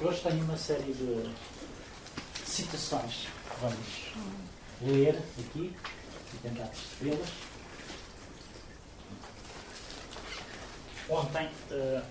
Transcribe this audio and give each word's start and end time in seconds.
Hoje 0.00 0.22
tenho 0.22 0.42
uma 0.44 0.56
série 0.56 0.94
de 0.94 1.30
citações 2.46 3.28
que 3.50 3.60
vamos 3.60 4.14
ler 4.80 5.22
aqui 5.38 5.76
e 6.32 6.36
tentar 6.38 6.68
percebê-las. 6.68 7.28
Ontem 11.10 11.50
uh, 11.70 12.02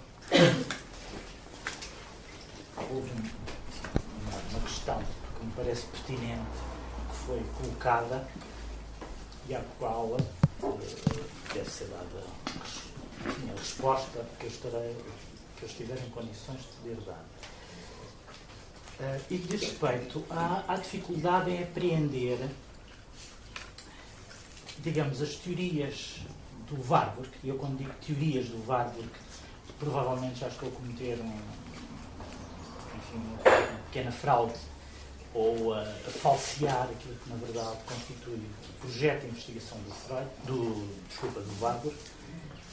houve 2.94 3.10
uma, 3.10 4.38
uma 4.52 4.60
questão 4.68 5.02
que 5.40 5.46
me 5.46 5.52
parece 5.54 5.88
pertinente 5.88 6.46
que 7.10 7.16
foi 7.26 7.44
colocada 7.60 8.28
e 9.50 9.56
à 9.56 9.64
qual 9.80 10.06
uh, 10.06 10.18
deve 11.56 11.72
ser 11.72 11.86
dada 11.86 12.24
a 13.26 13.60
resposta 13.60 14.24
que 14.40 14.46
eu, 14.46 14.50
estarei, 14.52 14.96
que 15.58 15.64
eu 15.64 15.70
estiver 15.70 15.98
em 15.98 16.10
condições 16.10 16.60
de 16.62 16.68
poder 16.68 16.98
dar. 17.06 17.26
Uh, 19.00 19.22
e 19.30 19.38
diz 19.38 19.62
respeito 19.62 20.24
à, 20.30 20.64
à 20.68 20.76
dificuldade 20.76 21.52
em 21.52 21.62
apreender, 21.62 22.50
digamos, 24.80 25.22
as 25.22 25.36
teorias 25.36 26.22
do 26.68 26.90
Warburg, 26.90 27.30
e 27.44 27.50
eu 27.50 27.58
quando 27.58 27.78
digo 27.78 27.94
teorias 28.06 28.48
do 28.50 28.68
Warburg, 28.68 29.10
provavelmente 29.80 30.40
já 30.40 30.48
estou 30.48 30.70
a 30.70 30.72
cometer 30.72 31.20
um, 31.20 31.40
enfim, 32.98 33.18
uma 33.18 33.78
pequena 33.86 34.12
fraude 34.12 34.60
ou 35.34 35.74
a, 35.74 35.82
a, 35.82 36.10
falsear 36.10 36.84
aquilo 36.84 37.16
que 37.16 37.30
na 37.30 37.36
verdade 37.36 37.78
constitui 37.86 38.34
o 38.36 38.74
projeto 38.82 39.22
de 39.22 39.28
investigação 39.28 39.78
do 39.80 39.92
Freud, 39.92 40.28
do, 40.46 41.08
desculpa, 41.08 41.40
do 41.42 41.62
Warburg. 41.62 41.96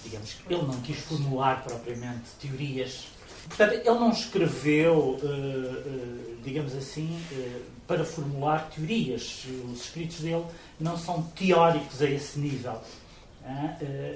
Digamos 0.05 0.37
ele 0.49 0.63
não 0.63 0.81
quis 0.83 0.99
formular 0.99 1.65
propriamente 1.65 2.31
teorias. 2.41 3.07
Portanto, 3.49 3.73
ele 3.73 3.85
não 3.85 4.11
escreveu, 4.11 4.95
uh, 4.95 5.19
uh, 5.23 6.37
digamos 6.43 6.75
assim, 6.75 7.21
uh, 7.33 7.63
para 7.87 8.05
formular 8.05 8.71
teorias. 8.71 9.45
Os 9.71 9.83
escritos 9.83 10.21
dele 10.21 10.45
não 10.81 10.97
são 10.97 11.23
teóricos 11.35 12.01
a 12.01 12.09
esse 12.09 12.39
nível. 12.39 12.81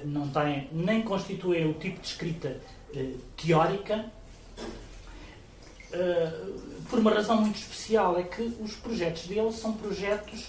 não 0.05 0.27
têm, 0.29 0.67
nem 0.71 1.03
constituem 1.03 1.69
o 1.69 1.73
tipo 1.73 2.01
de 2.01 2.07
escrita 2.07 2.59
teórica, 3.37 4.05
por 6.89 6.97
uma 6.97 7.11
razão 7.11 7.39
muito 7.41 7.57
especial, 7.57 8.17
é 8.17 8.23
que 8.23 8.41
os 8.59 8.73
projetos 8.75 9.27
dele 9.27 9.51
são 9.51 9.73
projetos 9.73 10.47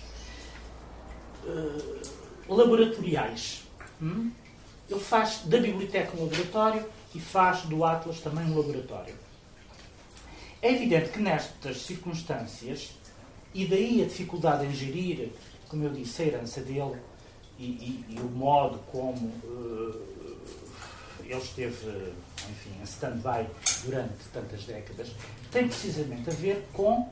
laboratoriais. 2.48 3.64
Hum? 4.00 4.30
Ele 4.91 5.00
faz 5.00 5.42
da 5.44 5.58
biblioteca 5.58 6.16
um 6.16 6.24
laboratório 6.24 6.84
e 7.14 7.20
faz 7.20 7.62
do 7.62 7.84
Atlas 7.84 8.19
também 8.20 8.44
um 8.44 8.56
laboratório. 8.56 9.14
É 10.60 10.72
evidente 10.72 11.10
que 11.10 11.20
nestas 11.20 11.82
circunstâncias, 11.82 12.91
e 13.55 13.66
daí 13.66 14.02
a 14.02 14.06
dificuldade 14.06 14.66
em 14.66 14.72
gerir, 14.72 15.30
como 15.69 15.84
eu 15.84 15.91
disse, 15.91 16.22
a 16.22 16.27
herança 16.27 16.60
dele 16.60 16.97
e, 17.58 17.64
e, 17.64 18.05
e 18.10 18.20
o 18.20 18.28
modo 18.30 18.78
como 18.91 19.28
uh, 19.28 20.10
ele 21.25 21.41
esteve, 21.41 22.12
enfim, 22.50 22.70
em 22.80 22.82
stand-by 22.82 23.47
durante 23.84 24.25
tantas 24.32 24.64
décadas, 24.64 25.08
tem 25.50 25.69
precisamente 25.69 26.28
a 26.28 26.32
ver 26.32 26.66
com 26.72 27.08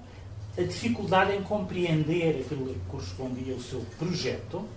a 0.56 0.62
dificuldade 0.62 1.32
em 1.34 1.42
compreender 1.42 2.40
aquilo 2.40 2.74
que 2.74 2.80
correspondia 2.88 3.54
ao 3.54 3.60
seu 3.60 3.80
projeto, 3.98 4.68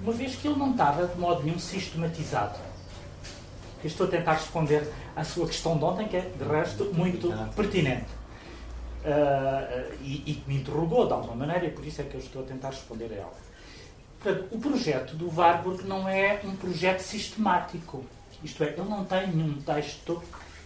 uma 0.00 0.12
vez 0.12 0.36
que 0.36 0.46
ele 0.46 0.58
não 0.58 0.72
estava 0.72 1.06
de 1.06 1.18
modo 1.18 1.42
nenhum 1.42 1.58
sistematizado. 1.58 2.58
Eu 3.82 3.88
estou 3.88 4.06
a 4.06 4.10
tentar 4.10 4.34
responder 4.34 4.90
à 5.14 5.24
sua 5.24 5.46
questão 5.46 5.76
de 5.78 5.84
ontem, 5.84 6.08
que 6.08 6.16
é, 6.16 6.20
de 6.20 6.44
resto, 6.44 6.84
muito 6.92 7.32
pertinente. 7.54 8.06
Uh, 9.04 9.94
e, 10.02 10.34
que 10.34 10.48
me 10.48 10.56
interrogou 10.56 11.06
de 11.06 11.12
alguma 11.12 11.36
maneira, 11.36 11.66
e 11.66 11.70
por 11.70 11.86
isso 11.86 12.00
é 12.00 12.04
que 12.04 12.16
eu 12.16 12.20
estou 12.20 12.42
a 12.42 12.44
tentar 12.44 12.70
responder 12.70 13.12
a 13.12 13.16
ela. 13.16 13.34
Portanto, 14.20 14.48
o 14.50 14.58
projeto 14.58 15.14
do 15.14 15.32
Warburg 15.32 15.84
não 15.84 16.08
é 16.08 16.40
um 16.42 16.56
projeto 16.56 17.00
sistemático. 17.00 18.04
Isto 18.42 18.64
é, 18.64 18.68
ele 18.68 18.88
não 18.88 19.04
tem 19.04 19.28
nenhum 19.28 19.60
texto 19.62 20.20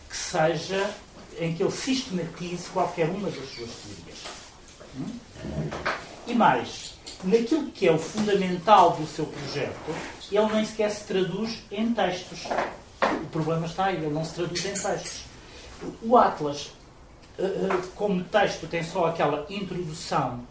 que 0.08 0.16
seja 0.16 0.90
em 1.38 1.54
que 1.54 1.62
ele 1.62 1.70
sistematize 1.70 2.70
qualquer 2.70 3.08
uma 3.10 3.30
das 3.30 3.48
suas 3.50 3.70
teorias. 3.70 4.24
Hum? 4.96 5.70
E 6.26 6.34
mais, 6.34 6.89
naquilo 7.24 7.70
que 7.70 7.86
é 7.86 7.92
o 7.92 7.98
fundamental 7.98 8.92
do 8.92 9.06
seu 9.06 9.26
projeto, 9.26 9.94
ele 10.30 10.52
nem 10.52 10.64
sequer 10.64 10.90
se 10.90 11.04
traduz 11.04 11.62
em 11.70 11.92
textos. 11.92 12.46
O 13.22 13.26
problema 13.26 13.66
está 13.66 13.86
aí, 13.86 13.96
ele 13.96 14.10
não 14.10 14.24
se 14.24 14.34
traduz 14.34 14.64
em 14.64 14.72
textos. 14.72 15.24
O 16.02 16.16
Atlas, 16.16 16.72
eh, 17.38 17.42
eh, 17.42 17.82
como 17.94 18.22
texto, 18.24 18.66
tem 18.66 18.82
só 18.82 19.06
aquela 19.06 19.46
introdução 19.50 20.46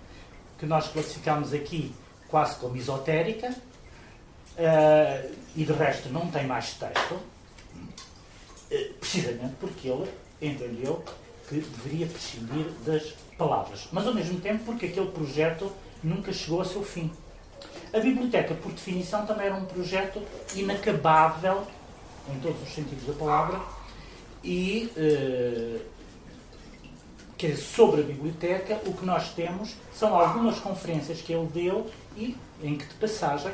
que 0.58 0.66
nós 0.66 0.88
classificamos 0.88 1.54
aqui 1.54 1.94
quase 2.28 2.56
como 2.58 2.76
esotérica, 2.76 3.56
eh, 4.58 5.32
e 5.56 5.64
de 5.64 5.72
resto 5.72 6.10
não 6.10 6.30
tem 6.30 6.46
mais 6.46 6.74
texto, 6.74 7.20
precisamente 9.00 9.56
porque 9.60 9.88
ele 9.88 10.08
entendeu 10.40 11.04
que 11.48 11.56
deveria 11.56 12.06
prescindir 12.06 12.66
das 12.86 13.16
palavras, 13.36 13.88
mas 13.92 14.06
ao 14.06 14.14
mesmo 14.14 14.40
tempo 14.40 14.64
porque 14.66 14.86
aquele 14.86 15.08
projeto 15.08 15.72
nunca 16.04 16.32
chegou 16.34 16.62
a 16.62 16.66
seu 16.66 16.84
fim. 16.84 17.12
A 17.94 18.00
biblioteca, 18.00 18.54
por 18.54 18.72
definição, 18.72 19.26
também 19.26 19.48
era 19.48 19.56
um 19.56 19.66
projeto 19.66 20.22
inacabável, 20.56 21.66
em 22.32 22.40
todos 22.40 22.62
os 22.62 22.74
sentidos 22.74 23.06
da 23.06 23.14
palavra, 23.14 23.60
e 24.44 24.92
eh, 24.96 25.80
dizer, 27.48 27.58
sobre 27.58 28.02
a 28.02 28.04
biblioteca, 28.04 28.80
o 28.86 28.94
que 28.94 29.06
nós 29.06 29.34
temos 29.34 29.76
são 29.94 30.16
algumas 30.16 30.60
conferências 30.60 31.22
que 31.22 31.34
ele 31.34 31.48
deu 31.48 31.90
e 32.16 32.38
em 32.62 32.78
que, 32.78 32.86
de 32.86 32.94
passagem, 32.96 33.54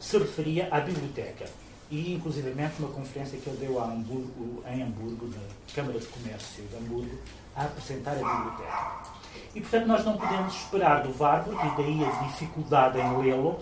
se 0.00 0.18
referia 0.18 0.68
à 0.70 0.80
biblioteca. 0.80 1.46
E, 1.90 2.14
inclusivamente, 2.14 2.74
uma 2.78 2.88
conferência 2.88 3.38
que 3.38 3.48
ele 3.48 3.58
deu 3.58 3.80
a 3.80 3.84
Hamburgo, 3.84 4.62
em 4.66 4.82
Hamburgo, 4.82 5.26
na 5.26 5.74
Câmara 5.74 5.98
de 5.98 6.06
Comércio 6.06 6.62
de 6.64 6.76
Hamburgo, 6.76 7.18
a 7.56 7.64
apresentar 7.64 8.12
a 8.12 8.14
biblioteca. 8.14 9.09
E, 9.54 9.60
portanto, 9.60 9.86
nós 9.86 10.04
não 10.04 10.16
podemos 10.16 10.54
esperar 10.54 11.02
do 11.02 11.14
Warburg, 11.18 11.58
e 11.66 11.76
daí 11.76 12.04
a 12.04 12.26
dificuldade 12.26 12.98
em 12.98 13.18
lê-lo, 13.18 13.58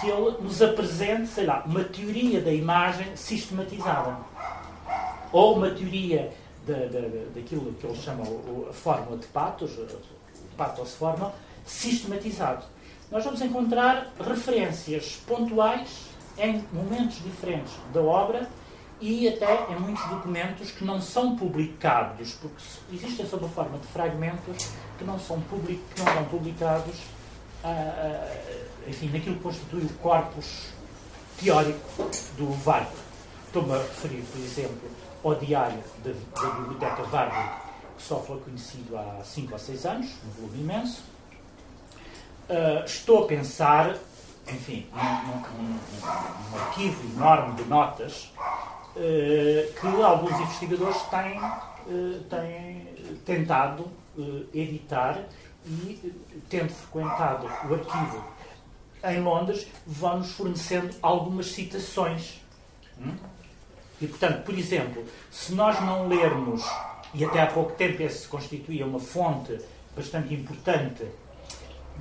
que 0.00 0.08
ele 0.08 0.42
nos 0.42 0.62
apresente, 0.62 1.28
sei 1.28 1.46
lá, 1.46 1.62
uma 1.66 1.84
teoria 1.84 2.40
da 2.40 2.52
imagem 2.52 3.16
sistematizada. 3.16 4.16
Ou 5.32 5.56
uma 5.56 5.70
teoria 5.70 6.32
da, 6.66 6.74
da, 6.74 7.00
daquilo 7.34 7.72
que 7.74 7.86
ele 7.86 7.96
chama 7.96 8.22
a 8.68 8.72
fórmula 8.72 9.16
de 9.18 9.26
patos, 9.26 9.72
patos 10.56 10.94
forma, 10.94 11.32
sistematizado. 11.64 12.64
Nós 13.10 13.24
vamos 13.24 13.40
encontrar 13.40 14.12
referências 14.18 15.22
pontuais 15.26 16.08
em 16.38 16.64
momentos 16.72 17.22
diferentes 17.22 17.72
da 17.92 18.00
obra 18.00 18.48
e 19.00 19.28
até 19.28 19.72
em 19.72 19.78
muitos 19.78 20.04
documentos 20.08 20.70
que 20.70 20.84
não 20.84 21.00
são 21.00 21.36
publicados, 21.36 22.32
porque 22.34 22.62
existem 22.92 23.26
sob 23.26 23.44
a 23.44 23.48
forma 23.48 23.78
de 23.78 23.86
fragmentos 23.86 24.70
que 24.98 25.04
não 25.04 25.18
são, 25.18 25.40
public, 25.42 25.80
que 25.94 26.00
não 26.00 26.12
são 26.12 26.24
publicados, 26.24 26.94
uh, 27.64 28.88
enfim, 28.88 29.10
naquilo 29.10 29.36
que 29.36 29.42
constitui 29.42 29.82
o 29.82 29.88
corpus 29.94 30.68
teórico 31.38 32.10
do 32.36 32.50
Warburg. 32.64 33.04
Estou-me 33.46 33.72
a 33.72 33.78
referir, 33.78 34.22
por 34.22 34.40
exemplo, 34.40 34.90
ao 35.22 35.34
diário 35.36 35.82
da, 36.04 36.12
da 36.40 36.50
Biblioteca 36.54 37.02
Warburg, 37.02 37.48
que 37.96 38.02
só 38.02 38.20
foi 38.20 38.40
conhecido 38.40 38.96
há 38.96 39.22
5 39.24 39.52
ou 39.52 39.58
6 39.58 39.86
anos, 39.86 40.10
um 40.26 40.40
volume 40.40 40.60
imenso. 40.60 41.02
Uh, 42.48 42.84
estou 42.84 43.24
a 43.24 43.26
pensar, 43.26 43.96
enfim, 44.48 44.86
num, 44.92 46.58
arquivo 46.58 47.16
enorme 47.16 47.54
de 47.54 47.64
notas 47.64 48.30
eh, 48.96 49.72
que 49.80 50.02
alguns 50.02 50.38
investigadores 50.38 51.02
têm, 51.10 51.40
eh, 51.40 52.20
têm 52.30 53.16
tentado 53.24 53.90
editar 54.52 55.24
e, 55.66 56.12
tendo 56.48 56.70
frequentado 56.70 57.46
o 57.46 57.74
arquivo 57.74 58.24
em 59.04 59.20
Londres, 59.20 59.66
vão-nos 59.86 60.32
fornecendo 60.32 60.94
algumas 61.02 61.46
citações. 61.46 62.40
Hum? 62.98 63.14
E, 64.00 64.06
portanto, 64.06 64.44
por 64.44 64.58
exemplo, 64.58 65.04
se 65.30 65.54
nós 65.54 65.80
não 65.80 66.08
lermos, 66.08 66.64
e 67.12 67.24
até 67.24 67.42
há 67.42 67.46
pouco 67.46 67.72
tempo 67.72 68.02
esse 68.02 68.26
constituía 68.26 68.86
uma 68.86 68.98
fonte 68.98 69.58
bastante 69.96 70.34
importante 70.34 71.04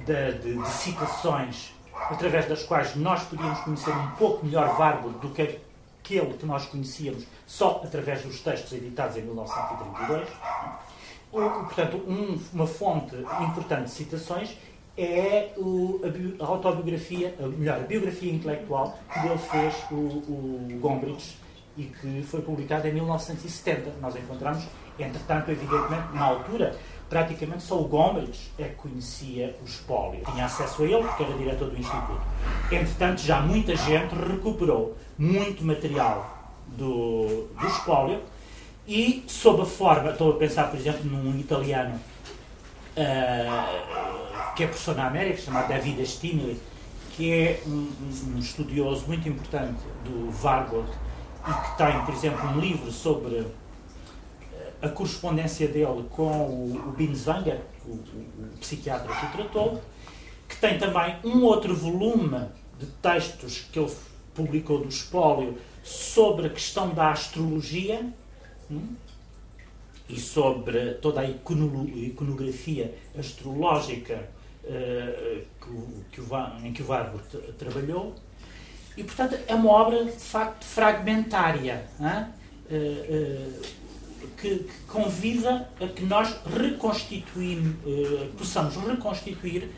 de, 0.06 0.31
de, 0.39 0.57
de 0.57 0.69
citações 0.69 1.74
através 1.94 2.48
das 2.48 2.63
quais 2.63 2.95
nós 2.95 3.24
podíamos 3.24 3.60
conhecer 3.60 3.92
um 3.92 4.12
pouco 4.12 4.45
melhor 4.45 4.80
Warburg 4.80 5.19
do 5.19 5.30
que 5.30 5.42
aquele 5.42 6.33
que 6.33 6.45
nós 6.45 6.65
conhecíamos 6.65 7.25
só 7.45 7.81
através 7.83 8.24
dos 8.24 8.39
textos 8.39 8.74
editados 8.74 9.18
em 9.18 9.21
1932. 9.21 10.27
Portanto, 11.41 11.97
um, 12.07 12.39
uma 12.53 12.68
fonte 12.68 13.15
importante 13.15 13.85
de 13.85 13.91
citações 13.91 14.56
é 14.95 15.53
o, 15.57 16.01
a, 16.03 16.44
a, 16.44 16.47
autobiografia, 16.47 17.35
a, 17.39 17.47
melhor, 17.47 17.77
a 17.77 17.83
biografia 17.83 18.31
intelectual 18.31 18.97
que 19.12 19.27
ele 19.27 19.38
fez, 19.38 19.75
o, 19.91 19.95
o 19.95 20.80
Gombrich, 20.80 21.38
e 21.75 21.85
que 21.85 22.21
foi 22.24 22.41
publicado 22.41 22.88
em 22.88 22.94
1970. 22.94 23.94
Nós 24.00 24.15
encontramos, 24.15 24.63
entretanto, 25.00 25.50
evidentemente, 25.50 26.13
na 26.13 26.25
altura, 26.25 26.75
praticamente 27.09 27.63
só 27.63 27.81
o 27.81 27.88
Gombrich 27.88 28.51
é 28.59 28.65
que 28.65 28.75
conhecia 28.75 29.56
o 29.62 29.65
espólio. 29.65 30.24
Tinha 30.31 30.45
acesso 30.45 30.83
a 30.83 30.86
ele 30.86 31.03
porque 31.03 31.24
era 31.24 31.33
diretor 31.33 31.69
do 31.69 31.79
Instituto. 31.79 32.21
Entretanto, 32.71 33.21
já 33.21 33.41
muita 33.41 33.75
gente 33.75 34.13
recuperou 34.13 34.95
muito 35.18 35.65
material 35.65 36.51
do, 36.68 37.47
do 37.59 37.68
espólio 37.68 38.21
e, 38.88 39.24
sob 39.27 39.62
a 39.62 39.65
forma, 39.65 40.12
estou 40.12 40.31
a 40.31 40.35
pensar, 40.38 40.69
por 40.69 40.80
exemplo, 40.80 41.06
num 41.06 41.39
italiano 41.39 42.00
uh, 42.97 44.53
que 44.56 44.63
é 44.63 44.68
professor 44.68 44.95
na 44.95 45.07
América, 45.07 45.41
chamado 45.41 45.68
David 45.68 46.06
Stimoli, 46.06 46.59
que 47.12 47.31
é 47.31 47.63
um, 47.65 47.91
um, 48.35 48.39
estudioso 48.39 49.06
muito 49.07 49.27
importante 49.30 49.81
do 50.03 50.33
Warburg 50.44 50.89
e 51.47 51.53
que 51.53 51.77
tem, 51.77 52.06
por 52.06 52.13
exemplo, 52.13 52.50
um 52.50 52.59
livro 52.59 52.91
sobre 52.91 53.47
a 54.81 54.89
correspondência 54.89 55.68
dele 55.68 56.06
com 56.09 56.24
o, 56.24 56.89
o 56.89 56.91
Binswanger, 56.91 57.62
o, 57.86 57.91
o, 57.91 57.95
o, 58.53 58.57
psiquiatra 58.59 59.13
que 59.15 59.25
o 59.25 59.29
tratou, 59.29 59.81
que 60.47 60.57
tem 60.57 60.77
também 60.77 61.15
um 61.24 61.44
outro 61.44 61.74
volume 61.74 62.47
de 62.77 62.86
textos 63.01 63.59
que 63.71 63.79
ele 63.79 63.91
publicou 64.33 64.79
do 64.79 64.89
espólio 64.89 65.57
sobre 65.83 66.47
a 66.47 66.50
questão 66.50 66.89
da 66.89 67.12
astrologia 67.12 68.13
e 70.10 70.20
sobre 70.20 70.96
toda 70.96 71.22
a 71.22 71.25
iconografia 71.25 72.94
astrológica 73.18 74.30
uh, 74.64 75.42
que, 76.12 76.22
em 76.64 76.74
que 76.74 76.84
o 76.84 76.88
Warburg 76.88 77.24
trabalhou. 77.58 78.16
E, 78.96 79.04
portanto, 79.04 79.38
é 79.48 79.56
uma 79.56 79.72
obra, 79.72 80.06
de 80.06 80.12
facto, 80.12 80.66
fragmentária. 80.66 81.86
Hein? 82.00 82.28
Uh, 82.70 83.60
uh, 83.60 83.84
que, 84.38 84.66
convida 84.88 85.70
a 85.80 85.88
que 85.88 86.04
nós 86.04 86.36
eh, 86.46 88.28
possamos 88.38 88.75
reconstituir 88.75 89.70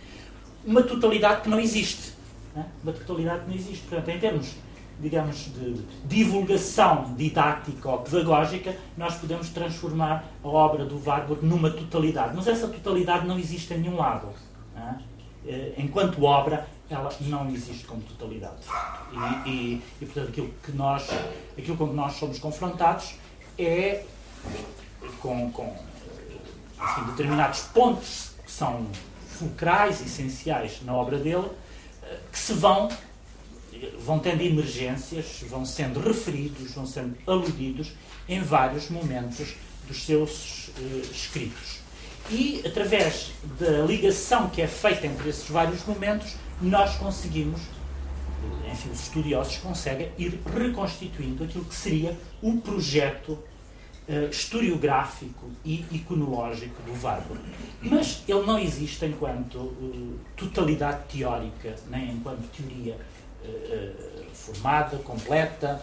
uma 0.65 0.81
totalidade 0.83 1.41
que 1.41 1.49
não 1.49 1.59
existe. 1.59 2.13
Né? 2.55 2.65
Uma 2.83 2.93
totalidade 2.93 3.43
que 3.43 3.49
não 3.49 3.55
existe. 3.55 3.83
Portanto, 3.87 4.09
em 4.09 4.19
termos, 4.19 4.55
digamos, 4.99 5.51
de 5.53 5.81
divulgação 6.05 7.13
didática 7.15 7.89
ou 7.89 7.97
pedagógica, 7.99 8.75
nós 8.97 9.15
podemos 9.15 9.49
transformar 9.49 10.25
a 10.43 10.47
obra 10.47 10.85
do 10.85 11.01
Warburg 11.05 11.45
numa 11.45 11.69
totalidade. 11.69 12.33
Mas 12.35 12.47
essa 12.47 12.67
totalidade 12.67 13.27
não 13.27 13.37
existe 13.37 13.73
em 13.73 13.79
nenhum 13.79 13.97
lado. 13.97 14.29
Né? 14.73 14.99
Enquanto 15.77 16.23
obra, 16.23 16.67
ela 16.89 17.13
não 17.21 17.49
existe 17.49 17.85
como 17.85 18.01
totalidade. 18.01 18.61
E, 19.45 19.49
e, 19.49 19.83
e, 20.01 20.05
portanto, 20.05 20.29
aquilo, 20.29 20.53
que 20.63 20.71
nós, 20.71 21.09
aquilo 21.57 21.77
com 21.77 21.89
que 21.89 21.93
nós 21.93 22.13
somos 22.13 22.39
confrontados 22.39 23.15
é 23.57 24.03
com, 25.21 25.51
com 25.51 25.75
determinados 27.07 27.61
pontos 27.61 28.31
que 28.43 28.51
são 28.51 28.87
fulcrais, 29.27 30.01
essenciais 30.01 30.81
na 30.83 30.93
obra 30.93 31.17
dele, 31.17 31.49
que 32.31 32.37
se 32.37 32.53
vão, 32.53 32.89
vão 33.99 34.19
tendo 34.19 34.41
emergências, 34.41 35.43
vão 35.49 35.65
sendo 35.65 35.99
referidos, 35.99 36.73
vão 36.73 36.85
sendo 36.85 37.15
aludidos 37.27 37.91
em 38.27 38.41
vários 38.41 38.89
momentos 38.89 39.53
dos 39.87 40.03
seus 40.03 40.69
uh, 40.69 41.11
escritos. 41.11 41.79
E, 42.29 42.61
através 42.65 43.31
da 43.59 43.85
ligação 43.85 44.49
que 44.49 44.61
é 44.61 44.67
feita 44.67 45.05
entre 45.05 45.29
esses 45.29 45.47
vários 45.47 45.85
momentos, 45.85 46.35
nós 46.59 46.95
conseguimos, 46.95 47.61
enfim, 48.71 48.89
os 48.89 49.01
estudiosos 49.01 49.57
conseguem 49.57 50.11
ir 50.17 50.39
reconstituindo 50.55 51.43
aquilo 51.43 51.65
que 51.65 51.75
seria 51.75 52.17
o 52.41 52.57
projeto 52.57 53.37
uh, 54.09 54.29
historiográfico 54.31 55.51
e 55.63 55.85
iconológico 55.91 56.81
do 56.81 56.99
Warburg. 56.99 57.43
Mas 57.83 58.23
ele 58.27 58.41
não 58.41 58.57
existe 58.57 59.05
enquanto 59.05 59.71
totalidade 60.35 61.03
teórica, 61.15 61.75
nem 61.91 62.11
enquanto 62.11 62.41
teoria 62.49 62.97
formada, 64.33 64.97
completa, 64.97 65.81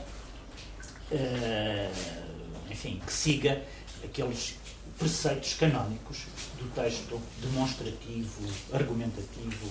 enfim, 2.71 3.01
que 3.05 3.13
siga 3.13 3.63
aqueles 4.05 4.57
preceitos 4.99 5.55
canónicos 5.55 6.27
do 6.59 6.69
texto 6.75 7.21
demonstrativo, 7.41 8.49
argumentativo 8.73 9.69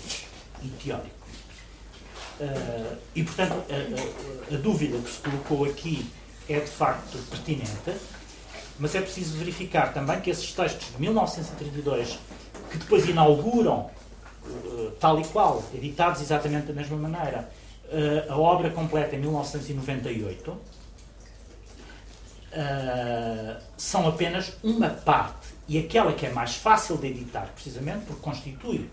e 0.62 0.68
teórico. 0.70 1.22
E, 3.16 3.24
portanto, 3.24 3.54
a, 3.70 4.54
a, 4.54 4.56
a, 4.56 4.58
dúvida 4.58 4.98
que 4.98 5.10
se 5.10 5.20
colocou 5.20 5.66
aqui 5.66 6.06
é 6.50 6.60
de 6.60 6.68
facto 6.68 7.18
pertinente, 7.30 7.96
mas 8.80 8.96
é 8.96 9.02
preciso 9.02 9.38
verificar 9.38 9.94
também 9.94 10.20
que 10.22 10.32
esses 10.32 10.52
textos 10.52 10.92
de 10.92 11.00
1932, 11.00 12.20
que 12.72 12.78
depois 12.78 13.08
inauguram, 13.08 13.92
tal 15.00 15.20
e 15.20 15.26
qual, 15.26 15.64
editados 15.74 16.22
exatamente 16.22 16.68
da 16.68 16.74
mesma 16.74 16.98
maneira, 16.98 17.50
a 18.30 18.38
obra 18.38 18.70
completa 18.70 19.16
em 19.16 19.20
1998, 19.20 20.52
uh, 20.52 20.60
eh, 22.52 23.58
são 23.78 24.08
apenas 24.08 24.54
uma 24.64 24.90
parte. 24.90 25.52
E 25.68 25.78
aquela 25.78 26.14
que 26.14 26.26
é 26.26 26.32
mais 26.32 26.56
fácil 26.56 26.98
de 26.98 27.08
editar, 27.08 27.52
precisamente 27.54 28.06
porque 28.06 28.22
constitui, 28.22 28.90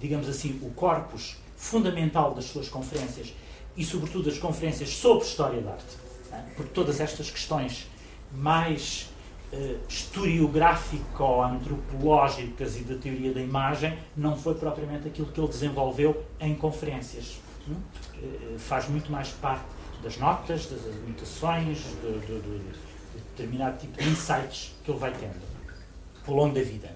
digamos 0.00 0.28
assim, 0.28 0.58
o 0.62 0.70
corpus 0.70 1.36
fundamental 1.56 2.34
das 2.34 2.46
suas 2.46 2.68
conferências 2.68 3.32
e, 3.76 3.84
sobretudo, 3.84 4.30
as 4.30 4.38
conferências 4.38 4.88
sobre 4.90 5.24
história 5.24 5.60
da 5.60 5.72
arte. 5.72 5.96
Né? 6.30 6.44
Porque 6.56 6.72
todas 6.72 7.00
estas 7.00 7.30
questões 7.30 7.88
mais 8.32 9.10
uh, 9.52 9.78
historiográfico-antropológicas 9.88 12.76
e 12.76 12.84
da 12.84 12.94
teoria 12.96 13.32
da 13.32 13.40
imagem 13.40 13.98
não 14.16 14.36
foi 14.36 14.54
propriamente 14.54 15.08
aquilo 15.08 15.26
que 15.28 15.40
ele 15.40 15.48
desenvolveu 15.48 16.24
em 16.40 16.54
conferências. 16.54 17.40
Uh, 17.68 18.58
faz 18.58 18.88
muito 18.88 19.10
mais 19.10 19.28
parte 19.28 19.64
das 20.02 20.16
notas, 20.16 20.66
das 20.66 20.80
anotações, 20.86 21.78
de, 21.78 22.20
de, 22.20 22.40
de, 22.40 22.58
de, 22.58 22.80
determinado 23.36 23.78
tipo 23.78 24.02
de 24.02 24.08
insights 24.08 24.74
que 24.84 24.90
ele 24.90 24.98
vai 24.98 25.12
tendo 25.12 25.40
ao 26.26 26.34
longo 26.34 26.54
da 26.54 26.62
vida. 26.62 26.88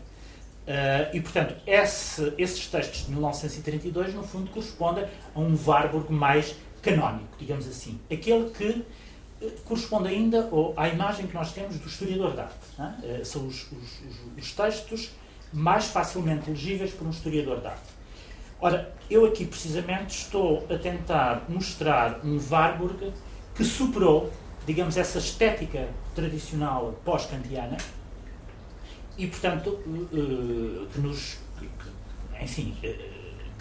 Uh, 0.66 1.14
e, 1.14 1.20
portanto, 1.20 1.54
esse, 1.66 2.32
esses 2.38 2.66
textos 2.66 3.04
de 3.04 3.10
1932, 3.10 4.14
no 4.14 4.22
fundo, 4.22 4.50
correspondem 4.50 5.04
a 5.34 5.38
um 5.38 5.56
Warburg 5.66 6.12
mais 6.12 6.54
canónico, 6.80 7.36
digamos 7.38 7.66
assim. 7.68 8.00
Aquele 8.10 8.50
que 8.50 8.84
corresponde 9.64 10.08
ainda 10.08 10.48
à 10.76 10.88
imagem 10.88 11.26
que 11.26 11.34
nós 11.34 11.52
temos 11.52 11.78
do 11.78 11.86
historiador 11.86 12.32
de 12.32 12.40
arte. 12.40 12.54
É? 13.02 13.24
São 13.24 13.46
os, 13.46 13.66
os, 13.72 14.00
os, 14.38 14.52
textos 14.52 15.10
mais 15.52 15.86
facilmente 15.86 16.50
legíveis 16.50 16.92
por 16.92 17.06
um 17.06 17.10
historiador 17.10 17.60
de 17.60 17.66
arte. 17.66 17.94
Ora, 18.60 18.94
eu 19.10 19.26
aqui 19.26 19.44
precisamente 19.44 20.16
estou 20.16 20.66
a 20.70 20.78
tentar 20.78 21.44
mostrar 21.48 22.20
um 22.24 22.38
Warburg 22.50 23.12
que 23.54 23.64
superou, 23.64 24.32
digamos, 24.66 24.96
essa 24.96 25.18
estética 25.18 25.88
tradicional 26.14 26.94
pós-kantiana 27.04 27.76
e, 29.18 29.26
portanto, 29.26 29.78
eh, 29.86 30.86
que 30.92 31.00
nos. 31.00 31.38
enfim. 32.40 32.76
Eh, 32.82 33.10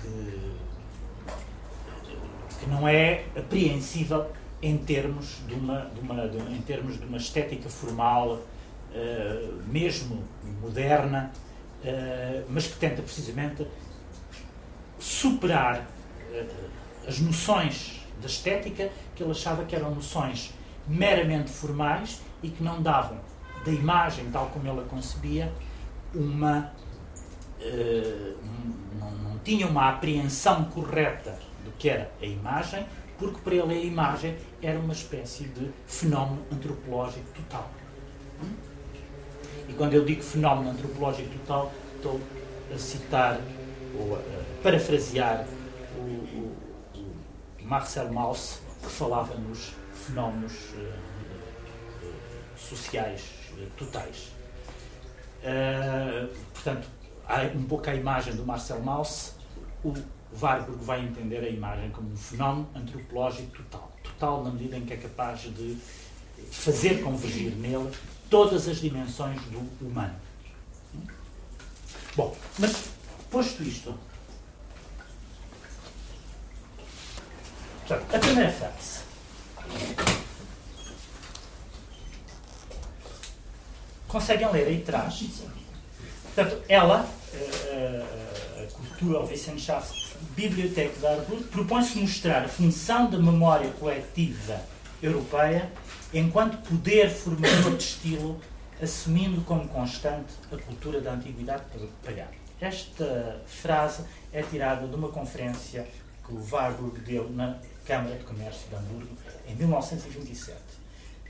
que, 0.01 0.53
que 2.59 2.69
não 2.69 2.87
é 2.87 3.25
apreensível 3.35 4.31
em 4.61 4.77
termos 4.77 5.39
de 5.47 5.53
uma, 5.53 5.91
de 5.93 5.99
uma, 5.99 6.27
de, 6.27 6.37
em 6.37 6.61
termos 6.61 6.97
de 6.97 7.05
uma 7.05 7.17
estética 7.17 7.69
formal, 7.69 8.39
mesmo 9.67 10.23
moderna, 10.61 11.31
mas 12.47 12.67
que 12.67 12.77
tenta 12.77 13.01
precisamente 13.01 13.65
superar 15.03 15.85
uh, 16.31 17.05
as 17.05 17.19
noções 17.19 17.99
da 18.21 18.27
estética 18.27 18.89
que 19.13 19.21
ele 19.21 19.31
achava 19.31 19.65
que 19.65 19.75
eram 19.75 19.93
noções 19.93 20.53
meramente 20.87 21.51
formais 21.51 22.21
e 22.41 22.47
que 22.49 22.63
não 22.63 22.81
davam 22.81 23.17
da 23.65 23.71
imagem, 23.71 24.29
tal 24.31 24.47
como 24.47 24.67
ele 24.67 24.79
a 24.79 24.83
concebia, 24.83 25.51
uma. 26.13 26.71
não, 28.99 29.11
não 29.11 29.39
tinha 29.39 29.67
uma 29.67 29.89
apreensão 29.89 30.65
correta 30.65 31.37
do 31.63 31.71
que 31.71 31.89
era 31.89 32.11
a 32.21 32.25
imagem, 32.25 32.85
porque 33.17 33.39
para 33.41 33.55
ele 33.55 33.73
a 33.73 33.83
imagem 33.83 34.37
era 34.61 34.79
uma 34.79 34.93
espécie 34.93 35.45
de 35.45 35.69
fenómeno 35.85 36.45
antropológico 36.51 37.25
total. 37.35 37.69
E 39.67 39.73
quando 39.73 39.93
eu 39.93 40.03
digo 40.03 40.21
fenómeno 40.21 40.71
antropológico 40.71 41.29
total, 41.39 41.71
estou 41.95 42.19
a 42.73 42.77
citar 42.77 43.39
ou 43.97 44.15
a 44.15 44.42
parafrasear 44.63 45.45
o, 45.97 46.01
o, 46.01 46.57
o 46.95 47.65
Marcel 47.65 48.11
Mauss, 48.11 48.61
que 48.81 48.89
falava 48.89 49.35
nos 49.35 49.73
fenómenos 49.93 50.53
uh, 50.53 50.93
sociais 52.57 53.21
uh, 53.57 53.67
totais. 53.77 54.31
Portanto, 56.53 56.87
há 57.27 57.41
um 57.53 57.63
pouco 57.65 57.89
a 57.89 57.93
imagem 57.93 58.33
do 58.33 58.45
Marcel 58.45 58.81
Mauss, 58.81 59.35
o 59.83 59.93
Warburg 60.41 60.81
vai 60.81 61.01
entender 61.01 61.39
a 61.39 61.49
imagem 61.49 61.89
como 61.91 62.09
um 62.09 62.15
fenómeno 62.15 62.69
antropológico 62.73 63.51
total. 63.57 63.91
Total 64.01 64.41
na 64.41 64.51
medida 64.51 64.77
em 64.77 64.85
que 64.85 64.93
é 64.93 64.97
capaz 64.97 65.41
de 65.41 65.77
fazer 66.49 67.03
convergir 67.03 67.51
nele 67.57 67.91
todas 68.29 68.69
as 68.69 68.77
dimensões 68.77 69.41
do 69.43 69.85
humano. 69.85 70.15
Bom, 72.15 72.33
mas 72.57 72.89
posto 73.29 73.63
isto, 73.63 73.93
portanto, 77.87 78.15
a 78.15 78.19
primeira 78.19 78.51
frase. 78.51 79.03
Conseguem 84.07 84.51
ler 84.51 84.67
aí 84.67 84.81
atrás? 84.81 85.25
Portanto, 86.23 86.63
ela, 86.69 87.07
eh, 87.33 87.49
eh, 87.71 88.67
a 88.67 88.71
cultura 88.73 89.19
Wissenschaft 89.21 90.03
Biblioteca 90.35 90.99
de 90.99 91.05
Harburg, 91.05 91.43
propõe-se 91.45 91.97
mostrar 91.99 92.45
a 92.45 92.47
função 92.47 93.09
da 93.09 93.17
memória 93.17 93.69
coletiva 93.71 94.61
europeia 95.01 95.69
enquanto 96.13 96.57
poder 96.67 97.09
formador 97.09 97.75
de 97.75 97.83
estilo, 97.83 98.39
assumindo 98.81 99.41
como 99.41 99.67
constante 99.67 100.33
a 100.51 100.57
cultura 100.57 101.01
da 101.01 101.13
antiguidade 101.13 101.63
pagã. 102.03 102.25
Esta 102.61 103.41
frase 103.45 104.03
é 104.31 104.41
tirada 104.41 104.87
de 104.87 104.95
uma 104.95 105.09
conferência 105.09 105.87
que 106.25 106.33
o 106.33 106.47
Warburg 106.51 106.99
deu 106.99 107.29
na 107.29 107.57
Câmara 107.85 108.15
de 108.15 108.23
Comércio 108.23 108.67
de 108.69 108.75
Hamburgo 108.75 109.17
em 109.47 109.55
1927. 109.55 110.57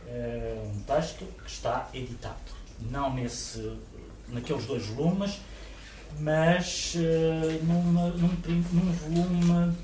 É 0.08 0.64
um 0.66 0.80
texto 0.82 1.26
que 1.26 1.50
está 1.50 1.90
editado, 1.94 2.36
não 2.80 3.14
nesse, 3.14 3.78
naqueles 4.28 4.66
dois 4.66 4.86
volumes, 4.88 5.40
mas 6.20 6.96
uh, 6.96 7.64
numa, 7.64 8.10
num, 8.10 8.28
num 8.72 8.92
volume 8.92 9.78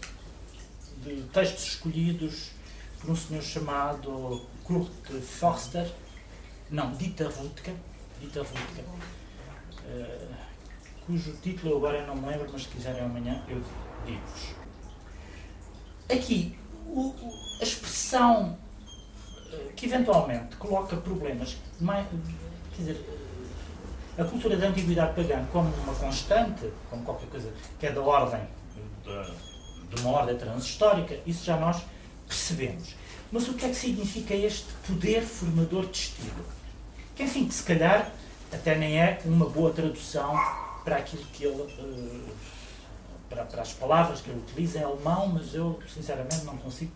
de 1.04 1.24
textos 1.34 1.68
escolhidos 1.68 2.52
por 3.00 3.12
um 3.12 3.16
senhor 3.16 3.42
chamado 3.42 4.46
Kurt 4.64 4.92
Forster, 5.22 5.90
não, 6.70 6.92
Dieter 6.94 7.30
Rutke, 7.30 7.74
Dieter 8.20 8.44
Rutke 8.44 8.82
uh, 8.82 10.36
cujo 11.06 11.34
título 11.42 11.78
agora 11.78 12.06
não 12.06 12.16
me 12.16 12.28
lembro, 12.28 12.50
mas 12.52 12.64
se 12.64 12.68
quiserem 12.70 13.02
amanhã 13.02 13.42
eu 13.48 13.64
digo-vos. 14.06 14.54
Aqui, 16.12 16.59
o, 16.90 17.16
a 17.60 17.64
expressão 17.64 18.58
uh, 19.52 19.74
que 19.76 19.86
eventualmente 19.86 20.56
coloca 20.58 20.96
problemas, 20.98 21.58
mais, 21.80 22.06
quer 22.76 22.78
dizer, 22.78 23.20
a 24.18 24.24
cultura 24.24 24.58
da 24.58 24.68
antiguidade 24.68 25.16
pagã 25.16 25.46
como 25.52 25.74
uma 25.84 25.94
constante, 25.96 26.70
como 26.90 27.04
qualquer 27.04 27.30
coisa 27.30 27.54
que 27.80 27.88
é 27.88 27.92
da 27.92 28.02
ordem, 28.02 28.42
de, 29.04 29.96
de 29.96 30.02
uma 30.02 30.12
ordem 30.12 30.38
transhistórica, 30.38 31.18
isso 31.26 31.46
já 31.46 31.58
nós 31.58 31.82
percebemos. 32.28 32.96
Mas 33.32 33.48
o 33.48 33.54
que 33.54 33.66
é 33.66 33.70
que 33.70 33.76
significa 33.76 34.34
este 34.34 34.68
poder 34.88 35.22
formador 35.22 35.86
de 35.86 35.98
estilo? 35.98 36.46
Que, 37.16 37.24
enfim, 37.24 37.48
que 37.48 37.54
se 37.54 37.64
calhar 37.64 38.12
até 38.52 38.76
nem 38.76 39.00
é 39.00 39.22
uma 39.24 39.48
boa 39.48 39.72
tradução 39.72 40.34
para 40.84 40.98
aquilo 40.98 41.24
que 41.34 41.46
ele. 41.46 41.62
Uh, 41.62 42.30
para, 43.30 43.46
para, 43.46 43.62
as 43.62 43.74
palavras 43.74 44.22
que 44.22 44.30
ele 44.30 44.40
utiliza 44.40 44.80
em 44.80 44.84
alemão, 44.84 45.28
mas 45.28 45.54
eu, 45.54 45.80
sinceramente, 45.94 46.44
não 46.46 46.58
consigo, 46.58 46.92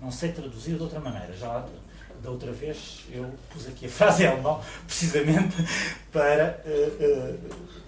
não 0.00 0.10
sei 0.10 0.32
traduzir 0.32 0.76
de 0.76 0.82
outra 0.82 1.00
maneira. 1.00 1.32
Já 1.34 1.64
da 2.22 2.30
outra 2.30 2.50
vez 2.52 3.04
eu 3.10 3.32
pus 3.50 3.66
aqui 3.68 3.86
a 3.86 3.88
frase 3.88 4.24
em 4.24 4.26
alemão, 4.26 4.60
precisamente 4.86 5.56
para. 6.12 6.62
Uh, 6.64 7.04
uh, 7.04 7.78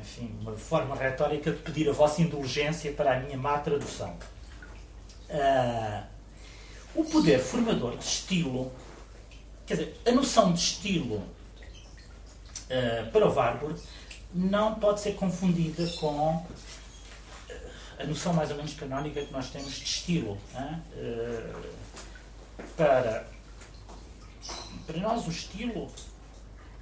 enfim, 0.00 0.30
uma 0.40 0.52
forma 0.52 0.94
retórica 0.94 1.50
de 1.50 1.58
pedir 1.58 1.88
a 1.88 1.92
vossa 1.92 2.22
indulgência 2.22 2.92
para 2.92 3.16
a 3.16 3.20
minha 3.20 3.36
má 3.36 3.58
tradução. 3.58 4.14
Uh, 5.28 6.04
o 6.94 7.04
poder 7.04 7.40
formador 7.40 7.96
de 7.96 8.04
estilo, 8.04 8.70
quer 9.66 9.74
dizer, 9.74 10.00
a 10.06 10.12
noção 10.12 10.52
de 10.52 10.60
estilo 10.60 11.16
uh, 11.16 13.10
para 13.10 13.26
o 13.26 13.34
Warburg 13.34 13.80
não 14.32 14.74
pode 14.76 15.00
ser 15.00 15.14
confundida 15.14 15.86
com 15.98 16.44
a 17.98 18.04
noção 18.04 18.32
mais 18.32 18.50
ou 18.50 18.56
menos 18.56 18.74
canónica 18.74 19.24
que 19.24 19.32
nós 19.32 19.50
temos 19.50 19.72
de 19.72 19.84
estilo. 19.84 20.38
Uh, 20.54 21.74
para, 22.76 23.26
para 24.86 24.98
nós 24.98 25.26
o 25.26 25.30
estilo 25.30 25.90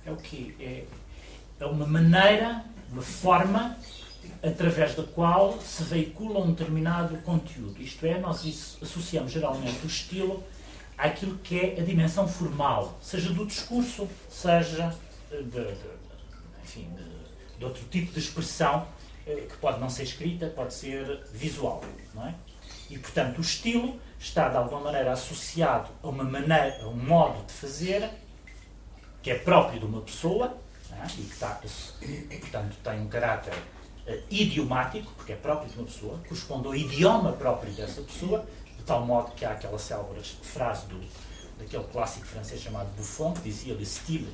é 0.04 0.10
o 0.10 0.16
quê? 0.16 0.54
É, 0.58 0.84
é 1.60 1.66
uma 1.66 1.86
maneira, 1.86 2.64
uma 2.90 3.02
forma 3.02 3.76
através 4.42 4.94
da 4.94 5.04
qual 5.04 5.60
se 5.60 5.82
veicula 5.84 6.40
um 6.40 6.52
determinado 6.52 7.16
conteúdo. 7.18 7.80
Isto 7.80 8.06
é, 8.06 8.18
nós 8.18 8.78
associamos 8.82 9.32
geralmente 9.32 9.84
o 9.84 9.86
estilo 9.86 10.42
àquilo 10.98 11.38
que 11.38 11.58
é 11.58 11.80
a 11.80 11.84
dimensão 11.84 12.28
formal, 12.28 12.98
seja 13.00 13.32
do 13.32 13.46
discurso, 13.46 14.08
seja 14.28 14.94
de, 15.30 15.42
de, 15.44 15.74
enfim, 16.62 16.88
de, 16.94 17.58
de 17.58 17.64
outro 17.64 17.84
tipo 17.90 18.12
de 18.12 18.18
expressão 18.18 18.86
eh, 18.86 18.86
que 19.24 19.56
pode 19.60 19.80
não 19.80 19.88
ser 19.88 20.04
escrita, 20.04 20.48
pode 20.48 20.74
ser 20.74 21.24
visual. 21.32 21.82
Não 22.14 22.26
é? 22.26 22.34
E, 22.90 22.98
portanto, 22.98 23.38
o 23.38 23.40
estilo 23.40 23.98
está, 24.18 24.48
de 24.48 24.56
alguma 24.56 24.80
maneira, 24.80 25.12
associado 25.12 25.90
a 26.02 26.08
uma 26.08 26.24
maneira, 26.24 26.82
a 26.82 26.88
um 26.88 26.96
modo 26.96 27.44
de 27.46 27.52
fazer 27.52 28.10
que 29.22 29.30
é 29.30 29.38
próprio 29.38 29.78
de 29.78 29.86
uma 29.86 30.00
pessoa 30.00 30.56
é? 30.92 31.06
e 31.06 31.24
que 31.24 31.32
está, 31.32 31.60
portanto, 32.40 32.76
tem 32.82 33.00
um 33.00 33.08
caráter 33.08 33.54
uh, 33.54 34.22
idiomático, 34.30 35.12
porque 35.16 35.32
é 35.32 35.36
próprio 35.36 35.70
de 35.70 35.78
uma 35.78 35.86
pessoa, 35.86 36.18
corresponde 36.26 36.66
ao 36.66 36.74
idioma 36.74 37.32
próprio 37.32 37.72
dessa 37.72 38.02
pessoa, 38.02 38.44
de 38.76 38.82
tal 38.82 39.06
modo 39.06 39.30
que 39.32 39.44
há 39.44 39.52
aquela 39.52 39.78
célebre 39.78 40.20
frase 40.42 40.86
do, 40.86 41.00
daquele 41.58 41.84
clássico 41.84 42.26
francês 42.26 42.60
chamado 42.60 42.88
Buffon, 42.96 43.32
que 43.32 43.42
dizia 43.42 43.74
le 43.74 43.86
style 43.86 44.28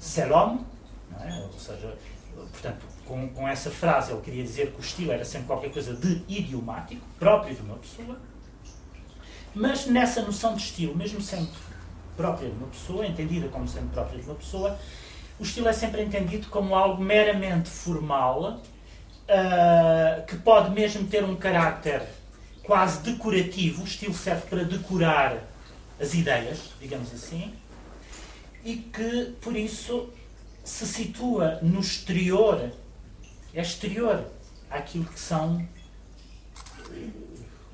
c'est 0.00 0.26
l'homme, 0.26 0.64
é? 1.20 1.40
ou 1.40 1.58
seja, 1.58 1.94
portanto, 2.34 2.86
com, 3.10 3.28
com 3.28 3.48
essa 3.48 3.72
frase 3.72 4.12
ele 4.12 4.20
queria 4.20 4.44
dizer 4.44 4.70
que 4.70 4.78
o 4.78 4.80
estilo 4.80 5.10
era 5.10 5.24
sempre 5.24 5.48
qualquer 5.48 5.72
coisa 5.72 5.92
de 5.94 6.22
idiomático, 6.28 7.04
próprio 7.18 7.56
de 7.56 7.60
uma 7.60 7.74
pessoa, 7.74 8.16
mas 9.52 9.86
nessa 9.86 10.22
noção 10.22 10.54
de 10.54 10.62
estilo, 10.62 10.94
mesmo 10.94 11.20
sendo 11.20 11.50
própria 12.16 12.48
de 12.48 12.54
uma 12.54 12.68
pessoa, 12.68 13.04
entendida 13.04 13.48
como 13.48 13.66
sendo 13.66 13.90
própria 13.92 14.20
de 14.20 14.24
uma 14.24 14.36
pessoa, 14.36 14.78
o 15.40 15.42
estilo 15.42 15.66
é 15.66 15.72
sempre 15.72 16.02
entendido 16.02 16.46
como 16.48 16.72
algo 16.72 17.02
meramente 17.02 17.68
formal 17.68 18.60
uh, 18.60 20.26
que 20.26 20.36
pode 20.36 20.70
mesmo 20.70 21.08
ter 21.08 21.24
um 21.24 21.34
caráter 21.34 22.02
quase 22.62 23.00
decorativo, 23.00 23.82
o 23.82 23.84
estilo 23.84 24.14
serve 24.14 24.42
para 24.46 24.62
decorar 24.62 25.48
as 25.98 26.14
ideias, 26.14 26.70
digamos 26.80 27.12
assim, 27.12 27.52
e 28.64 28.76
que, 28.76 29.34
por 29.40 29.56
isso, 29.56 30.10
se 30.62 30.86
situa 30.86 31.58
no 31.60 31.80
exterior, 31.80 32.70
é 33.54 33.60
exterior 33.60 34.26
àquilo 34.70 35.04
que 35.04 35.18
são 35.18 35.66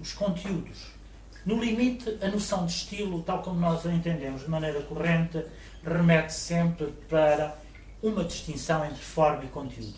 os 0.00 0.12
conteúdos. 0.12 0.96
No 1.44 1.62
limite, 1.62 2.18
a 2.20 2.28
noção 2.28 2.66
de 2.66 2.72
estilo, 2.72 3.22
tal 3.22 3.40
como 3.40 3.60
nós 3.60 3.86
a 3.86 3.92
entendemos 3.92 4.42
de 4.42 4.50
maneira 4.50 4.82
corrente, 4.82 5.44
remete 5.84 6.32
sempre 6.32 6.88
para 7.08 7.56
uma 8.02 8.24
distinção 8.24 8.84
entre 8.84 9.02
forma 9.02 9.44
e 9.44 9.48
conteúdo. 9.48 9.94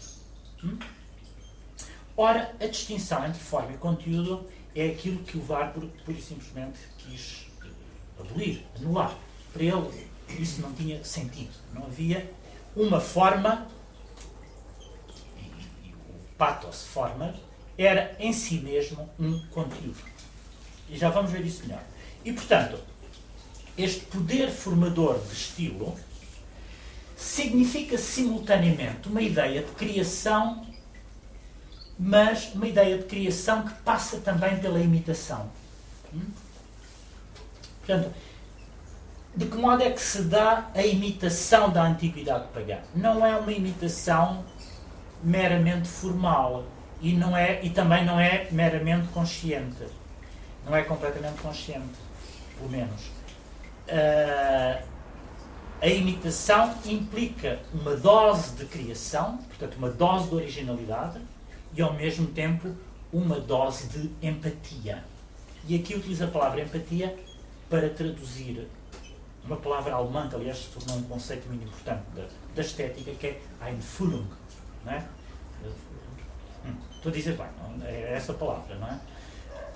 Hum? 0.63 0.79
Ora, 2.17 2.55
a 2.61 2.67
distinção 2.67 3.25
entre 3.25 3.41
forma 3.41 3.73
e 3.73 3.77
conteúdo 3.77 4.47
é 4.75 4.89
aquilo 4.89 5.23
que 5.23 5.39
o 5.39 5.45
Warburg 5.49 5.91
pura 6.05 6.19
e 6.19 6.21
simplesmente 6.21 6.79
quis 6.99 7.47
abolir, 8.19 8.65
anular. 8.77 9.17
Para 9.53 9.63
ele, 9.63 10.09
isso 10.39 10.61
não 10.61 10.73
tinha 10.73 11.03
sentido. 11.05 11.53
Não 11.73 11.85
havia 11.85 12.31
uma 12.77 13.01
forma, 13.01 13.67
pathos 16.39 16.85
forma, 16.85 17.35
era 17.77 18.17
em 18.19 18.33
si 18.33 18.59
mesmo 18.59 19.09
um 19.19 19.39
conteúdo. 19.49 20.03
E 20.89 20.97
já 20.97 21.11
vamos 21.11 21.31
ver 21.31 21.45
isso 21.45 21.65
melhor. 21.67 21.83
E, 22.25 22.33
portanto, 22.33 22.79
este 23.77 24.07
poder 24.07 24.51
formador 24.51 25.19
de 25.19 25.35
estilo 25.35 25.95
significa 27.17 27.99
simultaneamente 27.99 29.09
uma 29.09 29.21
ideia 29.21 29.63
de 29.63 29.73
criação 29.73 30.67
mas 31.99 32.55
uma 32.55 32.69
ideia 32.69 32.97
de 32.97 33.05
criação 33.05 33.63
que 33.63 33.75
passa 33.83 34.19
também 34.19 34.57
pela 34.59 34.79
imitação. 34.79 35.51
Hum? 36.15 36.31
Portanto, 37.85 38.15
de 39.35 39.47
que 39.47 39.57
modo 39.57 39.83
é 39.83 39.91
que 39.91 40.01
se 40.01 40.23
dá 40.23 40.71
a 40.75 40.83
imitação 40.83 41.71
da 41.71 41.83
antiguidade 41.83 42.47
pagã? 42.55 42.79
Não 42.95 43.27
é 43.27 43.37
uma 43.37 43.53
imitação 43.53 44.45
meramente 45.23 45.89
formal 45.89 46.65
e 47.01 47.13
não 47.13 47.37
é 47.37 47.65
e 47.65 47.71
também 47.71 48.05
não 48.05 48.19
é 48.19 48.49
meramente 48.51 49.09
consciente. 49.09 49.85
Não 50.65 50.77
é 50.77 50.83
completamente 50.83 51.41
consciente, 51.41 51.95
pelo 52.57 52.71
menos. 52.71 53.07
Uh, 53.89 54.83
a 55.81 55.87
imitação 55.87 56.75
implica 56.85 57.61
uma 57.73 57.95
dose 57.95 58.57
de 58.57 58.65
criação, 58.67 59.39
portanto, 59.39 59.77
uma 59.77 59.89
dose 59.89 60.29
de 60.29 60.35
originalidade, 60.35 61.21
e 61.75 61.81
ao 61.81 61.95
mesmo 61.95 62.27
tempo 62.27 62.75
uma 63.13 63.39
dose 63.39 63.87
de 63.87 64.11
empatia. 64.27 65.05
E 65.67 65.77
aqui 65.77 65.95
utilizo 65.95 66.25
a 66.25 66.27
palavra 66.27 66.63
empatia 66.63 67.17
para 67.71 67.89
traduzir 67.91 68.69
uma 69.45 69.57
palavra 69.57 69.95
alemã 69.95 70.29
que, 70.29 70.35
aliás, 70.35 70.59
se 70.59 70.69
tornou 70.69 70.97
um 70.97 71.03
conceito 71.03 71.47
muito 71.49 71.65
importante 71.65 72.03
da, 72.15 72.25
da 72.55 72.63
estética, 72.63 73.13
que 73.13 73.27
é 73.29 73.41
Einfühlung. 73.67 74.27
Não 74.85 74.93
é? 74.93 75.05
Hum, 76.65 76.77
estou 76.95 77.11
a 77.11 77.15
dizer 77.15 77.37
bem, 77.37 77.47
é 77.85 78.15
essa 78.15 78.35
palavra, 78.35 78.75
não 78.77 78.89
é? 78.89 79.01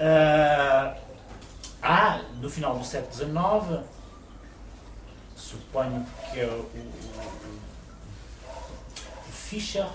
Uh, 0.02 0.97
há, 1.82 2.23
no 2.40 2.49
final 2.49 2.78
do 2.78 2.85
século 2.85 3.12
XIX, 3.12 3.85
suponho 5.37 6.06
que 6.30 6.40
é 6.40 6.47
o, 6.47 6.49
o, 6.49 6.92
o 9.28 9.32
Fischer 9.32 9.87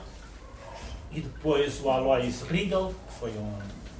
e 1.11 1.21
depois 1.21 1.81
o 1.81 1.89
Alois 1.89 2.41
Riegel, 2.43 2.93
que 3.07 3.13
foi 3.19 3.31
um, 3.31 3.59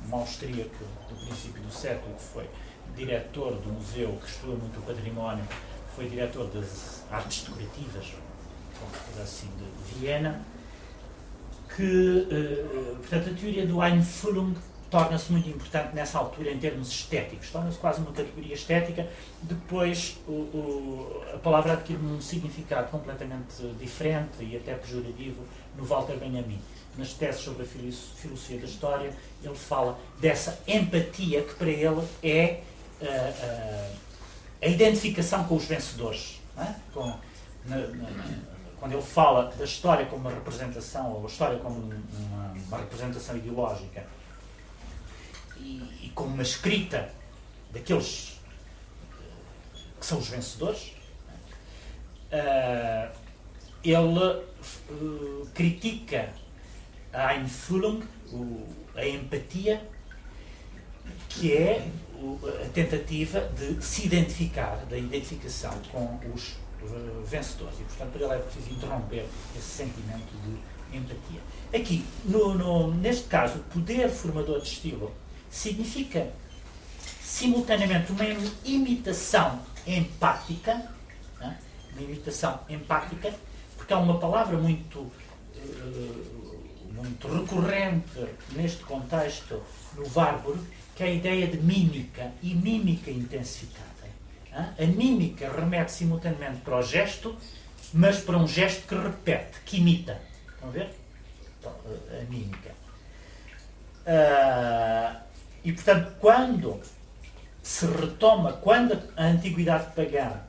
um 0.09 0.15
austríaco 0.15 0.83
do 1.09 1.15
princípio 1.25 1.61
do 1.61 1.71
século, 1.71 2.15
que 2.15 2.23
foi 2.23 2.49
diretor 2.95 3.53
do 3.55 3.71
museu 3.73 4.17
que 4.21 4.29
estuda 4.29 4.55
muito 4.55 4.79
o 4.79 4.81
património, 4.83 5.45
foi 5.95 6.07
diretor 6.09 6.47
das 6.47 7.03
artes 7.11 7.43
decorativas, 7.43 8.13
assim, 9.21 9.49
de 9.57 9.99
Viena, 9.99 10.45
que, 11.77 11.83
uh, 11.83 12.95
portanto, 12.97 13.29
a 13.29 13.33
teoria 13.39 13.67
do 13.67 13.79
Einfühlung 13.83 14.55
torna-se 14.89 15.31
muito 15.31 15.47
importante 15.47 15.93
nessa 15.93 16.17
altura 16.17 16.51
em 16.51 16.57
termos 16.57 16.89
estéticos, 16.89 17.51
torna-se 17.51 17.77
quase 17.77 18.01
uma 18.01 18.11
categoria 18.11 18.55
estética. 18.55 19.07
Depois 19.43 20.17
o, 20.27 20.31
o, 20.31 21.23
a 21.35 21.37
palavra 21.37 21.73
adquire 21.73 21.99
um 21.99 22.19
significado 22.19 22.89
completamente 22.89 23.61
diferente 23.79 24.41
e 24.41 24.57
até 24.57 24.73
pejorativo 24.73 25.43
no 25.77 25.85
Walter 25.85 26.17
Benjamin. 26.17 26.59
Nas 26.97 27.13
teses 27.13 27.41
sobre 27.41 27.61
a 27.61 27.65
filosofia 27.65 28.57
da 28.57 28.65
história, 28.65 29.13
ele 29.43 29.55
fala 29.55 29.99
dessa 30.19 30.59
empatia 30.67 31.43
que 31.43 31.53
para 31.53 31.69
ele 31.69 32.01
é 32.23 32.61
uh, 32.99 33.05
uh, 33.05 33.95
a 34.63 34.67
identificação 34.67 35.43
com 35.43 35.57
os 35.57 35.65
vencedores. 35.65 36.41
É? 36.57 36.73
Com, 36.91 37.13
na, 37.65 37.77
na, 37.77 38.56
quando 38.79 38.93
ele 38.93 39.01
fala 39.01 39.51
da 39.57 39.65
história 39.65 40.05
como 40.05 40.21
uma 40.21 40.31
representação, 40.31 41.11
ou 41.13 41.23
a 41.23 41.27
história 41.27 41.57
como 41.59 41.79
uma, 41.79 42.53
uma 42.67 42.77
representação 42.77 43.35
ideológica 43.37 44.05
e, 45.57 46.05
e 46.05 46.11
como 46.13 46.33
uma 46.33 46.43
escrita 46.43 47.09
daqueles 47.71 48.39
que 49.99 50.05
são 50.05 50.19
os 50.19 50.29
vencedores, 50.29 50.93
uh, 52.31 53.11
ele 53.83 53.97
uh, 53.99 55.47
critica 55.53 56.29
a 57.11 57.33
Einfühlung, 57.33 58.03
a 58.95 59.07
empatia, 59.07 59.81
que 61.29 61.53
é 61.53 61.87
a 62.65 62.69
tentativa 62.69 63.41
de 63.57 63.83
se 63.83 64.05
identificar, 64.05 64.85
da 64.85 64.97
identificação 64.97 65.71
com 65.91 66.19
os 66.33 66.57
vencedores. 67.25 67.79
E, 67.79 67.83
portanto, 67.83 68.11
para 68.11 68.23
ele 68.23 68.33
é 68.33 68.37
preciso 68.37 68.71
interromper 68.71 69.25
esse 69.55 69.67
sentimento 69.67 70.31
de 70.45 70.97
empatia. 70.97 71.41
Aqui, 71.73 72.05
no, 72.25 72.53
no, 72.53 72.93
neste 72.93 73.27
caso, 73.27 73.59
poder 73.73 74.09
formador 74.09 74.61
de 74.61 74.67
estilo 74.67 75.11
significa 75.49 76.31
simultaneamente 77.21 78.11
uma 78.11 78.23
imitação 78.63 79.59
empática, 79.85 80.75
né? 81.39 81.57
uma 81.93 82.01
imitação 82.01 82.59
empática, 82.69 83.33
porque 83.75 83.93
há 83.93 83.97
uma 83.97 84.19
palavra 84.19 84.57
muito, 84.57 84.99
uh, 84.99 86.61
muito 86.93 87.27
recorrente 87.27 88.27
neste 88.51 88.83
contexto 88.83 89.61
no 89.95 90.07
Warburg, 90.15 90.59
que 90.95 91.03
é 91.03 91.07
a 91.07 91.11
ideia 91.11 91.47
de 91.47 91.57
mímica 91.57 92.31
e 92.41 92.55
mímica 92.55 93.11
intensificada. 93.11 93.96
Né? 94.57 94.73
A 94.79 94.85
mímica 94.85 95.51
remete 95.51 95.91
simultaneamente 95.91 96.61
para 96.61 96.79
o 96.79 96.81
gesto, 96.81 97.37
mas 97.93 98.19
para 98.19 98.37
um 98.37 98.47
gesto 98.47 98.87
que 98.87 98.95
repete, 98.95 99.59
que 99.63 99.77
imita. 99.77 100.19
Estão 100.55 100.69
a 100.69 100.71
ver? 100.71 100.89
Então, 101.59 101.73
a 102.09 102.23
mímica. 102.25 102.71
Uh, 104.07 105.21
e, 105.63 105.71
portanto, 105.73 106.15
quando 106.19 106.81
se 107.61 107.85
retoma, 107.85 108.53
quando 108.53 108.99
a 109.15 109.25
antiguidade 109.25 109.93
pagã 109.93 110.41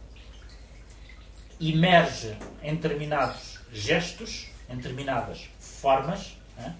emerge 1.60 2.36
em 2.62 2.76
determinados 2.76 3.58
gestos, 3.72 4.48
em 4.70 4.76
determinadas 4.76 5.50
formas, 5.58 6.38
né, 6.56 6.76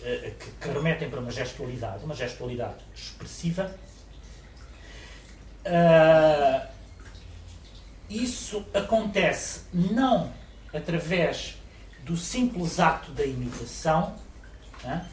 que, 0.00 0.50
que, 0.50 0.68
remetem 0.68 1.10
para 1.10 1.20
uma 1.20 1.30
gestualidade, 1.30 2.04
uma 2.04 2.14
gestualidade 2.14 2.78
expressiva, 2.94 3.70
uh, 5.66 6.66
isso 8.08 8.66
acontece 8.72 9.62
não 9.72 10.32
através 10.72 11.56
do 12.04 12.16
simples 12.16 12.80
ato 12.80 13.12
da 13.12 13.24
imitação, 13.24 14.16
né, 14.82 15.06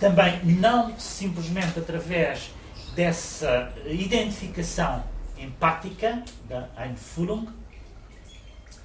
também 0.00 0.42
não 0.44 0.98
simplesmente 0.98 1.78
através 1.78 2.50
dessa 2.94 3.72
identificação 3.86 5.04
empática 5.38 6.24
da 6.48 6.68
Einfühlung, 6.76 7.46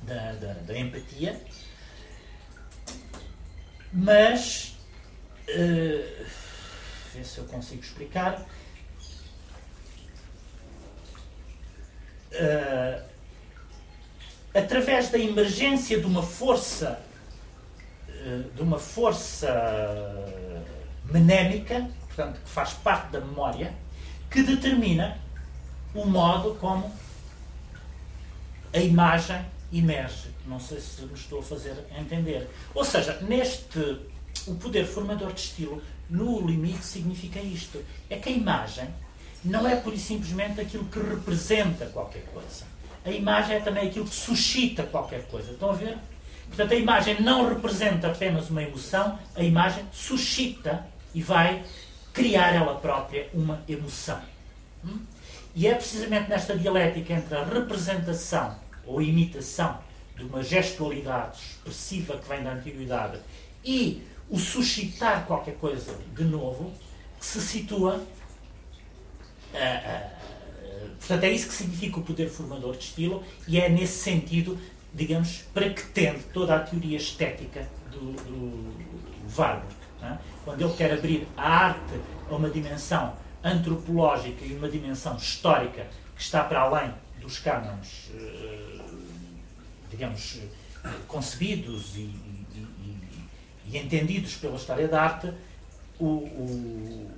da, 0.04 0.34
da, 0.34 0.54
da 0.54 0.78
empatia, 0.78 1.42
mas 3.92 4.78
uh, 5.50 6.26
ver 7.14 7.26
se 7.26 7.38
eu 7.38 7.46
consigo 7.46 7.82
explicar. 7.82 8.46
Uh, 12.36 13.02
através 14.54 15.10
da 15.10 15.18
emergência 15.18 16.00
de 16.00 16.06
uma 16.06 16.22
força 16.24 17.00
uh, 18.10 18.44
de 18.56 18.62
uma 18.62 18.78
força 18.78 19.50
menémica, 21.12 21.90
portanto, 22.08 22.42
que 22.42 22.50
faz 22.50 22.74
parte 22.74 23.12
da 23.12 23.22
memória, 23.22 23.74
que 24.30 24.44
determina 24.44 25.18
o 25.94 26.06
modo 26.06 26.56
como 26.56 26.92
a 28.74 28.80
imagem 28.80 29.46
emerge. 29.72 30.30
Não 30.46 30.60
sei 30.60 30.80
se 30.80 31.02
me 31.04 31.14
estou 31.14 31.40
a 31.40 31.44
fazer 31.44 31.76
entender. 31.98 32.50
Ou 32.74 32.84
seja, 32.84 33.20
neste 33.22 33.80
o 34.48 34.56
poder 34.56 34.86
formador 34.86 35.34
de 35.34 35.40
estilo, 35.40 35.82
no 36.10 36.46
limite, 36.46 36.86
significa 36.86 37.40
isto: 37.40 37.84
é 38.10 38.18
que 38.18 38.30
a 38.30 38.32
imagem 38.32 38.88
não 39.46 39.68
é 39.68 39.76
pura 39.76 39.96
e 39.96 40.00
simplesmente 40.00 40.60
aquilo 40.60 40.86
que 40.86 41.00
representa 41.00 41.86
qualquer 41.88 42.24
coisa. 42.26 42.66
A 43.06 43.12
imagem 43.12 43.58
é 43.58 43.60
também 43.60 43.88
aquilo 43.88 44.06
que 44.06 44.16
suscita 44.16 44.84
qualquer 44.84 45.28
coisa. 45.28 45.52
Estão 45.52 45.70
a 45.70 45.74
ver? 45.74 45.98
Portanto, 46.48 46.72
a 46.74 46.76
imagem 46.76 47.22
não 47.22 47.48
representa 47.48 48.08
apenas 48.08 48.50
uma 48.50 48.64
emoção, 48.64 49.20
a 49.36 49.44
imagem 49.44 49.86
suscita 49.92 50.86
e 51.14 51.22
vai 51.22 51.64
criar 52.14 52.54
ela 52.54 52.76
própria 52.76 53.30
uma 53.34 53.62
emoção. 53.68 54.20
Hum? 54.84 55.00
E 55.54 55.68
é 55.68 55.76
precisamente 55.76 56.30
nesta 56.30 56.58
dialética 56.58 57.14
entre 57.14 57.36
a 57.36 57.44
representação 57.44 58.56
ou 58.86 59.02
imitação 59.02 59.80
de 60.16 60.24
uma 60.24 60.44
gestualidade 60.44 61.38
expressiva 61.38 62.18
que 62.18 62.28
vem 62.28 62.44
da 62.44 62.54
antiguidade 62.54 63.20
e 63.64 64.02
o 64.30 64.40
suscitar 64.40 65.26
qualquer 65.26 65.56
coisa 65.56 65.98
de 66.16 66.24
novo 66.24 66.74
que 67.20 67.26
se 67.26 67.42
situa. 67.42 68.04
Uh, 69.56 70.88
uh, 70.88 70.90
portanto, 70.98 71.24
é 71.24 71.32
isso 71.32 71.48
que 71.48 71.54
significa 71.54 72.00
o 72.00 72.04
poder 72.04 72.30
formador 72.30 72.76
de 72.76 72.84
estilo 72.84 73.24
e 73.48 73.60
é 73.60 73.70
nesse 73.70 74.04
sentido, 74.04 74.60
digamos, 74.94 75.44
para 75.54 75.70
que 75.70 75.84
tende 75.88 76.20
toda 76.34 76.56
a 76.56 76.60
teoria 76.60 76.98
estética 76.98 77.68
do, 77.92 78.12
do 78.14 78.76
Warburg. 79.38 79.74
É? 80.02 80.18
Quando 80.44 80.62
ele 80.62 80.74
quer 80.74 80.94
abrir 80.94 81.28
a 81.38 81.50
arte 81.68 82.00
a 82.30 82.36
uma 82.36 82.50
dimensão 82.50 83.16
antropológica 83.44 84.44
e 84.44 84.54
uma 84.56 84.70
dimensão 84.70 85.16
histórica 85.16 85.88
que 86.16 86.22
está 86.22 86.44
para 86.44 86.62
além 86.62 86.94
dos 87.22 87.40
cânones, 87.40 88.12
eh, 88.14 88.82
digamos, 89.90 90.40
concebidos 91.08 91.96
e, 91.96 92.02
e, 92.02 92.46
e, 92.56 93.30
e, 93.68 93.78
entendidos 93.78 94.36
pela 94.36 94.56
história 94.56 94.88
da 94.88 95.02
arte, 95.02 95.34
o, 96.00 96.06
o, 96.06 97.12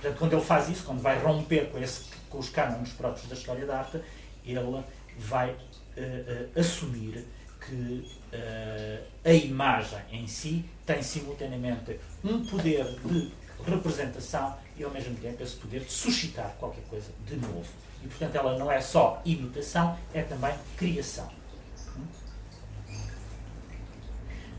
portanto, 0.00 0.18
quando 0.18 0.32
ele 0.34 0.44
faz 0.44 0.68
isso, 0.68 0.84
quando 0.84 1.00
vai 1.00 1.18
romper 1.18 1.70
com, 1.70 1.78
esse, 1.78 2.04
com 2.30 2.38
os 2.38 2.48
cânones 2.48 2.92
próprios 2.92 3.28
da 3.28 3.34
história 3.34 3.66
da 3.66 3.78
arte, 3.78 4.00
ele 4.44 4.84
vai 5.18 5.50
uh, 5.50 5.56
uh, 5.56 6.60
assumir 6.60 7.26
que 7.66 8.08
uh, 8.32 9.04
a 9.24 9.32
imagem 9.32 10.00
em 10.12 10.26
si 10.26 10.64
tem 10.86 11.02
simultaneamente 11.02 11.98
um 12.24 12.44
poder 12.46 12.84
de 13.04 13.30
representação 13.66 14.56
e 14.76 14.84
ao 14.84 14.90
mesmo 14.90 15.16
tempo 15.16 15.42
esse 15.42 15.56
poder 15.56 15.80
de 15.80 15.92
suscitar 15.92 16.54
qualquer 16.58 16.84
coisa 16.84 17.10
de 17.26 17.36
novo. 17.36 17.68
E 18.02 18.06
portanto 18.06 18.36
ela 18.36 18.56
não 18.56 18.70
é 18.70 18.80
só 18.80 19.20
imitação, 19.24 19.98
é 20.14 20.22
também 20.22 20.54
criação. 20.76 21.28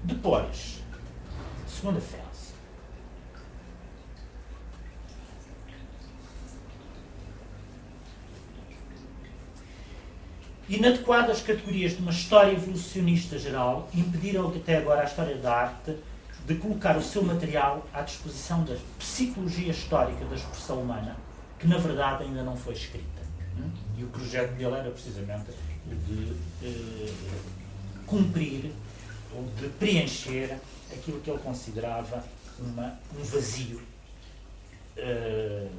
Depois, 0.04 0.80
segunda 1.68 2.02
inadequadas 10.70 11.42
categorias 11.42 11.94
de 11.94 12.02
uma 12.02 12.12
história 12.12 12.52
evolucionista 12.52 13.38
geral 13.40 13.90
impediram 13.94 14.48
até 14.50 14.78
agora 14.78 15.02
a 15.02 15.06
história 15.06 15.36
da 15.36 15.54
arte 15.54 15.96
de 16.46 16.56
colocar 16.56 16.96
o 16.96 17.02
seu 17.02 17.24
material 17.24 17.88
à 17.94 18.02
disposição 18.02 18.64
da 18.64 18.76
psicologia 18.98 19.72
histórica 19.72 20.24
da 20.26 20.36
expressão 20.36 20.82
humana, 20.82 21.18
que 21.58 21.68
na 21.68 21.78
verdade 21.78 22.24
ainda 22.24 22.44
não 22.44 22.56
foi 22.56 22.74
escrita. 22.74 23.20
E 23.98 24.04
o 24.04 24.08
projeto 24.08 24.52
dele 24.54 24.76
era 24.76 24.90
precisamente 24.90 25.52
de 26.08 26.34
eh, 26.64 27.12
cumprir 28.06 28.72
ou 29.36 29.44
de 29.60 29.68
preencher 29.70 30.58
aquilo 30.92 31.20
que 31.20 31.30
ele 31.30 31.40
considerava 31.40 32.24
uma, 32.60 33.00
um 33.18 33.24
vazio. 33.24 33.82
Uh, 34.98 35.70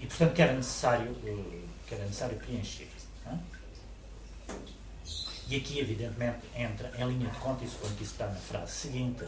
e 0.00 0.06
portanto 0.06 0.34
que 0.34 0.42
era 0.42 0.52
necessário, 0.52 1.10
uh, 1.10 1.63
que 1.86 1.94
era 1.94 2.04
necessário 2.04 2.36
preencher. 2.38 2.88
É? 3.26 3.36
E 5.48 5.56
aqui, 5.56 5.78
evidentemente, 5.78 6.40
entra 6.56 6.90
em 6.98 7.06
linha 7.06 7.30
de 7.30 7.38
conta 7.38 7.64
isso 7.64 7.76
quando 7.80 7.94
isso 8.00 8.12
está 8.12 8.26
na 8.26 8.34
frase 8.34 8.72
seguinte. 8.72 9.24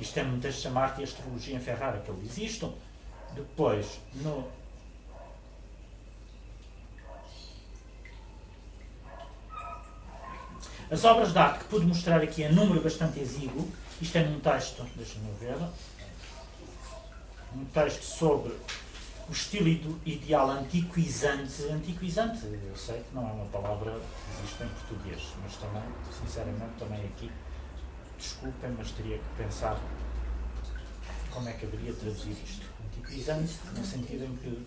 Isto 0.00 0.18
é 0.18 0.22
muitas 0.22 0.54
chamar-te 0.54 1.02
astrologia 1.02 1.56
em 1.56 1.60
Ferrara, 1.60 2.00
que 2.00 2.10
ele 2.10 2.20
diz 2.22 2.38
isto. 2.38 2.72
Depois, 3.34 4.00
no, 4.14 4.48
As 10.90 11.04
obras 11.04 11.32
de 11.32 11.38
arte 11.38 11.60
que 11.60 11.64
pude 11.66 11.86
mostrar 11.86 12.20
aqui 12.20 12.42
em 12.42 12.52
número 12.52 12.80
bastante 12.80 13.20
exíguo, 13.20 13.68
isto 14.02 14.18
é 14.18 14.24
num 14.24 14.40
texto, 14.40 14.84
deixa-me 14.96 15.30
ver, 15.38 15.54
um 17.54 17.64
texto 17.66 18.02
sobre 18.02 18.52
o 19.30 19.32
estilo 19.32 19.68
ideal 20.04 20.50
antiquizante. 20.50 21.62
Antiquizante, 21.70 22.44
eu 22.46 22.76
sei 22.76 22.96
que 22.96 23.14
não 23.14 23.28
é 23.28 23.32
uma 23.32 23.46
palavra 23.46 23.92
que 23.92 24.42
existe 24.42 24.64
em 24.64 24.68
português, 24.68 25.22
mas 25.40 25.56
também, 25.56 25.82
sinceramente, 26.20 26.72
também 26.80 27.04
aqui, 27.04 27.30
desculpem, 28.18 28.74
mas 28.76 28.90
teria 28.90 29.18
que 29.18 29.42
pensar 29.42 29.78
como 31.30 31.48
é 31.48 31.52
que 31.52 31.64
haveria 31.64 31.92
traduzir 31.92 32.36
isto. 32.44 32.66
Antiquizante, 32.84 33.56
no 33.76 33.84
sentido 33.84 34.24
em 34.24 34.36
que, 34.36 34.66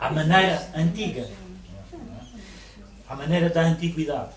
a 0.00 0.10
maneira 0.10 0.68
antiga, 0.74 1.30
à 3.08 3.14
maneira 3.14 3.50
da 3.50 3.62
antiguidade. 3.62 4.32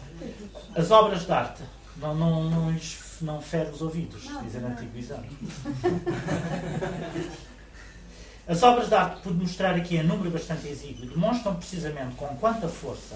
As 0.76 0.92
obras 0.92 1.26
de 1.26 1.32
arte 1.32 1.64
não, 1.98 2.14
não, 2.14 2.44
não, 2.44 2.76
não 3.22 3.42
ferem 3.42 3.74
os 3.74 3.82
ouvidos, 3.82 4.30
dizer 4.44 4.64
antiguidade. 4.64 5.28
As 8.48 8.62
obras 8.62 8.90
de 8.90 8.96
arte, 8.96 9.22
por 9.22 9.34
mostrar 9.34 9.76
aqui 9.76 9.96
em 9.96 10.04
número 10.04 10.30
bastante 10.30 10.68
exíguo, 10.68 11.06
demonstram 11.06 11.56
precisamente 11.56 12.16
com 12.16 12.28
quanta 12.38 12.68
força 12.68 13.16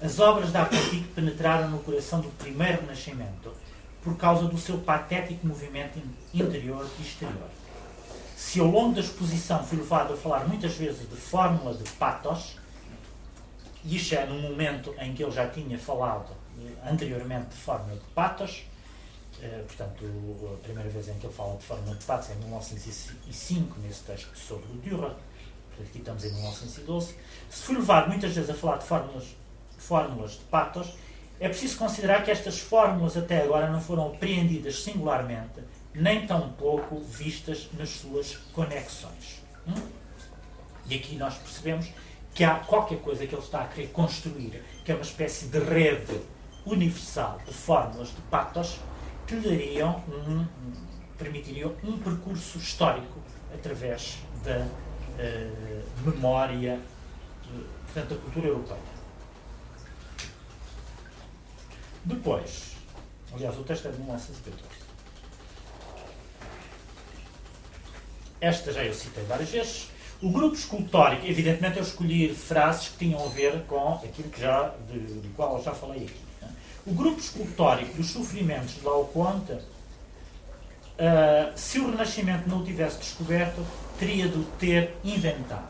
as 0.00 0.20
obras 0.20 0.52
de 0.52 0.56
arte 0.56 0.76
antigo 0.76 1.08
penetraram 1.12 1.68
no 1.70 1.80
coração 1.80 2.20
do 2.20 2.28
primeiro 2.38 2.82
Renascimento 2.82 3.52
por 4.00 4.16
causa 4.16 4.46
do 4.46 4.56
seu 4.56 4.78
patético 4.78 5.44
movimento 5.44 5.98
interior 6.32 6.88
e 7.00 7.02
exterior. 7.02 7.48
Se 8.36 8.60
ao 8.60 8.68
longo 8.68 8.94
da 8.94 9.00
exposição 9.00 9.64
fui 9.64 9.78
levado 9.78 10.14
a 10.14 10.16
falar 10.16 10.46
muitas 10.46 10.74
vezes 10.74 11.00
de 11.00 11.16
fórmula 11.16 11.74
de 11.74 11.82
patos, 11.94 12.56
isto 13.84 14.14
é 14.14 14.24
num 14.24 14.40
momento 14.40 14.94
em 15.00 15.12
que 15.12 15.24
ele 15.24 15.32
já 15.32 15.48
tinha 15.48 15.76
falado 15.76 16.30
eh, 16.60 16.88
anteriormente 16.88 17.48
de 17.48 17.56
fórmula 17.56 17.96
de 17.96 18.06
patos, 18.14 18.67
eh, 19.42 19.64
portanto, 19.66 20.04
a 20.54 20.62
primeira 20.62 20.88
vez 20.90 21.08
em 21.08 21.14
que 21.14 21.26
ele 21.26 21.32
fala 21.32 21.56
de 21.56 21.64
fórmula 21.64 21.96
de 21.96 22.04
patos 22.04 22.30
é 22.30 22.34
em 22.34 22.38
1905, 22.38 23.80
nesse 23.80 24.02
texto 24.02 24.36
sobre 24.36 24.66
o 24.72 24.76
Dürer, 24.78 25.12
aqui 25.80 25.98
estamos 25.98 26.24
em 26.24 26.32
1912. 26.32 27.14
Se 27.48 27.62
for 27.62 27.76
levado 27.76 28.08
muitas 28.08 28.34
vezes 28.34 28.50
a 28.50 28.54
falar 28.54 28.78
de 28.78 28.84
fórmulas, 28.84 29.36
fórmulas 29.78 30.32
de 30.32 30.44
patos, 30.50 30.94
é 31.40 31.48
preciso 31.48 31.78
considerar 31.78 32.24
que 32.24 32.30
estas 32.30 32.58
fórmulas 32.58 33.16
até 33.16 33.42
agora 33.42 33.70
não 33.70 33.80
foram 33.80 34.08
apreendidas 34.08 34.82
singularmente, 34.82 35.60
nem 35.94 36.26
tão 36.26 36.52
pouco 36.52 36.98
vistas 36.98 37.68
nas 37.78 37.90
suas 37.90 38.36
conexões. 38.52 39.42
Hum? 39.66 39.80
E 40.88 40.96
aqui 40.96 41.16
nós 41.16 41.34
percebemos 41.34 41.92
que 42.34 42.42
há 42.42 42.56
qualquer 42.56 42.98
coisa 43.00 43.26
que 43.26 43.34
ele 43.34 43.42
está 43.42 43.62
a 43.62 43.66
querer 43.66 43.88
construir, 43.88 44.62
que 44.84 44.90
é 44.90 44.94
uma 44.94 45.02
espécie 45.02 45.46
de 45.46 45.58
rede 45.58 46.20
universal 46.64 47.38
de 47.46 47.52
fórmulas 47.52 48.08
de 48.08 48.20
patos 48.22 48.78
que 49.28 49.36
dariam 49.36 50.02
um, 50.08 50.46
permitiriam 51.18 51.74
um 51.84 51.98
percurso 51.98 52.56
histórico 52.56 53.20
através 53.54 54.18
da 54.42 54.60
uh, 54.60 56.10
memória, 56.10 56.80
portanto, 57.84 58.14
da 58.14 58.16
cultura 58.16 58.48
europeia. 58.48 58.98
Depois, 62.04 62.74
aliás, 63.34 63.58
o 63.58 63.64
texto 63.64 63.88
é 63.88 63.90
de 63.90 63.98
1914. 63.98 64.78
Esta 68.40 68.72
já 68.72 68.82
eu 68.82 68.94
citei 68.94 69.24
várias 69.24 69.50
vezes. 69.50 69.90
O 70.22 70.30
grupo 70.30 70.56
escultórico, 70.56 71.26
evidentemente 71.26 71.76
eu 71.76 71.82
escolhi 71.82 72.34
frases 72.34 72.88
que 72.88 72.98
tinham 72.98 73.22
a 73.22 73.28
ver 73.28 73.62
com 73.64 73.94
aquilo 73.94 74.30
que 74.30 74.40
já, 74.40 74.74
de, 74.90 75.28
qual 75.36 75.58
eu 75.58 75.62
já 75.62 75.74
falei 75.74 76.04
aqui. 76.04 76.27
O 76.88 76.94
grupo 76.94 77.20
escultórico 77.20 77.98
dos 77.98 78.10
sofrimentos 78.10 78.76
de 78.76 78.80
Laoconte, 78.82 79.52
uh, 79.52 81.52
se 81.54 81.78
o 81.78 81.90
Renascimento 81.90 82.48
não 82.48 82.62
o 82.62 82.64
tivesse 82.64 82.98
descoberto, 82.98 83.62
teria 83.98 84.26
de 84.26 84.38
o 84.38 84.44
ter 84.58 84.96
inventado, 85.04 85.68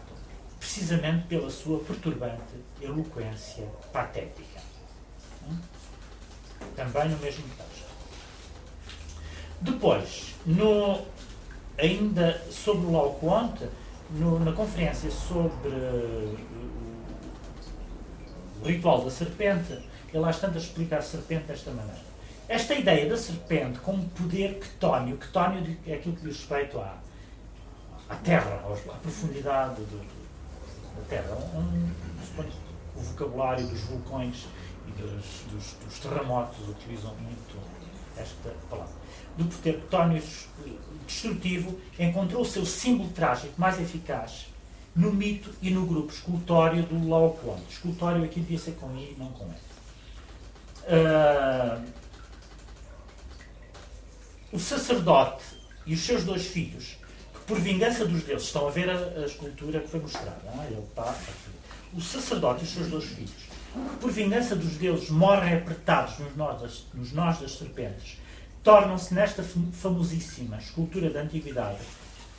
precisamente 0.60 1.26
pela 1.26 1.50
sua 1.50 1.80
perturbante 1.80 2.54
eloquência 2.80 3.66
patética. 3.92 4.60
Hum? 5.50 5.58
Também 6.76 7.08
no 7.08 7.18
mesmo 7.18 7.42
texto. 7.48 7.88
Depois, 9.60 10.36
no, 10.46 11.04
ainda 11.76 12.40
sobre 12.48 12.86
o 12.86 12.92
Laoconte, 12.92 13.66
no, 14.12 14.38
na 14.38 14.52
conferência 14.52 15.10
sobre 15.10 15.68
o 18.62 18.68
ritual 18.68 19.02
da 19.02 19.10
serpente, 19.10 19.80
ele 20.18 20.28
às 20.28 20.38
tantas 20.38 20.64
explica 20.64 20.98
a 20.98 21.02
serpente 21.02 21.44
desta 21.44 21.70
maneira. 21.70 22.08
Esta 22.48 22.74
ideia 22.74 23.08
da 23.08 23.16
serpente 23.16 23.78
como 23.80 24.08
poder 24.10 24.58
quetónio, 24.58 25.16
quetónio 25.16 25.76
é 25.86 25.94
aquilo 25.94 26.16
que 26.16 26.22
diz 26.22 26.38
respeito 26.38 26.78
à, 26.78 26.96
à 28.08 28.14
terra, 28.16 28.62
à 28.64 28.96
profundidade 28.96 29.82
do, 29.82 29.98
da 29.98 31.02
terra. 31.08 31.36
Um, 31.54 31.90
o 32.96 33.00
vocabulário 33.00 33.66
dos 33.66 33.80
vulcões 33.82 34.46
e 34.86 34.90
dos, 35.00 35.24
dos, 35.52 35.76
dos 35.84 35.98
terremotos 35.98 36.68
utilizam 36.68 37.14
muito 37.16 37.58
esta 38.16 38.50
palavra. 38.68 38.94
Do 39.36 39.44
poder 39.44 39.74
quetónio 39.74 40.22
destrutivo 41.06 41.78
encontrou 41.98 42.42
o 42.42 42.44
seu 42.44 42.66
símbolo 42.66 43.10
trágico 43.10 43.60
mais 43.60 43.78
eficaz 43.80 44.46
no 44.96 45.12
mito 45.12 45.54
e 45.62 45.70
no 45.70 45.86
grupo 45.86 46.12
escultório 46.12 46.82
do 46.82 47.08
Laocoonte. 47.08 47.62
Escultório 47.70 48.24
aqui 48.24 48.40
devia 48.40 48.58
ser 48.58 48.72
com 48.72 48.90
I, 48.96 49.14
não 49.16 49.28
com 49.28 49.44
E. 49.44 49.67
Uh, 50.88 51.84
o 54.50 54.58
sacerdote 54.58 55.44
e 55.84 55.92
os 55.92 56.00
seus 56.00 56.24
dois 56.24 56.46
filhos, 56.46 56.96
que 57.34 57.40
por 57.46 57.60
vingança 57.60 58.06
dos 58.06 58.22
deuses, 58.22 58.46
estão 58.46 58.66
a 58.66 58.70
ver 58.70 58.88
a, 58.88 58.94
a 58.94 59.26
escultura 59.26 59.80
que 59.80 59.88
foi 59.88 60.00
mostrada, 60.00 60.40
é? 60.46 60.66
Ele 60.66 60.80
está 60.80 61.14
o 61.92 62.00
sacerdote 62.00 62.62
e 62.62 62.64
os 62.64 62.72
seus 62.72 62.88
dois 62.88 63.04
filhos, 63.04 63.48
que 63.72 63.96
por 64.00 64.10
vingança 64.10 64.56
dos 64.56 64.76
deuses 64.76 65.10
morrem 65.10 65.54
apertados 65.54 66.18
nos 66.18 66.34
nós 66.36 66.60
das, 66.60 66.84
nos 66.94 67.12
nós 67.12 67.38
das 67.38 67.52
serpentes, 67.52 68.18
tornam-se 68.62 69.12
nesta 69.14 69.42
famosíssima 69.42 70.56
escultura 70.56 71.10
da 71.10 71.20
antiguidade 71.20 71.80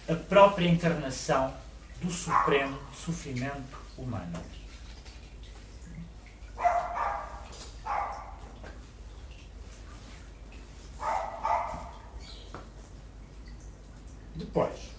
a 0.08 0.16
própria 0.16 0.68
encarnação 0.68 1.54
do 2.02 2.12
supremo 2.12 2.78
sofrimento 2.94 3.78
humano. 3.98 4.40
Depois, 14.40 14.92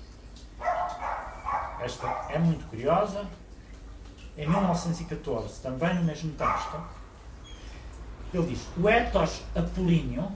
esta 1.83 2.26
é 2.29 2.38
muito 2.38 2.66
curiosa. 2.66 3.26
Em 4.37 4.46
1914, 4.46 5.62
também 5.62 5.94
no 5.94 6.05
mesmo 6.05 6.33
texto, 6.33 6.79
ele 8.35 8.46
diz: 8.48 8.66
O 8.76 8.87
ethos 8.87 9.42
apolíneo 9.55 10.31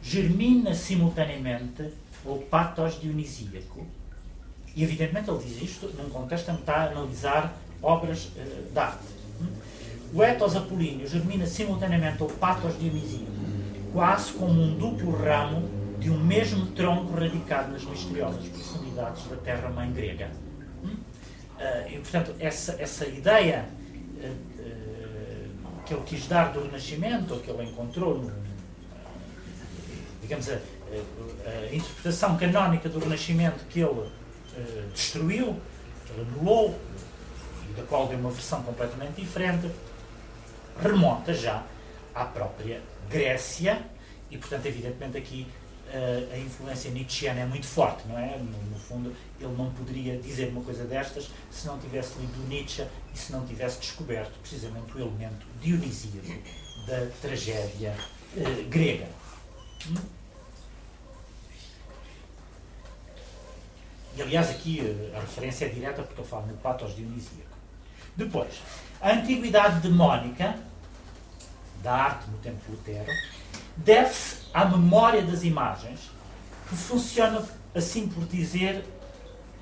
germina 0.00 0.72
simultaneamente 0.74 1.92
o 2.24 2.38
patos 2.38 3.00
dionisíaco. 3.00 3.84
E, 4.76 4.84
evidentemente, 4.84 5.28
ele 5.28 5.42
diz 5.42 5.60
isto 5.60 5.88
num 5.98 6.08
contexto 6.08 6.52
em 6.52 6.54
que 6.54 6.60
está 6.60 6.84
a 6.84 6.90
analisar 6.90 7.52
obras 7.82 8.26
uh, 8.26 8.70
de 8.72 8.78
arte. 8.78 9.04
O 10.14 10.22
ethos 10.22 10.54
apolíneo 10.54 11.08
germina 11.08 11.46
simultaneamente 11.46 12.22
o 12.22 12.26
patos 12.26 12.78
dionisíaco, 12.78 13.32
quase 13.92 14.32
como 14.34 14.62
um 14.62 14.78
duplo 14.78 15.16
ramo 15.16 15.79
de 16.00 16.10
um 16.10 16.18
mesmo 16.18 16.66
tronco 16.72 17.12
radicado 17.14 17.72
nas 17.72 17.84
misteriosas 17.84 18.44
profundidades 18.48 19.24
da 19.28 19.36
terra-mãe 19.36 19.92
grega. 19.92 20.30
Uh, 20.82 22.00
portanto, 22.00 22.34
essa, 22.40 22.72
essa 22.80 23.06
ideia 23.06 23.68
que 25.90 25.94
ele 25.94 26.02
quis 26.04 26.28
dar 26.28 26.52
do 26.52 26.62
Renascimento, 26.62 27.34
ou 27.34 27.40
que 27.40 27.50
ele 27.50 27.64
encontrou, 27.64 28.30
digamos, 30.22 30.48
a, 30.48 30.54
a, 30.54 31.74
interpretação 31.74 32.36
canónica 32.38 32.88
do 32.88 33.00
Renascimento 33.00 33.64
que 33.68 33.80
ele 33.80 34.08
destruiu, 34.94 35.60
que 36.06 36.12
ele 36.12 36.28
anulou, 36.30 36.78
e 37.68 37.72
da 37.72 37.82
qual 37.82 38.06
deu 38.06 38.18
uma 38.18 38.30
versão 38.30 38.62
completamente 38.62 39.20
diferente, 39.20 39.68
remonta 40.80 41.34
já 41.34 41.64
à 42.14 42.24
própria 42.24 42.80
Grécia, 43.08 43.82
e 44.30 44.38
portanto, 44.38 44.66
evidentemente, 44.66 45.18
aqui 45.18 45.48
a, 45.92 46.34
a 46.34 46.38
influência 46.38 46.90
nietzscheana 46.90 47.40
é 47.40 47.44
muito 47.44 47.66
forte, 47.66 48.06
não 48.06 48.18
é? 48.18 48.36
No, 48.38 48.70
no, 48.70 48.78
fundo, 48.78 49.14
ele 49.40 49.54
não 49.56 49.70
poderia 49.72 50.18
dizer 50.18 50.48
uma 50.48 50.62
coisa 50.62 50.84
destas 50.84 51.30
se 51.50 51.66
não 51.66 51.78
tivesse 51.78 52.18
lido 52.18 52.48
Nietzsche 52.48 52.86
e 53.14 53.18
se 53.18 53.32
não 53.32 53.46
tivesse 53.46 53.80
descoberto 53.80 54.38
precisamente 54.40 54.96
o 54.96 55.00
elemento 55.00 55.46
dionisíaco 55.60 56.26
da 56.86 57.06
tragédia 57.20 57.94
eh, 58.36 58.64
grega. 58.68 59.08
Hum? 59.88 59.94
E 64.16 64.22
aliás, 64.22 64.50
aqui 64.50 64.80
eh, 64.80 65.16
a 65.16 65.20
referência 65.20 65.66
é 65.66 65.68
direta 65.68 66.02
porque 66.02 66.20
eu 66.20 66.24
falo 66.24 66.46
no 66.46 66.56
patos 66.58 66.94
dionisíaco. 66.94 67.50
Depois, 68.16 68.60
a 69.00 69.12
antiguidade 69.12 69.80
demónica 69.80 70.56
da 71.82 71.92
arte 71.92 72.30
no 72.30 72.38
tempo 72.38 72.58
de 72.64 72.70
Lutero 72.72 73.12
deve-se 73.76 74.36
à 74.52 74.64
memória 74.64 75.22
das 75.22 75.42
imagens, 75.42 76.10
que 76.68 76.76
funciona, 76.76 77.42
assim 77.74 78.08
por 78.08 78.24
dizer, 78.26 78.84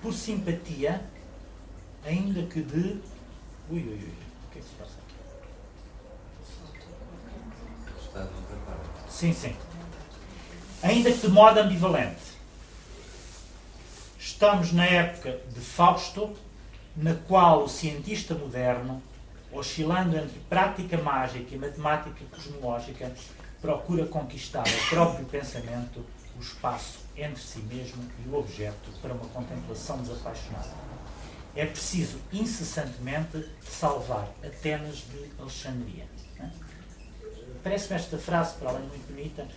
por 0.03 0.13
simpatia, 0.13 1.03
ainda 2.05 2.43
que 2.43 2.61
de. 2.61 3.01
Ui, 3.71 3.81
ui, 3.81 3.89
ui. 3.89 4.13
O 4.47 4.51
que 4.53 4.59
é 4.59 4.63
que 4.63 4.69
se 4.69 4.75
passa 4.75 4.95
aqui? 4.99 5.15
Sim, 9.09 9.33
sim. 9.33 9.55
Ainda 10.83 11.11
que 11.13 11.19
de 11.19 11.29
modo 11.29 11.61
ambivalente. 11.61 12.29
Estamos 14.19 14.73
na 14.73 14.85
época 14.85 15.41
de 15.53 15.61
Fausto, 15.61 16.37
na 16.97 17.15
qual 17.15 17.65
o 17.65 17.69
cientista 17.69 18.35
moderno, 18.35 19.03
oscilando 19.59 20.17
entre 20.17 20.39
prática 20.49 20.97
mágica 20.99 21.55
e 21.55 21.59
matemática 21.59 22.25
cosmológica, 22.31 23.13
procura 23.61 24.07
conquistar 24.07 24.65
o 24.67 24.89
próprio 24.89 25.27
pensamento, 25.27 26.05
o 26.37 26.41
espaço 26.41 27.01
entre 27.17 27.43
si 27.43 27.59
mesmo 27.61 28.03
e 28.25 28.29
o 28.29 28.39
objeto 28.39 28.91
para 29.03 29.13
uma 29.13 29.27
contemplação 29.27 30.01
desapaixonada. 30.01 30.71
É 31.57 31.67
preciso 31.67 32.21
incessantemente 32.33 33.45
salvar 33.63 34.29
Atenas 34.45 34.99
de 34.99 35.29
Alexandria. 35.41 36.07
Parece-me 37.65 37.97
esta 37.97 38.17
frase, 38.17 38.55
para 38.55 38.71
além 38.71 38.87
muito 38.87 39.13
bonita, 39.13 39.49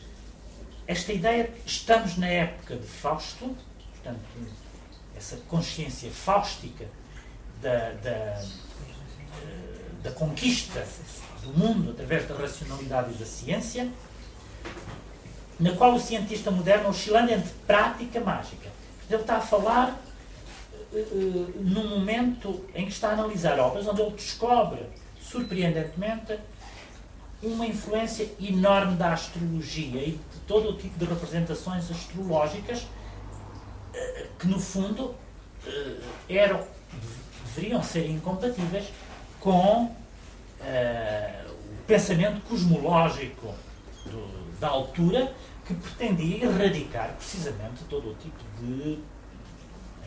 esta 0.88 1.14
ideia, 1.14 1.54
estamos 1.64 2.18
na 2.18 2.28
época 2.28 2.76
de 2.76 2.88
Fausto, 2.88 3.56
portanto, 3.92 4.20
essa 5.16 5.38
consciência 5.48 6.10
fáustica 6.10 6.88
da, 7.62 7.92
da, 7.92 8.44
da 10.04 10.12
conquista 10.12 10.86
do 11.44 11.54
mundo 11.58 11.92
através 11.92 12.28
da 12.28 12.36
racionalidade 12.36 13.12
e 13.12 13.14
da 13.16 13.26
ciência, 13.26 13.90
na 15.60 15.72
qual 15.74 15.94
o 15.94 16.00
cientista 16.00 16.50
moderno 16.50 16.90
oscilando 16.90 17.32
entre 17.32 17.52
prática 17.68 18.18
e 18.18 18.24
mágica. 18.24 18.70
Ele 19.10 19.22
está 19.22 19.38
a 19.38 19.42
falar 19.42 20.02
uh, 20.92 21.54
num 21.60 21.88
momento 21.88 22.66
em 22.74 22.86
que 22.86 22.92
está 22.92 23.10
a 23.10 23.14
analisar 23.14 23.60
obras 23.60 23.88
onde 23.88 24.02
ele 24.02 24.12
descobre, 24.12 24.82
surpreendentemente, 25.22 26.40
uma 27.44 27.66
influência 27.66 28.30
enorme 28.40 28.96
da 28.96 29.14
astrologia 29.14 30.02
e 30.04 30.12
de 30.12 30.40
todo 30.48 30.70
o 30.70 30.78
tipo 30.78 30.98
de 30.98 31.06
representações 31.06 31.90
astrológicas 31.92 32.82
uh, 32.82 34.28
que, 34.40 34.48
no 34.48 34.60
fundo, 34.60 35.16
uh, 35.66 36.04
eram, 36.30 36.66
deveriam 37.46 37.84
ser 37.84 38.10
incompatíveis 38.10 38.86
com 39.42 39.86
uh, 39.86 41.52
o 41.52 41.84
pensamento 41.88 42.40
cosmológico 42.48 43.54
do, 44.06 44.60
da 44.60 44.70
altura 44.70 45.34
que 45.66 45.74
pretendia 45.74 46.46
erradicar 46.46 47.14
precisamente 47.16 47.84
todo 47.90 48.12
o 48.12 48.16
tipo 48.16 48.38
de, 48.60 49.00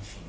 enfim, 0.01 0.21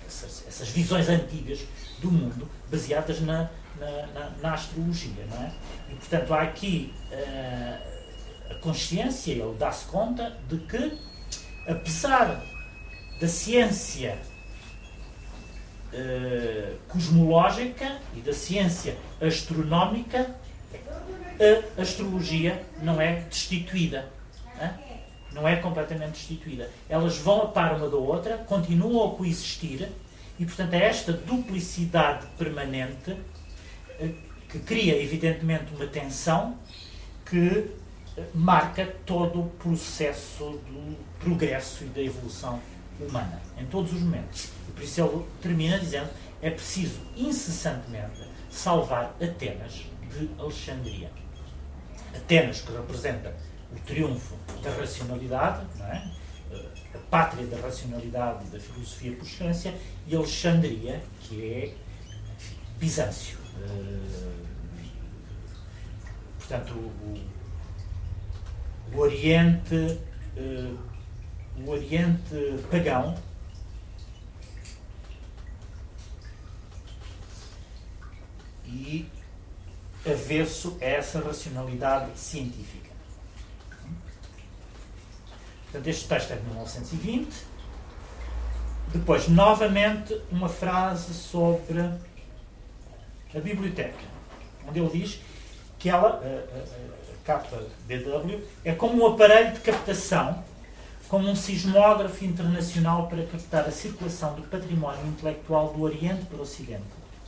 de, 0.00 0.06
essas, 0.06 0.44
essas, 0.48 0.68
visões 0.70 1.08
antigas 1.08 1.60
do 2.00 2.10
mundo 2.10 2.48
baseadas 2.70 3.20
na, 3.20 3.50
na, 3.78 4.06
na, 4.06 4.30
na 4.42 4.54
astrologia. 4.54 5.26
Não 5.30 5.42
é? 5.42 5.52
E, 5.90 5.94
portanto, 5.96 6.32
há 6.32 6.42
aqui 6.42 6.94
uh, 7.12 8.52
a 8.52 8.54
consciência, 8.56 9.32
ele 9.32 9.54
dá-se 9.58 9.84
conta 9.84 10.34
de 10.48 10.56
que, 10.58 10.98
apesar 11.68 12.42
da 13.20 13.28
ciência 13.28 14.18
uh, 15.92 16.76
cosmológica 16.88 17.98
e 18.16 18.20
da 18.20 18.32
ciência 18.32 18.96
astronómica, 19.20 20.34
a 21.76 21.82
astrologia 21.82 22.64
não 22.82 22.98
é 23.00 23.20
destituída. 23.28 24.08
Não 25.32 25.46
é 25.46 25.56
completamente 25.56 26.12
destituída. 26.12 26.70
Elas 26.88 27.18
vão 27.18 27.42
a 27.42 27.46
par 27.48 27.76
uma 27.76 27.90
da 27.90 27.96
outra, 27.96 28.38
continuam 28.38 29.06
a 29.06 29.14
coexistir, 29.14 29.86
e 30.38 30.44
portanto 30.46 30.72
é 30.72 30.84
esta 30.84 31.12
duplicidade 31.12 32.26
permanente 32.38 33.16
eh, 34.00 34.10
que 34.48 34.58
cria, 34.60 35.00
evidentemente, 35.00 35.74
uma 35.74 35.86
tensão 35.86 36.56
que 37.24 37.70
eh, 38.16 38.22
marca 38.34 38.86
todo 39.04 39.40
o 39.40 39.46
processo 39.50 40.58
do 40.66 40.96
progresso 41.20 41.84
e 41.84 41.88
da 41.88 42.00
evolução 42.00 42.60
humana, 43.00 43.40
em 43.58 43.66
todos 43.66 43.92
os 43.92 44.00
momentos. 44.00 44.55
Por 44.76 44.84
isso 44.84 45.00
ele 45.00 45.24
termina 45.40 45.78
dizendo 45.78 46.10
é 46.42 46.50
preciso 46.50 47.00
incessantemente 47.16 48.20
salvar 48.50 49.16
Atenas 49.20 49.86
de 50.12 50.30
Alexandria. 50.38 51.10
Atenas, 52.14 52.60
que 52.60 52.72
representa 52.72 53.34
o 53.72 53.80
triunfo 53.80 54.36
da 54.62 54.70
racionalidade, 54.70 55.66
é? 55.80 56.02
a 56.94 56.98
pátria 57.10 57.46
da 57.46 57.56
racionalidade 57.56 58.46
e 58.46 58.50
da 58.50 58.60
filosofia 58.60 59.16
por 59.16 59.26
excelência, 59.26 59.74
e 60.06 60.14
Alexandria, 60.14 61.02
que 61.20 61.42
é 61.42 61.74
enfim, 62.36 62.56
Bizâncio. 62.78 63.38
Uh, 63.56 64.36
portanto, 66.38 66.72
o, 66.74 67.18
o 68.94 68.98
Oriente. 68.98 69.98
Uh, 70.36 70.78
o 71.64 71.70
Oriente 71.70 72.62
pagão, 72.70 73.16
e 78.66 79.06
avesso 80.04 80.76
a 80.80 80.84
essa 80.84 81.20
racionalidade 81.20 82.18
científica. 82.18 82.90
Portanto, 85.64 85.86
este 85.88 86.08
texto 86.08 86.32
é 86.32 86.36
de 86.36 86.44
1920. 86.44 87.28
Depois, 88.92 89.28
novamente, 89.28 90.20
uma 90.30 90.48
frase 90.48 91.12
sobre 91.12 91.80
a 91.80 93.40
biblioteca, 93.40 94.04
onde 94.66 94.78
ele 94.78 94.90
diz 94.90 95.20
que 95.78 95.90
ela, 95.90 96.22
a, 96.22 97.32
a, 97.32 97.36
a 97.36 98.30
é 98.64 98.72
como 98.72 99.02
um 99.02 99.06
aparelho 99.06 99.52
de 99.52 99.60
captação 99.60 100.42
como 101.08 101.28
um 101.28 101.36
sismógrafo 101.36 102.24
internacional 102.24 103.06
para 103.08 103.24
captar 103.26 103.64
a 103.64 103.70
circulação 103.70 104.34
do 104.34 104.42
património 104.42 105.06
intelectual 105.06 105.72
do 105.72 105.82
Oriente 105.82 106.24
para 106.26 106.38
o 106.38 106.42
Ocidente, 106.42 106.82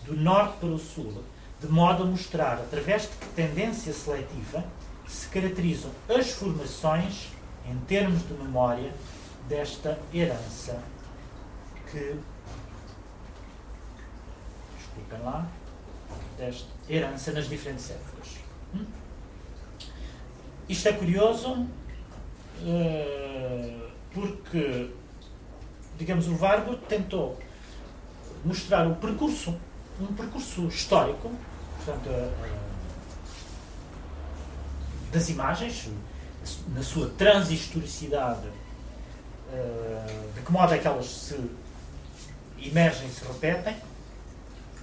do 0.08 0.16
Norte 0.16 0.58
para 0.58 0.68
o 0.70 0.78
Sul, 0.78 1.22
de 1.60 1.68
modo 1.68 2.02
a 2.02 2.06
mostrar, 2.06 2.54
através 2.54 3.02
de 3.02 3.08
que 3.08 3.26
tendência 3.34 3.92
seletiva, 3.92 4.64
se 5.06 5.28
caracterizam 5.28 5.90
as 6.08 6.30
formações, 6.30 7.28
em 7.66 7.76
termos 7.86 8.26
de 8.26 8.34
memória, 8.34 8.92
desta 9.48 9.98
herança 10.12 10.82
que. 11.90 12.18
Desculpem 14.76 15.20
lá. 15.24 15.46
Desta 16.38 16.68
herança 16.88 17.32
nas 17.32 17.48
diferentes 17.48 17.90
épocas. 17.90 18.38
Hum? 18.74 18.86
Isto 20.68 20.88
é 20.88 20.92
curioso 20.92 21.66
eh, 22.64 23.88
porque, 24.12 24.90
digamos, 25.98 26.28
o 26.28 26.34
Vargo 26.36 26.76
tentou 26.76 27.38
mostrar 28.44 28.86
o 28.86 28.94
percurso, 28.96 29.56
um 30.00 30.06
percurso 30.06 30.66
histórico, 30.68 31.30
portanto, 31.76 32.08
das 35.12 35.28
imagens, 35.28 35.88
na 36.74 36.82
sua 36.82 37.08
transhistoricidade, 37.10 38.48
eh, 39.52 40.30
de 40.34 40.40
que 40.42 40.52
modo 40.52 40.74
é 40.74 40.78
que 40.78 40.86
elas 40.86 41.06
se 41.06 41.50
emergem 42.60 43.08
se 43.10 43.24
repetem, 43.24 43.76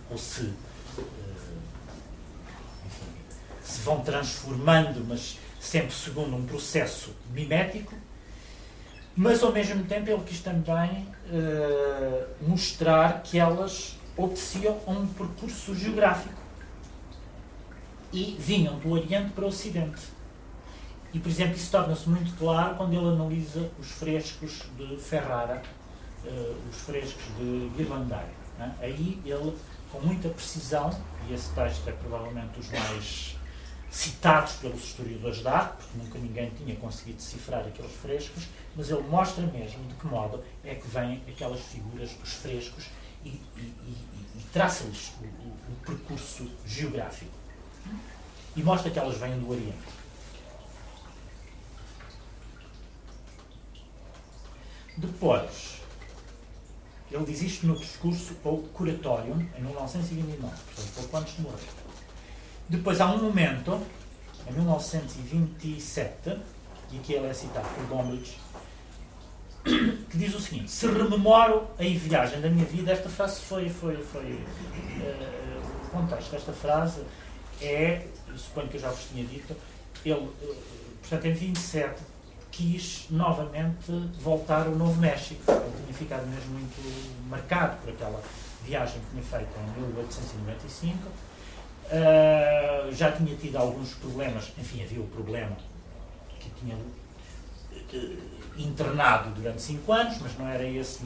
ou 0.10 0.18
se, 0.18 0.54
enfim, 2.86 3.12
se 3.64 3.82
vão 3.82 4.02
transformando, 4.02 5.06
mas 5.08 5.38
sempre 5.60 5.94
segundo 5.94 6.36
um 6.36 6.46
processo 6.46 7.16
mimético, 7.32 7.94
mas 9.16 9.42
ao 9.44 9.52
mesmo 9.52 9.84
tempo 9.86 10.10
ele 10.10 10.24
quis 10.24 10.42
também 10.42 11.08
mostrar 12.42 13.24
que 13.24 13.40
elas 13.40 13.98
obedeciam 14.18 14.80
a 14.88 14.92
um 14.92 15.08
percurso 15.08 15.76
geográfico 15.76 16.42
e 18.12 18.36
vinham 18.40 18.80
do 18.80 18.92
Oriente 18.92 19.32
para 19.32 19.46
o 19.46 19.48
Ocidente. 19.48 20.02
E, 21.14 21.20
por 21.20 21.30
exemplo, 21.30 21.56
isso 21.56 21.72
torna-se 21.72 22.10
muito 22.10 22.38
claro 22.38 22.76
quando 22.76 22.94
ele 22.94 23.08
analisa 23.08 23.70
os 23.80 23.92
frescos 23.92 24.64
de 24.78 24.98
Ferrara, 24.98 25.62
uh, 26.26 26.56
os 26.70 26.78
frescos 26.78 27.24
de 27.38 27.72
Ghirlandaio. 27.78 28.28
Né? 28.58 28.76
Aí 28.82 29.20
ele, 29.26 29.54
com 29.92 30.00
muita 30.02 30.30
precisão, 30.30 30.90
e 31.28 31.34
esse 31.34 31.50
texto 31.54 31.88
é 31.88 31.92
provavelmente 31.94 32.58
dos 32.58 32.70
mais 32.70 33.36
citados 33.90 34.54
pelos 34.56 34.84
historiadores 34.84 35.38
de 35.38 35.48
arte, 35.48 35.78
porque 35.78 35.98
nunca 35.98 36.20
ninguém 36.20 36.50
tinha 36.50 36.76
conseguido 36.76 37.18
decifrar 37.18 37.62
aqueles 37.62 37.94
frescos, 37.94 38.48
mas 38.76 38.90
ele 38.90 39.04
mostra 39.04 39.46
mesmo 39.46 39.88
de 39.88 39.96
que 39.96 40.08
modo 40.08 40.44
é 40.66 40.76
que 40.76 40.88
vêm 40.88 41.22
aquelas 41.30 41.62
figuras 41.62 42.12
dos 42.12 42.34
frescos 42.34 42.88
e, 43.26 43.30
e, 43.58 43.98
e, 44.38 44.46
traça-lhes 44.54 45.14
o, 45.20 45.26
o, 45.26 45.74
o, 45.74 45.76
percurso 45.86 46.50
geográfico. 46.66 47.32
E 48.56 48.64
mostra 48.64 48.90
que 48.90 48.98
elas 48.98 49.18
vêm 49.18 49.38
do 49.40 49.50
Oriente. 49.50 49.96
Depois, 54.98 55.82
ele 57.12 57.26
diz 57.26 57.42
isto 57.42 57.68
no 57.68 57.76
discurso 57.78 58.36
ao 58.46 58.58
Curatorium, 58.58 59.46
em 59.58 59.62
1929, 59.62 60.56
portanto, 60.56 60.94
pouco 60.96 61.18
antes 61.18 61.36
de 61.36 61.42
morrer. 61.42 61.70
Depois 62.70 63.02
há 63.02 63.08
um 63.08 63.22
momento, 63.22 63.82
em 64.48 64.54
1927, 64.54 66.40
e 66.92 66.98
aqui 66.98 67.14
ele 67.14 67.28
é 67.28 67.34
citado 67.34 67.68
por 67.70 67.86
Gombrich, 67.88 68.38
que 70.10 70.18
diz 70.18 70.34
o 70.36 70.40
seguinte: 70.40 70.72
Se 70.72 70.88
rememoro 70.88 71.68
a 71.80 71.84
viagem 71.84 72.40
da 72.42 72.50
minha 72.50 72.66
vida, 72.66 72.92
esta 72.92 73.10
frase 73.10 73.42
foi. 73.42 73.70
foi, 73.70 73.98
foi 73.98 74.32
uh, 74.32 75.66
o 75.86 75.90
contexto 75.90 76.32
desta 76.32 76.52
frase 76.52 77.02
é, 77.62 78.06
suponho 78.36 78.68
que 78.68 78.76
eu 78.76 78.82
já 78.82 78.90
vos 78.90 79.06
tinha 79.06 79.24
dito, 79.26 79.56
ele, 80.06 80.20
uh, 80.20 80.56
portanto, 81.02 81.26
em 81.26 81.34
27, 81.34 82.02
quis 82.52 83.08
novamente 83.10 83.92
voltar 84.20 84.68
ao 84.68 84.76
Novo 84.76 85.00
México. 85.00 85.42
Ele 85.50 85.84
tinha 85.86 85.98
ficado 85.98 86.28
mesmo 86.28 86.52
muito 86.52 87.30
marcado 87.30 87.78
por 87.78 87.90
aquela 87.90 88.22
viagem 88.64 89.00
que 89.00 89.12
tinha 89.12 89.24
feito 89.24 89.50
em 89.58 89.82
1895 89.82 91.26
Uh, 91.86 92.92
já 92.92 93.12
tinha 93.12 93.36
tido 93.36 93.58
alguns 93.58 93.94
problemas, 93.94 94.52
enfim, 94.58 94.84
havia 94.84 95.00
o 95.00 95.08
problema 95.08 95.56
que 96.40 96.50
tinha 96.60 96.76
internado 98.58 99.30
durante 99.32 99.62
cinco 99.62 99.92
anos, 99.92 100.18
mas 100.22 100.38
não 100.38 100.48
era 100.48 100.64
esse, 100.64 101.04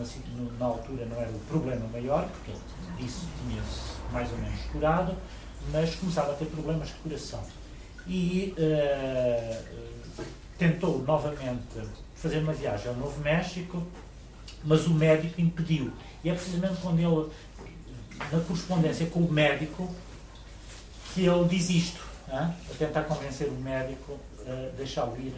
na, 0.59 0.65
altura, 0.65 1.05
não 1.05 1.17
era 1.17 1.29
o 1.29 1.39
problema 1.47 1.87
maior, 1.87 2.27
porque 2.27 2.51
isso 3.03 3.27
tinha-se 3.41 3.99
mais 4.11 4.31
ou 4.31 4.37
menos 4.37 4.59
curado, 4.71 5.15
mas 5.71 5.95
começava 5.95 6.31
a 6.31 6.35
ter 6.35 6.45
problemas 6.45 6.89
de 6.89 6.93
coração. 6.95 7.43
E 8.07 8.55
uh, 8.57 10.23
tentou 10.57 11.03
novamente 11.03 11.81
fazer 12.15 12.39
uma 12.39 12.53
viagem 12.53 12.87
ao 12.87 12.95
Novo 12.95 13.19
México, 13.21 13.85
mas 14.63 14.85
o 14.87 14.93
médico 14.93 15.39
impediu. 15.39 15.91
E 16.23 16.29
é 16.29 16.33
precisamente 16.33 16.81
quando 16.81 16.99
ele, 16.99 17.31
na 18.31 18.39
correspondência 18.41 19.05
com 19.07 19.21
o 19.21 19.31
médico, 19.31 19.89
que 21.13 21.25
ele 21.25 21.47
diz 21.47 21.69
isto, 21.69 22.09
a 22.31 22.53
tentar 22.77 23.03
convencer 23.03 23.47
o 23.47 23.53
médico 23.53 24.19
a 24.45 24.75
deixá-lo 24.75 25.17
ir 25.17 25.33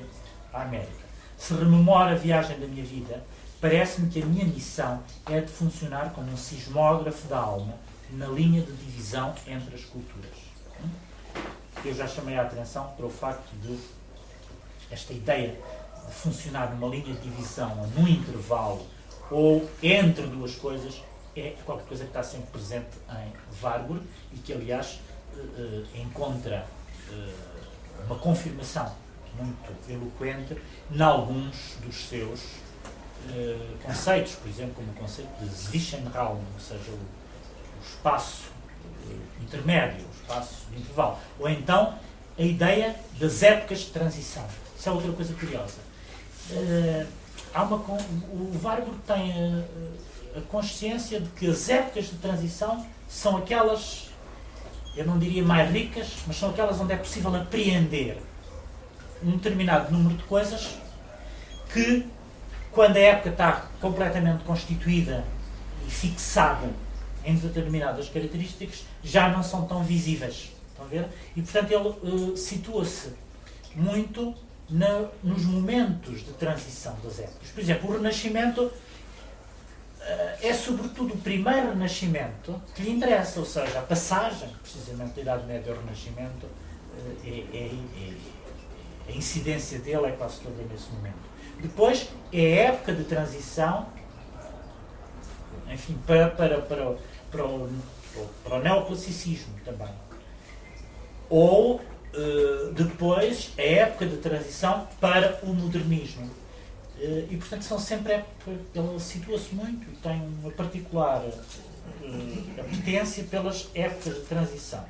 à 0.52 0.64
América. 0.64 1.01
Se 1.42 1.56
rememora 1.56 2.12
a 2.12 2.16
viagem 2.16 2.60
da 2.60 2.68
minha 2.68 2.86
vida, 2.86 3.24
parece-me 3.60 4.12
que 4.12 4.22
a 4.22 4.26
minha 4.28 4.46
missão 4.46 5.02
é 5.26 5.42
de 5.42 5.52
funcionar 5.52 6.12
como 6.14 6.32
um 6.32 6.38
sismógrafo 6.38 7.28
da 7.28 7.40
alma 7.40 7.74
na 8.12 8.28
linha 8.28 8.62
de 8.62 8.72
divisão 8.74 9.34
entre 9.48 9.74
as 9.74 9.84
culturas. 9.84 10.38
Eu 11.84 11.96
já 11.96 12.08
chamei 12.08 12.38
a 12.38 12.44
atenção 12.44 12.94
para 12.96 13.08
o 13.08 13.10
facto 13.10 13.50
de 13.60 13.76
esta 14.92 15.14
ideia 15.14 15.60
de 16.08 16.14
funcionar 16.14 16.76
numa 16.76 16.88
linha 16.88 17.16
de 17.16 17.22
divisão, 17.22 17.88
num 17.98 18.08
intervalo 18.08 18.86
ou 19.32 19.68
entre 19.82 20.28
duas 20.28 20.54
coisas, 20.54 21.02
é 21.36 21.56
qualquer 21.66 21.88
coisa 21.88 22.04
que 22.04 22.10
está 22.12 22.22
sempre 22.22 22.52
presente 22.52 23.00
em 23.10 23.64
Warburg 23.64 24.06
e 24.32 24.38
que, 24.38 24.54
aliás, 24.54 25.00
uh, 25.34 25.98
encontra 25.98 26.68
uh, 27.10 28.06
uma 28.06 28.20
confirmação 28.20 29.01
muito 29.38 29.92
eloquente 29.92 30.58
em 30.92 31.02
alguns 31.02 31.78
dos 31.84 32.08
seus 32.08 32.40
uh, 33.30 33.78
conceitos, 33.84 34.34
por 34.36 34.50
exemplo, 34.50 34.74
como 34.76 34.92
o 34.92 34.96
conceito 34.96 35.30
de 35.40 35.50
Zwischenraum, 35.50 36.42
ou 36.54 36.60
seja, 36.60 36.92
o, 36.92 36.96
o 36.96 37.84
espaço 37.84 38.52
intermédio, 39.42 40.06
o 40.06 40.22
espaço 40.22 40.66
de 40.72 40.80
intervalo. 40.80 41.18
Ou 41.40 41.50
então 41.50 41.98
a 42.38 42.42
ideia 42.42 42.96
das 43.20 43.44
épocas 43.44 43.80
de 43.80 43.86
transição. 43.88 44.46
Isso 44.78 44.90
é 44.90 44.92
outra 44.92 45.12
coisa 45.12 45.34
curiosa. 45.34 45.78
há 47.54 47.64
uma, 47.64 47.78
o 47.78 48.60
Warburg 48.64 48.98
tem 49.06 49.34
a, 49.34 50.40
a 50.40 50.42
consciência 50.44 51.20
de 51.20 51.30
que 51.30 51.48
as 51.48 51.70
épocas 51.70 52.06
de 52.06 52.16
transição 52.18 52.86
são 53.08 53.38
aquelas 53.38 54.12
eu 54.96 55.06
não 55.06 55.18
diria 55.18 55.44
mais 55.44 55.72
ricas, 55.72 56.18
mas 56.28 56.36
são 56.36 56.50
aquelas 56.50 56.80
onde 56.80 56.94
é 56.94 56.98
possível 56.98 57.34
apreender 57.34 58.18
um 59.24 59.32
determinado 59.32 59.92
número 59.92 60.16
de 60.16 60.24
coisas 60.24 60.78
que, 61.74 62.08
quando 62.72 62.98
a 62.98 63.00
época 63.00 63.30
está 63.30 63.68
completamente 63.80 64.44
constituída 64.44 65.24
e 65.88 65.92
fixada 65.92 66.70
em 67.24 67.36
determinadas 67.36 68.10
características, 68.10 68.86
já 69.04 69.30
não 69.30 69.44
são 69.44 69.66
tão 69.66 69.84
visíveis. 69.84 70.52
Estão 70.70 70.86
a 70.86 70.88
ver? 70.88 71.08
E, 71.36 71.42
portanto, 71.42 71.72
ele 71.72 71.88
uh, 71.88 72.38
situa-se 72.38 73.14
muito 73.76 74.34
na, 74.70 75.06
nos 75.24 75.46
momentos 75.46 76.26
de 76.26 76.32
transição 76.34 76.98
das 77.04 77.20
épocas. 77.20 77.50
Por 77.50 77.62
exemplo, 77.62 77.90
o 77.90 77.94
Renascimento 77.94 78.72
eh, 80.02 80.38
é 80.50 80.54
sobretudo 80.54 81.14
o 81.14 81.18
primeiro 81.18 81.70
Renascimento 81.70 82.60
que 82.74 82.82
lhe 82.82 82.92
interessa, 82.92 83.40
ou 83.40 83.46
seja, 83.46 83.80
a 83.80 83.82
passagem, 83.82 84.50
precisamente 84.62 85.14
da 85.16 85.22
Idade 85.22 85.46
Média 85.46 85.74
ao 85.74 85.80
Renascimento, 85.80 86.48
eh, 87.24 87.44
é, 87.54 87.58
é, 87.58 87.66
é, 87.68 88.14
a 89.08 89.12
incidência 89.12 89.80
dele 89.80 90.08
é 90.08 90.12
quase 90.12 90.40
toda 90.42 90.62
nesse 90.64 90.90
momento. 90.92 91.32
Depois 91.62 92.10
é 92.32 92.40
a 92.40 92.68
época 92.70 92.94
de 92.94 93.04
transição, 93.04 93.88
enfim, 95.72 95.98
para, 96.06 96.30
para, 96.30 96.62
para, 96.62 96.96
para, 97.32 97.46
o, 97.46 97.70
para 98.44 98.56
o 98.56 98.60
neoclassicismo 98.62 99.54
também. 99.64 99.94
Ou 101.30 101.76
uh, 101.76 102.74
depois 102.74 103.52
a 103.58 103.62
época 103.62 104.06
de 104.06 104.18
transição 104.18 104.88
para 105.00 105.40
o 105.44 105.54
modernismo 105.54 106.30
eh, 107.02 107.26
e, 107.32 107.38
portanto, 107.38 107.64
são 107.64 107.80
sempre 107.80 108.14
épocas, 108.14 108.60
ele 108.76 109.00
situa-se 109.00 109.56
muito 109.56 109.90
e 109.90 109.96
tem 109.98 110.22
uma 110.22 110.52
particular 110.52 111.24
uh, 111.24 112.60
apetência 112.60 113.24
pelas 113.24 113.70
épocas 113.74 114.16
de 114.16 114.22
transição. 114.22 114.86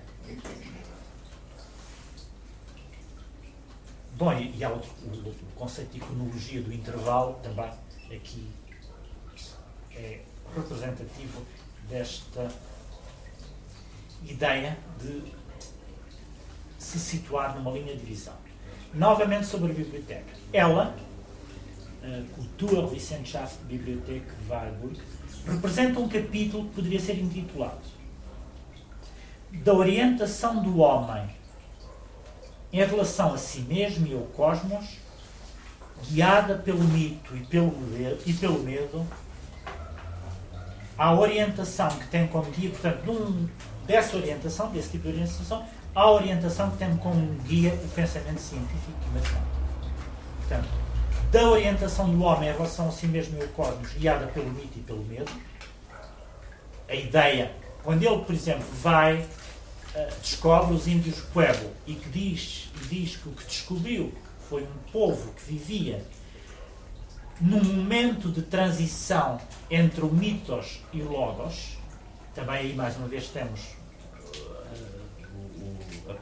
Bom, 4.22 4.32
e, 4.34 4.56
e 4.56 4.64
há 4.64 4.70
outro, 4.70 4.92
o, 5.04 5.30
o, 5.30 5.36
conceito 5.56 5.94
de 5.94 5.98
iconologia 5.98 6.62
do 6.62 6.72
intervalo 6.72 7.40
também 7.42 7.72
aqui 8.16 8.48
é 9.96 10.20
representativo 10.56 11.42
desta 11.90 12.48
ideia 14.24 14.78
de 15.00 15.24
se 16.78 17.00
situar 17.00 17.58
numa 17.58 17.72
linha 17.72 17.96
de 17.96 18.06
visão. 18.06 18.36
Novamente 18.94 19.48
sobre 19.48 19.72
a 19.72 19.74
biblioteca. 19.74 20.38
Ela, 20.54 20.96
Kulturwissenschaft 22.36 23.58
Bibliothek 23.64 24.28
Warburg, 24.48 25.02
representa 25.48 26.00
um 26.00 26.08
capítulo 26.08 26.70
que 26.70 26.76
poderia 26.76 27.00
ser 27.00 27.18
intitulado 27.18 27.82
Da 29.52 29.74
orientação 29.74 30.62
do 30.62 30.78
homem 30.78 31.41
em 32.72 32.84
relação 32.84 33.34
a 33.34 33.38
si 33.38 33.62
mesmo 33.62 34.08
e 34.08 34.14
ao 34.14 34.22
cosmos, 34.22 34.98
guiada 36.10 36.56
pelo 36.56 36.84
mito 36.84 37.36
e 37.36 37.42
pelo 37.42 37.74
e 38.26 38.34
pelo 38.34 38.60
medo 38.60 39.06
a 40.98 41.14
orientação 41.14 41.90
que 41.90 42.08
tem 42.10 42.28
como 42.28 42.50
guia, 42.52 42.70
portanto, 42.70 43.04
num, 43.06 43.50
dessa 43.88 44.16
orientação, 44.18 44.70
desse 44.72 44.92
tipo 44.92 45.06
de 45.06 45.14
orientação, 45.14 45.66
a 45.96 46.12
orientação 46.12 46.70
que 46.70 46.78
tem 46.78 46.96
como 46.98 47.36
guia 47.42 47.74
o 47.74 47.88
pensamento 47.90 48.40
científico 48.40 48.94
e 49.08 49.14
matemático. 49.16 49.48
Portanto, 50.38 50.70
da 51.32 51.50
orientação 51.50 52.08
do 52.08 52.22
homem 52.24 52.50
em 52.50 52.52
relação 52.52 52.88
a 52.88 52.92
si 52.92 53.08
mesmo 53.08 53.36
e 53.40 53.42
ao 53.42 53.48
cosmos, 53.48 53.94
guiada 53.94 54.28
pelo 54.28 54.50
mito 54.52 54.78
e 54.78 54.82
pelo 54.82 55.04
medo, 55.06 55.32
a 56.88 56.94
ideia, 56.94 57.52
quando 57.84 58.04
ele, 58.04 58.24
por 58.24 58.36
exemplo, 58.36 58.66
vai, 58.84 59.26
descobre 60.22 60.74
os 60.74 60.88
índios 60.88 61.20
Pueblo 61.34 61.70
e 61.86 61.96
que 61.96 62.10
diz, 62.10 62.70
diz 62.90 63.18
que 63.18 63.30
o 63.30 63.32
que 63.34 63.46
descobriu 63.46 64.14
foi 64.48 64.64
um 64.64 64.92
povo 64.92 65.34
que 65.34 65.54
vivia 65.54 66.06
num 67.42 67.64
momento 67.64 68.30
de 68.30 68.44
transição 68.44 69.40
entre 69.70 70.06
o 70.06 70.10
mitos 70.10 70.82
e 70.94 71.02
o 71.02 71.12
logos, 71.12 71.78
também 72.36 72.56
aí 72.56 72.74
mais 72.76 72.96
uma 72.98 73.08
vez 73.08 73.28
temos, 73.30 73.62
uh, 76.06 76.16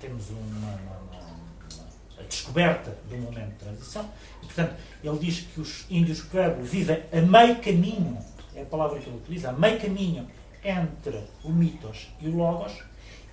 temos 0.00 0.28
uma, 0.30 0.38
uma, 0.40 0.72
uma, 0.76 1.88
a 2.18 2.22
descoberta 2.22 2.98
do 3.08 3.16
momento 3.16 3.50
de 3.50 3.64
transição, 3.64 4.10
e 4.42 4.46
portanto 4.46 4.74
ele 5.04 5.18
diz 5.18 5.40
que 5.40 5.60
os 5.60 5.86
índios 5.88 6.20
Pueblo 6.22 6.64
vivem 6.64 7.00
a 7.12 7.20
meio 7.20 7.60
caminho, 7.60 8.18
é 8.54 8.62
a 8.62 8.66
palavra 8.66 8.98
que 8.98 9.08
ele 9.08 9.18
utiliza, 9.18 9.50
a 9.50 9.52
meio 9.52 9.80
caminho 9.80 10.28
entre 10.64 11.24
o 11.44 11.50
mitos 11.50 12.08
e 12.20 12.28
o 12.28 12.36
logos, 12.36 12.72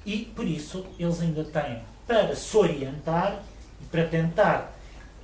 e 0.08 0.20
por 0.34 0.47
isso 0.47 0.86
eles 0.97 1.20
ainda 1.20 1.43
têm 1.43 1.84
para 2.08 2.34
se 2.34 2.55
orientar 2.55 3.43
e 3.82 3.86
para 3.86 4.08
tentar 4.08 4.74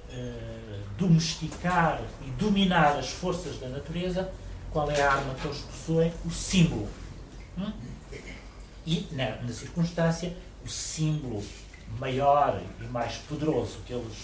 uh, 0.10 0.80
domesticar 0.98 2.02
e 2.22 2.30
dominar 2.32 3.00
as 3.00 3.10
forças 3.10 3.58
da 3.58 3.70
natureza, 3.70 4.30
qual 4.72 4.92
é 4.92 5.02
a 5.02 5.14
arma 5.14 5.34
que 5.36 5.48
eles 5.48 5.60
possuem? 5.60 6.14
O 6.26 6.30
símbolo. 6.30 6.90
Hum? 7.58 7.72
E, 8.86 9.08
na, 9.14 9.38
na, 9.38 9.54
circunstância, 9.54 10.36
o 10.66 10.68
símbolo 10.68 11.42
maior 11.98 12.62
e 12.82 12.84
mais 12.86 13.16
poderoso 13.30 13.78
que 13.86 13.94
eles 13.94 14.18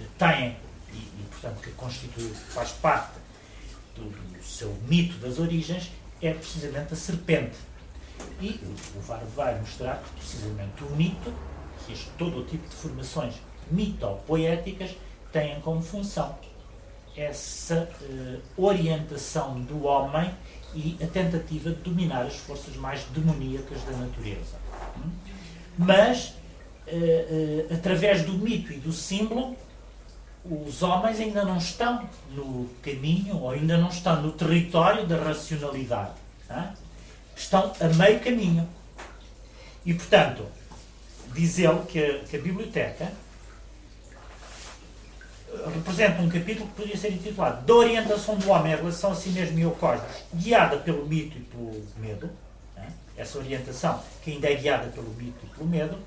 uh, 0.00 0.04
têm 0.18 0.56
e, 0.92 0.96
e, 0.96 1.26
portanto, 1.30 1.60
que 1.62 1.70
constitui, 1.72 2.34
faz 2.48 2.72
parte 2.72 3.20
do, 3.94 4.02
do, 4.02 4.42
seu 4.42 4.76
mito 4.88 5.16
das 5.18 5.38
origens, 5.38 5.92
é 6.20 6.34
precisamente 6.34 6.92
a 6.92 6.96
serpente. 6.96 7.69
E 8.40 8.60
o, 8.96 9.00
VAR 9.00 9.22
vai 9.36 9.58
mostrar 9.58 10.02
que, 10.02 10.10
precisamente, 10.20 10.84
o 10.84 10.96
mito, 10.96 11.32
que 11.84 11.92
este, 11.92 12.10
todo 12.18 12.40
o 12.40 12.44
tipo 12.44 12.68
de 12.68 12.74
formações 12.74 13.34
mitopoéticas, 13.70 14.96
têm 15.32 15.60
como 15.60 15.80
função 15.80 16.36
essa 17.16 17.88
uh, 18.02 18.64
orientação 18.64 19.60
do 19.60 19.84
homem 19.84 20.32
e 20.74 20.96
a 21.02 21.06
tentativa 21.06 21.70
de 21.70 21.80
dominar 21.82 22.22
as 22.22 22.36
forças 22.36 22.76
mais 22.76 23.04
demoníacas 23.12 23.82
da 23.84 23.92
natureza. 23.92 24.56
Mas, 25.76 26.34
uh, 26.86 27.70
uh, 27.70 27.74
através 27.74 28.22
do 28.24 28.32
mito 28.34 28.72
e 28.72 28.76
do 28.76 28.92
símbolo, 28.92 29.56
os 30.44 30.82
homens 30.82 31.20
ainda 31.20 31.44
não 31.44 31.58
estão 31.58 32.08
no 32.30 32.68
caminho 32.82 33.38
ou 33.38 33.50
ainda 33.50 33.76
não 33.76 33.88
estão 33.88 34.22
no 34.22 34.32
território 34.32 35.06
da 35.06 35.16
racionalidade. 35.16 36.14
Tá? 36.48 36.74
Estão 37.40 37.72
a 37.80 37.88
meio 37.94 38.20
caminho. 38.20 38.68
E, 39.84 39.94
portanto, 39.94 40.46
diz 41.34 41.58
ele 41.58 41.80
que 41.88 41.98
a, 41.98 42.18
que 42.18 42.36
a 42.36 42.40
biblioteca 42.40 43.10
representa 45.74 46.20
um 46.20 46.28
capítulo 46.28 46.68
que 46.68 46.74
poderia 46.74 46.96
ser 46.96 47.12
intitulado 47.12 47.66
Da 47.66 47.74
orientação 47.74 48.36
do 48.36 48.50
homem 48.50 48.72
em 48.72 48.76
relação 48.76 49.12
a 49.12 49.16
si 49.16 49.30
mesmo 49.30 49.58
e 49.58 49.64
ao 49.64 49.72
cosmos, 49.72 50.06
guiada 50.34 50.76
pelo 50.76 51.06
mito 51.06 51.38
e 51.38 51.40
pelo 51.40 51.84
medo. 51.96 52.30
Tá? 52.74 52.86
Essa 53.16 53.38
orientação 53.38 54.00
que 54.22 54.32
ainda 54.32 54.48
é 54.48 54.54
guiada 54.54 54.88
pelo 54.88 55.10
mito 55.14 55.38
e 55.42 55.46
pelo 55.46 55.66
medo 55.66 55.98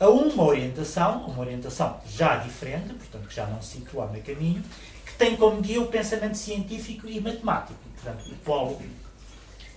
a 0.00 0.08
uma 0.08 0.44
orientação, 0.44 1.26
uma 1.26 1.40
orientação 1.40 2.00
já 2.08 2.36
diferente, 2.36 2.94
portanto, 2.94 3.28
que 3.28 3.34
já 3.34 3.46
não 3.46 3.60
se 3.60 3.76
situa 3.76 4.06
no 4.06 4.20
caminho, 4.22 4.64
que 5.04 5.12
tem 5.12 5.36
como 5.36 5.60
guia 5.60 5.82
o 5.82 5.88
pensamento 5.88 6.38
científico 6.38 7.06
e 7.06 7.20
matemático, 7.20 7.78
portanto, 7.94 8.30
o 8.30 8.36
polo 8.36 8.80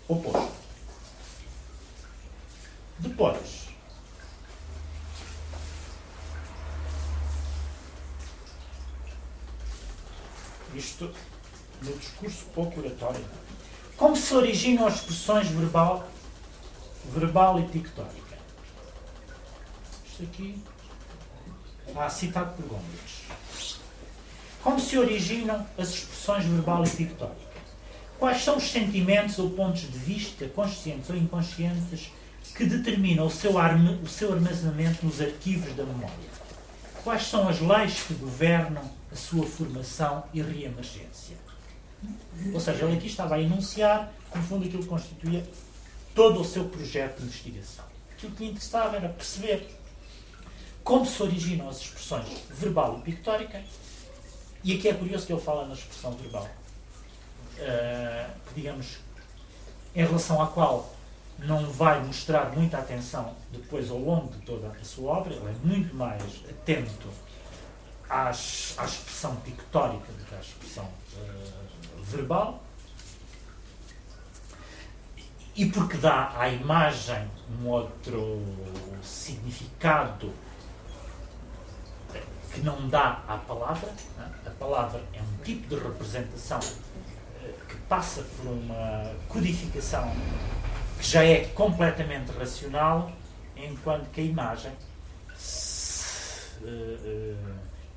oposto. 0.07 0.62
Depois, 2.99 3.67
isto 10.75 11.11
no 11.81 11.97
discurso 11.97 12.45
pouco 12.53 12.79
oratório, 12.79 13.25
como 13.97 14.15
se 14.15 14.33
originam 14.33 14.87
as 14.87 14.95
expressões 14.95 15.47
verbal, 15.47 16.07
verbal 17.13 17.59
e 17.59 17.63
pictórica? 17.63 18.37
Isto 20.05 20.23
aqui. 20.23 20.61
Ah, 21.95 22.09
citado 22.09 22.53
por 22.55 22.65
Gomes. 22.65 23.23
Como 24.63 24.79
se 24.79 24.97
originam 24.97 25.67
as 25.77 25.89
expressões 25.89 26.45
verbal 26.45 26.83
e 26.85 26.89
pictórica? 26.89 27.53
Quais 28.17 28.41
são 28.43 28.57
os 28.57 28.71
sentimentos 28.71 29.37
ou 29.37 29.49
pontos 29.49 29.81
de 29.81 29.97
vista, 29.97 30.47
conscientes 30.47 31.09
ou 31.09 31.17
inconscientes, 31.17 32.11
que 32.55 32.65
determinam 32.65 33.25
o 33.25 33.31
seu, 33.31 33.57
arme, 33.57 33.99
o 34.03 34.07
seu 34.07 34.31
armazenamento 34.31 35.05
nos 35.05 35.19
arquivos 35.19 35.75
da 35.75 35.83
memória? 35.83 36.33
Quais 37.03 37.23
são 37.23 37.49
as 37.49 37.59
leis 37.59 38.03
que 38.03 38.13
governam 38.13 38.89
a 39.11 39.15
sua 39.15 39.45
formação 39.45 40.23
e 40.33 40.41
reemergência? 40.41 41.35
Ou 42.53 42.59
seja, 42.59 42.85
ele 42.85 42.97
aqui 42.97 43.07
estava 43.07 43.35
a 43.35 43.41
enunciar, 43.41 44.11
no 44.33 44.43
fundo, 44.43 44.65
aquilo 44.65 44.83
que 44.83 44.89
constituía 44.89 45.43
todo 46.13 46.41
o 46.41 46.45
seu 46.45 46.65
projeto 46.65 47.17
de 47.19 47.23
investigação. 47.23 47.85
Aquilo 48.13 48.33
que 48.33 48.43
lhe 48.43 48.49
interessava 48.51 48.97
era 48.97 49.09
perceber 49.09 49.67
como 50.83 51.05
se 51.05 51.21
originam 51.23 51.69
as 51.69 51.81
expressões 51.81 52.27
verbal 52.49 52.99
e 52.99 53.01
pictórica. 53.01 53.63
E 54.63 54.77
aqui 54.77 54.89
é 54.89 54.93
curioso 54.93 55.25
que 55.25 55.33
ele 55.33 55.41
fala 55.41 55.65
na 55.67 55.73
expressão 55.73 56.11
verbal, 56.11 56.47
uh, 57.57 58.31
que 58.47 58.55
digamos, 58.55 58.97
em 59.95 60.05
relação 60.05 60.41
à 60.41 60.47
qual 60.47 60.93
não 61.39 61.69
vai 61.71 62.01
mostrar 62.03 62.51
muita 62.51 62.77
atenção 62.77 63.35
depois 63.51 63.89
ao 63.89 63.97
longo 63.97 64.31
de 64.33 64.39
toda 64.39 64.67
a 64.67 64.83
sua 64.83 65.11
obra, 65.13 65.33
ele 65.33 65.49
é 65.49 65.67
muito 65.67 65.95
mais 65.95 66.23
atento 66.49 67.09
às, 68.09 68.75
à 68.77 68.85
expressão 68.85 69.35
pictórica 69.37 70.11
do 70.11 70.25
que 70.25 70.35
à 70.35 70.39
expressão 70.39 70.85
uh, 70.85 72.03
verbal. 72.03 72.63
E 75.55 75.67
porque 75.67 75.97
dá 75.97 76.33
à 76.35 76.49
imagem 76.49 77.29
um 77.61 77.67
outro 77.67 78.41
significado 79.03 80.33
que 82.53 82.61
não 82.61 82.87
dá 82.87 83.23
à 83.27 83.37
palavra. 83.37 83.89
É? 84.19 84.47
A 84.47 84.51
palavra 84.51 85.01
é 85.13 85.21
um 85.21 85.43
tipo 85.43 85.67
de 85.67 85.75
representação 85.75 86.59
eh, 87.43 87.53
que 87.67 87.75
passa 87.89 88.23
por 88.23 88.51
uma 88.51 89.11
codificação 89.27 90.11
que 91.03 91.09
já 91.09 91.21
é 91.21 91.43
completamente 91.47 92.31
racional, 92.31 93.11
enquanto 93.57 94.09
que 94.11 94.21
a 94.21 94.23
imagem 94.23 94.71
uh, 96.61 97.37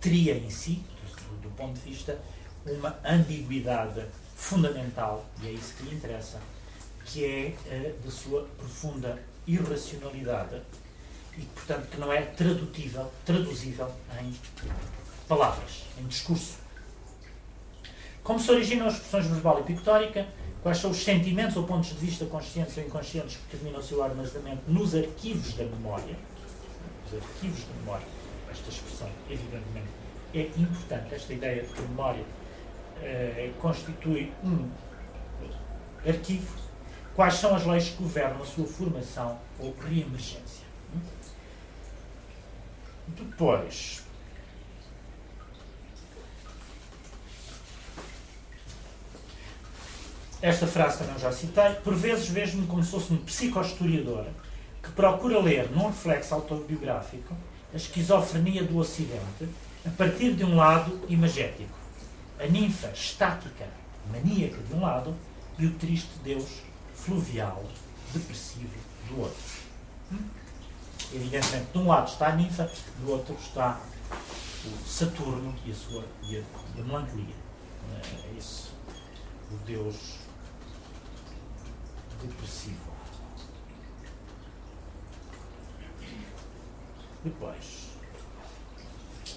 teria 0.01 0.35
em 0.35 0.51
si, 0.51 0.85
do, 1.31 1.43
do, 1.43 1.51
ponto 1.51 1.75
de 1.75 1.89
vista, 1.89 2.19
uma 2.67 2.99
ambiguidade 3.05 4.05
fundamental, 4.35 5.25
e 5.41 5.47
é 5.47 5.51
isso 5.53 5.75
que 5.75 5.85
lhe 5.85 5.95
interessa, 5.95 6.41
que 7.05 7.25
é 7.25 7.55
uh, 7.69 8.05
da 8.05 8.11
sua 8.11 8.43
profunda 8.59 9.23
irracionalidade 9.47 10.61
e, 11.39 11.43
portanto, 11.43 11.89
que 11.89 12.01
não 12.01 12.13
é 12.13 12.23
tradutível, 12.23 13.13
traduzível 13.25 13.89
em 14.21 14.35
palavras, 15.29 15.85
em 15.97 16.09
discurso. 16.09 16.59
Como 18.25 18.41
se 18.41 18.51
originam 18.51 18.89
as 18.89 18.95
expressões 18.95 19.27
verbal 19.27 19.61
e 19.61 19.63
pictórica? 19.63 20.27
Quais 20.67 20.79
são 20.79 20.91
os 20.91 21.05
sentimentos 21.05 21.57
ou 21.57 21.63
pontos 21.63 21.91
de 21.91 21.95
vista 21.95 22.25
conscientes 22.25 22.77
ou 22.77 22.83
inconscientes 22.83 23.37
que 23.37 23.43
determinam 23.53 23.79
o 23.79 23.83
seu 23.85 24.03
armazenamento 24.03 24.63
nos 24.67 24.97
arquivos 24.97 25.53
da 25.53 25.63
memória? 25.63 26.17
Os 27.07 27.15
arquivos 27.15 27.63
da 27.63 27.75
memória. 27.75 28.07
Esta 28.51 28.69
expressão, 28.71 29.09
evidentemente, 29.31 29.87
é 30.35 30.41
importante. 30.61 31.15
Esta 31.15 31.33
ideia 31.33 31.63
de 31.63 31.69
que 31.69 31.79
a 31.79 31.83
memória 31.83 32.25
eh, 33.01 33.53
constitui 33.61 34.33
um 34.43 34.69
arquivo. 36.05 36.59
Quais 37.15 37.35
são 37.35 37.55
as 37.55 37.65
leis 37.65 37.91
que 37.91 38.03
governam 38.03 38.43
a 38.43 38.45
sua 38.45 38.67
formação 38.67 39.39
ou 39.61 39.73
reemergência? 39.89 40.67
Depois, 43.07 44.03
esta 50.43 50.67
frase 50.67 50.99
também 50.99 51.19
já 51.19 51.33
citei, 51.33 51.75
por 51.83 51.95
vezes 51.95 52.29
vejo-me 52.29 52.67
como 52.67 52.83
se 52.83 52.91
fosse 52.91 53.13
um 53.13 53.17
psicohistoriador 53.17 54.27
que 54.83 54.93
procura 54.93 55.41
ler, 55.41 55.71
num 55.71 55.87
reflexo 55.87 56.35
autobiográfico, 56.35 57.35
a 57.73 57.77
esquizofrenia 57.77 58.63
do 58.63 58.79
Ocidente 58.79 59.49
a 59.85 59.91
partir 59.91 60.35
de 60.35 60.45
um 60.45 60.57
lado 60.57 61.01
imagético. 61.09 61.75
A 62.39 62.47
ninfa 62.47 62.89
estática, 62.89 63.67
maníaca 64.13 64.57
de 64.57 64.75
um 64.75 64.83
lado, 64.83 65.15
e 65.59 65.67
o 65.67 65.73
triste 65.75 66.11
Deus 66.23 66.63
fluvial, 66.95 67.65
depressivo 68.13 68.69
do 69.09 69.21
outro. 69.21 69.43
Hum? 70.13 70.19
Evidentemente, 71.15 71.67
de 71.73 71.79
um 71.79 71.87
lado 71.87 72.09
está 72.09 72.29
a 72.29 72.37
ninfa, 72.37 72.71
do 73.01 73.11
outro 73.11 73.37
está 73.41 73.81
o 74.65 74.89
Saturno 74.89 75.55
e 75.65 75.71
a 75.71 75.75
sua 75.75 76.05
e 76.25 76.37
a, 76.37 76.41
e 76.41 76.81
a 76.81 76.85
melancolia. 76.85 77.35
É 78.03 78.39
isso. 78.39 78.73
O 79.51 79.57
Deus 79.65 80.16
depressivo. 82.23 82.97
Depois, 87.25 87.89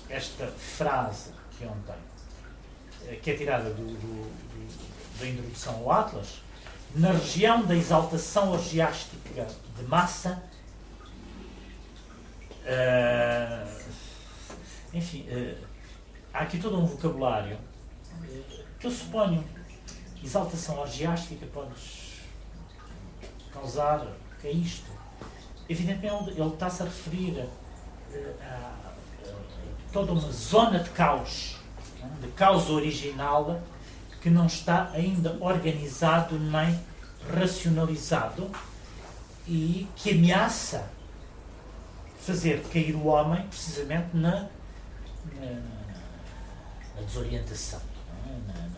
esta 0.09 0.47
frase 0.47 1.32
que 1.57 1.65
ontem, 1.65 1.95
eh, 3.07 3.15
que 3.15 3.32
é 3.32 3.36
tirada 3.36 3.69
do, 3.71 3.86
do, 3.86 4.23
do, 4.23 5.19
da 5.19 5.27
introdução 5.27 5.75
ao 5.75 5.91
Atlas, 5.91 6.41
na 6.95 7.11
região 7.11 7.65
da 7.65 7.75
exaltação 7.75 8.51
orgiástica 8.51 9.47
de 9.77 9.84
massa, 9.84 10.43
uh, 12.63 13.80
enfim, 14.93 15.27
uh, 15.30 15.57
há 16.34 16.39
aqui 16.39 16.59
todo 16.59 16.80
um 16.80 16.86
vocabulário 16.86 17.57
que 18.80 18.88
eu 18.88 18.91
suponho, 18.91 19.43
exaltação 20.23 20.80
orgiástica 20.80 21.45
pode 21.47 21.73
causar, 23.54 24.06
que 24.39 24.47
é 24.47 24.52
isto. 24.52 24.89
Evidentemente, 25.68 26.32
ele 26.32 26.50
está-se 26.50 26.82
a 26.82 26.86
referir 26.86 27.47
a, 28.41 28.91
toda 29.91 30.12
uma 30.12 30.32
zona 30.32 30.80
de 30.80 30.89
caos, 30.91 31.58
né, 32.00 32.12
de 32.22 32.28
caos 32.30 32.70
original, 32.70 33.62
que 34.22 34.30
não 34.30 34.45
está 34.47 34.89
ainda 34.91 35.38
organizado 35.39 36.38
nem 36.39 36.80
racionalizado 37.34 38.50
e 39.47 39.88
que 39.95 40.12
ameaça 40.12 40.89
fazer 42.20 42.62
cair 42.64 42.95
o 42.95 43.08
homem 43.08 43.47
precisamente 43.47 44.10
na, 44.14 44.47
na, 45.39 45.52
na 46.95 47.02
desorientação, 47.02 47.82
é? 48.28 48.52
na, 48.52 48.70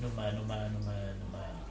numa, 0.00 0.30
numa, 0.32 0.68
numa 0.68 1.13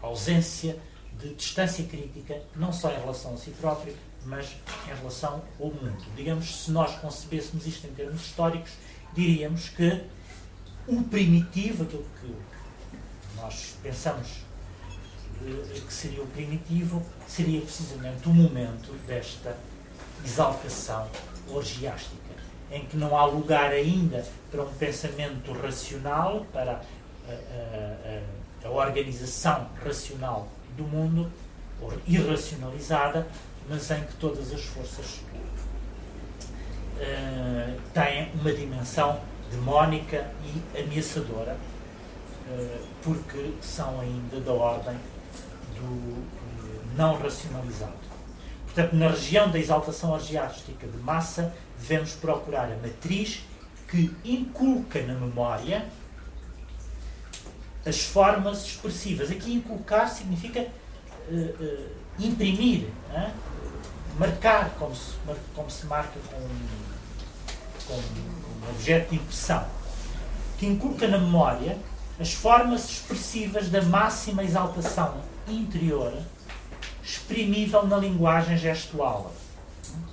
ausência 0.08 0.78
de 1.20 1.34
distância 1.36 1.86
crítica, 1.86 2.42
não 2.56 2.74
só 2.74 2.92
em 2.92 3.00
relação 3.00 3.34
a 3.34 3.38
si 3.38 3.52
próprio, 3.52 3.96
mas 4.26 4.56
em 4.88 4.96
relação 4.96 5.42
ao 5.60 5.68
mundo. 5.68 6.04
Digamos, 6.16 6.64
se 6.64 6.72
nós 6.72 6.96
concebêssemos 6.98 7.66
isto 7.66 7.88
em 7.88 7.94
termos 7.94 8.22
históricos, 8.22 8.72
diríamos 9.14 9.70
que 9.70 10.04
o 10.88 11.02
primitivo, 11.04 11.84
aquilo 11.84 12.06
que 12.20 12.36
nós 13.38 13.76
pensamos 13.82 14.44
eh, 15.46 15.80
que 15.86 15.94
seria 15.94 16.22
o 16.22 16.28
primitivo, 16.28 17.04
seria 17.28 17.62
precisamente 17.62 18.28
o 18.28 18.34
momento 18.34 18.94
desta 19.06 19.58
exaltação 20.24 21.08
orgiástica, 21.50 22.34
em 22.72 22.86
que 22.86 22.96
não 22.98 23.18
há 23.18 23.26
lugar 23.26 23.72
ainda 23.72 24.26
para 24.50 24.64
um 24.64 24.74
pensamento 24.76 25.52
racional, 25.54 26.46
para 26.52 26.82
a, 27.28 27.32
a, 27.32 28.20
a, 28.20 28.43
a 28.64 28.70
organização 28.70 29.68
racional 29.84 30.48
do 30.78 30.84
mundo, 30.84 31.32
ou 31.82 31.94
irracionalizada, 32.08 33.28
mas 33.70 33.90
em 33.92 34.02
que 34.02 34.14
todas 34.16 34.52
as 34.54 34.64
forças 34.64 35.22
uh, 36.98 37.80
têm 37.94 38.32
uma 38.34 38.54
dimensão 38.54 39.20
demónica 39.52 40.32
e 40.44 40.80
ameaçadora, 40.80 41.58
uh, 42.48 42.86
porque 43.02 43.54
são 43.62 44.00
ainda 44.00 44.40
da 44.40 44.52
ordem 44.52 44.98
do 45.76 45.84
uh, 45.84 46.26
não 46.96 47.18
racionalizado. 47.18 48.04
Portanto, 48.66 48.96
na 48.96 49.10
região 49.10 49.52
da 49.52 49.60
exaltação 49.60 50.12
orgiástica 50.12 50.88
de 50.88 50.98
massa, 50.98 51.54
devemos 51.78 52.14
procurar 52.14 52.72
a 52.72 52.78
matriz 52.78 53.44
que 53.88 54.12
inculca 54.26 55.02
na 55.04 55.14
memória 55.14 55.86
as 57.86 58.02
formas 58.02 58.66
expressivas. 58.66 59.32
Aqui 59.32 59.54
inculcar 59.54 60.10
significa 60.10 60.68
imprimir, 62.20 62.88
marcar, 64.18 64.70
como 64.78 64.96
se, 64.96 65.14
como 65.56 65.70
se 65.70 65.86
marca 65.86 66.20
com, 66.30 66.38
com 67.88 67.94
um 67.96 68.70
objeto 68.70 69.10
de 69.10 69.16
impressão, 69.16 69.66
que 70.58 70.66
inculca 70.66 71.08
na 71.08 71.18
memória 71.18 71.78
as 72.20 72.34
formas 72.34 72.90
expressivas 72.90 73.70
da 73.70 73.82
máxima 73.82 74.44
exaltação 74.44 75.22
interior, 75.48 76.14
exprimível 77.04 77.86
na 77.88 77.98
linguagem 77.98 78.58
gestual. 78.58 79.34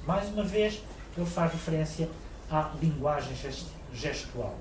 Mais 0.07 0.29
uma 0.29 0.43
vez, 0.43 0.81
ele 1.17 1.27
faz 1.27 1.53
referência 1.53 2.09
à 2.51 2.71
linguagem 2.81 3.35
gestual. 3.93 4.59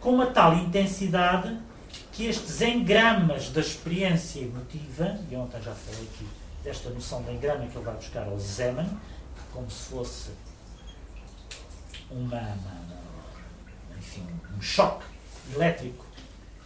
Com 0.00 0.14
uma 0.14 0.26
tal 0.26 0.54
intensidade 0.54 1.56
que 2.12 2.26
estes 2.26 2.60
engramas 2.60 3.50
da 3.50 3.60
experiência 3.60 4.40
emotiva, 4.40 5.18
e 5.30 5.36
ontem 5.36 5.60
já 5.62 5.74
falei 5.74 6.02
aqui 6.02 6.26
desta 6.62 6.90
noção 6.90 7.22
de 7.22 7.32
engrama 7.32 7.66
que 7.66 7.76
ele 7.76 7.84
vai 7.84 7.94
buscar 7.94 8.26
ao 8.26 8.38
Zeman, 8.38 8.88
como 9.52 9.70
se 9.70 9.90
fosse 9.90 10.30
uma, 12.10 12.40
uma 12.40 13.00
enfim, 13.98 14.26
um 14.56 14.60
choque 14.60 15.04
elétrico 15.54 16.04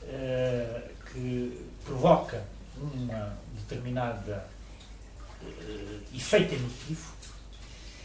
uh, 0.03 0.95
que 1.13 1.67
provoca 1.85 2.45
um 2.77 3.09
determinada 3.55 4.47
uh, 5.43 6.01
efeito 6.15 6.55
emotivo, 6.55 7.13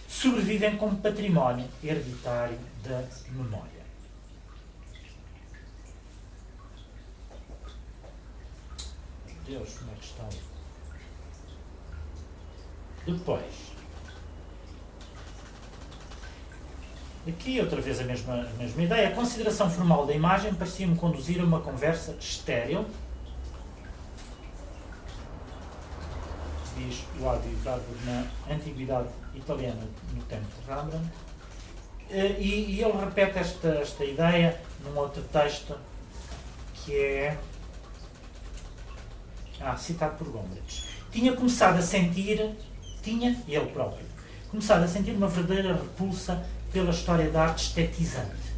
sobrevivem 0.07 0.77
como 0.77 0.97
património 0.97 1.67
hereditário 1.83 2.59
da 2.83 3.03
memória. 3.31 3.78
Deus, 9.49 9.79
como 9.79 9.91
é 9.91 9.95
que 9.95 10.05
está 10.05 10.23
depois, 13.07 13.71
aqui 17.27 17.59
outra 17.59 17.81
vez 17.81 17.99
a 17.99 18.03
mesma, 18.03 18.33
a 18.35 18.53
mesma 18.53 18.83
ideia, 18.83 19.07
a 19.07 19.11
consideração 19.11 19.67
formal 19.67 20.05
da 20.05 20.13
imagem 20.13 20.53
parecia-me 20.53 20.95
conduzir 20.95 21.41
a 21.41 21.43
uma 21.43 21.61
conversa 21.61 22.15
estéril, 22.19 22.85
diz 26.77 27.03
o 27.19 27.27
Adi 27.27 27.57
na 28.05 28.53
Antiguidade 28.53 29.09
Italiana, 29.33 29.81
no 30.13 30.21
tempo 30.25 30.45
de 30.45 30.71
Rembrandt, 30.71 31.09
eh, 32.11 32.35
e, 32.39 32.75
e 32.75 32.83
ele 32.83 32.97
repete 32.99 33.39
esta, 33.39 33.69
esta 33.69 34.05
ideia 34.05 34.61
num 34.83 34.95
outro 34.95 35.23
texto 35.23 35.75
que 36.75 36.95
é 36.95 37.37
ah, 39.61 39.75
citado 39.77 40.17
por 40.17 40.29
Gombrich. 40.29 40.83
Tinha 41.11 41.33
começado 41.33 41.77
a 41.77 41.81
sentir 41.81 42.55
tinha, 43.01 43.35
ele 43.47 43.65
próprio, 43.67 44.05
começado 44.51 44.83
a 44.83 44.87
sentir 44.87 45.11
uma 45.11 45.27
verdadeira 45.27 45.73
repulsa 45.73 46.43
pela 46.71 46.91
história 46.91 47.29
da 47.29 47.43
arte 47.43 47.65
estetizante. 47.65 48.49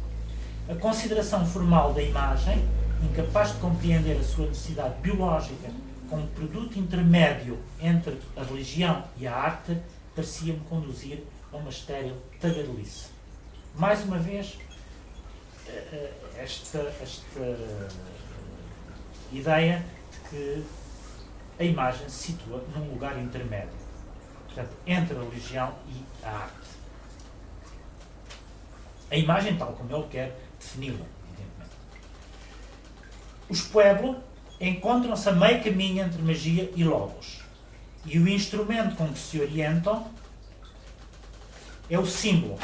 A 0.68 0.74
consideração 0.74 1.46
formal 1.46 1.92
da 1.92 2.02
imagem, 2.02 2.62
incapaz 3.02 3.52
de 3.52 3.58
compreender 3.58 4.18
a 4.18 4.22
sua 4.22 4.46
necessidade 4.46 4.94
biológica 5.00 5.70
como 6.08 6.26
produto 6.28 6.78
intermédio 6.78 7.58
entre 7.80 8.18
a 8.36 8.42
religião 8.42 9.04
e 9.18 9.26
a 9.26 9.34
arte, 9.34 9.76
parecia-me 10.14 10.60
conduzir 10.68 11.22
a 11.52 11.56
uma 11.56 11.70
estéril 11.70 12.16
tagarelice. 12.40 13.06
Mais 13.76 14.04
uma 14.04 14.18
vez, 14.18 14.58
eh, 15.66 15.70
eh, 15.70 16.12
esta, 16.36 16.78
esta 17.02 17.58
ideia 19.32 19.82
de 20.12 20.28
que 20.28 20.64
a 21.58 21.64
imagem 21.64 22.08
se 22.08 22.32
situa 22.32 22.64
num 22.74 22.90
lugar 22.90 23.18
intermédio 23.18 23.82
portanto, 24.52 24.76
entre 24.86 25.16
a 25.16 25.20
religião 25.20 25.74
e 25.88 26.24
a 26.24 26.30
arte. 26.30 26.68
A 29.10 29.16
imagem, 29.16 29.56
tal 29.56 29.72
como 29.72 29.94
ele 29.94 30.08
quer 30.08 30.38
defini-la, 30.58 31.04
evidentemente. 31.26 31.76
Os 33.48 33.62
pueblos 33.62 34.16
encontram-se 34.60 35.28
a 35.28 35.32
meio 35.32 35.62
caminho 35.62 36.04
entre 36.04 36.22
magia 36.22 36.70
e 36.74 36.84
logos. 36.84 37.40
E 38.04 38.18
o 38.18 38.28
instrumento 38.28 38.96
com 38.96 39.08
que 39.08 39.18
se 39.18 39.40
orientam 39.40 40.10
é 41.90 41.98
o 41.98 42.06
símbolo. 42.06 42.58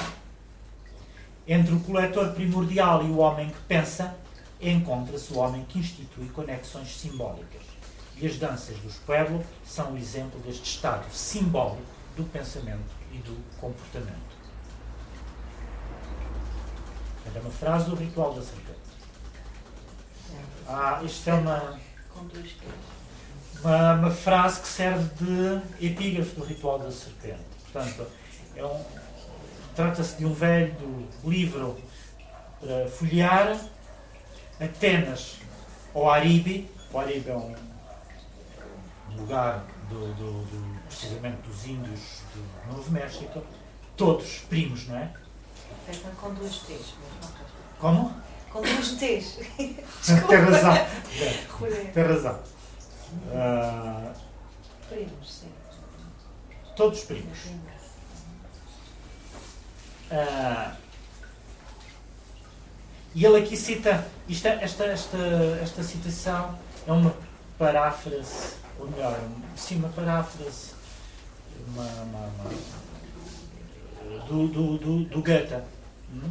Entre 1.46 1.74
o 1.74 1.80
coletor 1.80 2.32
primordial 2.32 3.04
e 3.04 3.10
o 3.10 3.18
homem 3.18 3.50
que 3.50 3.60
pensa, 3.66 4.16
encontra-se 4.60 5.32
o 5.32 5.38
homem 5.38 5.64
que 5.64 5.78
institui 5.78 6.28
conexões 6.28 6.96
simbólicas. 6.96 7.67
E 8.20 8.26
as 8.26 8.36
danças 8.36 8.76
dos 8.78 8.96
pueblos 8.96 9.44
são 9.64 9.92
o 9.92 9.96
exemplo 9.96 10.40
deste 10.40 10.64
estado 10.64 11.08
simbólico 11.12 11.82
do 12.16 12.24
pensamento 12.24 12.90
e 13.12 13.18
do 13.18 13.36
comportamento. 13.60 14.38
É 17.34 17.40
uma 17.40 17.50
frase 17.50 17.88
do 17.88 17.94
ritual 17.94 18.34
da 18.34 18.42
serpente. 18.42 18.78
Ah, 20.66 21.00
isto 21.04 21.30
é 21.30 21.34
uma, 21.34 21.78
uma, 23.62 23.92
uma, 23.94 24.10
frase 24.10 24.60
que 24.62 24.68
serve 24.68 25.08
de 25.14 25.86
epígrafe 25.86 26.34
do 26.34 26.44
ritual 26.44 26.78
da 26.78 26.90
serpente. 26.90 27.38
Portanto, 27.70 28.06
é 28.56 28.64
um, 28.64 28.84
trata-se 29.76 30.16
de 30.16 30.26
um 30.26 30.32
velho 30.32 31.08
livro 31.24 31.78
para 32.60 32.88
folhear, 32.88 33.58
Atenas 34.58 35.36
ou 35.94 36.10
Aribe. 36.10 36.68
O 36.92 36.98
Aribe 36.98 37.30
é 37.30 37.36
um 37.36 37.67
lugar 39.20 39.64
do, 39.88 40.14
do, 40.14 40.44
do, 40.44 40.80
precisamente 40.86 41.42
dos 41.42 41.66
índios 41.66 42.22
do 42.34 42.72
Novo 42.72 42.90
México, 42.90 43.42
todos 43.96 44.40
primos, 44.48 44.86
não 44.88 44.96
é? 44.96 45.12
Com 46.20 46.34
duas 46.34 46.58
T's. 46.58 46.94
Como? 47.78 48.14
Com 48.50 48.62
duas 48.62 48.92
T's. 48.92 49.38
Tem 49.56 50.38
razão. 50.38 50.74
Tem 51.94 52.02
razão. 52.04 52.42
Uh, 53.28 54.12
primos, 54.88 55.32
sim. 55.32 55.52
Todos 56.76 57.04
primos. 57.04 57.38
Uh, 60.10 60.76
e 63.14 63.24
ele 63.24 63.38
aqui 63.38 63.56
cita, 63.56 64.06
isto, 64.28 64.46
é, 64.46 64.62
esta, 64.62 64.84
esta, 64.84 65.18
esta 65.62 65.82
citação 65.82 66.58
é 66.86 66.92
uma 66.92 67.14
paráfrase, 67.58 68.54
ou 68.78 68.88
melhor, 68.90 69.18
sim, 69.56 69.76
uma 69.76 69.88
paráfrase 69.88 70.78
uma, 71.68 71.82
uma, 71.82 72.30
uma, 72.38 72.50
do, 74.26 74.48
do, 74.48 74.78
do, 74.78 75.04
do 75.04 75.22
Goethe. 75.22 75.62
Hum? 76.12 76.30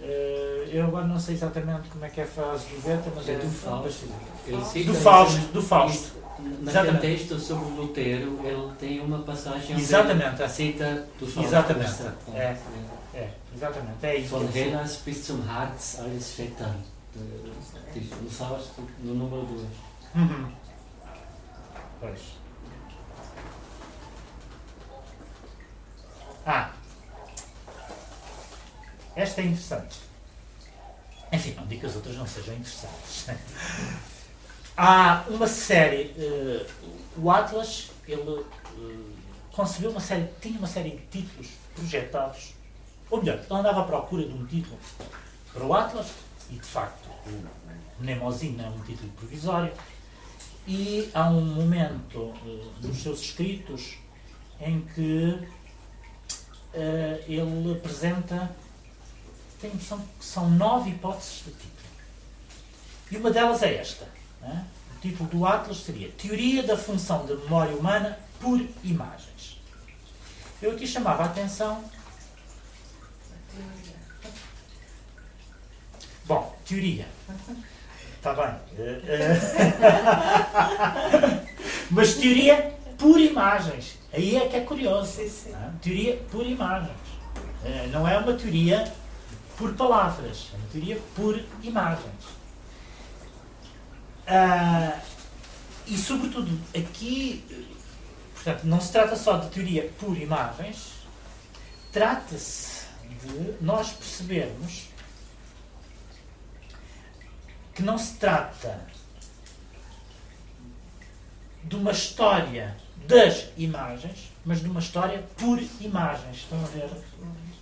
Uh, 0.00 0.68
eu 0.70 0.86
agora 0.86 1.06
não 1.06 1.18
sei 1.18 1.34
exatamente 1.34 1.88
como 1.88 2.04
é 2.04 2.08
que 2.08 2.20
é 2.20 2.24
a 2.24 2.26
frase 2.26 2.66
do 2.66 2.82
Goethe, 2.82 3.10
mas 3.14 3.28
é, 3.28 3.32
é 3.32 3.38
do 3.38 3.50
Fausto. 3.50 4.06
do 4.84 4.94
Fausto. 4.94 5.52
Do 5.52 5.62
Fausto. 5.62 6.18
Naquele 6.60 6.98
texto 6.98 7.38
sobre 7.40 7.68
Lutero, 7.70 8.38
ele 8.44 8.72
tem 8.78 9.00
uma 9.00 9.18
passagem 9.18 9.76
exatamente. 9.76 10.40
onde 10.40 10.52
cita 10.52 11.08
do 11.18 11.26
Fausto. 11.26 11.48
Exatamente. 11.48 12.02
É, 12.32 12.56
é, 13.12 13.30
exatamente. 13.54 14.06
É 14.06 14.16
isso. 14.18 14.28
Von 14.28 14.48
Hellas 14.54 15.00
bis 15.04 15.26
zum 15.26 15.42
Herz 15.42 15.98
alles 15.98 16.30
fettern. 16.30 16.76
No 18.22 18.30
Fausto, 18.30 18.82
no 19.02 19.14
número 19.14 19.42
2. 19.46 19.66
Uhum. 20.14 20.52
Pois. 22.00 22.20
Ah. 26.46 26.70
Esta 29.16 29.40
é 29.40 29.44
interessante. 29.44 29.98
Enfim, 31.32 31.54
não 31.54 31.66
digo 31.66 31.80
que 31.80 31.86
as 31.86 31.96
outras 31.96 32.16
não 32.16 32.26
sejam 32.26 32.54
interessantes. 32.54 33.26
Há 34.76 35.24
uma 35.28 35.48
série, 35.48 36.14
uh, 36.16 36.66
o 37.16 37.30
Atlas, 37.30 37.90
ele 38.06 38.30
uh, 38.30 39.12
concebeu 39.50 39.90
uma 39.90 40.00
série, 40.00 40.28
tinha 40.40 40.56
uma 40.56 40.68
série 40.68 40.90
de 40.90 41.06
títulos 41.08 41.48
projetados, 41.74 42.54
ou 43.10 43.18
melhor, 43.18 43.38
ele 43.38 43.46
andava 43.50 43.80
à 43.80 43.84
procura 43.84 44.24
de 44.24 44.32
um 44.32 44.46
título 44.46 44.78
para 45.52 45.64
o 45.64 45.74
Atlas, 45.74 46.12
e 46.48 46.54
de 46.54 46.60
facto 46.60 47.08
o 47.26 48.00
Mnemosyne 48.00 48.62
é 48.62 48.68
um 48.68 48.80
título 48.84 49.10
provisório, 49.12 49.72
e 50.68 51.10
há 51.14 51.28
um 51.30 51.44
momento 51.44 52.18
uh, 52.18 52.72
nos 52.82 53.02
seus 53.02 53.22
escritos 53.22 53.98
em 54.60 54.82
que 54.94 55.48
ele 57.26 57.72
apresenta, 57.72 58.54
tem 59.60 59.80
são, 59.80 60.00
são 60.20 60.48
nove 60.50 60.90
hipóteses 60.90 61.44
de 61.46 61.50
título. 61.52 61.72
E 63.10 63.16
uma 63.16 63.30
delas 63.32 63.62
é 63.62 63.74
esta 63.74 64.06
né? 64.40 64.66
O 64.96 65.00
título 65.00 65.28
do 65.28 65.46
Atlas 65.46 65.78
seria 65.78 66.10
Teoria 66.10 66.62
da 66.62 66.76
função 66.76 67.26
da 67.26 67.34
memória 67.34 67.74
humana 67.74 68.18
por 68.40 68.60
imagens. 68.84 69.60
Eu 70.60 70.72
aqui 70.72 70.86
chamava 70.86 71.24
a 71.24 71.26
atenção. 71.26 71.84
Bom, 76.24 76.58
teoria. 76.66 77.08
Está 78.18 78.34
bem. 78.34 78.50
Mas 81.90 82.14
teoria 82.14 82.74
por 82.98 83.18
imagens. 83.18 83.96
Aí 84.12 84.36
é 84.36 84.48
que 84.48 84.56
é 84.56 84.60
curioso. 84.60 85.12
Sim, 85.12 85.28
sim. 85.28 85.50
Né? 85.50 85.72
Teoria 85.80 86.16
por 86.30 86.44
imagens. 86.44 86.96
Eh, 87.64 87.88
não 87.92 88.06
é 88.06 88.18
uma 88.18 88.34
teoria 88.34 88.92
por 89.56 89.72
palavras, 89.74 90.48
é 90.52 90.56
uma 90.56 90.66
teoria 90.68 91.00
por 91.14 91.40
imagens. 91.62 92.38
Ah, 94.26 94.98
e, 95.86 95.96
sobretudo, 95.96 96.58
aqui, 96.76 97.44
portanto, 98.34 98.64
não 98.64 98.80
se 98.80 98.92
trata 98.92 99.16
só 99.16 99.38
de 99.38 99.48
teoria 99.50 99.90
por 99.98 100.16
imagens, 100.16 100.92
trata-se 101.92 102.86
de 103.22 103.54
nós 103.60 103.90
percebermos 103.90 104.87
que 107.78 107.82
não 107.82 107.96
se 107.96 108.14
trata 108.16 108.78
de 111.64 111.76
uma 111.76 111.92
história 111.92 112.76
das 113.06 113.46
imagens, 113.56 114.30
mas 114.44 114.60
de 114.60 114.68
uma 114.68 114.80
história 114.80 115.24
por 115.38 115.58
imagens. 115.80 116.38
Estão 116.38 116.62
a 116.62 116.66
ver? 116.66 116.90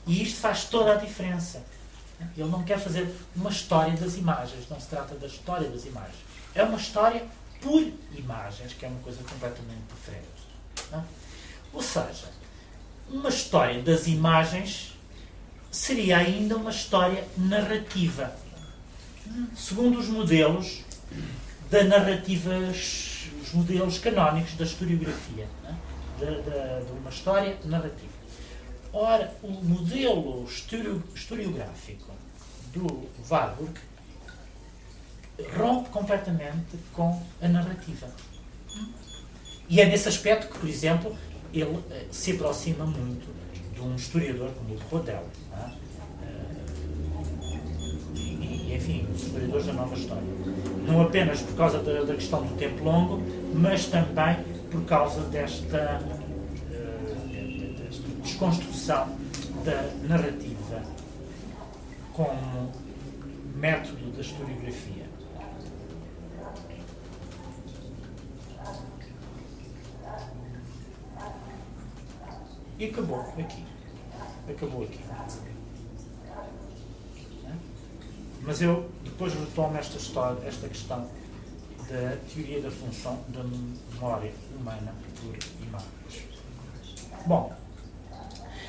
E 0.08 0.22
isto 0.22 0.40
faz 0.40 0.64
toda 0.64 0.94
a 0.94 0.96
diferença. 0.96 1.62
Ele 2.36 2.48
não 2.48 2.64
quer 2.64 2.80
fazer 2.80 3.14
uma 3.36 3.50
história 3.50 3.94
das 3.94 4.16
imagens, 4.16 4.68
não 4.68 4.80
se 4.80 4.88
trata 4.88 5.14
da 5.14 5.28
história 5.28 5.68
das 5.68 5.84
imagens 5.84 6.26
é 6.56 6.62
uma 6.62 6.78
história 6.78 7.22
por 7.60 7.86
imagens, 8.16 8.72
que 8.72 8.86
é 8.86 8.88
uma 8.88 9.00
coisa 9.00 9.22
completamente 9.22 9.82
diferente. 9.94 10.26
Não? 10.90 11.04
Ou 11.72 11.82
seja, 11.82 12.30
uma 13.10 13.28
história 13.28 13.82
das 13.82 14.06
imagens 14.06 14.96
seria 15.70 16.16
ainda 16.16 16.56
uma 16.56 16.70
história 16.70 17.26
narrativa. 17.36 18.34
Segundo 19.54 19.98
os 19.98 20.08
modelos 20.08 20.84
da 21.70 21.84
narrativa, 21.84 22.50
os 22.70 23.52
modelos 23.52 23.98
canónicos 23.98 24.54
da 24.54 24.64
historiografia, 24.64 25.46
de, 26.18 26.92
uma 26.92 27.10
história 27.10 27.56
narrativa. 27.64 28.16
Ora, 28.92 29.34
o 29.42 29.50
modelo 29.50 30.48
historiográfico 31.14 32.12
do 32.72 33.08
Warburg 33.28 33.78
rompe 35.56 35.90
completamente 35.90 36.78
com 36.92 37.22
a 37.42 37.48
narrativa. 37.48 38.08
E 39.68 39.80
é 39.80 39.86
nesse 39.86 40.08
aspecto 40.08 40.48
que, 40.52 40.58
por 40.58 40.68
exemplo, 40.68 41.16
ele 41.52 41.82
eh, 41.90 42.06
se 42.10 42.32
aproxima 42.32 42.86
muito 42.86 43.28
de 43.74 43.80
um 43.80 43.94
historiador 43.96 44.50
como 44.52 44.74
o 44.74 44.78
Rodel. 44.88 45.28
É? 45.52 45.86
E, 48.66 48.74
enfim, 48.74 49.06
os 49.14 49.22
historiadores 49.22 49.66
da 49.66 49.72
nova 49.72 49.94
história. 49.94 50.22
Não 50.86 51.02
apenas 51.02 51.40
por 51.40 51.56
causa 51.56 51.78
da, 51.78 52.02
da, 52.02 52.14
questão 52.14 52.42
do 52.42 52.56
tempo 52.56 52.84
longo, 52.84 53.22
mas 53.54 53.86
também 53.86 54.36
por 54.70 54.84
causa 54.84 55.20
desta, 55.22 56.00
desta 57.78 58.08
desconstrução 58.22 59.08
da 59.64 59.90
narrativa 60.08 60.82
como 62.12 62.72
método 63.54 64.10
da 64.12 64.20
historiografia. 64.20 65.06
E 72.78 72.84
acabou 72.86 73.20
aqui. 73.20 73.64
Acabou 74.48 74.82
aqui. 74.82 75.00
Mas 78.46 78.62
eu 78.62 78.88
depois 79.02 79.34
retomo 79.34 79.76
esta 79.76 79.98
história, 79.98 80.46
esta 80.46 80.68
questão 80.68 81.10
da 81.90 82.16
teoria 82.32 82.62
da 82.62 82.70
função 82.70 83.24
da 83.28 83.42
memória 83.42 84.32
humana 84.56 84.94
por 85.20 85.36
imagens. 85.60 86.28
Bom, 87.26 87.52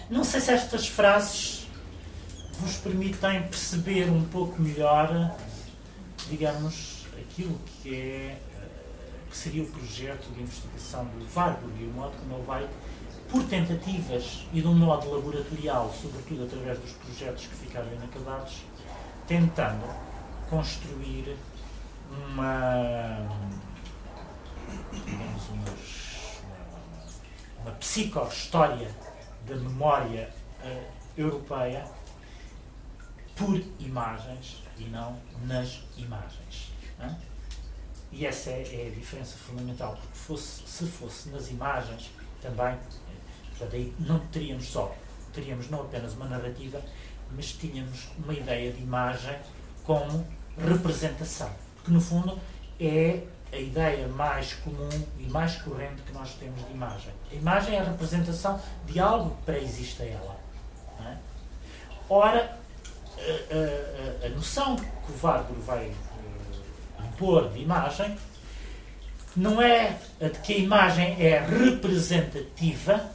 não 0.10 0.24
sei 0.24 0.42
se 0.42 0.52
estas 0.52 0.88
frases 0.88 1.68
vos 2.60 2.78
permitem 2.78 3.44
perceber 3.44 4.10
um 4.10 4.24
pouco 4.26 4.60
melhor, 4.60 5.36
digamos, 6.28 7.06
aquilo 7.20 7.60
que 7.82 7.96
é 7.96 8.38
que 9.30 9.38
seria 9.38 9.62
o 9.62 9.68
projeto 9.68 10.34
de 10.34 10.42
investigação 10.42 11.06
do 11.06 11.28
Warburg 11.36 11.84
e 11.84 11.86
o 11.86 11.92
modo 11.92 12.14
como 12.18 12.36
ele 12.36 12.46
vai 12.46 12.68
por 13.30 13.44
tentativas 13.44 14.46
e 14.54 14.62
de 14.62 14.68
um 14.68 14.74
modo 14.74 15.12
laboratorial, 15.12 15.94
sobretudo 16.02 16.46
através 16.46 16.80
dos 16.80 16.92
projetos 16.94 17.46
que 17.46 17.56
ficaram 17.56 17.92
inacabados, 17.94 18.64
tentando 19.28 19.86
construir 20.50 21.38
uma, 22.10 23.28
digamos, 24.92 25.50
uma, 25.50 25.74
uma 27.62 27.72
psico-história 27.72 28.90
da 29.46 29.56
memória 29.56 30.34
uh, 30.64 30.92
europeia 31.18 31.86
por 33.36 33.62
imagens 33.80 34.64
e 34.78 34.86
não 34.86 35.20
nas 35.46 35.84
imagens. 35.98 36.72
E 38.10 38.26
essa 38.26 38.50
é, 38.50 38.62
é, 38.62 38.88
a 38.88 38.96
diferença 38.98 39.38
fundamental, 39.38 39.96
porque 39.96 40.18
fosse, 40.18 40.66
se 40.66 40.88
fosse 40.88 41.30
nas 41.30 41.50
imagens, 41.50 42.10
também 42.42 42.78
Portanto, 43.58 43.76
aí 43.76 43.92
não 44.00 44.20
teríamos 44.28 44.68
só, 44.68 44.96
teríamos 45.34 45.70
não 45.70 45.82
apenas 45.82 46.14
uma 46.14 46.28
narrativa, 46.28 46.80
mas 47.32 47.52
tínhamos 47.52 48.08
uma 48.18 48.34
ideia 48.34 48.72
de 48.72 48.82
imagem 48.82 49.36
como 49.84 50.28
representação. 50.58 51.50
Porque, 51.76 51.92
no 51.92 52.02
fundo, 52.02 52.38
é 52.80 53.22
a 53.52 53.58
ideia 53.58 54.08
mais 54.10 54.54
comum 54.56 54.90
e 55.20 55.24
mais 55.28 55.56
corrente 55.62 56.02
que 56.02 56.12
nós 56.14 56.34
temos 56.34 56.66
de 56.66 56.74
imagem. 56.74 57.14
A 57.32 57.36
imagem 57.36 57.76
é 57.76 57.80
a 57.80 57.84
representação 57.84 58.60
de 58.86 59.00
algo 59.00 59.36
que 59.38 59.44
pré-existe 59.44 60.02
a 60.02 60.06
ela. 60.06 60.38
É? 61.06 61.16
Ora, 62.10 62.58
a, 63.18 64.24
a, 64.24 64.28
a, 64.28 64.30
noção 64.30 64.76
que 64.76 65.12
o 65.12 65.16
Warburg 65.22 65.62
vai 65.62 65.88
uh, 65.88 67.04
impor 67.04 67.50
de 67.50 67.60
imagem 67.60 68.18
não 69.36 69.62
é 69.62 69.98
a 70.20 70.28
de 70.28 70.40
que 70.40 70.54
a 70.54 70.58
imagem 70.58 71.16
é 71.20 71.40
representativa, 71.40 73.06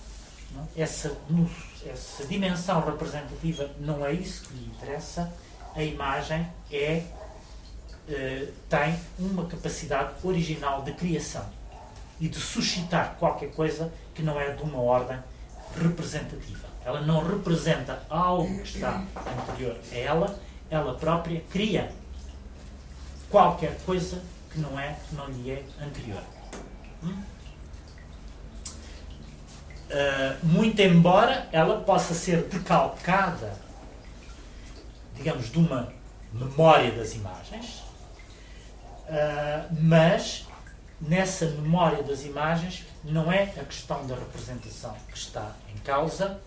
não? 0.53 0.69
Essa, 0.77 1.17
essa 1.87 2.25
dimensão 2.27 2.81
representativa 2.85 3.71
não 3.81 4.05
é 4.05 4.13
isso 4.13 4.49
que 4.49 4.55
lhe 4.55 4.67
interessa, 4.67 5.33
a 5.75 5.83
imagem 5.83 6.47
é 6.71 7.05
eh, 8.09 8.49
tem 8.69 8.99
uma 9.19 9.47
capacidade 9.47 10.15
original 10.25 10.83
de 10.83 10.93
criação 10.93 11.47
e 12.21 12.29
de 12.29 12.39
suscitar 12.39 13.17
qualquer 13.19 13.53
coisa 13.53 13.93
que 14.15 14.23
não 14.23 14.41
é 14.41 14.53
de 14.53 14.63
uma 14.63 14.81
ordem 14.81 15.19
representativa. 15.77 16.69
Ela 16.85 17.01
não 17.01 17.25
representa 17.25 18.03
algo 18.11 18.55
que 18.59 18.77
está 18.77 19.05
anterior 19.49 19.77
a 19.93 19.97
ela, 19.97 20.41
ela 20.69 20.95
própria 20.95 21.41
cria 21.51 21.93
qualquer 23.31 23.79
coisa 23.87 24.21
que 24.51 24.59
não 24.59 24.79
é, 24.79 24.97
que 25.09 25.15
não 25.15 25.27
lhe 25.29 25.51
é 25.51 25.65
anterior. 25.81 26.23
Hum? 27.03 27.23
Uh, 29.93 30.47
muito 30.47 30.81
embora 30.81 31.47
ela 31.53 31.81
possa 31.81 32.15
ser 32.15 32.45
decalcada, 32.45 33.53
digamos, 35.15 35.51
de 35.51 35.59
uma 35.59 35.93
memória 36.33 36.91
das 36.93 37.15
imagens, 37.15 37.83
Uh, 39.13 39.77
mas 39.79 40.47
nessa 40.99 41.45
memória 41.45 42.03
das 42.03 42.25
imagens 42.25 42.87
não 43.05 43.31
é 43.31 43.43
a 43.43 43.65
questão 43.65 44.07
da 44.07 44.15
representação 44.15 44.97
que 45.09 45.19
está 45.19 45.55
em 45.75 45.77
causa 45.81 46.41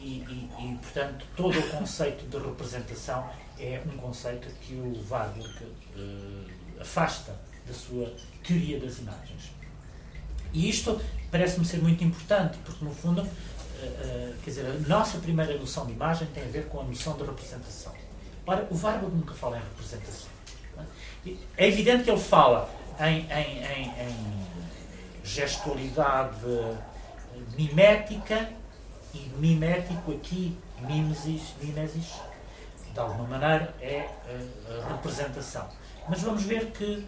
e, 0.00 0.24
e, 0.24 0.50
e 0.58 0.78
portanto, 0.82 1.24
todo 1.36 1.56
o 1.56 1.68
conceito 1.68 2.24
de 2.26 2.36
representação 2.44 3.30
é 3.58 3.80
um 3.86 3.98
conceito 3.98 4.48
que 4.62 4.74
o 4.74 5.06
Warburg 5.08 5.62
uh, 5.62 6.80
afasta 6.80 7.36
da 7.64 7.74
sua 7.74 8.12
teoria 8.42 8.80
das 8.80 8.98
imagens. 8.98 9.52
E 10.52 10.68
isto 10.68 11.00
parece-me 11.30 11.64
ser 11.64 11.78
muito 11.78 12.02
importante, 12.04 12.58
porque, 12.64 12.84
no 12.84 12.92
fundo, 12.92 13.22
uh, 13.22 13.24
uh, 13.24 14.34
quer 14.42 14.50
dizer, 14.50 14.66
a 14.66 14.88
nossa 14.88 15.18
primeira 15.18 15.56
noção 15.56 15.86
de 15.86 15.92
imagem 15.92 16.28
tem 16.28 16.44
a 16.44 16.48
ver 16.48 16.66
com 16.66 16.80
a 16.80 16.84
noção 16.84 17.16
de 17.16 17.24
representação. 17.24 17.92
Ora, 18.46 18.66
o 18.70 18.76
Warburg 18.76 19.14
nunca 19.14 19.34
fala 19.34 19.58
em 19.58 19.60
representação. 19.60 20.28
É 21.56 21.68
evidente 21.68 22.04
que 22.04 22.10
ele 22.10 22.20
fala 22.20 22.68
em, 22.98 23.26
em, 23.30 23.64
em, 23.64 24.08
em 24.08 24.46
gestualidade 25.22 26.46
mimética 27.56 28.48
e 29.14 29.18
mimético 29.36 30.12
aqui, 30.12 30.56
mimesis, 30.80 31.54
mimesis, 31.62 32.14
de 32.92 32.98
alguma 32.98 33.38
maneira 33.38 33.74
é 33.80 34.08
a, 34.26 34.84
a 34.84 34.88
representação. 34.94 35.68
Mas 36.08 36.22
vamos 36.22 36.42
ver 36.42 36.70
que 36.72 37.06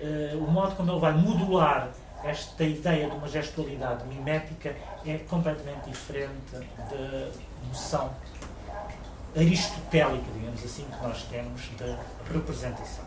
uh, 0.00 0.38
o 0.38 0.50
modo 0.50 0.74
como 0.74 0.90
ele 0.90 1.00
vai 1.00 1.12
modular 1.12 1.90
esta 2.24 2.64
ideia 2.64 3.08
de 3.08 3.16
uma 3.16 3.28
gestualidade 3.28 4.06
mimética 4.06 4.74
é 5.04 5.18
completamente 5.28 5.90
diferente 5.90 6.52
da 6.52 7.30
noção 7.68 8.10
aristotélica, 9.36 10.24
digamos 10.32 10.64
assim, 10.64 10.84
que 10.84 11.02
nós 11.02 11.22
temos 11.24 11.68
da 11.78 11.98
representação. 12.32 13.04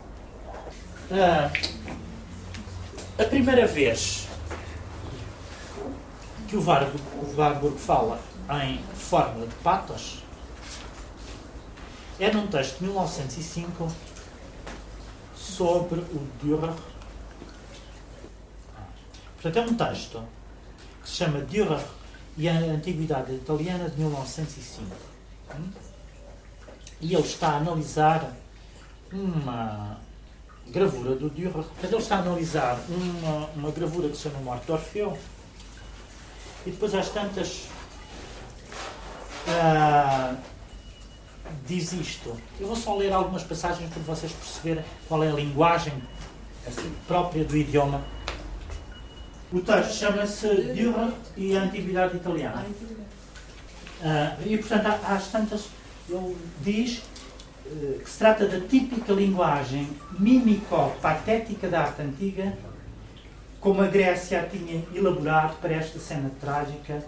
Ah, 1.10 1.50
a 3.18 3.24
primeira 3.24 3.66
vez 3.66 4.28
que 6.46 6.56
o 6.56 6.64
Warburg, 6.64 7.02
o 7.22 7.36
Warburg 7.36 7.78
fala 7.78 8.20
em 8.62 8.78
fórmula 8.94 9.46
de 9.46 9.54
patos 9.56 10.22
é 12.20 12.32
num 12.32 12.46
texto 12.46 12.78
de 12.78 12.84
1905 12.84 13.88
sobre 15.36 16.00
o 16.00 16.26
Dürer. 16.42 16.74
Portanto, 19.40 19.56
é 19.56 19.70
um 19.70 19.74
texto 19.74 20.22
que 21.02 21.08
se 21.08 21.16
chama 21.16 21.40
Dürer 21.40 21.84
e 22.36 22.48
a 22.48 22.52
Antiguidade 22.52 23.32
Italiana 23.34 23.88
de 23.88 23.98
1905. 24.00 24.96
E 27.00 27.14
ele 27.14 27.22
está 27.22 27.50
a 27.50 27.56
analisar 27.56 28.32
uma 29.12 29.98
gravura 30.68 31.14
do 31.14 31.30
Dürer. 31.30 31.52
Portanto, 31.52 31.92
ele 31.92 32.02
está 32.02 32.16
a 32.16 32.20
analisar 32.20 32.80
uma, 32.88 33.46
uma 33.54 33.70
gravura 33.70 34.08
que 34.08 34.16
se 34.16 34.24
chama 34.24 34.40
Morte 34.40 34.66
de 34.66 34.72
Orfeu 34.72 35.16
e 36.66 36.70
depois 36.70 36.94
às 36.94 37.08
tantas 37.08 37.68
uh, 39.46 40.36
diz 41.66 41.92
isto. 41.92 42.36
Eu 42.58 42.66
vou 42.66 42.76
só 42.76 42.96
ler 42.96 43.12
algumas 43.12 43.42
passagens 43.42 43.90
para 43.92 44.02
vocês 44.02 44.32
perceberem 44.32 44.84
qual 45.06 45.22
é 45.22 45.30
a 45.30 45.34
linguagem 45.34 45.94
própria 47.06 47.44
do 47.44 47.56
idioma. 47.56 48.02
O 49.50 49.60
texto 49.60 49.94
chama-se 49.94 50.46
Dürer 50.74 51.12
e 51.36 51.56
a 51.56 51.62
Antiguidade 51.62 52.16
Italiana. 52.16 52.66
Uh, 54.00 54.46
e 54.46 54.58
portanto, 54.58 54.86
às 55.04 55.28
tantas, 55.28 55.68
ele 56.08 56.36
diz 56.60 57.02
eh, 57.66 57.98
que 58.02 58.08
se 58.08 58.18
trata 58.18 58.46
da 58.46 58.60
típica 58.60 59.12
linguagem 59.12 59.88
mímico-patética 60.18 61.68
da 61.68 61.80
arte 61.80 62.02
antiga, 62.02 62.56
como 63.60 63.82
a 63.82 63.86
Grécia 63.86 64.40
a 64.40 64.44
tinha 64.44 64.84
elaborado 64.94 65.56
para 65.60 65.74
esta 65.74 65.98
cena 65.98 66.30
trágica, 66.40 67.04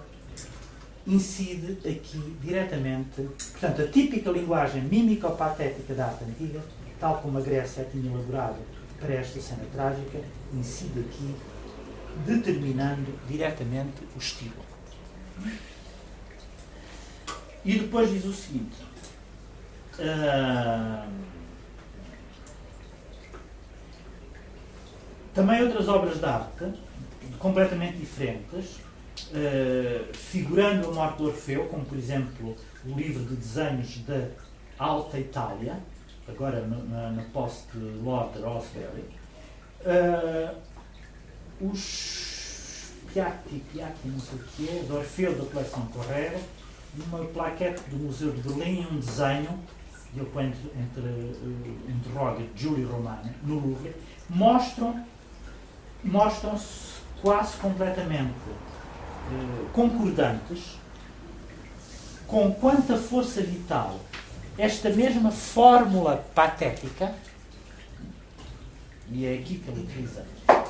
incide 1.07 1.79
aqui 1.89 2.37
diretamente. 2.43 3.23
Portanto, 3.53 3.83
a 3.83 3.87
típica 3.87 4.31
linguagem 4.31 4.83
mímico-patética 4.83 5.95
da 5.95 6.07
arte 6.07 6.25
antiga, 6.25 6.61
tal 6.99 7.19
como 7.23 7.39
a 7.39 7.41
Grécia 7.41 7.83
a 7.83 7.87
tinha 7.87 8.11
elaborado 8.13 8.59
para 8.99 9.15
esta 9.15 9.41
cena 9.41 9.65
trágica, 9.73 10.21
incide 10.53 11.01
aqui, 11.01 11.35
determinando 12.27 13.13
diretamente 13.29 14.03
o 14.15 14.19
estilo. 14.19 14.65
E 17.65 17.79
depois 17.79 18.11
diz 18.11 18.25
o 18.25 18.33
seguinte 18.33 18.91
também 25.35 25.63
outras 25.63 25.89
obras 25.89 26.19
de 26.19 26.25
arte, 26.25 26.73
completamente 27.39 27.99
diferentes, 27.99 28.77
uh, 29.31 30.15
figurando 30.15 30.91
a 30.91 30.93
morte 30.93 31.19
de 31.19 31.25
Orfeu, 31.25 31.67
como 31.67 31.85
por 31.85 31.99
exemplo 31.99 32.57
o 32.85 32.95
livro 32.95 33.25
de 33.25 33.37
desenhos 33.37 33.99
da 34.05 34.29
Alta 34.79 35.19
Itália, 35.19 35.79
agora 36.29 36.61
na, 36.63 37.11
na 37.11 37.23
posse 37.33 37.65
de 37.73 37.79
Lord 38.03 38.39
Rosebery, 38.41 39.05
uh, 39.81 40.57
os 41.61 42.93
Piatti, 43.13 43.63
Piatti, 43.73 44.09
não 44.09 44.21
sei 44.21 44.39
o 44.39 44.43
que 44.43 44.69
é, 44.69 44.83
de 44.83 44.93
Orfeu 44.93 45.35
da 45.37 45.45
coleção 45.51 45.87
Correro, 45.87 46.39
uma 47.09 47.25
plaquete 47.27 47.83
do 47.91 47.97
Museu 47.97 48.33
de 48.33 48.41
Berlim, 48.43 48.87
um 48.91 49.01
desenho 49.01 49.59
ele 50.17 50.27
põe 50.27 50.47
entre, 50.47 50.73
entre 50.77 51.03
uh, 51.03 51.81
interroga 51.89 52.45
Giulio 52.57 52.89
Romano 52.89 53.33
no 53.45 53.55
Louvre, 53.61 53.95
mostram 54.29 55.05
mostram-se 56.03 57.01
quase 57.23 57.57
completamente 57.59 58.35
uh, 58.49 59.69
concordantes 59.73 60.79
com 62.27 62.53
quanta 62.55 62.97
força 62.97 63.43
vital 63.43 64.01
esta 64.59 64.91
mesma 64.91 65.31
fórmula 65.31 66.17
patética, 66.35 67.15
e 69.11 69.27
é 69.27 69.35
aqui 69.35 69.59
que 69.59 69.71
ele 69.71 69.81
utiliza, 69.81 70.25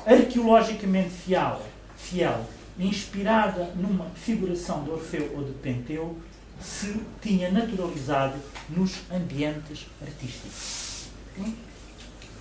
arqueologicamente 0.05 1.09
fiel, 1.09 1.61
fiel, 1.95 2.45
inspirada 2.79 3.71
numa 3.75 4.05
figuração 4.15 4.83
de 4.83 4.91
Orfeu 4.91 5.31
ou 5.35 5.43
de 5.43 5.51
Penteu, 5.53 6.17
se 6.59 7.01
tinha 7.21 7.51
naturalizado 7.51 8.35
nos 8.69 9.01
ambientes 9.11 9.87
artísticos. 10.01 11.07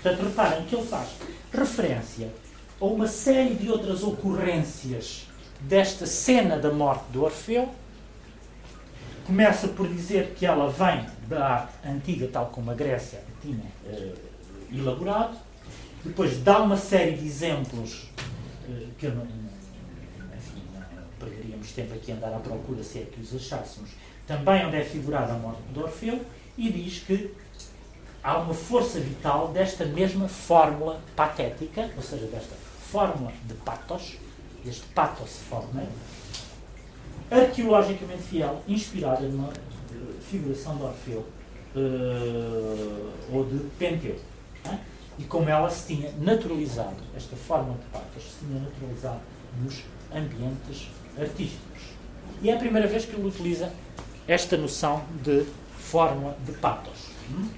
Portanto, 0.02 0.22
reparem 0.24 0.64
que 0.64 0.74
ele 0.74 0.86
faz 0.86 1.08
referência 1.52 2.28
a 2.80 2.84
uma 2.84 3.06
série 3.06 3.54
de 3.54 3.70
outras 3.70 4.02
ocorrências 4.02 5.26
desta 5.60 6.06
cena 6.06 6.58
da 6.58 6.72
morte 6.72 7.04
de 7.10 7.18
Orfeu. 7.18 7.68
Começa 9.26 9.68
por 9.68 9.86
dizer 9.88 10.34
que 10.34 10.46
ela 10.46 10.70
vem 10.70 11.06
da 11.28 11.46
arte 11.46 11.72
antiga, 11.86 12.28
tal 12.28 12.46
como 12.46 12.70
a 12.70 12.74
Grécia 12.74 13.22
tinha 13.42 13.70
eh, 13.86 14.14
elaborado. 14.72 15.36
Depois 16.04 16.38
dá 16.38 16.62
uma 16.62 16.76
série 16.76 17.16
de 17.16 17.26
exemplos 17.26 18.08
eh, 18.68 18.86
que 18.98 19.06
eu 19.06 19.14
não, 19.14 19.24
enfim, 19.24 20.62
não 20.74 21.02
perderíamos 21.18 21.72
tempo 21.72 21.94
aqui 21.94 22.12
a 22.12 22.14
andar 22.14 22.34
à 22.34 22.38
procura 22.38 22.82
se 22.82 23.00
é 23.00 23.02
que 23.02 23.20
os 23.20 23.34
achássemos 23.34 23.90
também 24.30 24.64
onde 24.64 24.76
é 24.76 24.84
figurada 24.84 25.32
a 25.32 25.36
morte 25.36 25.60
de 25.72 25.78
Orfeu, 25.80 26.24
e 26.56 26.70
diz 26.70 27.00
que 27.00 27.34
há 28.22 28.38
uma 28.38 28.54
força 28.54 29.00
vital 29.00 29.48
desta 29.48 29.84
mesma 29.84 30.28
fórmula 30.28 31.00
patética, 31.16 31.90
ou 31.96 32.02
seja, 32.02 32.26
desta 32.26 32.54
fórmula 32.92 33.32
de 33.44 33.54
patos, 33.54 34.18
deste 34.64 34.86
patos 34.94 35.38
forma, 35.48 35.82
arqueologicamente 37.28 38.22
fiel, 38.22 38.62
inspirada 38.68 39.26
numa 39.26 39.52
figuração 40.30 40.76
de 40.76 40.82
Orfeu 40.84 41.26
uh, 41.74 43.12
ou 43.32 43.44
de 43.46 43.58
Penteu. 43.80 44.16
Né? 44.64 44.78
E 45.20 45.24
como 45.24 45.50
ela 45.50 45.68
se 45.68 45.94
tinha 45.94 46.10
naturalizado, 46.18 46.96
esta 47.14 47.36
forma 47.36 47.74
de 47.74 47.84
patos 47.92 48.22
se 48.22 48.46
tinha 48.46 48.58
naturalizado 48.58 49.20
nos 49.62 49.82
ambientes 50.10 50.88
artísticos. 51.18 51.82
E 52.42 52.48
é 52.48 52.54
a 52.54 52.58
primeira 52.58 52.88
vez 52.88 53.04
que 53.04 53.14
ele 53.14 53.28
utiliza 53.28 53.70
esta 54.26 54.56
noção 54.56 55.04
de 55.22 55.44
fórmula 55.76 56.34
de 56.46 56.52
patos. 56.52 57.10
Hum? 57.30 57.48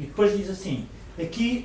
E 0.00 0.06
depois 0.06 0.36
diz 0.36 0.50
assim: 0.50 0.88
aqui 1.16 1.64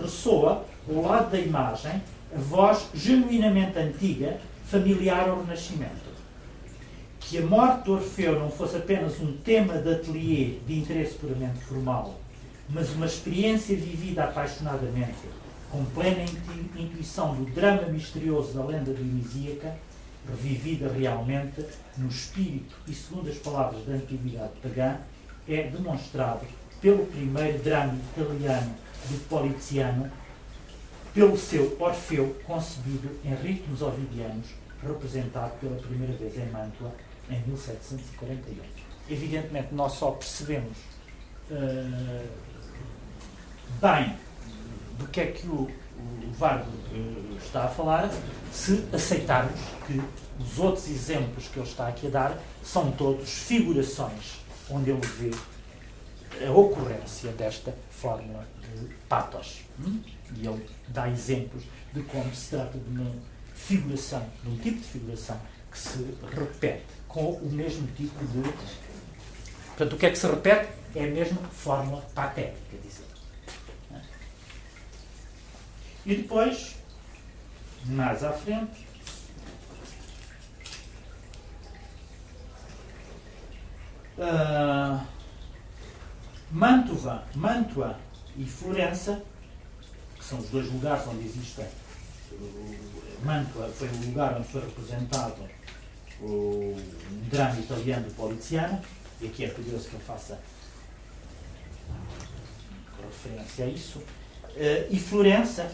ressoa, 0.00 0.64
ao 0.88 1.02
lado 1.02 1.32
da 1.32 1.38
imagem, 1.40 2.00
a 2.32 2.38
voz 2.38 2.88
genuinamente 2.94 3.76
antiga, 3.80 4.38
familiar 4.64 5.28
ao 5.28 5.40
Renascimento. 5.40 6.12
Que 7.18 7.38
a 7.38 7.42
morte 7.42 7.84
de 7.84 7.90
Orfeu 7.90 8.38
não 8.38 8.48
fosse 8.48 8.76
apenas 8.76 9.18
um 9.20 9.36
tema 9.38 9.78
de 9.78 9.92
ateliê 9.92 10.58
de 10.66 10.78
interesse 10.78 11.14
puramente 11.14 11.58
formal, 11.64 12.21
mas 12.72 12.90
uma 12.94 13.06
experiência 13.06 13.76
vivida 13.76 14.24
apaixonadamente, 14.24 15.28
com 15.70 15.84
plena 15.86 16.24
intuição 16.76 17.34
do 17.34 17.44
drama 17.52 17.82
misterioso 17.82 18.54
da 18.54 18.64
lenda 18.64 18.92
dionisíaca, 18.94 19.76
revivida 20.28 20.90
realmente 20.90 21.64
no 21.98 22.08
espírito 22.08 22.74
e 22.86 22.94
segundo 22.94 23.28
as 23.28 23.36
palavras 23.36 23.84
da 23.84 23.94
antiguidade 23.94 24.52
pagã, 24.62 24.98
é 25.48 25.64
demonstrado 25.64 26.46
pelo 26.80 27.06
primeiro 27.06 27.58
drama 27.62 27.98
italiano 28.16 28.74
de 29.08 29.16
Poliziano, 29.24 30.10
pelo 31.12 31.36
seu 31.36 31.76
Orfeu, 31.78 32.36
concebido 32.46 33.10
em 33.24 33.34
ritmos 33.34 33.82
ovidianos, 33.82 34.46
representado 34.82 35.52
pela 35.60 35.76
primeira 35.76 36.14
vez 36.14 36.36
em 36.38 36.50
Mantua 36.50 36.92
em 37.28 37.40
1748. 37.48 38.62
Evidentemente, 39.10 39.74
nós 39.74 39.92
só 39.92 40.12
percebemos 40.12 40.76
uh, 41.50 42.28
bem 43.80 44.16
do 44.98 45.06
que 45.08 45.20
é 45.20 45.26
que 45.26 45.46
o, 45.46 45.62
o 45.62 46.32
Vargo 46.32 46.70
uh, 46.70 47.36
está 47.36 47.64
a 47.64 47.68
falar 47.68 48.10
se 48.52 48.84
aceitarmos 48.92 49.60
que 49.86 50.00
os 50.40 50.58
outros 50.58 50.88
exemplos 50.88 51.48
que 51.48 51.58
ele 51.58 51.68
está 51.68 51.88
aqui 51.88 52.06
a 52.06 52.10
dar 52.10 52.38
são 52.62 52.90
todos 52.92 53.28
figurações 53.28 54.42
onde 54.70 54.90
ele 54.90 55.06
vê 55.06 55.30
a 56.46 56.50
ocorrência 56.50 57.30
desta 57.32 57.74
fórmula 57.90 58.46
de 58.62 58.86
patos. 59.08 59.62
Hum? 59.80 60.00
E 60.34 60.46
ele 60.46 60.66
dá 60.88 61.08
exemplos 61.08 61.64
de 61.92 62.02
como 62.04 62.34
se 62.34 62.50
trata 62.50 62.78
de 62.78 62.88
uma 62.88 63.12
figuração, 63.54 64.26
de 64.42 64.48
um 64.48 64.56
tipo 64.58 64.78
de 64.78 64.86
figuração 64.86 65.38
que 65.70 65.78
se 65.78 66.16
repete 66.34 66.84
com 67.06 67.32
o 67.32 67.50
mesmo 67.50 67.86
tipo 67.88 68.24
de. 68.26 68.42
Portanto, 69.68 69.92
o 69.94 69.96
que 69.96 70.06
é 70.06 70.10
que 70.10 70.18
se 70.18 70.26
repete? 70.26 70.68
É 70.94 71.04
a 71.04 71.08
mesma 71.08 71.40
fórmula 71.48 72.02
patética, 72.14 72.76
dizer. 72.82 73.06
E 76.04 76.16
depois, 76.16 76.74
mais 77.86 78.24
à 78.24 78.32
frente, 78.32 78.86
uh, 84.18 85.06
Mantova, 86.50 87.24
Mantua 87.34 87.96
e 88.36 88.44
Florença, 88.44 89.22
que 90.16 90.24
são 90.24 90.38
os 90.38 90.48
dois 90.48 90.70
lugares 90.72 91.06
onde 91.06 91.24
existem. 91.24 91.66
Mantua 93.22 93.68
foi 93.68 93.88
o 93.88 94.06
lugar 94.06 94.36
onde 94.36 94.48
foi 94.48 94.62
representado 94.62 95.48
o 96.20 96.76
drama 97.30 97.60
italiano 97.60 98.08
do 98.08 98.14
Poliziano, 98.14 98.80
e 99.20 99.26
aqui 99.28 99.44
é 99.44 99.48
curioso 99.50 99.88
que 99.88 99.94
eu 99.94 100.00
faça 100.00 100.40
referência 103.04 103.66
a 103.66 103.68
isso. 103.68 104.02
Eh, 104.56 104.88
e 104.90 104.98
Florença 104.98 105.70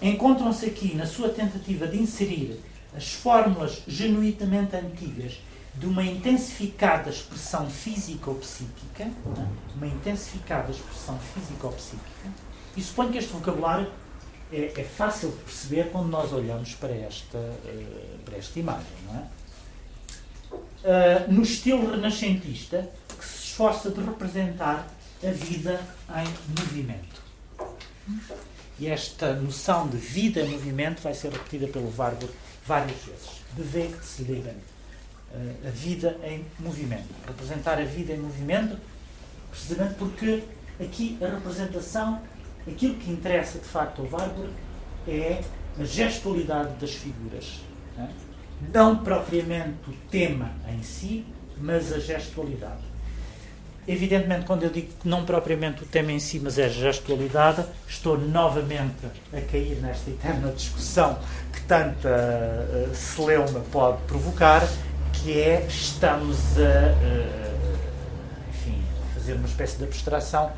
encontram-se 0.00 0.66
aqui 0.66 0.94
na 0.94 1.06
sua 1.06 1.28
tentativa 1.28 1.86
de 1.86 1.98
inserir 1.98 2.60
as 2.96 3.12
fórmulas 3.12 3.82
genuinamente 3.86 4.76
antigas 4.76 5.40
de 5.74 5.86
uma 5.86 6.02
intensificada 6.02 7.10
expressão 7.10 7.70
físico-psíquica, 7.70 9.04
é? 9.04 9.10
uma 9.76 9.86
intensificada 9.86 10.70
expressão 10.72 11.18
físico-psíquica, 11.18 12.32
e 12.76 12.82
suponho 12.82 13.12
que 13.12 13.18
este 13.18 13.32
vocabulário 13.32 13.90
é, 14.52 14.72
é, 14.76 14.84
fácil 14.84 15.30
de 15.30 15.36
perceber 15.36 15.90
quando 15.90 16.08
nós 16.08 16.32
olhamos 16.32 16.74
para 16.74 16.94
esta, 16.94 17.38
uh, 17.38 18.18
para 18.24 18.38
esta 18.38 18.58
imagem, 18.58 18.86
não 19.06 19.16
é? 19.16 19.28
Uh, 20.50 21.32
no 21.32 21.42
estilo 21.42 21.90
renascentista, 21.90 22.88
que 23.18 23.24
se 23.24 23.44
esforça 23.44 23.90
de 23.90 24.00
representar 24.00 24.88
a 25.22 25.30
vida 25.30 25.80
em 26.16 26.60
movimento. 26.60 27.20
E 28.78 28.86
esta 28.86 29.34
noção 29.34 29.88
de 29.88 29.96
vida 29.96 30.40
em 30.40 30.50
movimento 30.50 31.02
vai 31.02 31.14
ser 31.14 31.32
repetida 31.32 31.66
pelo 31.66 31.92
Warburg 31.96 32.32
várias 32.64 32.98
vezes. 33.02 33.42
Bewegtsleben 33.54 34.56
a 35.66 35.70
vida 35.70 36.16
em 36.22 36.44
movimento. 36.58 37.08
Representar 37.26 37.78
a 37.78 37.84
vida 37.84 38.12
em 38.12 38.18
movimento, 38.18 38.78
precisamente 39.50 39.94
porque 39.94 40.44
aqui 40.80 41.18
a 41.20 41.26
representação, 41.26 42.22
aquilo 42.66 42.94
que 42.94 43.10
interessa 43.10 43.58
de 43.58 43.66
facto 43.66 44.02
ao 44.02 44.08
Warburg 44.08 44.52
é 45.06 45.42
a 45.78 45.84
gestualidade 45.84 46.74
das 46.80 46.94
figuras. 46.94 47.60
Não, 47.96 48.08
não 48.72 49.04
propriamente 49.04 49.88
o 49.88 49.92
tema 50.10 50.52
em 50.68 50.82
si, 50.82 51.24
mas 51.60 51.92
a 51.92 51.98
gestualidade. 51.98 52.87
Evidentemente, 53.88 54.44
quando 54.44 54.64
eu 54.64 54.70
digo 54.70 54.92
não 55.02 55.24
propriamente 55.24 55.82
o 55.82 55.86
tema 55.86 56.12
em 56.12 56.18
si, 56.18 56.38
mas 56.38 56.58
é 56.58 56.68
gestualidade, 56.68 57.64
estou 57.88 58.18
novamente 58.18 59.06
a 59.32 59.40
cair 59.40 59.80
nesta 59.80 60.10
eterna 60.10 60.52
discussão 60.52 61.18
que 61.50 61.62
tanta 61.62 62.08
uh, 62.08 62.94
celeuma 62.94 63.60
pode 63.72 64.02
provocar 64.02 64.62
que 65.14 65.40
é 65.40 65.66
estamos 65.66 66.36
a, 66.58 66.94
enfim, 68.50 68.82
fazer 69.14 69.32
uma 69.32 69.46
espécie 69.46 69.78
de 69.78 69.84
abstração 69.84 70.52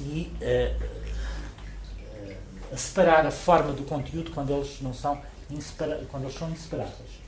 e 0.00 0.30
a 2.72 2.76
separar 2.76 3.24
a 3.24 3.30
forma 3.30 3.72
do 3.72 3.84
conteúdo 3.84 4.30
quando 4.32 4.52
eles 4.52 4.78
não 4.80 4.92
são 4.92 5.20
quando 6.08 6.24
eles 6.24 6.34
são 6.34 6.50
inseparáveis. 6.50 7.20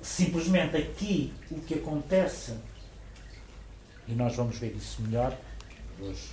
simplesmente 0.00 0.76
aqui 0.76 1.32
o 1.50 1.60
que 1.60 1.74
acontece, 1.74 2.54
e 4.08 4.14
nós 4.14 4.36
vamos 4.36 4.58
ver 4.58 4.74
isso 4.76 5.02
melhor, 5.02 5.36
hoje 6.00 6.30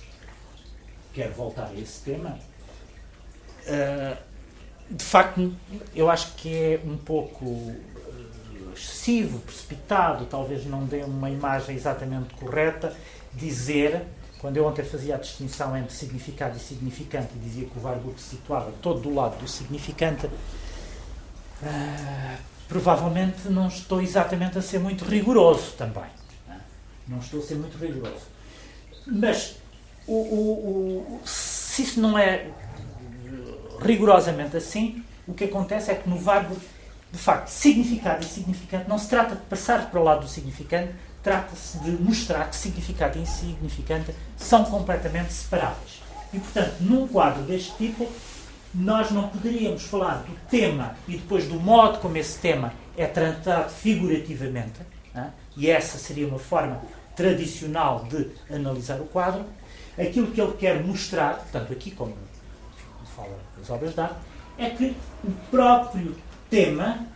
quero 1.12 1.34
voltar 1.34 1.66
a 1.66 1.74
esse 1.74 2.02
tema. 2.02 2.38
Uh, 3.66 4.30
de 4.90 5.04
facto, 5.04 5.54
eu 5.94 6.10
acho 6.10 6.34
que 6.34 6.52
é 6.52 6.80
um 6.84 6.96
pouco 6.96 7.46
eh, 7.46 8.74
excessivo, 8.74 9.38
precipitado, 9.38 10.26
talvez 10.26 10.66
não 10.66 10.84
dê 10.84 11.04
uma 11.04 11.30
imagem 11.30 11.76
exatamente 11.76 12.34
correta, 12.34 12.92
dizer, 13.32 14.04
quando 14.40 14.56
eu 14.56 14.66
ontem 14.66 14.84
fazia 14.84 15.14
a 15.14 15.18
distinção 15.18 15.76
entre 15.76 15.94
significado 15.94 16.56
e 16.56 16.60
significante 16.60 17.28
e 17.36 17.38
dizia 17.38 17.68
que 17.68 17.78
o 17.78 17.82
Warburg 17.82 18.20
se 18.20 18.30
situava 18.30 18.72
todo 18.82 19.00
do 19.00 19.14
lado 19.14 19.38
do 19.38 19.46
significante, 19.46 20.26
uh, 20.26 22.38
provavelmente 22.68 23.48
não 23.48 23.68
estou 23.68 24.02
exatamente 24.02 24.58
a 24.58 24.62
ser 24.62 24.80
muito 24.80 25.04
rigoroso 25.04 25.74
também. 25.78 26.19
Não, 27.10 27.18
estou 27.18 27.40
a 27.40 27.42
ser 27.42 27.56
muito 27.56 27.76
rigoroso. 27.76 28.22
Mas 29.04 29.56
o, 30.06 30.14
o, 30.14 31.20
o, 31.20 31.20
se 31.26 31.82
isso 31.82 32.00
não 32.00 32.16
é 32.16 32.46
rigorosamente 33.82 34.56
assim, 34.56 35.02
o 35.26 35.34
que 35.34 35.44
acontece 35.44 35.90
é 35.90 35.96
que 35.96 36.08
no 36.08 36.16
verbo, 36.16 36.56
de 37.10 37.18
facto, 37.18 37.48
significado 37.48 38.24
e 38.24 38.28
significante, 38.28 38.88
não 38.88 38.96
se 38.96 39.08
trata 39.08 39.34
de 39.34 39.42
passar 39.42 39.90
para 39.90 40.00
o 40.00 40.04
lado 40.04 40.20
do 40.20 40.28
significante, 40.28 40.92
trata-se 41.20 41.78
de 41.80 41.90
mostrar 41.90 42.48
que 42.48 42.56
significado 42.56 43.18
e 43.18 43.22
insignificante 43.22 44.14
são 44.36 44.64
completamente 44.64 45.32
separáveis. 45.32 46.00
E, 46.32 46.38
portanto, 46.38 46.74
num 46.80 47.08
quadro 47.08 47.42
deste 47.42 47.72
tipo, 47.76 48.08
nós 48.72 49.10
não 49.10 49.28
poderíamos 49.28 49.82
falar 49.82 50.22
do 50.22 50.32
tema 50.48 50.94
e 51.08 51.16
depois 51.16 51.46
do 51.46 51.58
modo 51.58 51.98
como 51.98 52.16
esse 52.16 52.38
tema 52.38 52.72
é 52.96 53.04
tratado 53.04 53.70
figurativamente, 53.70 54.80
né? 55.12 55.32
e 55.56 55.68
essa 55.68 55.98
seria 55.98 56.26
uma 56.28 56.38
forma 56.38 56.80
tradicional 57.16 58.04
de 58.04 58.30
analisar 58.52 59.00
o 59.00 59.06
quadro, 59.06 59.44
aquilo 59.98 60.30
que 60.30 60.40
ele 60.40 60.52
quer 60.52 60.82
mostrar, 60.82 61.46
tanto 61.52 61.72
aqui 61.72 61.90
como 61.90 62.16
fala 63.14 63.38
das 63.58 63.68
obras 63.70 63.94
de 63.94 64.00
arte, 64.00 64.16
é 64.56 64.70
que 64.70 64.96
o 65.24 65.30
próprio 65.50 66.16
tema 66.48 67.06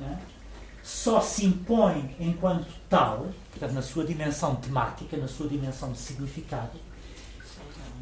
né, 0.00 0.18
só 0.82 1.20
se 1.20 1.46
impõe 1.46 2.14
enquanto 2.18 2.72
tal, 2.88 3.28
portanto, 3.50 3.72
na 3.72 3.82
sua 3.82 4.04
dimensão 4.04 4.56
temática, 4.56 5.16
na 5.16 5.28
sua 5.28 5.48
dimensão 5.48 5.92
de 5.92 5.98
significado, 5.98 6.78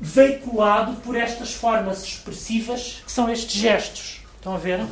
veiculado 0.00 0.94
por 1.00 1.16
estas 1.16 1.54
formas 1.54 2.02
expressivas 2.02 3.02
que 3.04 3.12
são 3.12 3.30
estes 3.30 3.54
gestos. 3.54 4.20
Estão 4.36 4.54
a 4.54 4.58
ver? 4.58 4.84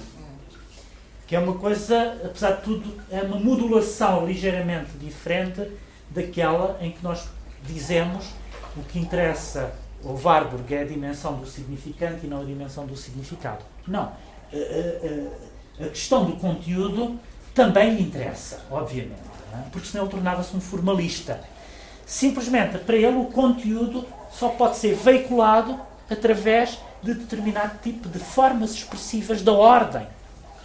Que 1.27 1.35
é 1.35 1.39
uma 1.39 1.55
coisa, 1.55 2.21
apesar 2.25 2.53
de 2.53 2.63
tudo, 2.63 3.01
é 3.11 3.23
uma 3.23 3.39
modulação 3.39 4.27
ligeiramente 4.27 4.93
diferente 4.99 5.69
daquela 6.11 6.79
em 6.81 6.91
que 6.91 7.03
nós 7.03 7.29
dizemos 7.63 8.27
o 8.77 8.83
que 8.83 8.99
interessa 8.99 9.73
ao 10.05 10.17
Warburg 10.17 10.75
é 10.75 10.83
a 10.83 10.85
dimensão 10.85 11.35
do 11.35 11.47
significante 11.47 12.27
e 12.27 12.29
não 12.29 12.41
a 12.41 12.45
dimensão 12.45 12.87
do 12.87 12.97
significado. 12.97 13.65
Não. 13.87 14.13
A, 14.53 15.83
a, 15.83 15.85
a 15.87 15.89
questão 15.89 16.25
do 16.25 16.37
conteúdo 16.37 17.19
também 17.55 17.95
lhe 17.95 18.03
interessa, 18.03 18.65
obviamente, 18.71 19.21
é? 19.53 19.69
porque 19.71 19.87
senão 19.87 20.05
ele 20.05 20.13
tornava-se 20.13 20.57
um 20.57 20.61
formalista. 20.61 21.41
Simplesmente, 22.07 22.79
para 22.79 22.97
ele, 22.97 23.17
o 23.17 23.27
conteúdo 23.27 24.07
só 24.31 24.49
pode 24.51 24.77
ser 24.77 24.95
veiculado 24.95 25.79
através 26.09 26.79
de 27.03 27.15
determinado 27.15 27.79
tipo 27.83 28.09
de 28.09 28.19
formas 28.19 28.73
expressivas 28.73 29.43
da 29.43 29.53
ordem 29.53 30.07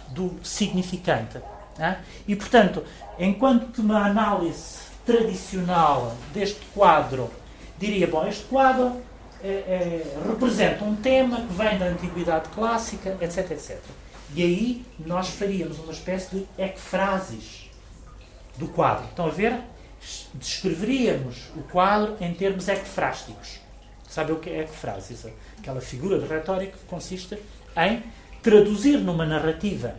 do 0.08 0.34
significante. 0.42 1.40
É? 1.78 1.96
E, 2.26 2.34
portanto, 2.34 2.82
enquanto 3.18 3.70
que 3.70 3.80
uma 3.80 4.06
análise 4.06 4.85
tradicional 5.06 6.16
deste 6.34 6.60
quadro 6.74 7.30
diria, 7.78 8.06
bom, 8.06 8.26
este 8.26 8.44
quadro 8.44 9.00
é, 9.42 9.48
é, 9.48 10.16
representa 10.26 10.84
um 10.84 10.96
tema 10.96 11.42
que 11.42 11.52
vem 11.52 11.78
da 11.78 11.86
antiguidade 11.86 12.48
clássica, 12.48 13.16
etc, 13.20 13.50
etc. 13.52 13.78
E 14.34 14.42
aí 14.42 14.84
nós 14.98 15.28
faríamos 15.28 15.78
uma 15.78 15.92
espécie 15.92 16.34
de 16.34 16.46
ecfrases 16.58 17.70
do 18.56 18.66
quadro. 18.68 19.04
Estão 19.04 19.26
a 19.26 19.30
ver? 19.30 19.60
Descreveríamos 20.34 21.50
o 21.56 21.62
quadro 21.62 22.16
em 22.20 22.34
termos 22.34 22.68
ecfrásticos. 22.68 23.60
Sabe 24.08 24.32
o 24.32 24.36
que 24.36 24.50
é 24.50 24.60
ecfrases? 24.60 25.26
Aquela 25.58 25.80
figura 25.80 26.18
de 26.18 26.26
retórica 26.26 26.76
que 26.76 26.84
consiste 26.86 27.38
em 27.76 28.02
traduzir 28.42 28.98
numa 28.98 29.26
narrativa, 29.26 29.94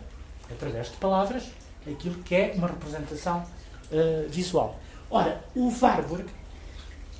através 0.50 0.90
de 0.90 0.96
palavras, 0.96 1.44
aquilo 1.86 2.22
que 2.22 2.34
é 2.34 2.52
uma 2.56 2.66
representação 2.66 3.44
uh, 3.92 4.28
visual. 4.28 4.78
Ora, 5.10 5.42
o 5.54 5.72
Warburg 5.80 6.26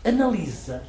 analisa 0.05 0.83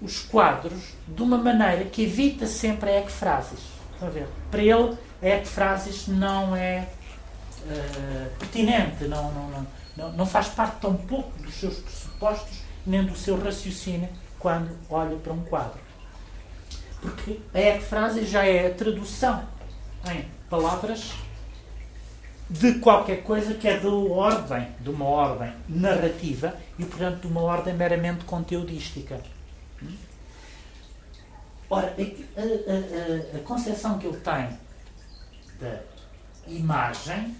os 0.00 0.20
quadros 0.20 0.94
de 1.08 1.22
uma 1.22 1.38
maneira 1.38 1.84
que 1.86 2.02
evita 2.02 2.46
sempre 2.46 2.90
a 2.90 2.98
ecfrases. 3.00 3.60
Estão 3.92 4.08
a 4.08 4.10
ver? 4.10 4.28
Para 4.50 4.62
ele, 4.62 4.98
a 5.22 5.26
ecfrases 5.26 6.06
não 6.08 6.54
é 6.54 6.86
uh, 7.62 8.38
pertinente, 8.38 9.04
não, 9.04 9.32
não, 9.32 9.66
não, 9.96 10.12
não 10.12 10.26
faz 10.26 10.48
parte 10.48 10.80
tão 10.80 10.94
pouco 10.94 11.30
dos 11.38 11.54
seus 11.54 11.78
pressupostos 11.78 12.58
nem 12.86 13.02
do 13.04 13.16
seu 13.16 13.42
raciocínio 13.42 14.08
quando 14.38 14.76
olha 14.90 15.16
para 15.16 15.32
um 15.32 15.42
quadro. 15.44 15.80
Porque 17.00 17.40
a 17.54 17.58
ecfrase 17.58 18.26
já 18.26 18.44
é 18.44 18.66
a 18.66 18.74
tradução 18.74 19.42
em 20.10 20.26
palavras 20.50 21.12
de 22.48 22.74
qualquer 22.78 23.22
coisa 23.22 23.54
que 23.54 23.66
é 23.66 23.78
de 23.78 23.86
ordem, 23.86 24.68
de 24.80 24.90
uma 24.90 25.06
ordem 25.06 25.52
narrativa 25.68 26.54
e, 26.78 26.84
portanto, 26.84 27.22
de 27.22 27.26
uma 27.26 27.40
ordem 27.40 27.74
meramente 27.74 28.24
conteudística. 28.24 29.20
Ora, 31.70 31.94
a, 31.96 32.40
a, 32.40 33.38
a, 33.38 33.40
concepção 33.42 33.98
que 33.98 34.06
ele 34.06 34.18
tem 34.18 34.58
da 35.58 35.80
imagem, 36.46 37.34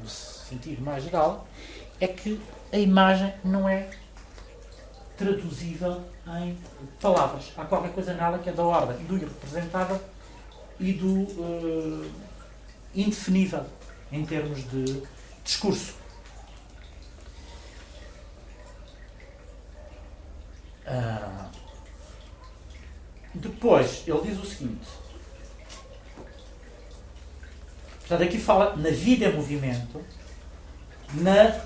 no 0.00 0.08
sentido 0.08 0.82
mais 0.82 1.04
geral, 1.04 1.48
é 1.98 2.06
que 2.06 2.40
a 2.72 2.78
imagem 2.78 3.32
não 3.42 3.68
é 3.68 3.88
traduzível 5.16 6.02
em 6.42 6.56
palavras. 7.00 7.50
Há 7.56 7.64
qualquer 7.64 7.92
coisa 7.92 8.12
nela 8.12 8.38
que 8.38 8.50
é 8.50 8.52
da 8.52 8.62
ordem 8.62 9.04
do 9.06 9.16
irrepresentável 9.16 10.00
e 10.78 10.92
do 10.92 11.22
uh, 11.22 12.10
indefinível 12.94 13.66
em 14.12 14.24
termos 14.24 14.68
de 14.70 15.02
discurso. 15.44 15.94
Ah, 20.86 21.48
depois, 23.34 24.02
ele 24.06 24.20
diz 24.22 24.38
o 24.38 24.44
seguinte. 24.44 24.88
Portanto, 28.00 28.22
aqui 28.24 28.40
fala 28.40 28.74
na 28.74 28.90
vida 28.90 29.26
em 29.26 29.36
movimento, 29.36 30.04
na, 31.14 31.60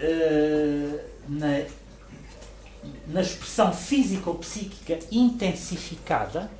uh, 0.00 1.10
na, 1.28 1.64
na 3.06 3.20
expressão 3.20 3.72
físico-psíquica 3.72 4.98
intensificada, 5.12 6.50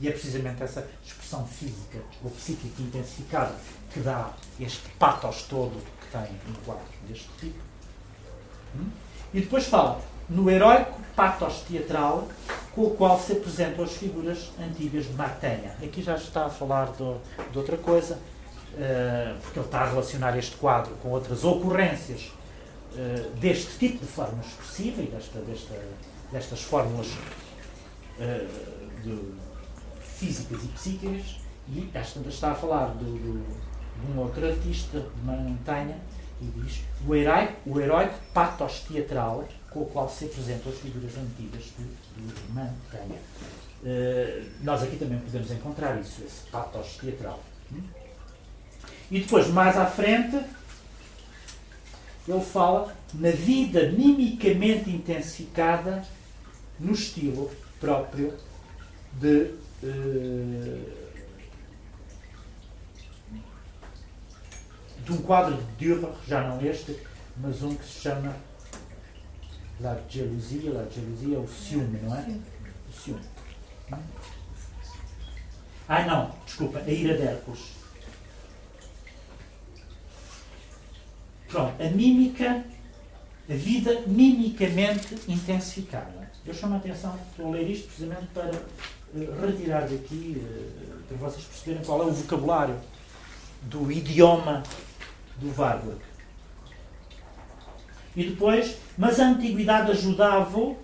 e 0.00 0.08
é 0.08 0.10
precisamente 0.10 0.62
essa 0.62 0.88
expressão 1.04 1.17
física 1.46 1.98
ou 2.24 2.30
psíquica 2.30 2.82
intensificada 2.82 3.54
que 3.92 4.00
dá 4.00 4.32
este 4.58 4.88
patos 4.98 5.42
todo 5.42 5.82
que 6.00 6.06
tem 6.10 6.28
um 6.48 6.54
quadro 6.64 6.84
deste 7.06 7.28
tipo. 7.38 7.58
Hum? 8.76 8.90
E 9.34 9.40
depois 9.40 9.66
fala 9.66 10.00
no 10.28 10.50
heróico 10.50 10.98
patos 11.14 11.62
teatral 11.68 12.28
com 12.74 12.82
o 12.82 12.90
qual 12.90 13.18
se 13.18 13.32
apresentam 13.32 13.84
as 13.84 13.92
figuras 13.92 14.50
antigas 14.60 15.06
de 15.06 15.12
Martenha. 15.12 15.74
Aqui 15.82 16.02
já 16.02 16.16
está 16.16 16.46
a 16.46 16.50
falar 16.50 16.92
de, 16.92 17.50
de 17.50 17.58
outra 17.58 17.76
coisa, 17.76 18.14
uh, 18.14 19.40
porque 19.42 19.58
ele 19.58 19.66
está 19.66 19.80
a 19.80 19.88
relacionar 19.88 20.38
este 20.38 20.56
quadro 20.56 20.94
com 21.02 21.10
outras 21.10 21.44
ocorrências 21.44 22.30
uh, 22.92 23.30
deste 23.36 23.78
tipo 23.78 23.98
de 23.98 24.10
forma 24.10 24.40
expressiva 24.40 25.02
e 25.02 25.06
desta, 25.06 25.40
desta, 25.40 25.74
destas 26.30 26.62
fórmulas 26.62 27.08
uh, 27.08 29.02
de 29.02 29.47
físicas 30.18 30.64
e 30.64 30.68
psíquicas, 30.68 31.36
e 31.68 31.88
esta 31.94 32.20
está 32.28 32.52
a 32.52 32.54
falar 32.54 32.86
do, 32.94 33.04
do, 33.04 33.44
de 33.44 34.12
um 34.12 34.18
outro 34.18 34.46
artista 34.46 35.00
de 35.00 35.22
montanha, 35.24 35.98
e 36.40 36.46
diz 36.60 36.82
o 37.06 37.14
herói, 37.14 37.50
o 37.66 37.80
heróico 37.80 38.14
patos 38.32 38.80
teatral 38.80 39.48
com 39.70 39.80
o 39.80 39.86
qual 39.86 40.08
se 40.08 40.26
apresentam 40.26 40.72
as 40.72 40.78
figuras 40.78 41.12
antigas 41.16 41.64
de, 41.76 41.84
de 41.84 42.52
montanha. 42.52 43.20
Uh, 43.82 44.48
nós 44.62 44.82
aqui 44.82 44.96
também 44.96 45.18
podemos 45.18 45.50
encontrar 45.50 46.00
isso, 46.00 46.22
esse 46.24 46.42
patos 46.50 46.96
teatral. 46.96 47.42
E 49.10 49.20
depois, 49.20 49.48
mais 49.48 49.76
à 49.76 49.86
frente, 49.86 50.36
ele 52.26 52.44
fala 52.44 52.94
na 53.14 53.30
vida 53.30 53.90
mimicamente 53.90 54.90
intensificada 54.90 56.04
no 56.78 56.92
estilo 56.92 57.50
próprio 57.80 58.34
de 59.14 59.54
de 59.80 60.92
um 65.12 65.18
quadro 65.18 65.56
de 65.56 65.64
Dürer, 65.76 66.10
já 66.26 66.46
não 66.46 66.60
este, 66.64 66.98
mas 67.36 67.62
um 67.62 67.74
que 67.74 67.84
se 67.84 68.00
chama 68.00 68.36
La 69.80 69.96
Jalousia, 70.08 70.72
La 70.72 70.86
Jalousia 70.90 71.36
é 71.36 71.38
o 71.38 71.46
ciúme, 71.46 72.00
não 72.00 72.16
é? 72.16 72.38
O 72.88 72.92
ciúme. 72.92 73.22
Ah, 75.88 76.04
não, 76.04 76.34
desculpa, 76.44 76.80
a 76.80 76.90
ira 76.90 77.16
de 77.16 77.22
Hércules. 77.22 77.78
Pronto, 81.48 81.82
a 81.82 81.90
mímica, 81.90 82.64
a 83.48 83.54
vida 83.54 84.02
mimicamente 84.06 85.16
intensificada. 85.26 86.30
Eu 86.44 86.52
chamo 86.52 86.74
a 86.74 86.78
atenção, 86.78 87.18
estou 87.30 87.48
a 87.48 87.50
ler 87.52 87.70
isto 87.70 87.86
precisamente 87.86 88.26
para 88.34 88.50
retirar 89.14 89.82
daqui, 89.82 90.42
eh, 90.42 90.96
para 91.08 91.16
vocês 91.16 91.44
perceberem 91.44 91.84
qual 91.84 92.02
é 92.02 92.06
o 92.06 92.12
vocabulário 92.12 92.76
do 93.62 93.90
idioma 93.90 94.62
do 95.36 95.52
Warburg. 95.58 96.00
E 98.14 98.24
depois, 98.24 98.76
mas 98.96 99.20
a 99.20 99.28
antiguidade 99.28 99.92
ajudava 99.92 100.76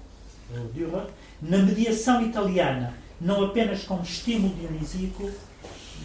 na 1.43 1.59
mediação 1.59 2.23
italiana, 2.23 2.95
não 3.21 3.45
apenas 3.45 3.83
como 3.85 4.03
estímulo 4.03 4.55
dionisíaco, 4.55 5.31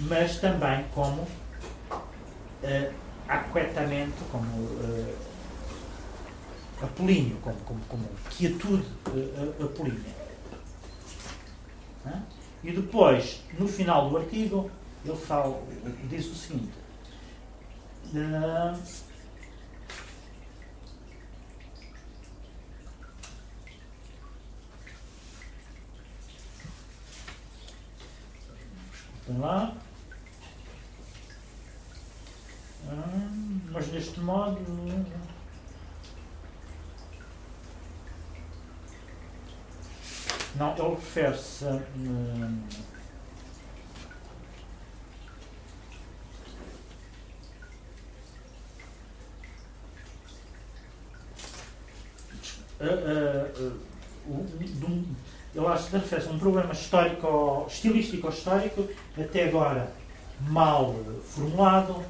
mas 0.08 0.40
também 0.40 0.86
como 0.94 1.22
uh, 1.22 2.94
aquietamento, 3.28 4.24
como 4.32 4.46
uh, 4.46 5.16
apolíneo, 6.82 7.38
como, 7.42 7.58
como, 7.58 7.80
como 7.82 8.10
quietude 8.30 8.86
uh, 9.08 9.66
apolínea. 9.66 10.19
E 12.64 12.72
depois, 12.72 13.42
no 13.58 13.68
final 13.68 14.10
do 14.10 14.18
artigo, 14.18 14.70
ele 15.06 15.16
fala, 15.16 15.62
diz 16.10 16.28
o 16.28 16.36
seguinte. 16.36 16.74
Uh, 18.14 19.10
lá. 29.40 29.76
deste 33.92 34.20
modo. 34.20 34.58
Não, 40.56 40.74
ele 40.78 40.96
refere-se. 40.96 41.66
Hum, 41.66 42.64
a, 52.80 52.86
a, 52.86 53.90
um, 54.30 55.16
ele 55.56 55.66
acho 55.68 55.90
que 55.90 55.98
refere-se 55.98 56.28
a 56.28 56.32
um 56.32 56.40
problema 56.40 56.72
histórico, 56.72 57.66
estilístico-histórico, 57.68 58.88
até 59.18 59.48
agora 59.48 59.92
mal 60.42 60.96
formulado, 61.24 62.04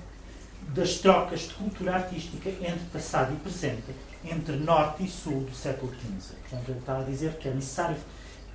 das 0.73 0.95
trocas 0.99 1.41
de 1.41 1.53
cultura 1.55 1.95
artística 1.95 2.49
entre 2.49 2.85
passado 2.93 3.33
e 3.33 3.37
presente, 3.37 3.95
entre 4.23 4.55
norte 4.57 5.03
e 5.03 5.07
sul 5.07 5.41
do 5.41 5.55
século 5.55 5.91
XV. 5.93 6.35
Portanto, 6.41 6.69
ele 6.69 6.79
está 6.79 6.99
a 6.99 7.03
dizer 7.03 7.33
que 7.37 7.47
é 7.47 7.53
necessário 7.53 7.97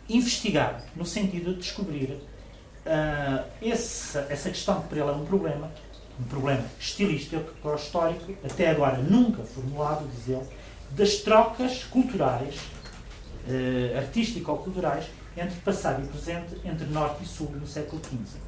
investigar, 0.08 0.82
no 0.94 1.04
sentido 1.04 1.54
de 1.54 1.60
descobrir 1.60 2.10
uh, 2.10 3.44
essa 3.62 4.50
questão 4.50 4.82
que 4.82 4.88
para 4.88 4.98
ele 4.98 5.08
é 5.08 5.12
um 5.12 5.24
problema, 5.24 5.70
um 6.20 6.24
problema 6.24 6.64
estilístico, 6.78 7.52
histórico, 7.74 8.32
até 8.44 8.70
agora 8.70 8.98
nunca 8.98 9.42
formulado, 9.42 10.08
diz 10.14 10.28
ele, 10.28 10.46
das 10.90 11.16
trocas 11.16 11.84
culturais, 11.84 12.56
uh, 13.48 13.98
artístico-culturais, 13.98 15.06
entre 15.36 15.56
passado 15.60 16.04
e 16.04 16.06
presente, 16.06 16.56
entre 16.64 16.86
norte 16.86 17.24
e 17.24 17.26
sul 17.26 17.50
no 17.50 17.66
século 17.66 18.00
XV. 18.04 18.38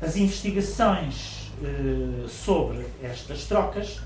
As 0.00 0.16
investigações 0.16 1.50
uh, 1.60 2.28
sobre 2.28 2.86
estas 3.02 3.44
trocas 3.44 4.00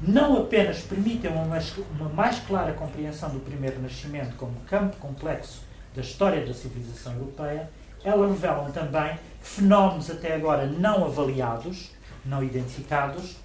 não 0.00 0.36
apenas 0.36 0.80
permitem 0.80 1.30
uma 1.30 1.44
mais, 1.44 1.72
uma 1.98 2.08
mais 2.08 2.38
clara 2.40 2.72
compreensão 2.72 3.30
do 3.30 3.40
primeiro 3.40 3.80
nascimento 3.80 4.36
como 4.36 4.52
campo 4.68 4.96
complexo 4.98 5.71
da 5.94 6.02
história 6.02 6.44
da 6.44 6.54
civilização 6.54 7.14
europeia, 7.14 7.70
elas 8.04 8.30
revelam 8.30 8.70
também 8.72 9.18
fenómenos 9.40 10.10
até 10.10 10.34
agora 10.34 10.66
não 10.66 11.04
avaliados, 11.04 11.90
não 12.24 12.42
identificados, 12.42 13.36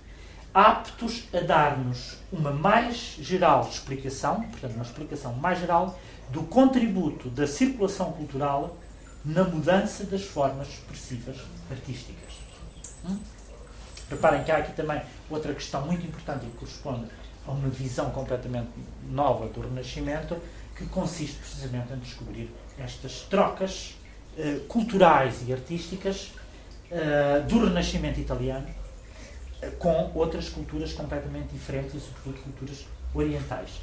aptos 0.54 1.28
a 1.34 1.40
dar-nos 1.40 2.18
uma 2.32 2.52
mais 2.52 3.16
geral 3.20 3.68
explicação, 3.70 4.42
portanto, 4.44 4.74
uma 4.74 4.84
explicação 4.84 5.34
mais 5.34 5.60
geral 5.60 6.00
do 6.30 6.44
contributo 6.44 7.30
da 7.30 7.46
circulação 7.46 8.12
cultural 8.12 8.78
na 9.24 9.44
mudança 9.44 10.04
das 10.06 10.24
formas 10.24 10.68
expressivas 10.70 11.38
artísticas. 11.70 12.34
Hum? 13.06 13.20
Reparem 14.10 14.44
que 14.44 14.52
há 14.52 14.58
aqui 14.58 14.72
também 14.74 15.02
outra 15.30 15.54
questão 15.54 15.86
muito 15.86 16.06
importante 16.06 16.46
e 16.46 16.50
que 16.50 16.58
corresponde 16.58 17.08
a 17.46 17.52
uma 17.52 17.70
visão 17.70 18.10
completamente 18.10 18.70
nova 19.10 19.48
do 19.48 19.62
Renascimento, 19.62 20.38
que 20.78 20.86
consiste 20.86 21.38
precisamente 21.38 21.92
em 21.92 21.98
descobrir 21.98 22.52
estas 22.78 23.22
trocas 23.22 23.96
uh, 24.38 24.60
culturais 24.68 25.44
e 25.48 25.54
artísticas 25.54 26.32
uh, 26.92 27.46
do 27.48 27.66
Renascimento 27.66 28.20
italiano 28.20 28.68
uh, 28.68 29.72
com 29.78 30.12
outras 30.14 30.50
culturas 30.50 30.94
completamente 30.94 31.52
diferentes 31.52 31.96
e, 31.96 32.00
sobretudo, 32.00 32.44
culturas 32.44 32.86
orientais. 33.14 33.82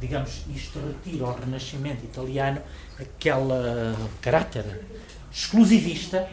digamos, 0.00 0.44
isto 0.54 0.78
retira 0.78 1.26
ao 1.26 1.34
Renascimento 1.34 2.04
italiano 2.04 2.62
aquele 2.98 3.96
caráter 4.22 4.86
exclusivista 5.30 6.28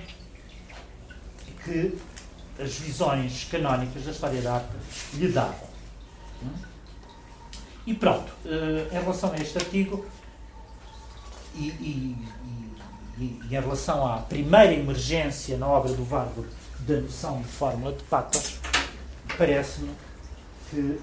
que 1.63 1.97
as 2.59 2.75
visões 2.75 3.47
canónicas 3.49 4.03
da 4.03 4.11
história 4.11 4.41
da 4.41 4.53
arte 4.55 4.75
lhe 5.15 5.27
davam. 5.29 5.67
Hum? 6.43 6.72
E 7.85 7.93
pronto, 7.93 8.31
uh, 8.45 8.87
em 8.95 8.99
relação 8.99 9.33
a 9.33 9.35
este 9.35 9.57
artigo 9.57 10.05
e, 11.53 11.67
e, 11.67 12.17
e, 13.17 13.23
e, 13.23 13.39
em 13.45 13.49
relação 13.49 14.07
à 14.07 14.19
primeira 14.19 14.73
emergência 14.73 15.57
na 15.57 15.67
obra 15.67 15.91
do 15.91 16.07
Warburg 16.09 16.49
da 16.79 17.01
noção 17.01 17.41
de 17.41 17.47
fórmula 17.47 17.91
de 17.91 18.03
patos, 18.03 18.57
parece-me 19.37 19.91
que 20.69 20.99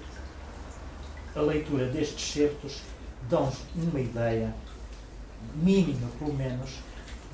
a 1.35 1.41
leitura 1.41 1.85
destes 1.85 2.33
certos 2.33 2.81
dão-nos 3.29 3.57
uma 3.75 3.99
ideia, 3.99 4.53
mínima 5.55 6.07
pelo 6.17 6.33
menos, 6.33 6.79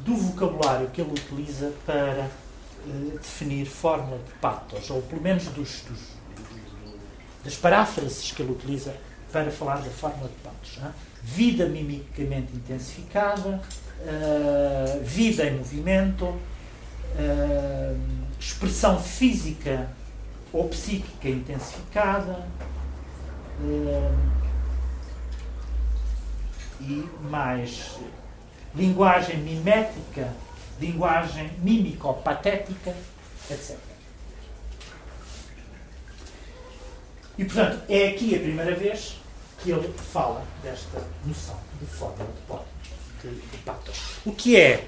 do 0.02 0.16
vocabulário 0.16 0.90
que 0.90 1.02
ele 1.02 1.12
utiliza 1.12 1.74
para 1.86 2.30
uh, 2.86 3.12
definir 3.18 3.66
fórmula 3.66 4.20
de 4.20 4.32
patos, 4.40 4.90
ou 4.90 5.02
pelo 5.04 5.22
menos 5.22 5.46
dos, 5.46 5.82
dos, 5.82 6.00
das 7.44 7.56
paráfrases 7.56 8.32
que 8.32 8.42
ele 8.42 8.52
utiliza 8.52 8.96
para 9.32 9.52
falar 9.52 9.78
da 9.78 9.90
fórmula 9.90 10.30
de 10.30 10.36
Patos. 10.36 10.80
É? 10.84 10.92
Vida 11.24 11.68
mimicamente 11.68 12.56
intensificada, 12.56 13.62
uh, 14.02 15.04
vida 15.04 15.46
em 15.46 15.58
movimento, 15.58 16.26
uh, 16.26 18.00
expressão 18.40 19.02
física 19.02 19.90
ou 20.54 20.70
psíquica 20.70 21.28
intensificada 21.28 22.48
uh, 23.62 24.38
e 26.80 27.10
mais 27.30 27.98
linguagem 28.76 29.38
mimética, 29.38 30.32
linguagem 30.80 31.52
mímico-patética, 31.58 32.94
etc. 33.50 33.87
E, 37.38 37.46
portanto, 37.46 37.84
é 37.88 38.10
aqui 38.10 38.36
a 38.36 38.40
primeira 38.40 38.76
vez 38.76 39.18
que 39.62 39.72
ele 39.72 39.94
fala 40.12 40.44
desta 40.64 41.04
noção 41.26 41.60
de 41.80 41.86
fórmula 41.86 42.66
de, 43.22 43.30
de, 43.30 43.58
patos. 43.58 44.18
O 44.26 44.32
que 44.32 44.60
é, 44.60 44.88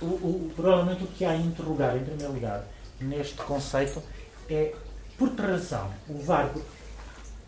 o, 0.00 0.06
o, 0.06 0.52
provavelmente 0.54 1.04
o 1.04 1.06
que 1.06 1.24
há 1.24 1.30
a 1.30 1.36
interrogar, 1.36 1.96
em 1.96 2.04
primeiro 2.04 2.32
lugar, 2.32 2.64
neste 3.00 3.34
conceito 3.34 4.02
é 4.48 4.74
por 5.18 5.30
que 5.30 5.52
razão 5.52 5.90
o 6.08 6.20
Vargo 6.22 6.64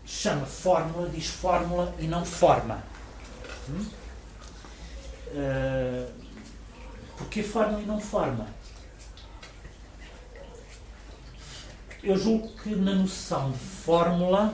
chama 0.05 0.45
fórmula, 0.45 1.09
diz 1.09 1.27
fórmula 1.27 1.93
e 1.99 2.07
não 2.07 2.23
forma. 2.23 2.83
Hum? 3.69 3.85
Uh, 5.27 6.11
porquê 7.17 7.41
fórmula 7.41 7.81
e 7.81 7.85
não 7.85 7.99
forma? 7.99 8.47
Eu 12.05 12.17
julgo 12.17 12.49
que 12.61 12.75
na 12.75 12.93
noção 12.93 13.51
de 13.51 13.57
fórmula 13.57 14.53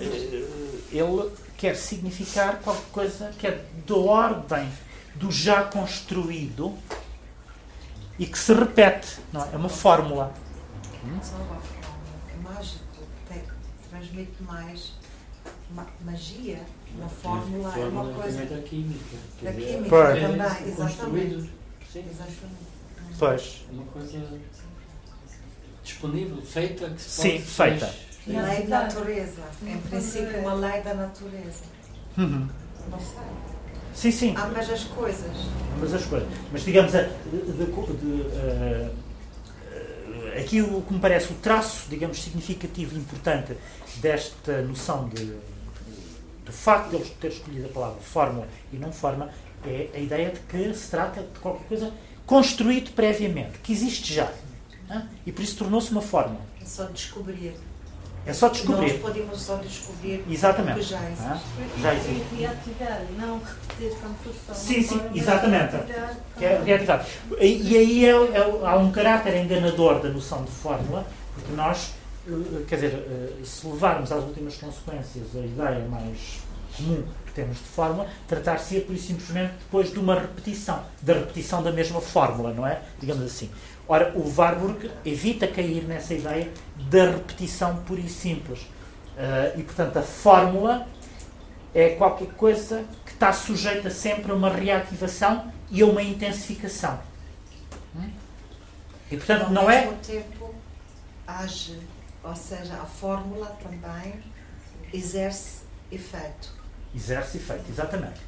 eh, 0.00 0.44
ele 0.90 1.30
quer 1.56 1.76
significar 1.76 2.58
qualquer 2.60 2.90
coisa 2.90 3.30
que 3.38 3.46
é 3.46 3.64
da 3.86 3.94
ordem 3.94 4.68
do 5.14 5.30
já 5.30 5.62
construído 5.62 6.76
e 8.18 8.26
que 8.26 8.38
se 8.38 8.52
repete. 8.52 9.18
Não 9.32 9.44
é? 9.44 9.50
é 9.52 9.56
uma 9.56 9.68
fórmula. 9.68 10.34
Hum? 11.04 11.20
É 12.28 12.42
mágico, 12.42 12.84
transmite 13.88 14.42
mais 14.42 14.94
magia. 16.04 16.60
Uma 16.96 17.08
fórmula 17.08 17.78
é 17.78 17.84
uma 17.84 18.12
coisa. 18.12 18.44
Da 18.46 18.62
química. 18.62 19.16
Da 19.42 19.52
química 19.52 20.14
também, 20.20 20.68
exatamente. 20.68 21.50
Sim. 21.92 22.04
Exatamente. 22.10 22.70
Pois. 23.18 23.64
É 23.68 23.72
uma 23.72 23.84
coisa 23.84 24.18
disponível, 25.82 26.40
feita, 26.42 26.88
que 26.90 27.00
se 27.00 27.22
Sim, 27.22 27.38
feita. 27.38 27.94
Lei 28.26 28.66
da 28.66 28.82
natureza. 28.82 29.42
Em 29.66 29.78
princípio, 29.78 30.38
uma 30.40 30.54
lei 30.54 30.82
da 30.82 30.94
natureza. 30.94 31.64
Uhum. 32.16 32.48
Não 32.90 32.98
sei. 33.00 33.18
Sim, 33.94 34.10
sim. 34.10 34.34
Ambas 34.36 34.70
as 34.70 34.84
coisas. 34.84 35.36
Ambas 35.76 35.94
as 35.94 36.04
coisas. 36.04 36.28
Mas 36.52 36.64
digamos, 36.64 36.92
de, 36.92 37.02
de, 37.02 37.52
de, 37.52 37.66
uh, 37.66 38.90
aqui 40.38 40.62
o 40.62 40.82
que 40.82 40.92
me 40.92 41.00
parece 41.00 41.32
o 41.32 41.36
traço, 41.36 41.88
digamos, 41.88 42.22
significativo 42.22 42.94
e 42.94 42.98
importante 42.98 43.56
desta 43.96 44.62
noção 44.62 45.08
de, 45.08 45.24
do 46.44 46.52
facto 46.52 46.90
de 46.90 46.96
eles 46.96 47.10
ter 47.20 47.28
escolhido 47.28 47.66
a 47.66 47.68
palavra 47.70 48.00
fórmula 48.00 48.48
e 48.72 48.76
não 48.76 48.92
forma 48.92 49.30
é 49.66 49.88
a 49.94 49.98
ideia 49.98 50.30
de 50.30 50.40
que 50.40 50.74
se 50.74 50.90
trata 50.90 51.20
de 51.20 51.38
qualquer 51.38 51.66
coisa 51.66 51.92
construído 52.24 52.92
previamente, 52.92 53.58
que 53.58 53.72
existe 53.72 54.14
já. 54.14 54.32
E 55.26 55.32
por 55.32 55.42
isso 55.42 55.56
tornou-se 55.56 55.90
uma 55.90 56.02
fórmula. 56.02 56.40
É 56.60 56.64
só 56.64 56.84
descobrir. 56.84 57.54
É 58.26 58.32
só 58.32 58.48
descobrir. 58.48 58.92
Nós 58.92 59.00
podemos 59.00 59.40
só 59.40 59.56
descobrir 59.56 60.24
exatamente. 60.28 60.80
que 60.80 60.84
já 60.84 61.02
existe. 61.04 61.24
Ah, 61.24 61.40
já 61.80 61.94
existe. 61.94 62.34
Reativar, 62.36 63.02
não 63.18 63.40
repetir 63.40 63.98
construção. 63.98 64.54
Sim, 64.54 64.82
sim, 64.82 65.00
exatamente. 65.14 65.76
Que 66.36 66.44
é 66.44 66.62
reativar. 66.62 67.06
E, 67.40 67.72
e 67.72 67.76
aí 67.76 68.04
é, 68.04 68.10
é, 68.10 68.66
há 68.66 68.76
um 68.76 68.92
caráter 68.92 69.36
enganador 69.42 70.00
da 70.00 70.10
noção 70.10 70.44
de 70.44 70.50
fórmula, 70.50 71.06
porque 71.34 71.52
nós, 71.52 71.94
eh, 72.28 72.64
quer 72.68 72.74
dizer, 72.74 72.94
eh, 72.94 73.44
se 73.44 73.66
levarmos 73.66 74.12
às 74.12 74.22
últimas 74.22 74.54
consequências 74.56 75.24
a 75.34 75.40
ideia 75.40 75.88
mais 75.88 76.40
comum 76.76 77.02
termos 77.34 77.56
de 77.56 77.64
fórmula, 77.64 78.06
tratar-se 78.28 78.80
por 78.80 78.96
simplesmente 78.96 79.52
depois 79.60 79.92
de 79.92 79.98
uma 79.98 80.14
repetição, 80.14 80.82
da 81.00 81.14
repetição 81.14 81.62
da 81.62 81.72
mesma 81.72 82.00
fórmula, 82.00 82.52
não 82.52 82.66
é? 82.66 82.80
Digamos 83.00 83.24
assim. 83.24 83.50
Ora, 83.90 84.12
o 84.14 84.32
Warburg 84.32 84.88
evita 85.04 85.48
cair 85.48 85.82
nessa 85.82 86.14
ideia 86.14 86.48
da 86.88 87.10
repetição 87.10 87.78
pura 87.78 88.00
e 88.00 88.08
simples. 88.08 88.60
Uh, 88.60 89.58
e, 89.58 89.64
portanto, 89.64 89.96
a 89.96 90.02
fórmula 90.02 90.86
é 91.74 91.96
qualquer 91.96 92.28
coisa 92.34 92.84
que 93.04 93.10
está 93.10 93.32
sujeita 93.32 93.90
sempre 93.90 94.30
a 94.30 94.34
uma 94.36 94.48
reativação 94.48 95.52
e 95.72 95.82
a 95.82 95.86
uma 95.86 96.04
intensificação. 96.04 97.00
Hum? 97.96 98.08
E, 99.10 99.16
portanto, 99.16 99.46
Ao 99.46 99.50
não 99.50 99.68
é. 99.68 99.80
mesmo 99.80 99.96
tempo, 99.96 100.54
age, 101.26 101.76
ou 102.22 102.36
seja, 102.36 102.74
a 102.74 102.86
fórmula 102.86 103.58
também 103.60 104.22
exerce 104.94 105.62
efeito. 105.90 106.54
Exerce 106.94 107.38
efeito, 107.38 107.64
exatamente. 107.68 108.20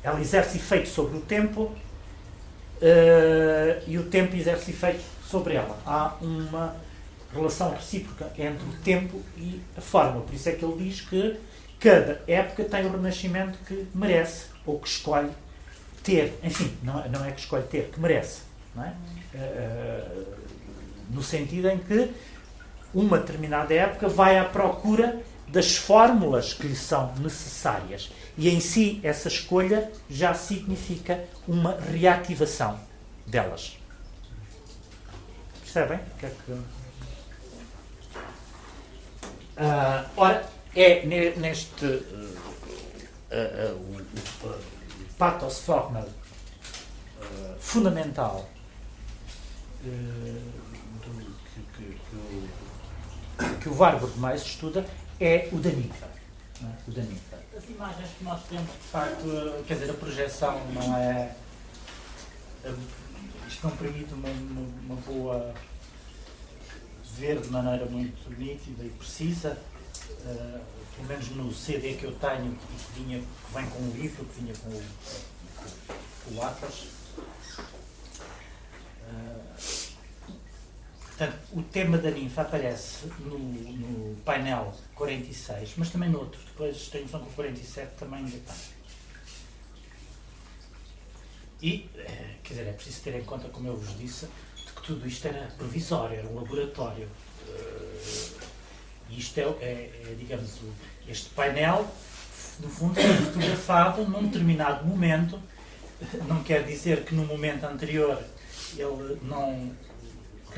Ela 0.00 0.20
exerce 0.20 0.58
efeito 0.58 0.88
sobre 0.88 1.18
o 1.18 1.22
tempo 1.22 1.74
uh, 2.78 3.82
e 3.86 3.98
o 3.98 4.04
tempo 4.04 4.34
exerce 4.36 4.70
efeito 4.70 5.02
sobre 5.26 5.54
ela. 5.54 5.78
Há 5.86 6.16
uma 6.20 6.76
relação 7.32 7.70
recíproca 7.70 8.30
entre 8.38 8.64
o 8.64 8.72
tempo 8.82 9.20
e 9.36 9.60
a 9.76 9.80
fórmula. 9.80 10.24
Por 10.24 10.34
isso 10.34 10.48
é 10.48 10.52
que 10.52 10.64
ele 10.64 10.84
diz 10.84 11.00
que 11.02 11.38
cada 11.78 12.20
época 12.26 12.64
tem 12.64 12.86
o 12.86 12.90
renascimento 12.90 13.58
que 13.66 13.86
merece 13.94 14.46
ou 14.64 14.78
que 14.78 14.88
escolhe 14.88 15.30
ter. 16.02 16.38
Enfim, 16.42 16.74
não, 16.82 17.00
é, 17.00 17.08
não 17.08 17.24
é 17.24 17.30
que 17.30 17.40
escolhe 17.40 17.64
ter, 17.64 17.90
que 17.92 18.00
merece. 18.00 18.42
Não 18.74 18.84
é? 18.84 18.94
Uh, 19.34 20.26
no 21.10 21.22
sentido 21.22 21.68
em 21.68 21.78
que 21.78 22.10
uma 22.94 23.18
determinada 23.18 23.74
época 23.74 24.08
vai 24.08 24.38
à 24.38 24.44
procura 24.44 25.20
das 25.48 25.76
fórmulas 25.76 26.52
que 26.52 26.66
lhe 26.66 26.76
são 26.76 27.14
necessárias. 27.16 28.10
E 28.38 28.48
em 28.48 28.60
si, 28.60 29.00
essa 29.02 29.26
escolha 29.26 29.90
já 30.08 30.32
significa 30.32 31.24
uma 31.46 31.76
reativação 31.76 32.78
delas. 33.26 33.76
Percebem? 35.60 35.98
É. 36.22 36.26
Uh, 39.60 40.08
ora, 40.16 40.48
é 40.76 41.04
neste 41.36 41.84
uh, 41.84 42.38
uh, 43.32 44.46
uh, 44.46 44.58
pathos 45.18 45.58
formal 45.58 46.08
fundamental 47.58 48.48
do, 49.82 49.90
que, 51.52 51.60
que, 51.76 51.98
que, 52.08 52.16
o, 53.44 53.58
que 53.60 53.68
o 53.68 53.76
Warburg 53.76 54.16
mais 54.18 54.42
estuda 54.42 54.86
é 55.20 55.48
o 55.52 55.56
da 55.56 55.70
ninfa. 55.70 56.08
É? 56.62 57.00
Ninfa. 57.00 57.38
As 57.56 57.68
imagens 57.68 58.10
que 58.18 58.24
nós 58.24 58.42
temos, 58.44 58.72
de 58.72 58.88
facto, 58.90 59.64
quer 59.66 59.74
dizer, 59.74 59.90
a 59.90 59.94
projeção 59.94 60.60
não 60.72 60.96
é. 60.96 61.36
Isto 63.46 63.68
não 63.68 63.76
permite 63.76 64.12
uma, 64.12 64.28
uma, 64.28 64.60
uma 64.82 64.96
boa. 65.02 65.54
ver 67.16 67.40
de 67.40 67.48
maneira 67.48 67.86
muito 67.86 68.30
nítida 68.38 68.84
e 68.84 68.90
precisa 68.90 69.58
uh, 70.24 70.60
pelo 70.98 71.08
menos 71.08 71.28
no 71.30 71.54
CD 71.54 71.94
que 71.94 72.04
eu 72.04 72.12
tenho, 72.12 72.56
que, 72.56 73.00
vinha, 73.00 73.20
que 73.20 73.54
vem 73.54 73.66
com 73.70 73.78
o 73.78 73.90
livro, 73.92 74.24
que 74.24 74.40
vinha 74.40 74.54
com 74.56 74.68
o, 74.68 74.82
com 76.24 76.34
o 76.34 76.42
Atlas. 76.42 76.97
Portanto, 81.18 81.36
o 81.52 81.62
tema 81.62 81.98
da 81.98 82.12
ninfa 82.12 82.42
aparece 82.42 83.06
no, 83.18 83.38
no, 83.38 84.16
painel 84.24 84.72
46, 84.94 85.74
mas 85.76 85.90
também 85.90 86.08
noutro. 86.08 86.40
Depois 86.46 86.88
tenho 86.88 87.04
noção 87.04 87.20
que 87.20 87.28
o 87.28 87.32
47 87.32 87.96
também 87.98 88.20
ainda 88.20 88.38
tem. 88.38 88.78
E, 91.60 91.90
eh, 91.96 92.34
quer 92.44 92.54
dizer, 92.54 92.68
é 92.68 92.72
preciso 92.72 93.02
ter 93.02 93.16
em 93.16 93.24
conta, 93.24 93.48
como 93.48 93.66
eu 93.66 93.76
vos 93.76 93.98
disse, 93.98 94.28
de 94.64 94.72
que 94.72 94.82
tudo 94.82 95.08
isto 95.08 95.26
era 95.26 95.48
provisório, 95.58 96.18
era 96.18 96.28
um 96.28 96.36
laboratório. 96.36 97.08
E 99.10 99.18
isto 99.18 99.40
é, 99.40 99.42
é, 99.42 100.02
é 100.04 100.16
digamos, 100.16 100.60
este 101.08 101.30
painel, 101.30 101.84
no 102.60 102.68
fundo, 102.68 102.94
foi 102.94 103.16
fotografado 103.26 104.04
num 104.04 104.22
determinado 104.22 104.86
momento. 104.86 105.42
Não 106.28 106.44
quer 106.44 106.64
dizer 106.64 107.04
que 107.04 107.12
no 107.12 107.24
momento 107.24 107.64
anterior 107.64 108.22
ele 108.76 109.18
não 109.22 109.74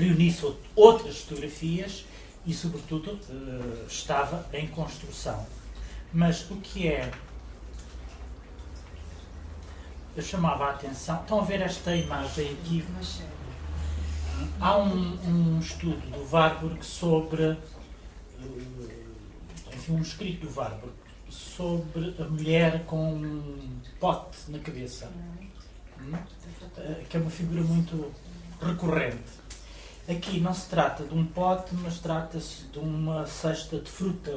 reunisse 0.00 0.52
outras 0.74 1.20
fotografias 1.20 2.04
e, 2.46 2.52
sobretudo, 2.52 3.18
eh, 3.28 3.86
estava 3.88 4.46
em 4.52 4.66
construção. 4.68 5.46
Mas 6.12 6.50
o 6.50 6.56
que 6.56 6.88
é. 6.88 7.10
Eu 10.16 10.22
chamava 10.22 10.64
a 10.64 10.70
atenção. 10.70 11.20
Estão 11.20 11.40
a 11.40 11.44
ver 11.44 11.60
esta 11.60 11.94
imagem 11.94 12.52
aqui? 12.52 12.84
Há 14.58 14.76
um, 14.78 15.18
um 15.26 15.60
estudo 15.60 16.10
do 16.10 16.28
Warburg 16.32 16.84
sobre 16.84 17.56
enfim, 19.72 19.92
um 19.92 20.02
escrito 20.02 20.46
do 20.46 20.54
Warburg 20.58 20.92
sobre 21.28 22.14
a 22.18 22.24
mulher 22.24 22.84
com 22.86 23.14
um 23.14 23.80
pote 23.98 24.50
na 24.50 24.58
cabeça, 24.58 25.10
hum? 26.00 26.12
Eh, 26.76 27.04
que 27.08 27.16
é 27.16 27.20
uma 27.20 27.30
figura 27.30 27.62
muito 27.62 28.12
recorrente. 28.60 29.39
Aqui 30.10 30.40
não 30.40 30.52
se 30.52 30.68
trata 30.68 31.04
de 31.04 31.14
um 31.14 31.24
pote, 31.24 31.72
mas 31.76 32.00
trata-se 32.00 32.64
de 32.64 32.80
uma 32.80 33.26
cesta 33.26 33.78
de 33.78 33.88
fruta. 33.88 34.32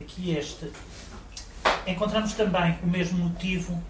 Aqui 0.00 0.32
este. 0.32 0.72
Encontramos 1.86 2.32
também 2.32 2.76
o 2.82 2.86
mesmo 2.88 3.18
motivo 3.28 3.80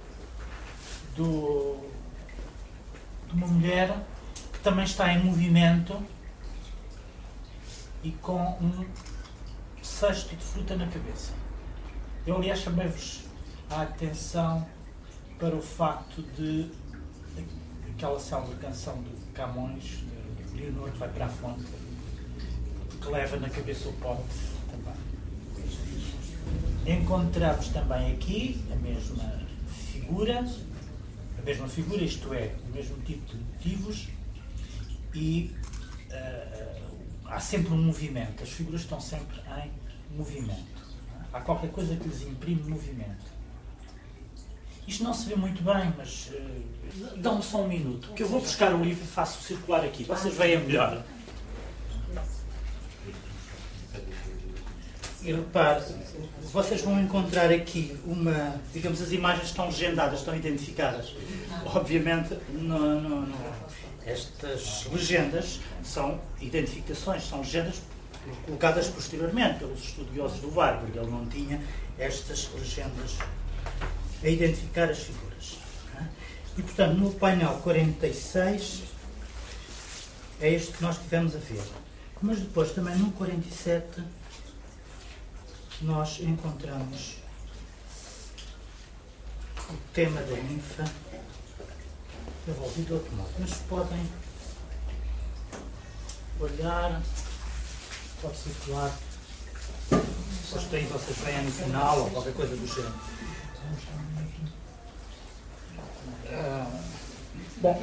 do, 1.17 1.79
de 3.29 3.33
uma 3.33 3.47
mulher 3.47 3.97
que 4.53 4.59
também 4.59 4.85
está 4.85 5.11
em 5.11 5.25
movimento 5.25 6.03
e 8.03 8.11
com 8.11 8.43
um 8.61 8.85
cesto 9.83 10.37
de 10.37 10.45
fruta 10.45 10.77
na 10.77 10.87
cabeça. 10.87 11.33
Eu, 12.27 12.37
aliás, 12.37 12.61
chamei-vos 12.61 13.25
a 13.71 13.83
atenção 13.83 14.67
para 15.39 15.57
o 15.57 15.63
facto 15.63 16.23
de 16.37 16.71
aquela 17.91 18.21
célebre 18.21 18.57
canção 18.57 18.97
do 19.03 19.33
Camões, 19.33 20.05
Leonor 20.63 20.91
que 20.93 20.99
vai 20.99 21.09
para 21.09 21.27
a 21.27 21.29
fonte, 21.29 21.65
que 23.01 23.09
leva 23.09 23.37
na 23.39 23.51
cabeça 23.51 23.89
o 23.89 23.93
pote 23.95 24.23
também. 24.71 24.95
Encontramos 26.99 27.69
também 27.69 28.13
aqui 28.13 28.65
a 28.73 28.77
mesma 28.77 29.41
figura, 29.91 30.47
a 31.39 31.43
mesma 31.43 31.69
figura, 31.69 32.03
isto 32.05 32.33
é, 32.33 32.55
o 32.69 32.75
mesmo 32.75 32.97
tipo 33.03 33.27
de 33.27 33.43
motivos, 33.43 34.09
e 35.15 35.55
uh, 36.11 36.83
há 37.27 37.41
sempre 37.41 37.73
um 37.73 37.83
movimento, 37.83 38.43
as 38.43 38.51
figuras 38.51 38.83
estão 38.83 39.01
sempre 39.01 39.41
em 39.63 40.17
movimento. 40.17 40.83
Há 41.33 41.41
qualquer 41.41 41.71
coisa 41.71 41.97
que 41.97 42.09
lhes 42.09 42.23
imprime 42.23 42.63
movimento. 42.71 43.32
Isto 44.87 45.05
não 45.05 45.15
se 45.15 45.27
vê 45.29 45.37
muito 45.37 45.63
bem, 45.63 45.93
mas 45.97 46.31
uh, 46.33 47.17
dá-me 47.17 47.43
só 47.43 47.63
um 47.63 47.69
minuto, 47.69 48.13
que 48.15 48.23
eu 48.23 48.29
vou 48.29 48.41
buscar 48.41 48.75
o 48.75 48.83
livro 48.83 49.05
e 49.05 49.07
faço 49.07 49.43
circular 49.43 49.85
aqui. 49.85 50.05
Vocês 50.05 50.35
veem 50.35 50.59
melhor. 50.61 51.03
E 55.23 55.33
repare, 55.33 55.85
vocês 56.53 56.83
vão 56.83 57.01
encontrar 57.01 57.51
aqui 57.53 57.97
uma. 58.05 58.61
Digamos, 58.73 59.01
as 59.01 59.13
imagens 59.13 59.49
estão 59.49 59.67
legendadas, 59.67 60.19
estão 60.19 60.35
identificadas. 60.35 61.15
Obviamente, 61.65 62.37
não, 62.53 63.01
não, 63.01 63.21
não. 63.23 63.39
estas 64.05 64.85
legendas 64.91 65.61
são 65.85 66.21
identificações, 66.41 67.23
são 67.29 67.39
legendas 67.39 67.81
colocadas 68.45 68.89
posteriormente 68.89 69.61
pelos 69.61 69.85
estudiosos 69.85 70.41
do 70.41 70.53
Warburg. 70.53 70.99
Ele 70.99 71.11
não 71.11 71.25
tinha 71.27 71.61
estas 71.97 72.51
legendas 72.55 73.19
a 74.23 74.28
identificar 74.28 74.90
as 74.90 74.99
figuras. 74.99 75.59
E, 76.57 76.62
portanto, 76.62 76.99
no 76.99 77.12
painel 77.15 77.55
46 77.62 78.82
é 80.40 80.51
este 80.51 80.73
que 80.73 80.82
nós 80.82 80.99
tivemos 80.99 81.35
a 81.35 81.39
ver. 81.39 81.62
Mas 82.20 82.39
depois 82.39 82.73
também 82.73 82.97
no 82.97 83.11
47 83.12 84.03
nós 85.81 86.20
encontramos 86.20 87.16
o 89.69 89.77
tema 89.93 90.20
da 90.20 90.36
ninfa 90.36 90.85
envolvido 92.47 92.94
outro 92.94 93.16
modo. 93.16 93.31
Mas 93.39 93.55
podem 93.69 94.09
olhar 96.39 97.03
pode 98.23 98.36
circular. 98.36 98.97
Depois 99.90 100.65
tem 100.70 100.86
vocês 100.86 101.19
vêm 101.19 101.43
no 101.43 101.51
final 101.51 102.03
ou 102.03 102.11
qualquer 102.11 102.35
coisa 102.35 102.57
do 102.57 102.66
género. 102.66 102.94
Bom. 107.59 107.83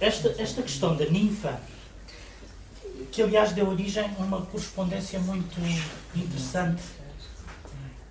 Esta, 0.00 0.34
esta 0.38 0.62
questão 0.62 0.96
da 0.96 1.06
ninfa 1.06 1.60
que 3.10 3.22
aliás 3.22 3.52
deu 3.52 3.68
origem 3.68 4.04
a 4.18 4.22
uma 4.22 4.42
correspondência 4.42 5.18
muito 5.20 5.58
interessante 6.14 6.82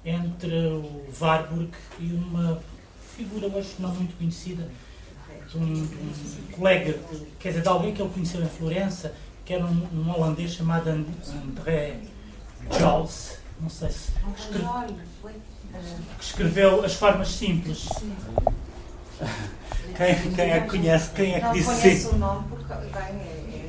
entre 0.03 0.55
o 0.67 1.05
Warburg 1.19 1.71
e 1.99 2.11
uma 2.13 2.61
figura 3.15 3.47
hoje 3.47 3.75
não 3.79 3.93
muito 3.93 4.17
conhecida, 4.17 4.67
de 5.49 5.57
um, 5.57 5.61
um 5.63 6.51
colega, 6.51 6.99
quer 7.39 7.49
dizer, 7.49 7.61
de 7.61 7.67
alguém 7.67 7.93
que 7.93 8.01
ele 8.01 8.11
conheceu 8.11 8.43
em 8.43 8.49
Florença, 8.49 9.13
que 9.43 9.53
era 9.53 9.65
um, 9.65 9.87
um 9.93 10.09
holandês 10.11 10.53
chamado 10.53 10.89
André 10.89 11.99
Jols, 12.79 13.37
não 13.59 13.69
sei 13.69 13.89
se. 13.89 14.11
Que 14.11 14.41
escreve, 14.41 14.95
que 16.19 16.23
escreveu 16.23 16.85
as 16.85 16.93
formas 16.93 17.29
simples. 17.29 17.87
Quem, 19.97 20.31
quem 20.33 20.51
é 20.51 20.59
que 20.61 20.69
conhece? 20.69 21.09
Quem 21.11 21.33
é 21.35 21.39
que 21.39 21.45
Não 21.45 21.53
disse 21.53 21.65
conheço 21.81 22.09
sim? 22.09 22.15
o 22.15 22.17
nome 22.17 22.47
porque 22.49 22.73
vem 22.73 23.01
é, 23.01 23.55
é, 23.55 23.65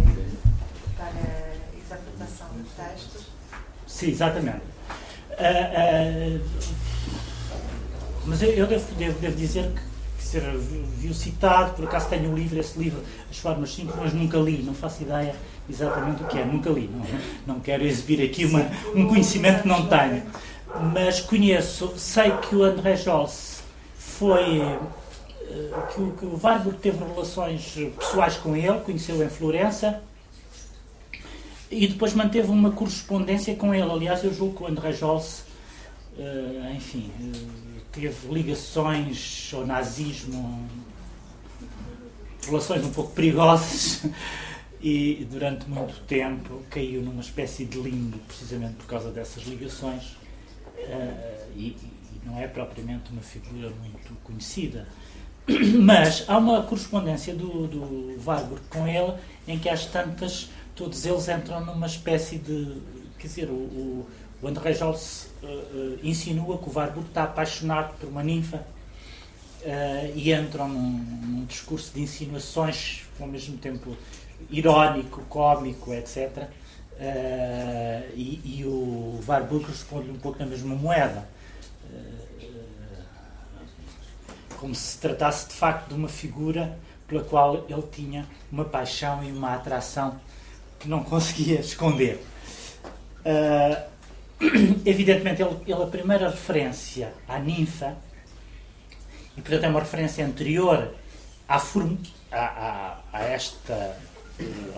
para 0.96 1.76
interpretação 1.76 2.48
de 2.56 2.64
textos. 2.70 3.26
Sim, 3.86 4.08
exatamente. 4.10 4.60
Ah, 5.38 5.44
ah, 5.76 6.40
mas 8.24 8.42
eu, 8.42 8.50
eu 8.50 8.66
devo, 8.66 8.94
devo- 8.94 9.18
devo 9.20 9.36
dizer 9.36 9.70
que, 9.72 9.80
que 10.18 10.24
ser, 10.24 10.42
vi-o 10.58 11.14
citado, 11.14 11.74
por 11.74 11.84
acaso 11.84 12.08
tenho 12.08 12.32
o 12.32 12.34
livro, 12.36 12.58
esse 12.58 12.76
livro, 12.78 13.02
As 13.30 13.38
Formas 13.38 13.72
Simples, 13.72 13.96
mas 13.96 14.12
nunca 14.12 14.36
li, 14.38 14.62
não 14.62 14.74
faço 14.74 15.02
ideia 15.02 15.34
exatamente 15.68 16.22
o 16.22 16.26
que 16.26 16.38
é, 16.38 16.44
nunca 16.44 16.70
li. 16.70 16.88
Não, 16.92 17.54
não 17.54 17.60
quero 17.60 17.84
exibir 17.84 18.22
aqui 18.22 18.44
uma, 18.44 18.70
um 18.94 19.06
conhecimento 19.08 19.62
que 19.62 19.68
não 19.68 19.86
tenho. 19.86 20.22
Mas 20.92 21.20
conheço, 21.20 21.94
sei 21.96 22.30
que 22.32 22.54
o 22.54 22.62
André 22.62 22.96
Jols 22.96 23.62
foi. 23.98 24.60
eh, 24.60 24.78
que 25.94 26.00
o, 26.00 26.12
que 26.12 26.26
o 26.26 26.38
Warburg 26.42 26.78
teve 26.78 26.98
relações 27.04 27.74
pessoais 27.98 28.36
com 28.36 28.56
ele, 28.56 28.80
conheceu 28.80 29.22
em 29.24 29.28
Florença 29.28 30.02
e 31.70 31.86
depois 31.88 32.14
manteve 32.14 32.48
uma 32.50 32.70
correspondência 32.70 33.54
com 33.56 33.74
ele. 33.74 33.90
Aliás, 33.90 34.22
eu 34.24 34.32
julgo 34.32 34.56
que 34.56 34.62
o 34.64 34.66
André 34.66 34.92
Jols, 34.92 35.44
eh, 36.18 36.72
enfim, 36.76 37.10
eh, 37.20 37.80
teve 37.92 38.32
ligações 38.32 39.50
ao 39.54 39.66
nazismo, 39.66 40.68
relações 42.44 42.84
um 42.84 42.90
pouco 42.90 43.12
perigosas 43.12 44.02
e 44.86 45.24
durante 45.24 45.68
muito 45.68 46.00
tempo 46.06 46.62
caiu 46.70 47.02
numa 47.02 47.20
espécie 47.20 47.64
de 47.64 47.76
limbo, 47.76 48.18
precisamente 48.18 48.74
por 48.74 48.86
causa 48.86 49.10
dessas 49.10 49.42
ligações. 49.42 50.16
Eh, 50.78 51.46
e, 51.56 51.66
e 51.70 52.20
não 52.24 52.38
é 52.38 52.46
propriamente 52.46 53.10
uma 53.10 53.20
figura 53.20 53.68
muito 53.70 54.14
conhecida. 54.22 54.86
Mas 55.82 56.24
há 56.28 56.38
uma 56.38 56.62
correspondência 56.62 57.34
do, 57.34 57.66
do 57.66 58.24
Warburg 58.24 58.62
com 58.70 58.86
ele 58.86 59.14
em 59.48 59.58
que 59.58 59.68
às 59.68 59.86
tantas 59.86 60.50
todos 60.76 61.04
eles 61.04 61.28
entram 61.28 61.66
numa 61.66 61.86
espécie 61.86 62.38
de. 62.38 62.80
Quer 63.18 63.26
dizer, 63.26 63.48
o, 63.50 63.54
o, 63.54 64.06
o 64.40 64.46
André 64.46 64.72
Jols 64.72 65.30
eh, 65.42 65.46
eh, 65.46 65.98
insinua 66.04 66.58
que 66.58 66.68
o 66.68 66.72
Warburg 66.72 67.08
está 67.08 67.24
apaixonado 67.24 67.98
por 67.98 68.08
uma 68.08 68.22
ninfa 68.22 68.64
eh, 69.64 70.12
e 70.14 70.32
entram 70.32 70.68
num, 70.68 70.90
num 70.90 71.44
discurso 71.44 71.92
de 71.92 72.02
insinuações 72.02 73.02
ao 73.18 73.26
mesmo 73.26 73.56
tempo 73.58 73.96
irónico, 74.50 75.22
cómico, 75.28 75.92
etc. 75.94 76.48
Eh, 76.98 78.10
e, 78.14 78.60
e 78.60 78.64
o 78.64 79.20
Warburg 79.26 79.66
responde 79.66 80.10
um 80.10 80.18
pouco 80.18 80.38
na 80.38 80.46
mesma 80.46 80.74
moeda. 80.74 81.28
Eh, 81.92 82.46
como 84.58 84.74
se 84.74 84.92
se 84.92 84.98
tratasse 84.98 85.48
de 85.48 85.54
facto 85.54 85.88
de 85.88 85.94
uma 85.94 86.08
figura 86.08 86.78
pela 87.06 87.22
qual 87.22 87.64
ele 87.68 87.82
tinha 87.92 88.26
uma 88.50 88.64
paixão 88.64 89.22
e 89.22 89.30
uma 89.30 89.54
atração 89.54 90.18
que 90.80 90.88
não 90.88 91.02
conseguia 91.04 91.60
esconder. 91.60 92.20
Ah, 93.24 93.84
evidentemente, 94.84 95.42
ele, 95.42 95.56
ele 95.66 95.82
a 95.82 95.86
primeira 95.86 96.30
referência 96.30 97.12
à 97.28 97.38
ninfa, 97.38 97.96
e 99.36 99.40
portanto 99.42 99.64
é 99.64 99.68
uma 99.68 99.80
referência 99.80 100.24
anterior 100.24 100.94
à, 101.48 101.56
à- 101.56 102.38
à- 102.38 102.98
a 103.12 103.22
esta 103.22 103.96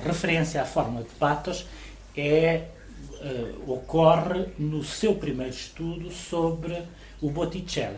referência 0.05 0.63
à 0.63 0.65
forma 0.65 1.03
de 1.03 1.11
patos, 1.19 1.67
é, 2.17 2.69
eh, 3.21 3.55
ocorre 3.67 4.47
no 4.59 4.83
seu 4.85 5.15
primeiro 5.15 5.53
estudo 5.53 6.11
sobre 6.11 6.83
o 7.21 7.31
Botticelli. 7.31 7.97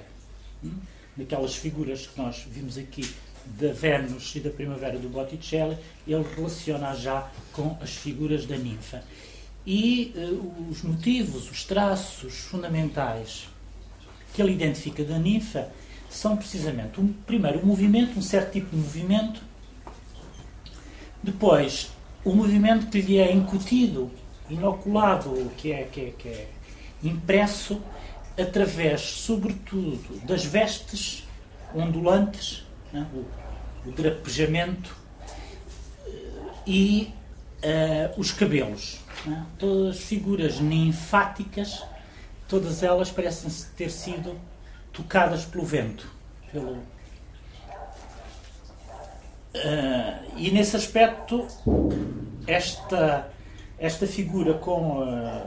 Hum? 0.64 0.72
Naquelas 1.16 1.54
figuras 1.54 2.06
que 2.06 2.20
nós 2.20 2.46
vimos 2.50 2.78
aqui 2.78 3.08
da 3.58 3.72
Vênus 3.72 4.34
e 4.36 4.40
da 4.40 4.50
Primavera 4.50 4.98
do 4.98 5.08
Botticelli, 5.08 5.76
ele 6.06 6.24
relaciona 6.36 6.94
já 6.94 7.30
com 7.52 7.76
as 7.80 7.90
figuras 7.90 8.46
da 8.46 8.56
ninfa. 8.56 9.02
E 9.66 10.12
eh, 10.16 10.70
os 10.70 10.82
motivos, 10.82 11.50
os 11.50 11.64
traços 11.64 12.34
fundamentais 12.38 13.48
que 14.32 14.40
ele 14.40 14.52
identifica 14.52 15.04
da 15.04 15.18
ninfa 15.18 15.70
são 16.08 16.36
precisamente, 16.36 17.00
um, 17.00 17.12
primeiro, 17.26 17.60
o 17.60 17.66
movimento, 17.66 18.18
um 18.18 18.22
certo 18.22 18.52
tipo 18.52 18.70
de 18.70 18.76
movimento, 18.76 19.42
depois, 21.22 21.90
o 22.24 22.34
movimento 22.34 22.86
que 22.86 23.00
lhe 23.00 23.18
é 23.18 23.32
incutido, 23.32 24.10
inoculado, 24.48 25.50
que 25.56 25.72
é, 25.72 25.84
que 25.84 26.00
é, 26.00 26.10
que 26.10 26.28
é 26.28 26.48
impresso 27.02 27.80
através, 28.38 29.00
sobretudo, 29.00 30.20
das 30.24 30.44
vestes 30.44 31.26
ondulantes, 31.74 32.64
né, 32.92 33.06
o, 33.14 33.88
o 33.88 33.92
drapejamento 33.92 34.96
eh, 36.06 36.10
e 36.66 37.14
eh, 37.62 38.12
os 38.16 38.32
cabelos. 38.32 39.00
né, 39.26 39.46
todas 39.58 39.96
as 39.96 40.02
figuras 40.02 40.58
ninfáticas, 40.58 41.82
todas 42.48 42.82
elas 42.82 43.10
parecem 43.10 43.50
ter 43.76 43.90
sido 43.90 44.36
tocadas 44.92 45.44
pelo 45.44 45.64
vento. 45.64 46.10
Pelo, 46.50 46.78
eh, 49.54 50.14
e 50.36 50.50
nesse 50.50 50.76
aspecto, 50.76 51.46
esta, 52.46 53.30
esta 53.78 54.06
figura 54.06 54.54
com 54.54 55.02
eh, 55.02 55.46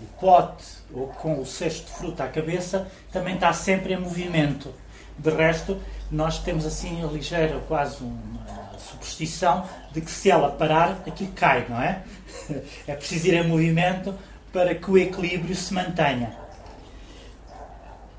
o 0.00 0.20
pote 0.20 0.64
ou 0.92 1.08
com 1.08 1.40
o 1.40 1.46
cesto 1.46 1.86
de 1.86 1.92
fruta 1.92 2.24
à 2.24 2.28
cabeça 2.28 2.86
também 3.12 3.34
está 3.34 3.52
sempre 3.52 3.94
em 3.94 3.98
movimento. 3.98 4.72
De 5.18 5.30
resto, 5.30 5.80
nós 6.10 6.38
temos 6.38 6.64
assim 6.64 7.02
a 7.02 7.06
ligeira, 7.06 7.60
quase 7.68 8.02
uma 8.02 8.78
superstição 8.78 9.66
de 9.92 10.00
que 10.00 10.10
se 10.10 10.30
ela 10.30 10.50
parar, 10.50 11.02
aquilo 11.06 11.32
cai, 11.32 11.66
não 11.68 11.80
é? 11.80 12.02
É 12.86 12.94
preciso 12.94 13.28
ir 13.28 13.34
em 13.34 13.46
movimento 13.46 14.14
para 14.52 14.74
que 14.74 14.90
o 14.90 14.98
equilíbrio 14.98 15.54
se 15.54 15.72
mantenha. 15.72 16.36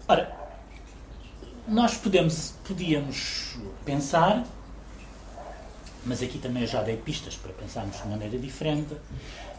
Ora, 0.07 0.31
nós 1.67 1.95
podemos, 1.95 2.53
podíamos 2.65 3.57
pensar, 3.85 4.43
mas 6.05 6.21
aqui 6.21 6.37
também 6.37 6.63
eu 6.63 6.67
já 6.67 6.81
dei 6.81 6.97
pistas 6.97 7.35
para 7.35 7.51
pensarmos 7.53 8.01
de 8.01 8.07
maneira 8.07 8.37
diferente, 8.37 8.95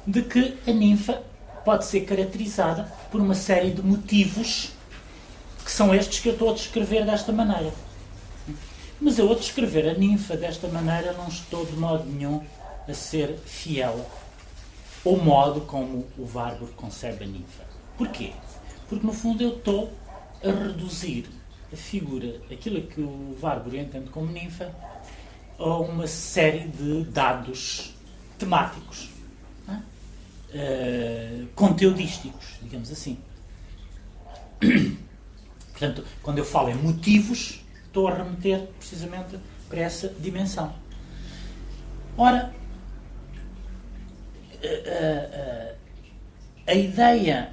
de 0.07 0.23
que 0.23 0.59
a 0.67 0.73
ninfa 0.73 1.23
pode 1.65 1.85
ser 1.85 2.01
caracterizada 2.01 2.93
por 3.11 3.21
uma 3.21 3.35
série 3.35 3.71
de 3.71 3.83
motivos 3.83 4.73
que 5.65 5.71
são 5.71 5.95
estes 5.95 6.21
que 6.21 6.29
eu 6.29 6.33
estou 6.33 6.51
a 6.51 6.55
descrever 6.55 7.05
desta 7.05 7.33
maneira. 7.33 7.73
Mas 9.01 9.19
eu 9.19 9.31
a 9.31 9.35
descrever 9.35 9.89
a 9.89 9.95
ninfa 9.95 10.37
desta 10.37 10.69
maneira 10.69 11.13
não 11.13 11.29
estou 11.29 11.65
de 11.65 11.73
modo 11.73 12.05
nenhum 12.05 12.43
a 12.89 12.95
ser 12.95 13.37
fiel 13.45 14.05
ao 15.05 15.17
modo 15.17 15.63
como 15.63 16.07
o 16.17 16.29
Warburg 16.33 16.73
concebe 16.75 17.25
a 17.25 17.27
ninfa. 17.27 17.65
Porquê? 17.97 18.33
Porque 18.89 19.05
no 19.07 19.13
fundo 19.13 19.43
eu 19.43 19.57
estou 19.57 19.93
a 20.43 20.49
reduzir 20.49 21.29
a 21.73 21.77
figura, 21.77 22.41
aquilo 22.51 22.83
que 22.83 23.01
o 23.01 23.37
Warburg 23.41 23.79
entende 23.79 24.11
como 24.11 24.31
ninfa, 24.31 24.73
a 25.63 25.79
uma 25.79 26.07
série 26.07 26.69
de 26.69 27.05
dados 27.05 27.95
temáticos, 28.39 29.11
é? 29.69 29.77
Eh, 30.55 31.45
conteudísticos, 31.55 32.57
digamos 32.63 32.91
assim. 32.91 33.19
Portanto, 35.73 36.05
quando 36.23 36.39
eu 36.39 36.45
falo 36.45 36.69
em 36.71 36.75
motivos, 36.75 37.65
estou 37.87 38.09
a 38.09 38.15
remeter 38.15 38.69
precisamente 38.79 39.39
para 39.69 39.81
essa 39.81 40.09
dimensão. 40.21 40.73
Ora, 42.17 42.53
a, 44.63 45.71
a- 45.71 45.73
a 46.65 46.75
ideia 46.75 47.51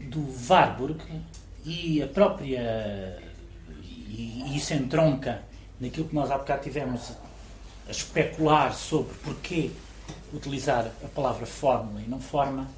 do 0.00 0.24
Warburg 0.48 1.02
e 1.64 2.00
a 2.02 2.06
própria. 2.06 3.18
E, 3.82 4.44
e 4.46 4.56
isso 4.56 4.72
entronca 4.72 5.42
naquilo 5.80 6.08
que 6.08 6.14
nós 6.14 6.30
há 6.30 6.38
bocado 6.38 6.62
tivemos 6.62 7.12
a 7.86 7.90
especular 7.90 8.74
sobre 8.74 9.14
porquê 9.18 9.70
utilizar 10.32 10.90
a 11.04 11.08
palavra 11.08 11.46
fórmula 11.46 12.00
e 12.00 12.08
não 12.08 12.20
forma, 12.20 12.68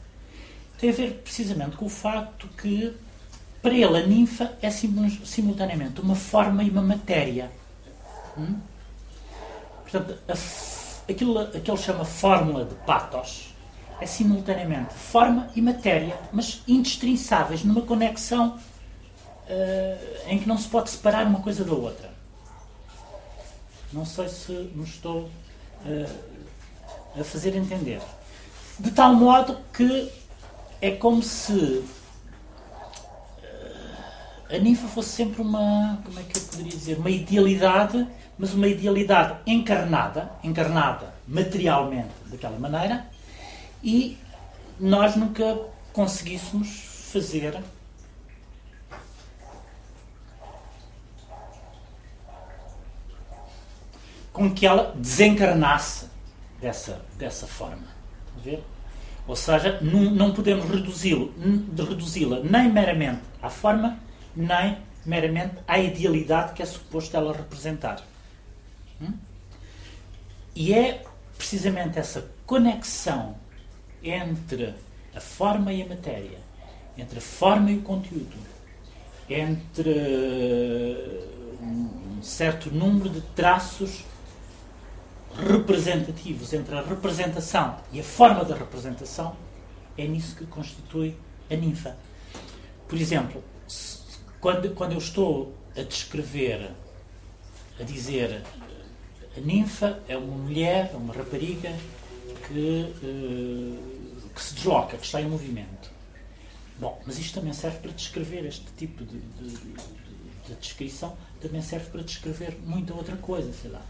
tem 0.78 0.90
a 0.90 0.92
ver 0.92 1.14
precisamente 1.24 1.76
com 1.76 1.86
o 1.86 1.90
facto 1.90 2.46
que 2.60 2.94
para 3.60 3.74
ele 3.74 3.98
a 3.98 4.06
ninfa 4.06 4.52
é 4.62 4.70
simu- 4.70 5.26
simultaneamente 5.26 6.00
uma 6.00 6.14
forma 6.14 6.62
e 6.62 6.70
uma 6.70 6.82
matéria. 6.82 7.50
Hum? 8.36 8.56
Portanto, 9.82 10.18
a 10.28 10.34
aquilo 11.10 11.38
a 11.38 11.46
que 11.46 11.70
ele 11.70 11.78
chama 11.78 12.04
fórmula 12.04 12.64
de 12.64 12.74
patos, 12.86 13.54
é 14.00 14.06
simultaneamente 14.06 14.94
forma 14.94 15.48
e 15.56 15.62
matéria, 15.62 16.16
mas 16.32 16.62
indestrinçáveis, 16.68 17.64
numa 17.64 17.80
conexão 17.82 18.56
uh, 19.48 20.28
em 20.28 20.38
que 20.38 20.46
não 20.46 20.56
se 20.56 20.68
pode 20.68 20.90
separar 20.90 21.26
uma 21.26 21.40
coisa 21.40 21.64
da 21.64 21.72
outra. 21.72 22.10
Não 23.92 24.04
sei 24.04 24.28
se 24.28 24.52
me 24.74 24.84
estou 24.84 25.22
uh, 25.22 26.10
a 27.18 27.24
fazer 27.24 27.56
entender. 27.56 28.00
De 28.78 28.90
tal 28.90 29.14
modo 29.14 29.58
que 29.72 30.10
é 30.80 30.90
como 30.90 31.22
se 31.22 31.52
uh, 31.52 31.84
a 34.50 34.58
ninfa 34.58 34.86
fosse 34.88 35.08
sempre 35.08 35.40
uma, 35.40 36.00
como 36.04 36.20
é 36.20 36.22
que 36.22 36.38
eu 36.38 36.42
poderia 36.42 36.70
dizer, 36.72 36.98
uma 36.98 37.10
idealidade, 37.10 38.06
mas 38.38 38.52
uma 38.52 38.68
idealidade 38.68 39.38
encarnada, 39.46 40.30
encarnada 40.44 41.14
materialmente 41.26 42.10
daquela 42.26 42.58
maneira, 42.58 43.06
e 43.82 44.18
nós 44.78 45.16
nunca 45.16 45.58
conseguíssemos 45.92 46.68
fazer 47.10 47.58
com 54.38 54.54
que 54.54 54.64
ela 54.64 54.94
desencarnasse 54.96 56.06
dessa, 56.60 57.04
dessa 57.18 57.44
forma. 57.44 57.88
Ou 59.26 59.34
seja, 59.34 59.80
não, 59.82 60.02
não 60.12 60.32
podemos 60.32 60.70
reduzi-la 60.70 61.26
reduzi 61.76 62.24
nem 62.44 62.72
meramente 62.72 63.20
à 63.42 63.50
forma, 63.50 63.98
nem 64.36 64.78
meramente 65.04 65.56
à 65.66 65.76
idealidade 65.80 66.52
que 66.52 66.62
é 66.62 66.66
suposto 66.66 67.16
ela 67.16 67.32
representar. 67.32 68.00
Hum? 69.02 69.12
E 70.54 70.72
é 70.72 71.02
precisamente 71.36 71.98
essa 71.98 72.30
conexão 72.46 73.34
entre 74.00 74.72
a 75.14 75.20
forma 75.20 75.72
e 75.72 75.82
a 75.82 75.86
matéria, 75.86 76.38
entre 76.96 77.18
a 77.18 77.22
forma 77.22 77.72
e 77.72 77.78
o 77.78 77.82
conteúdo, 77.82 78.36
entre 79.28 79.90
um 81.60 82.22
certo 82.22 82.70
número 82.70 83.10
de 83.10 83.20
traços 83.20 84.04
representativos, 85.38 86.52
entre 86.52 86.74
a 86.76 86.82
representação 86.82 87.76
e 87.92 88.00
a 88.00 88.04
forma 88.04 88.44
da 88.44 88.56
representação, 88.56 89.36
é 89.96 90.06
nisso 90.06 90.34
que 90.36 90.46
constitui 90.46 91.16
a 91.50 91.54
ninfa. 91.54 91.96
Por 92.88 92.98
exemplo, 92.98 93.42
quando, 94.40 94.74
quando 94.74 94.92
eu 94.92 94.98
estou 94.98 95.54
a 95.76 95.82
descrever, 95.82 96.70
a 97.78 97.82
dizer 97.84 98.42
a 99.36 99.40
ninfa 99.40 100.00
é 100.08 100.16
uma 100.16 100.36
mulher, 100.36 100.90
é 100.92 100.96
uma 100.96 101.14
rapariga 101.14 101.72
que, 102.48 102.94
uh, 103.02 104.28
que 104.34 104.42
se 104.42 104.54
desloca, 104.54 104.96
que 104.96 105.04
está 105.04 105.20
em 105.20 105.28
movimento. 105.28 105.90
Bom, 106.80 107.00
mas 107.06 107.18
isto 107.18 107.34
também 107.38 107.52
serve 107.52 107.78
para 107.78 107.92
descrever 107.92 108.44
este 108.44 108.66
tipo 108.76 109.04
de, 109.04 109.18
de, 109.18 109.48
de, 109.48 109.74
de 110.46 110.54
descrição, 110.60 111.16
também 111.40 111.62
serve 111.62 111.90
para 111.90 112.02
descrever 112.02 112.56
muita 112.64 112.94
outra 112.94 113.16
coisa, 113.16 113.52
sei 113.52 113.70
lá. 113.70 113.82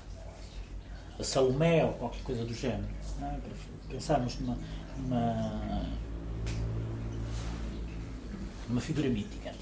A 1.19 1.25
Salomé 1.25 1.85
ou 1.85 1.93
qualquer 1.95 2.23
coisa 2.23 2.45
do 2.45 2.55
género. 2.55 2.89
É? 3.21 3.25
Para 3.25 3.41
pensarmos 3.89 4.39
numa, 4.39 4.57
numa, 4.97 5.87
numa 8.69 8.81
figura 8.81 9.09
mítica. 9.09 9.53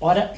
Ora, 0.00 0.32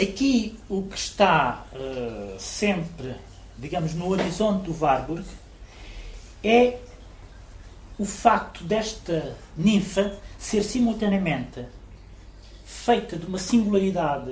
aqui 0.00 0.58
o 0.70 0.82
que 0.84 0.96
está 0.96 1.66
uh, 1.74 2.38
sempre, 2.38 3.14
digamos, 3.58 3.92
no 3.92 4.08
horizonte 4.08 4.64
do 4.64 4.82
Warburg 4.82 5.26
é 6.42 6.78
o 7.98 8.06
facto 8.06 8.64
desta 8.64 9.36
ninfa 9.56 10.18
ser 10.38 10.62
simultaneamente 10.62 11.64
feita 12.64 13.16
de 13.16 13.26
uma 13.26 13.38
singularidade 13.38 14.30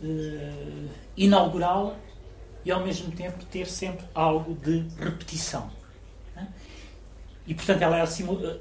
uh, 0.00 0.88
inaugural 1.16 1.96
e 2.68 2.70
ao 2.70 2.84
mesmo 2.84 3.10
tempo 3.10 3.46
ter 3.46 3.66
sempre 3.66 4.04
algo 4.14 4.54
de 4.54 4.84
repetição. 5.02 5.70
E 7.46 7.54
portanto 7.54 7.80
ela 7.80 7.98
é 7.98 8.04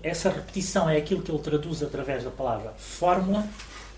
essa 0.01 0.29
repetição 0.29 0.89
é 0.89 0.95
aquilo 0.95 1.21
que 1.21 1.29
ele 1.29 1.41
traduz 1.41 1.83
através 1.83 2.23
da 2.23 2.31
palavra 2.31 2.71
fórmula, 2.77 3.45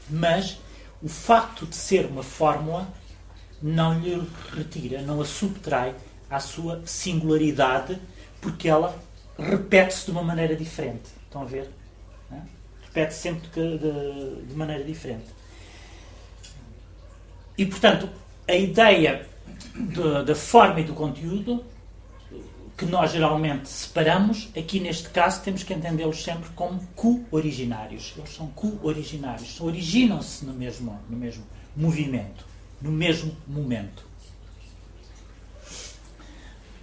mas 0.10 0.58
o 1.00 1.08
facto 1.08 1.68
de 1.68 1.76
ser 1.76 2.08
uma 2.08 2.24
fórmula 2.24 2.88
não 3.62 4.00
lhe 4.00 4.28
retira, 4.52 5.00
não 5.04 5.22
a 5.22 5.26
subtrai 5.26 5.94
à 6.28 6.40
sua 6.40 6.82
singularidade 6.88 8.02
porque 8.42 8.68
ela 8.68 8.98
repete-se 9.38 10.06
de 10.06 10.12
uma 10.12 10.24
maneira 10.24 10.56
diferente. 10.56 11.08
Estão 11.26 11.44
a 11.44 11.46
ver? 11.46 11.70
Repete 12.82 13.14
-se 13.14 13.22
sempre 13.22 13.48
de, 13.50 13.78
de, 13.78 14.46
de, 14.48 14.56
maneira 14.56 14.84
diferente. 14.84 15.28
E, 17.56 17.64
portanto, 17.68 18.10
a 18.48 18.56
ideia 18.56 19.29
da 20.26 20.36
forma 20.36 20.80
e 20.82 20.84
do 20.84 20.94
conteúdo, 20.94 21.64
que 22.78 22.86
nós 22.86 23.12
geralmente 23.12 23.68
separamos, 23.68 24.50
aqui 24.58 24.80
neste 24.80 25.10
caso 25.10 25.42
temos 25.42 25.64
que 25.64 25.74
entendê-los 25.74 26.24
sempre 26.24 26.50
como 26.52 26.80
co-originários. 26.96 28.14
Eles 28.18 28.34
são 28.34 28.48
co-originários, 28.48 29.60
originam-se 29.60 30.46
no 30.46 30.54
mesmo, 30.54 30.98
no 31.10 31.18
mesmo 31.18 31.44
movimento, 31.76 32.46
no 32.82 32.92
mesmo 32.92 33.36
momento. 33.46 34.08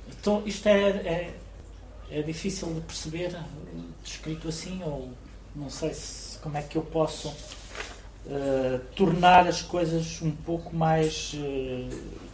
Então, 0.09 0.43
isto 0.45 0.67
é, 0.69 0.81
é 0.81 1.35
é 2.11 2.23
difícil 2.23 2.73
de 2.73 2.81
perceber 2.81 3.37
descrito 4.03 4.49
assim, 4.49 4.81
ou 4.85 5.11
não 5.55 5.69
sei 5.69 5.93
se, 5.93 6.39
como 6.39 6.57
é 6.57 6.63
que 6.63 6.77
eu 6.77 6.83
posso 6.83 7.29
uh, 7.29 8.79
tornar 8.95 9.47
as 9.47 9.63
coisas 9.63 10.21
um 10.23 10.31
pouco 10.31 10.75
mais 10.75 11.35
uh, 11.35 12.26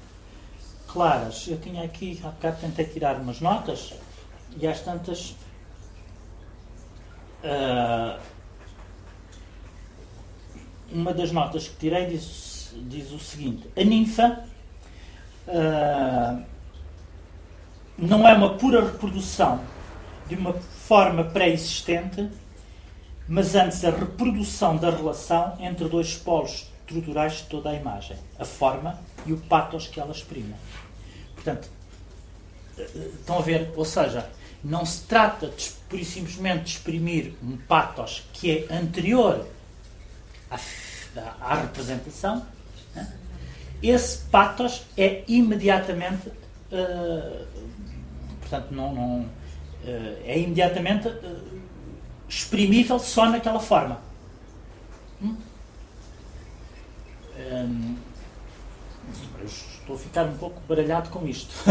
claras. 0.93 1.47
Eu 1.49 1.59
tinha 1.59 1.83
aqui, 1.85 2.21
há 2.23 2.29
bocado 2.29 2.59
tentei 2.61 2.85
tirar 2.85 3.17
umas 3.17 3.41
notas 3.41 3.95
e 4.57 4.67
às 4.67 4.81
tantas. 4.81 5.35
Uh, 7.43 8.21
uma 10.93 11.13
das 11.13 11.33
notas 11.33 11.67
que 11.67 11.77
tirei 11.77 12.07
diz, 12.07 12.75
diz 12.77 13.11
o 13.11 13.19
seguinte: 13.19 13.69
a 13.77 13.83
ninfa 13.83 14.45
uh, 15.49 16.43
não 17.99 18.29
é 18.29 18.35
uma 18.35 18.55
pura 18.55 18.85
reprodução 18.85 19.61
de 20.29 20.37
uma 20.37 20.53
forma 20.53 21.25
pré-existente, 21.25 22.31
mas 23.27 23.55
antes 23.55 23.85
a 23.85 23.91
reprodução 23.91 24.77
da 24.77 24.91
relação 24.91 25.57
entre 25.61 25.89
dois 25.89 26.15
polos 26.15 26.71
estruturais 26.87 27.39
de 27.39 27.45
toda 27.45 27.71
a 27.71 27.75
imagem, 27.75 28.17
a 28.39 28.45
forma 28.45 28.99
e 29.25 29.33
o 29.33 29.39
patos 29.39 29.87
que 29.87 29.99
ela 29.99 30.13
exprime. 30.13 30.55
Portanto, 31.43 31.69
estão 33.19 33.39
a 33.39 33.43
ver? 33.43 33.71
Ou 33.77 33.85
seja, 33.85 34.29
não 34.63 34.87
se 34.87 35.03
trata 35.03 35.49
de, 35.49 35.71
por 35.89 35.99
simplesmente 36.05 36.65
de 36.65 36.71
exprimir 36.71 37.35
um 37.43 37.57
patos 37.57 38.25
que 38.33 38.51
é 38.51 38.75
anterior 38.75 39.47
à, 40.51 40.59
à 41.41 41.55
representação. 41.63 42.47
Né? 42.95 43.13
Esse 43.83 44.19
patos 44.31 44.83
é 44.97 45.25
imediatamente 45.27 46.29
uh, 46.29 47.47
Portanto, 48.53 48.75
não, 48.75 48.95
não 48.95 49.29
eh, 49.87 50.23
é 50.27 50.39
imediatamente 50.39 51.09
eh, 51.09 51.37
exprimível 52.29 52.99
só 52.99 53.31
naquela 53.31 53.61
forma. 53.61 53.99
Hum? 55.23 55.37
Hum, 57.39 57.97
eu 59.43 59.47
estou 59.47 59.97
a 59.97 59.99
ficar 59.99 60.25
um 60.25 60.37
pouco 60.37 60.61
baralhado 60.69 61.11
com 61.11 61.27
isto. 61.27 61.53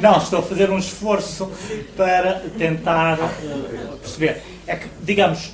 Não, 0.00 0.18
estou 0.18 0.40
a 0.40 0.42
fazer 0.42 0.70
um 0.70 0.78
esforço 0.78 1.50
para 1.96 2.40
tentar 2.58 3.18
uh, 3.18 3.96
perceber. 3.98 4.42
É 4.66 4.76
que, 4.76 4.88
digamos, 5.02 5.52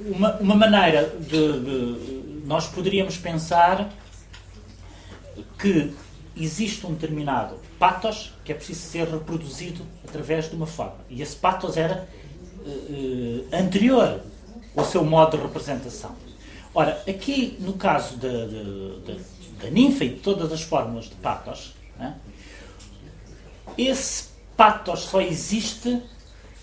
uma, 0.00 0.36
uma 0.36 0.54
maneira 0.54 1.12
de, 1.18 1.60
de. 1.60 2.18
Nós 2.44 2.66
poderíamos 2.66 3.16
pensar 3.18 3.90
que 5.58 5.92
existe 6.36 6.86
um 6.86 6.94
determinado 6.94 7.56
patos 7.78 8.32
que 8.44 8.52
é 8.52 8.54
preciso 8.54 8.80
ser 8.80 9.08
reproduzido 9.08 9.84
através 10.06 10.48
de 10.48 10.54
uma 10.56 10.66
forma. 10.66 10.98
E 11.10 11.20
esse 11.20 11.36
patos 11.36 11.76
era 11.76 12.08
uh, 12.64 13.46
anterior 13.52 14.20
ao 14.76 14.84
seu 14.84 15.04
modo 15.04 15.36
de 15.36 15.42
representação. 15.42 16.27
Ora, 16.74 17.02
aqui 17.08 17.56
no 17.60 17.74
caso 17.74 18.16
da, 18.16 18.28
da 19.62 19.70
ninfa 19.70 20.04
e 20.04 20.10
de 20.10 20.20
todas 20.20 20.52
as 20.52 20.62
fórmulas 20.62 21.06
de 21.06 21.14
patos, 21.16 21.74
né, 21.98 22.14
esse 23.76 24.28
patos 24.56 25.00
só 25.00 25.20
existe 25.20 26.02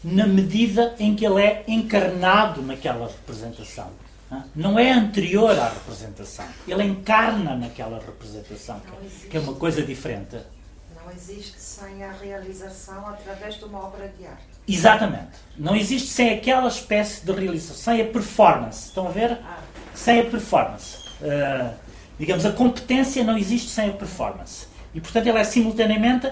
na 0.03 0.27
medida 0.27 0.95
em 0.99 1.15
que 1.15 1.25
ele 1.25 1.41
é 1.41 1.63
encarnado 1.67 2.61
naquela 2.61 3.07
representação. 3.07 3.89
Não 4.55 4.77
é 4.77 4.91
anterior 4.91 5.57
à 5.57 5.69
representação. 5.69 6.45
Ele 6.67 6.83
encarna 6.83 7.55
naquela 7.55 7.99
representação, 7.99 8.81
que 9.29 9.37
é 9.37 9.39
uma 9.39 9.53
coisa 9.53 9.81
diferente. 9.81 10.35
Não 10.95 11.05
Não 11.05 11.11
existe 11.11 11.59
sem 11.59 12.03
a 12.03 12.11
realização 12.11 13.07
através 13.07 13.55
de 13.55 13.65
uma 13.65 13.85
obra 13.85 14.11
de 14.17 14.25
arte. 14.25 14.43
Exatamente. 14.67 15.37
Não 15.55 15.75
existe 15.75 16.07
sem 16.07 16.33
aquela 16.33 16.67
espécie 16.67 17.23
de 17.23 17.31
realização, 17.31 17.75
sem 17.75 18.01
a 18.01 18.05
performance. 18.05 18.87
Estão 18.87 19.07
a 19.07 19.11
ver? 19.11 19.33
Ah, 19.33 19.59
Sem 19.95 20.19
a 20.19 20.25
performance. 20.25 20.97
Uh, 21.21 21.73
digamos, 22.19 22.45
a 22.45 22.51
competência 22.51 23.23
não 23.23 23.37
existe 23.37 23.69
sem 23.69 23.89
a 23.89 23.93
performance. 23.93 24.67
E, 24.93 25.01
portanto, 25.01 25.27
ela 25.27 25.39
é 25.39 25.43
simultaneamente 25.43 26.31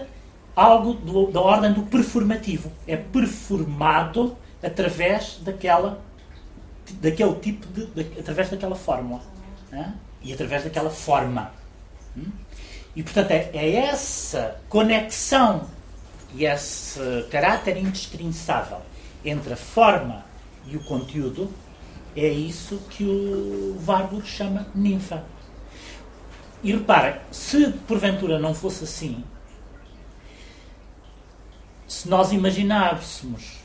algo 0.55 0.93
do- 0.93 1.31
da 1.31 1.41
ordem 1.41 1.73
do 1.73 1.83
performativo. 1.83 2.71
É 2.87 2.95
performado 2.97 4.37
através 4.61 5.39
daquela, 5.41 5.99
daquele 7.01 7.33
tipo 7.35 7.65
de. 7.67 7.85
de- 7.87 8.19
através 8.19 8.49
daquela 8.49 8.75
fórmula. 8.75 9.21
né? 9.71 9.93
E 10.21 10.31
através 10.31 10.63
daquela 10.63 10.89
forma. 10.91 11.51
Hum? 12.15 12.25
E, 12.95 13.01
portanto, 13.01 13.31
é, 13.31 13.49
é 13.53 13.75
essa 13.75 14.57
conexão 14.69 15.63
e 16.35 16.45
esse 16.45 16.99
caráter 17.31 17.75
indestrinçável 17.77 18.77
entre 19.25 19.53
a 19.53 19.57
forma 19.57 20.23
e 20.67 20.75
o 20.77 20.83
conteúdo 20.83 21.49
é 22.15 22.27
isso 22.27 22.77
que 22.89 23.03
o 23.03 23.77
Warburg 23.85 24.27
chama 24.27 24.67
ninfa. 24.73 25.23
E 26.63 26.71
reparem, 26.71 27.19
se 27.31 27.71
porventura 27.87 28.39
não 28.39 28.53
fosse 28.53 28.83
assim, 28.85 29.23
se 31.87 32.07
nós 32.07 32.31
imaginássemos 32.31 33.59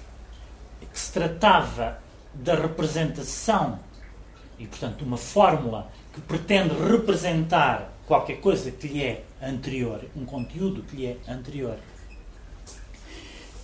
que 0.93 0.99
se 0.99 1.13
tratava 1.13 1.99
da 2.35 2.55
representação 2.55 3.79
e, 4.59 4.67
portanto, 4.67 5.03
uma 5.03 5.17
fórmula 5.17 5.91
que 6.13 6.21
pretende 6.21 6.75
representar 6.75 7.93
qualquer 8.07 8.41
coisa 8.41 8.71
que 8.71 8.89
lhe 8.89 9.03
é 9.03 9.25
anterior, 9.41 10.05
um 10.17 10.25
conteúdo 10.25 10.83
que 10.83 10.97
lhe 10.97 11.07
é 11.07 11.17
anterior, 11.29 11.77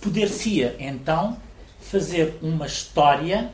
poder-se-ia 0.01 0.75
então 0.79 1.37
fazer 1.81 2.37
uma 2.41 2.65
história, 2.65 3.51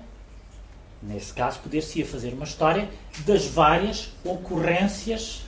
nesse 1.01 1.33
caso, 1.33 1.59
poder-se-ia 1.59 2.05
fazer 2.05 2.33
uma 2.33 2.45
história 2.45 2.87
das 3.25 3.45
várias 3.45 4.09
ocorrências 4.23 5.41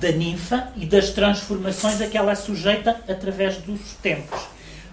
da 0.00 0.10
ninfa 0.12 0.72
e 0.76 0.86
das 0.86 1.10
transformações 1.10 2.00
a 2.00 2.06
que 2.06 2.16
ela 2.16 2.32
é 2.32 2.34
sujeita 2.34 2.90
através 3.08 3.58
dos 3.58 3.94
tempos. 3.94 4.40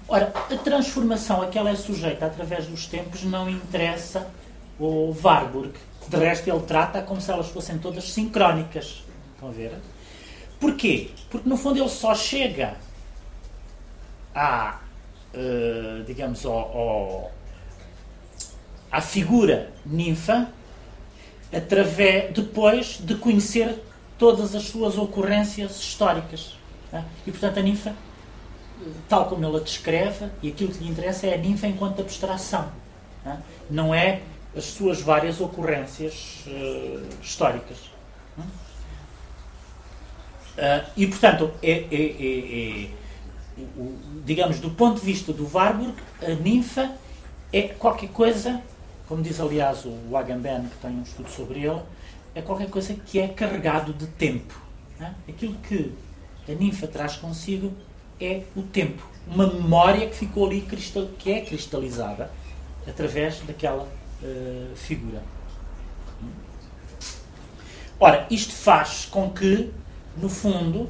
Ora, 0.07 0.33
a 0.35 0.57
transformação 0.57 1.41
a 1.41 1.47
que 1.47 1.57
ela 1.57 1.69
é 1.69 1.75
sujeita 1.75 2.25
através 2.25 2.65
dos 2.65 2.85
tempos 2.85 3.23
não 3.23 3.49
interessa 3.49 4.27
o 4.77 5.15
Warburg. 5.23 5.71
De 6.07 6.17
resto, 6.17 6.49
ele 6.49 6.59
trata 6.61 7.01
como 7.01 7.21
se 7.21 7.31
elas 7.31 7.47
fossem 7.47 7.77
todas 7.77 8.11
sincrónicas. 8.11 9.03
Estão 9.35 9.47
a 9.49 9.51
ver? 9.51 9.71
Porquê? 10.59 11.11
Porque, 11.29 11.47
no 11.47 11.55
fundo, 11.55 11.79
ele 11.79 11.87
só 11.89 12.13
chega 12.13 12.73
à, 14.35 14.79
eh, 15.33 16.03
digamos, 16.05 16.45
ao, 16.45 16.53
ao- 16.53 17.31
à 18.91 18.99
figura 19.01 19.71
ninfa 19.85 20.47
através, 21.53 22.31
depois 22.33 22.97
de 22.99 23.15
conhecer 23.15 23.75
todas 24.17 24.53
as 24.55 24.63
suas 24.63 24.97
ocorrências 24.97 25.79
históricas. 25.79 26.55
né? 26.91 27.03
E, 27.25 27.31
portanto, 27.31 27.57
a 27.59 27.61
ninfa, 27.61 27.95
tal 29.09 29.25
como 29.27 29.45
ele 29.45 29.57
a 29.57 29.59
descreve, 29.59 30.25
e 30.41 30.49
aquilo 30.49 30.71
que 30.71 30.83
lhe 30.83 30.89
interessa 30.89 31.27
é 31.27 31.33
a 31.33 31.37
ninfa 31.37 31.67
enquanto 31.67 32.01
abstração. 32.01 32.71
né? 33.25 33.41
Não 33.69 33.93
é 33.93 34.21
as 34.55 34.65
suas 34.65 35.01
várias 35.01 35.39
ocorrências 35.39 36.43
eh, 36.47 36.99
históricas. 37.21 37.77
Ah, 40.57 40.83
e, 40.97 41.07
portanto, 41.07 41.51
é, 41.63 41.71
é- 41.71 41.85
é- 41.91 42.83
é- 42.85 42.89
digamos, 44.25 44.59
do 44.59 44.69
ponto 44.71 44.99
de 44.99 45.05
vista 45.05 45.31
do 45.31 45.49
Warburg, 45.51 45.93
a 46.21 46.31
ninfa 46.31 46.91
é 47.53 47.63
qualquer 47.69 48.09
coisa, 48.09 48.61
como 49.11 49.21
diz 49.21 49.41
aliás 49.41 49.83
o 49.83 50.15
Agamben, 50.15 50.69
que 50.69 50.77
tem 50.77 50.91
um 50.91 51.03
estudo 51.03 51.29
sobre 51.29 51.65
ele, 51.65 51.81
é 52.33 52.41
qualquer 52.41 52.69
coisa 52.69 52.93
que 52.93 53.19
é 53.19 53.27
carregado 53.27 53.91
de 53.91 54.07
tempo. 54.07 54.57
né? 54.97 55.13
Aquilo 55.27 55.53
que 55.55 55.93
a 56.47 56.53
ninfa 56.53 56.87
traz 56.87 57.17
consigo 57.17 57.73
é 58.21 58.43
o 58.55 58.61
tempo. 58.61 59.05
Uma 59.27 59.47
memória 59.47 60.07
que 60.07 60.15
ficou 60.15 60.47
ali, 60.47 60.61
cristal, 60.61 61.09
que 61.19 61.29
é 61.29 61.41
cristalizada 61.41 62.31
através 62.87 63.41
daquela 63.41 63.85
eh, 64.23 64.67
figura. 64.75 65.21
Ora, 67.99 68.25
isto 68.31 68.53
faz 68.53 69.09
com 69.11 69.29
que, 69.29 69.73
no 70.15 70.29
fundo, 70.29 70.89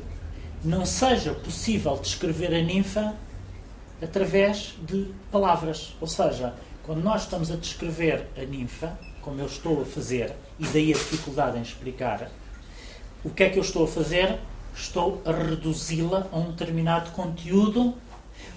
não 0.64 0.85
seja 0.85 1.34
possível 1.34 1.98
descrever 1.98 2.53
a 2.53 2.61
ninfa 2.61 3.15
através 3.99 4.76
de 4.85 5.11
palavras. 5.31 5.95
Ou 5.99 6.06
seja, 6.06 6.53
quando 6.83 7.03
nós 7.03 7.23
estamos 7.23 7.51
a 7.51 7.55
descrever 7.55 8.27
a 8.37 8.41
ninfa, 8.41 8.97
como 9.21 9.39
eu 9.39 9.45
estou 9.45 9.81
a 9.81 9.85
fazer, 9.85 10.33
e 10.59 10.65
daí 10.67 10.91
a 10.91 10.97
dificuldade 10.97 11.57
em 11.57 11.61
explicar, 11.61 12.29
o 13.23 13.29
que 13.29 13.43
é 13.43 13.49
que 13.49 13.59
eu 13.59 13.63
estou 13.63 13.85
a 13.85 13.87
fazer? 13.87 14.39
Estou 14.75 15.21
a 15.25 15.31
reduzi-la 15.31 16.27
a 16.31 16.37
um 16.37 16.51
determinado 16.51 17.11
conteúdo, 17.11 17.95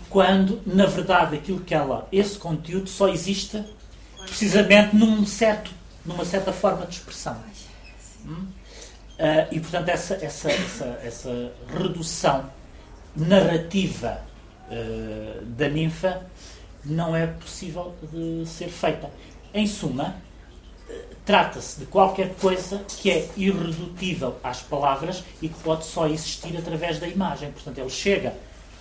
quando, 0.08 0.62
na 0.64 0.86
verdade, 0.86 1.36
aquilo 1.36 1.60
que 1.60 1.74
ela, 1.74 2.08
esse 2.12 2.38
conteúdo 2.38 2.88
só 2.88 3.08
existe 3.08 3.62
precisamente 4.20 4.96
num 4.96 5.26
certo, 5.26 5.70
numa 6.04 6.24
certa 6.24 6.52
forma 6.52 6.86
de 6.86 6.94
expressão. 6.94 7.36
Hum? 8.24 8.46
Ah, 9.18 9.46
e, 9.50 9.60
portanto, 9.60 9.88
essa, 9.88 10.14
essa, 10.14 10.50
essa, 10.50 11.00
essa 11.02 11.52
redução 11.68 12.50
narrativa 13.16 14.20
ah, 14.70 15.40
da 15.42 15.68
ninfa 15.68 16.24
não 16.84 17.14
é 17.14 17.26
possível 17.26 17.94
de 18.12 18.46
ser 18.46 18.68
feita. 18.68 19.10
Em 19.52 19.66
suma, 19.66 20.16
trata-se 21.24 21.80
de 21.80 21.86
qualquer 21.86 22.34
coisa 22.34 22.84
que 23.00 23.10
é 23.10 23.28
irredutível 23.36 24.36
às 24.42 24.60
palavras 24.60 25.24
e 25.40 25.48
que 25.48 25.58
pode 25.62 25.84
só 25.86 26.06
existir 26.06 26.56
através 26.56 26.98
da 26.98 27.08
imagem. 27.08 27.50
Portanto, 27.50 27.78
ele 27.78 27.90
chega 27.90 28.34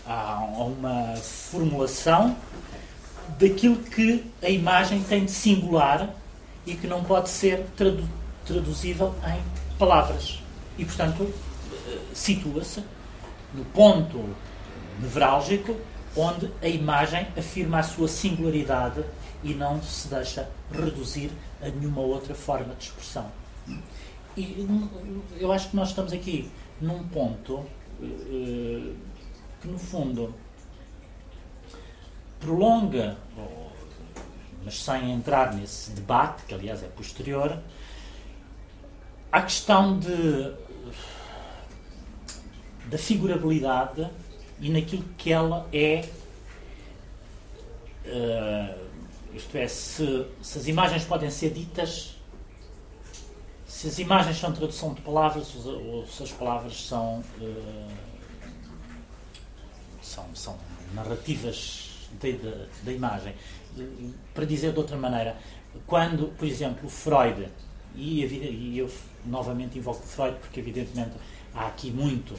a, 0.06 0.40
uma 0.58 1.16
formulação 1.16 2.36
daquilo 3.40 3.78
que 3.78 4.26
a 4.42 4.50
imagem 4.50 5.02
tem 5.04 5.26
de 5.26 5.32
singular 5.32 6.10
e 6.66 6.76
que 6.76 6.88
não 6.88 7.04
pode 7.04 7.30
ser 7.30 7.66
tradu 7.76 8.08
traduzível 8.46 9.16
em 9.26 9.42
palavras. 9.78 10.42
E, 10.78 10.84
portanto, 10.84 11.34
situa-se 12.14 12.84
no 13.54 13.64
ponto 13.66 14.36
nevrálgico 15.00 15.78
onde 16.16 16.52
a 16.62 16.68
imagem 16.68 17.28
afirma 17.38 17.80
a 17.80 17.84
sua 17.84 18.08
singularidade 18.08 19.04
e 19.44 19.54
não 19.54 19.82
se 19.82 20.08
deixa 20.08 20.50
reduzir 20.72 21.32
a 21.62 21.70
nenhuma 21.70 22.02
outra 22.02 22.36
forma 22.36 22.74
de 22.76 22.86
expressão. 22.86 23.30
E 24.38 24.68
eu 25.40 25.52
acho 25.52 25.70
que 25.70 25.76
nós 25.76 25.90
estamos 25.90 26.14
aqui 26.14 26.52
num 26.82 27.08
ponto 27.08 27.66
eh, 28.02 28.94
que, 29.62 29.68
no 29.68 29.78
fundo, 29.78 30.34
prolonga, 32.40 33.18
mas 34.64 34.82
sem 34.82 35.12
entrar 35.12 35.54
nesse 35.54 35.92
debate, 35.92 36.44
que 36.46 36.54
aliás 36.54 36.84
é 36.84 36.88
posterior, 36.88 37.60
a 39.32 39.42
questão 39.42 40.00
de, 40.00 40.54
da 42.86 42.98
figurabilidade 42.98 44.10
e 44.64 44.70
naquilo 44.70 45.04
que 45.18 45.32
ela 45.32 45.68
é. 45.74 46.10
eh, 48.06 48.76
isto 49.34 49.58
é, 49.58 49.68
se, 49.68 50.26
se 50.42 50.58
as 50.58 50.68
imagens 50.68 51.04
podem 51.04 51.30
ser 51.30 51.52
ditas, 51.52 52.16
se 53.68 53.88
as 53.88 54.00
imagens 54.00 54.38
são 54.38 54.54
tradução 54.54 54.94
de 54.94 55.02
palavras 55.02 55.54
ou, 55.66 56.08
se 56.08 56.24
as 56.24 56.32
palavras 56.32 56.82
são, 56.86 57.22
eh, 57.42 57.94
são, 60.02 60.26
são 60.34 60.58
narrativas 60.94 61.90
da 62.84 62.92
imagem. 62.92 63.36
Para 64.34 64.46
dizer 64.46 64.72
de 64.72 64.80
outra 64.80 64.96
maneira, 64.96 65.36
quando, 65.86 66.28
por 66.38 66.48
exemplo, 66.48 66.88
Freud, 66.88 67.50
e, 67.96 68.24
e 68.24 68.78
eu 68.78 68.90
novamente 69.26 69.78
invoco 69.78 70.04
Freud 70.04 70.38
porque 70.40 70.62
evidentemente 70.62 71.12
há 71.54 71.68
aqui 71.68 71.92
muito 71.92 72.36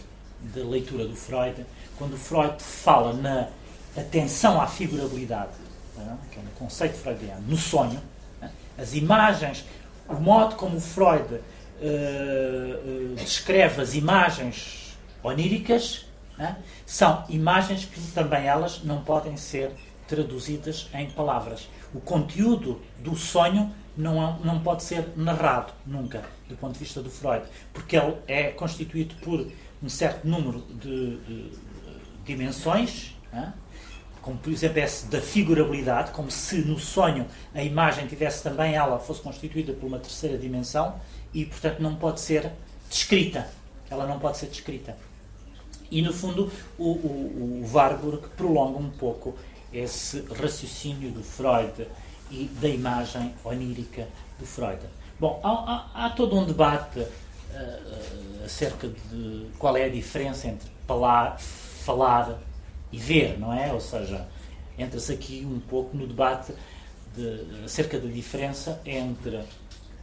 de 0.53 0.61
leitura 0.61 1.07
do 1.07 1.17
Freud, 1.17 1.65
quando 1.97 2.17
Freud 2.17 2.63
fala 2.63 3.13
na 3.13 3.49
atenção 3.97 4.61
à 4.61 4.67
figurabilidade, 4.67 5.53
é? 5.99 6.33
que 6.33 6.39
é 6.39 6.43
no 6.43 6.51
conceito 6.51 6.97
freudiano, 6.97 7.43
no 7.47 7.57
sonho, 7.57 8.01
é? 8.43 8.49
as 8.79 8.95
imagens, 8.95 9.65
o 10.09 10.15
modo 10.15 10.57
como 10.57 10.81
Freud 10.81 11.35
eh, 11.35 11.41
eh, 11.81 13.15
descreve 13.17 13.83
as 13.83 13.95
imagens 13.95 14.97
oníricas, 15.23 16.07
é? 16.39 16.55
são 16.85 17.25
imagens 17.29 17.85
que 17.85 18.01
também 18.13 18.47
elas 18.47 18.83
não 18.83 19.03
podem 19.03 19.37
ser 19.37 19.71
traduzidas 20.07 20.89
em 20.93 21.11
palavras. 21.11 21.69
O 21.95 22.01
conteúdo 22.01 22.81
do 22.99 23.15
sonho 23.17 23.73
não, 23.97 24.39
não 24.41 24.61
pode 24.61 24.83
ser 24.83 25.07
narrado 25.17 25.73
nunca, 25.87 26.23
do 26.49 26.57
ponto 26.57 26.73
de 26.73 26.81
vista 26.81 27.01
do 27.01 27.11
Freud, 27.11 27.45
porque 27.73 27.97
ele 27.97 28.17
é 28.27 28.49
constituído 28.49 29.15
por 29.17 29.47
um 29.85 29.89
certo 29.89 30.27
número 30.27 30.63
de, 30.81 31.17
de 31.19 31.51
dimensões, 32.25 33.15
hein? 33.33 33.53
como 34.23 34.39
por 34.39 34.51
exemplo 34.51 34.79
esse 34.79 35.07
da 35.07 35.21
figurabilidade, 35.21 36.11
como 36.13 36.31
se 36.31 36.57
no 36.63 36.79
sonho 36.79 37.27
a 37.55 37.63
imagem 37.63 38.07
tivesse 38.07 38.43
também 38.43 38.75
ela 38.75 38.99
fosse 38.99 39.21
constituída 39.21 39.75
por 39.75 39.87
uma 39.87 39.99
terceira 39.99 40.39
dimensão 40.39 40.99
e 41.35 41.45
portanto 41.45 41.81
não 41.81 41.95
pode 41.97 42.21
ser 42.21 42.51
descrita. 42.89 43.47
Ela 43.91 44.07
não 44.07 44.19
pode 44.19 44.39
ser 44.39 44.47
descrita. 44.47 44.97
E 45.91 46.01
no 46.01 46.13
fundo 46.15 46.51
o, 46.79 46.93
o, 46.93 47.63
o 47.63 47.71
Warburg 47.71 48.29
prolonga 48.35 48.79
um 48.79 48.91
pouco 48.91 49.37
esse 49.71 50.25
raciocínio 50.41 51.11
do 51.11 51.23
Freud 51.23 51.87
e 52.31 52.45
da 52.59 52.69
imagem 52.69 53.35
onírica 53.45 54.09
do 54.39 54.47
Freud. 54.47 54.81
Bom, 55.21 55.39
há, 55.45 55.51
há, 55.51 56.07
há 56.07 56.11
todo 56.11 56.35
um 56.35 56.47
debate 56.47 57.07
acerca 58.45 58.89
de 58.89 59.47
qual 59.59 59.77
é 59.77 59.85
a 59.85 59.89
diferença 59.89 60.49
entre 60.49 60.69
falar, 60.87 61.39
falar 61.39 62.39
e 62.93 62.99
ver, 62.99 63.39
não 63.39 63.53
é? 63.53 63.73
Ou 63.73 63.81
seja, 63.81 64.27
entra-se 64.79 65.13
aqui 65.13 65.47
um 65.47 65.61
pouco 65.61 65.97
no 65.97 66.07
debate 66.07 66.53
de, 67.15 67.65
acerca 67.65 67.99
da 67.99 68.09
diferença 68.09 68.81
entre 68.85 69.41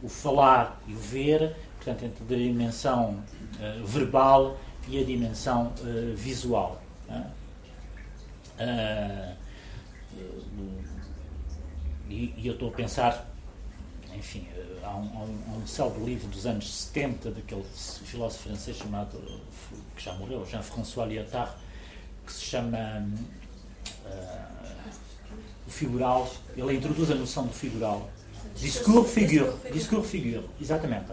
o 0.02 0.08
falar 0.08 0.80
e 0.86 0.94
o 0.94 0.98
ver, 0.98 1.54
portanto, 1.76 2.04
entre 2.04 2.34
a 2.34 2.38
dimensão 2.38 3.22
uh, 3.60 3.86
verbal 3.86 4.58
e 4.88 5.00
a 5.00 5.04
dimensão 5.04 5.72
uh, 5.80 6.16
visual. 6.16 6.82
Uh, 8.58 9.36
e, 12.08 12.34
e, 12.36 12.46
eu 12.46 12.52
estou 12.52 12.68
a 12.68 12.72
pensar, 12.72 13.26
enfim, 14.14 14.46
há 14.82 14.96
um, 14.96 15.02
um, 15.02 15.62
um 15.62 15.66
célebre 15.66 16.04
livro 16.04 16.28
dos 16.28 16.46
anos 16.46 16.70
70 16.70 17.30
daquele 17.30 17.64
filósofo 17.72 18.48
francês 18.48 18.76
chamado, 18.76 19.18
que 19.96 20.04
já 20.04 20.12
morreu, 20.14 20.44
Jean-François 20.46 21.08
Lyotard, 21.08 21.52
que 22.26 22.32
se 22.32 22.44
chama 22.44 23.08
uh, 24.04 24.80
o 25.66 25.70
figural. 25.70 26.30
Ele 26.56 26.74
introduz 26.74 27.10
a 27.10 27.14
noção 27.14 27.46
do 27.46 27.52
figural. 27.52 28.10
Discours 28.56 29.10
figure. 29.10 29.52
Discours 29.72 30.08
figure, 30.08 30.44
exatamente. 30.60 31.12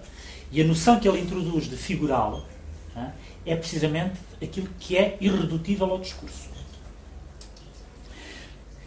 E 0.51 0.61
a 0.61 0.65
noção 0.65 0.99
que 0.99 1.07
ele 1.07 1.21
introduz 1.21 1.65
de 1.65 1.77
figural 1.77 2.43
é 3.45 3.55
precisamente 3.55 4.19
aquilo 4.41 4.67
que 4.79 4.97
é 4.97 5.17
irredutível 5.21 5.89
ao 5.91 5.99
discurso. 5.99 6.49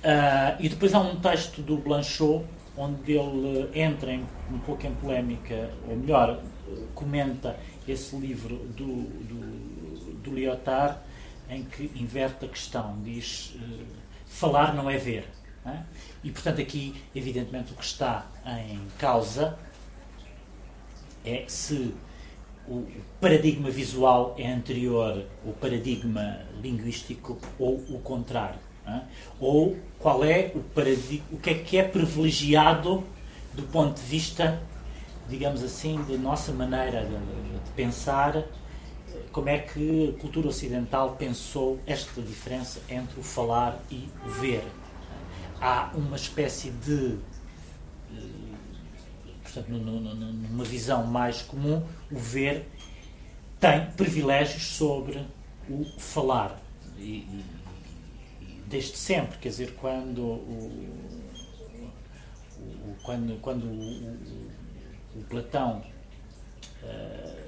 Uh, 0.02 0.58
e 0.58 0.68
depois 0.68 0.92
há 0.94 0.98
um 0.98 1.16
texto 1.20 1.62
do 1.62 1.76
Blanchot 1.76 2.44
onde 2.76 3.12
ele 3.12 3.68
entra 3.74 4.12
em, 4.12 4.24
um 4.50 4.58
pouco 4.60 4.86
em 4.86 4.94
polémica, 4.94 5.70
ou 5.88 5.96
melhor, 5.96 6.42
comenta 6.94 7.58
esse 7.86 8.16
livro 8.16 8.56
do, 8.56 9.02
do, 9.24 10.14
do 10.22 10.34
Lyotard, 10.34 10.98
em 11.50 11.64
que 11.64 11.90
inverte 11.96 12.46
a 12.46 12.48
questão, 12.48 12.98
diz 13.02 13.54
uh, 13.56 13.86
falar 14.26 14.74
não 14.74 14.88
é 14.88 14.96
ver. 14.96 15.28
É? 15.64 15.78
E 16.24 16.30
portanto 16.30 16.60
aqui, 16.60 16.94
evidentemente, 17.14 17.72
o 17.72 17.76
que 17.76 17.84
está 17.84 18.26
em 18.68 18.80
causa 18.98 19.56
é 21.24 21.44
se 21.46 21.94
o 22.66 22.86
paradigma 23.20 23.70
visual 23.70 24.34
é 24.38 24.50
anterior 24.50 25.24
ao 25.46 25.52
paradigma 25.52 26.40
linguístico 26.60 27.38
ou 27.58 27.76
o 27.90 28.00
contrário. 28.00 28.58
É? 28.84 29.02
Ou 29.38 29.76
qual 30.02 30.24
é 30.24 30.50
o 30.54 30.60
paradigma, 30.60 31.24
o 31.30 31.38
que 31.38 31.50
é 31.50 31.54
que 31.54 31.78
é 31.78 31.84
privilegiado 31.84 33.04
do 33.54 33.62
ponto 33.62 34.00
de 34.00 34.06
vista, 34.06 34.60
digamos 35.28 35.62
assim, 35.62 36.02
da 36.08 36.16
nossa 36.18 36.52
maneira 36.52 37.06
de, 37.06 37.14
de 37.64 37.70
pensar 37.76 38.44
como 39.30 39.48
é 39.48 39.58
que 39.58 40.14
a 40.16 40.20
cultura 40.20 40.48
ocidental 40.48 41.16
pensou 41.16 41.78
esta 41.86 42.20
diferença 42.20 42.80
entre 42.88 43.18
o 43.18 43.22
falar 43.22 43.78
e 43.90 44.08
o 44.26 44.28
ver. 44.28 44.64
Há 45.60 45.90
uma 45.94 46.16
espécie 46.16 46.70
de. 46.70 47.18
Eh, 48.12 48.20
portanto, 49.42 49.68
numa 49.70 50.64
visão 50.64 51.06
mais 51.06 51.42
comum, 51.42 51.82
o 52.10 52.18
ver 52.18 52.68
tem 53.60 53.86
privilégios 53.92 54.64
sobre 54.64 55.24
o 55.70 55.84
falar. 55.98 56.60
E, 56.98 57.26
desde 58.72 58.96
sempre, 58.96 59.36
quer 59.36 59.50
dizer, 59.50 59.74
quando 59.74 60.22
o, 60.22 60.96
o 62.58 62.96
quando, 63.02 63.38
quando 63.42 63.64
o, 63.66 64.16
o 65.14 65.24
Platão 65.28 65.82
uh, 66.82 67.42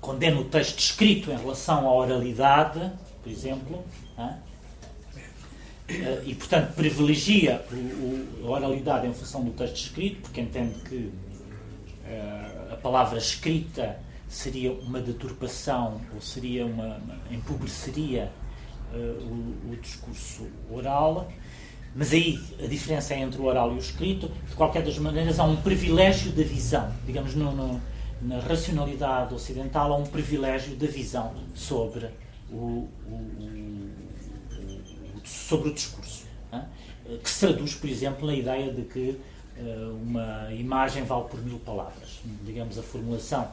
condena 0.00 0.40
o 0.40 0.44
texto 0.46 0.78
escrito 0.78 1.30
em 1.30 1.36
relação 1.36 1.86
à 1.86 1.92
oralidade, 1.94 2.90
por 3.22 3.30
exemplo, 3.30 3.84
é? 4.16 4.38
e, 6.24 6.34
portanto, 6.34 6.74
privilegia 6.74 7.62
a 8.42 8.46
oralidade 8.46 9.06
em 9.06 9.12
função 9.12 9.44
do 9.44 9.50
texto 9.50 9.76
escrito, 9.76 10.22
porque 10.22 10.40
entende 10.40 10.80
que 10.88 11.12
eh, 12.06 12.68
a 12.72 12.76
palavra 12.76 13.18
escrita 13.18 13.98
seria 14.34 14.72
uma 14.72 15.00
deturpação 15.00 16.00
ou 16.14 16.20
seria 16.20 16.66
uma, 16.66 17.00
empobreceria 17.30 18.30
uh, 18.92 18.96
o, 18.96 19.72
o, 19.72 19.76
discurso 19.76 20.46
oral. 20.70 21.28
Mas 21.94 22.12
aí 22.12 22.38
a 22.62 22.66
diferença 22.66 23.14
é 23.14 23.20
entre 23.20 23.40
o 23.40 23.44
oral 23.44 23.72
e 23.72 23.76
o 23.76 23.78
escrito. 23.78 24.30
De 24.48 24.54
qualquer 24.54 24.82
das 24.82 24.98
maneiras, 24.98 25.38
há 25.38 25.44
um 25.44 25.56
privilégio 25.56 26.32
da 26.32 26.42
visão. 26.42 26.92
Digamos, 27.06 27.34
no, 27.34 27.52
no 27.52 27.80
na 28.22 28.38
racionalidade 28.40 29.34
ocidental 29.34 29.92
há 29.92 29.96
um 29.96 30.06
privilégio 30.06 30.76
da 30.76 30.86
visão 30.86 31.34
sobre 31.54 32.08
o, 32.50 32.88
o 33.06 33.54
sobre 35.24 35.70
o 35.70 35.74
discurso, 35.74 36.24
né? 36.50 36.66
que 37.22 37.28
se 37.28 37.40
traduz, 37.40 37.74
por 37.74 37.88
exemplo, 37.88 38.26
na 38.26 38.34
ideia 38.34 38.72
de 38.72 38.82
que 38.82 39.20
uh, 39.58 40.02
uma 40.02 40.52
imagem 40.52 41.04
vale 41.04 41.24
por 41.24 41.42
mil 41.42 41.58
palavras. 41.58 42.20
Digamos, 42.44 42.78
a 42.78 42.82
formulação 42.82 43.48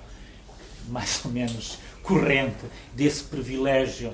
mais 0.87 1.23
ou 1.25 1.31
menos 1.31 1.77
corrente 2.03 2.65
desse 2.93 3.23
privilégio 3.23 4.13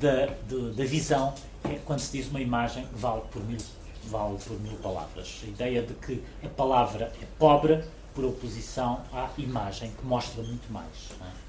da, 0.00 0.26
de, 0.48 0.72
da 0.72 0.84
visão 0.84 1.34
é 1.64 1.78
quando 1.84 2.00
se 2.00 2.16
diz 2.16 2.28
uma 2.28 2.40
imagem 2.40 2.86
vale 2.92 3.22
por 3.30 3.42
mil, 3.44 3.58
vale 4.04 4.38
por 4.38 4.58
mil 4.60 4.74
palavras. 4.76 5.40
A 5.44 5.46
ideia 5.46 5.82
de 5.82 5.94
que 5.94 6.22
a 6.44 6.48
palavra 6.48 7.12
é 7.20 7.26
pobre 7.38 7.82
por 8.14 8.24
oposição 8.24 9.02
à 9.12 9.28
imagem, 9.38 9.90
que 9.98 10.04
mostra 10.04 10.42
muito 10.42 10.70
mais. 10.72 10.86
É? 11.20 11.42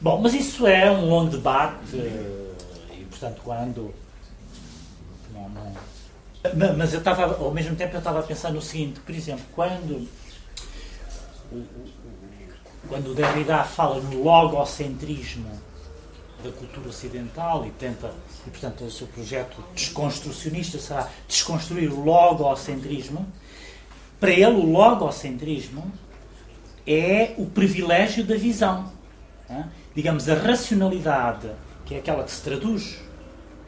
Bom, 0.00 0.20
mas 0.20 0.34
isso 0.34 0.66
é 0.66 0.90
um 0.90 1.08
longo 1.08 1.30
debate 1.30 1.96
e, 1.96 3.04
portanto, 3.08 3.40
quando. 3.42 3.94
Não, 5.32 5.48
não, 5.48 6.76
mas 6.76 6.92
eu 6.92 6.98
estava, 6.98 7.42
ao 7.42 7.50
mesmo 7.50 7.74
tempo, 7.74 7.94
eu 7.94 7.98
estava 7.98 8.20
a 8.20 8.22
pensar 8.22 8.52
no 8.52 8.60
seguinte: 8.60 9.00
por 9.00 9.14
exemplo, 9.14 9.44
quando. 9.54 10.08
Quando 12.88 13.12
o 13.12 13.14
Derrida 13.14 13.64
fala 13.64 14.00
no 14.00 14.22
logocentrismo 14.22 15.50
da 16.42 16.50
cultura 16.52 16.88
ocidental 16.88 17.66
e 17.66 17.70
tenta, 17.70 18.12
e 18.46 18.50
portanto 18.50 18.84
o 18.84 18.90
seu 18.90 19.06
projeto 19.06 19.64
desconstrucionista 19.74 20.78
será 20.78 21.08
desconstruir 21.26 21.90
o 21.90 22.04
logocentrismo, 22.04 23.26
para 24.20 24.30
ele, 24.30 24.44
o 24.46 24.70
logocentrismo 24.70 25.92
é 26.86 27.34
o 27.36 27.46
privilégio 27.46 28.24
da 28.24 28.36
visão. 28.36 28.92
É? 29.48 29.64
Digamos, 29.94 30.28
a 30.28 30.34
racionalidade, 30.34 31.50
que 31.84 31.94
é 31.94 31.98
aquela 31.98 32.24
que 32.24 32.30
se 32.30 32.42
traduz 32.42 33.00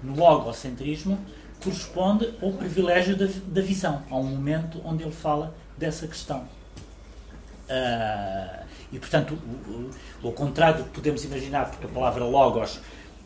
no 0.02 0.14
logocentrismo, 0.16 1.18
corresponde 1.62 2.32
ao 2.40 2.52
privilégio 2.52 3.16
da, 3.16 3.26
da 3.46 3.60
visão. 3.60 4.02
Há 4.10 4.16
um 4.16 4.24
momento 4.24 4.80
onde 4.84 5.02
ele 5.02 5.12
fala 5.12 5.54
dessa 5.76 6.06
questão. 6.06 6.48
Uh, 7.68 8.65
e, 8.92 8.98
portanto, 8.98 9.38
ao 10.22 10.32
contrário 10.32 10.78
do 10.78 10.84
que 10.84 10.90
podemos 10.90 11.24
imaginar, 11.24 11.70
porque 11.70 11.86
a 11.86 11.88
palavra 11.88 12.24
logos, 12.24 12.80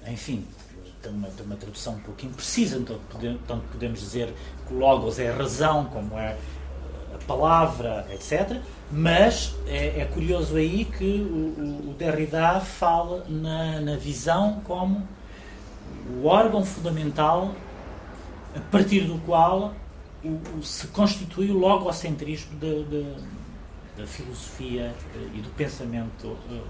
enfim, 0.06 0.44
tem 1.02 1.12
uma, 1.12 1.28
tem 1.28 1.46
uma 1.46 1.56
tradução 1.56 1.94
um 1.94 2.00
pouco 2.00 2.24
imprecisa, 2.24 2.78
então 2.78 2.98
tanto 3.46 3.62
podemos 3.72 4.00
dizer 4.00 4.32
que 4.66 4.74
logos 4.74 5.18
é 5.18 5.30
a 5.30 5.34
razão, 5.34 5.86
como 5.86 6.18
é 6.18 6.36
palavra, 7.26 8.06
etc. 8.12 8.60
Mas 8.90 9.54
é, 9.66 10.00
é 10.00 10.04
curioso 10.04 10.56
aí 10.56 10.84
que 10.84 11.20
o, 11.20 11.90
o, 11.90 11.94
Derrida 11.96 12.60
fala 12.60 13.24
na, 13.28 13.80
na 13.80 13.96
visão 13.96 14.60
como 14.64 15.06
o 16.12 16.26
órgão 16.26 16.64
fundamental 16.64 17.54
a 18.56 18.60
partir 18.60 19.02
do 19.02 19.18
qual 19.20 19.72
o, 20.24 20.40
o, 20.58 20.62
se 20.62 20.88
constitui 20.88 21.50
o 21.50 21.58
logocentrismo 21.58 22.58
da 24.00 24.06
filosofia 24.06 24.94
eh, 25.14 25.28
e 25.34 25.40
do 25.40 25.50
pensamento 25.50 26.26
uh, 26.26 26.62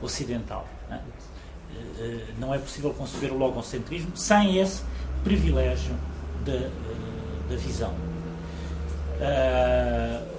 ocidental. 0.00 0.66
Não 0.88 0.96
é? 0.96 1.00
Uh, 1.00 2.22
não 2.38 2.54
é 2.54 2.58
possível 2.58 2.94
conceber 2.94 3.32
o 3.32 3.36
logocentrismo 3.36 4.16
sem 4.16 4.58
esse 4.58 4.82
privilégio 5.24 5.94
da, 6.44 6.70
da 7.50 7.56
visão. 7.56 7.92
Uh, 9.18 10.36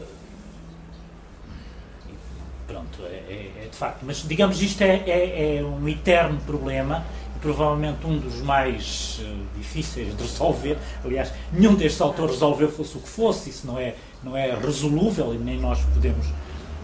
pronto, 2.65 3.03
é, 3.03 3.23
é, 3.29 3.63
é, 3.63 3.67
de 3.69 3.75
facto. 3.75 4.03
Mas, 4.03 4.17
digamos, 4.27 4.61
isto 4.61 4.81
é, 4.81 5.03
é, 5.07 5.57
é, 5.57 5.63
um 5.63 5.87
eterno 5.87 6.39
problema 6.41 7.03
provavelmente 7.41 8.05
um 8.05 8.17
dos 8.17 8.41
mais 8.41 9.19
uh, 9.21 9.57
difíceis 9.57 10.15
de 10.15 10.23
resolver. 10.23 10.77
Aliás, 11.03 11.31
nenhum 11.51 11.75
destes 11.75 12.01
autores 12.01 12.33
resolveu, 12.33 12.71
fosse 12.71 12.97
o 12.97 12.99
que 12.99 13.07
fosse, 13.07 13.49
isso 13.49 13.67
não 13.67 13.77
é, 13.77 13.95
não 14.23 14.35
é 14.35 14.53
resolúvel 14.55 15.33
e 15.33 15.37
nem 15.37 15.59
nós 15.59 15.79
podemos 15.93 16.27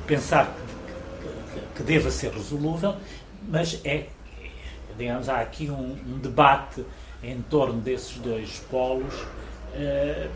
pensar 0.08 0.54
que, 0.56 1.60
que, 1.60 1.66
que 1.76 1.84
deva 1.84 2.12
ser 2.12 2.32
resolúvel, 2.32 2.96
mas 3.48 3.80
é, 3.84 4.08
digamos, 4.98 5.30
há 5.30 5.40
aqui 5.40 5.70
um, 5.70 5.98
um 6.08 6.20
debate 6.20 6.86
em 7.24 7.42
torno 7.44 7.80
desses 7.80 8.18
dois 8.18 8.62
polos 8.70 9.14
uh, 9.14 10.30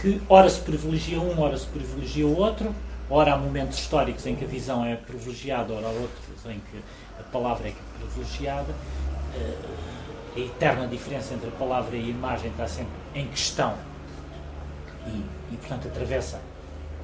que 0.00 0.20
ora 0.28 0.48
se 0.48 0.60
privilegia 0.60 1.20
um, 1.20 1.40
ora 1.40 1.56
se 1.56 1.66
privilegia 1.66 2.26
o 2.26 2.36
outro 2.36 2.74
Ora, 3.08 3.34
há 3.34 3.36
momentos 3.36 3.78
históricos 3.78 4.26
em 4.26 4.34
que 4.34 4.44
a 4.44 4.48
visão 4.48 4.84
é 4.84 4.96
privilegiada, 4.96 5.72
ora, 5.72 5.86
há 5.86 5.90
outros 5.90 6.44
em 6.46 6.58
que 6.58 6.82
a 7.20 7.22
palavra 7.22 7.68
é 7.68 7.74
privilegiada. 8.00 8.74
Eh, 9.34 9.54
a 10.36 10.40
eterna 10.40 10.86
diferença 10.88 11.32
entre 11.32 11.48
a 11.48 11.52
palavra 11.52 11.96
e 11.96 12.00
a 12.00 12.08
imagem 12.08 12.50
está 12.50 12.66
sempre 12.66 12.92
em 13.14 13.26
questão 13.28 13.74
e, 15.06 15.22
e 15.50 15.56
portanto, 15.56 15.88
atravessa 15.88 16.40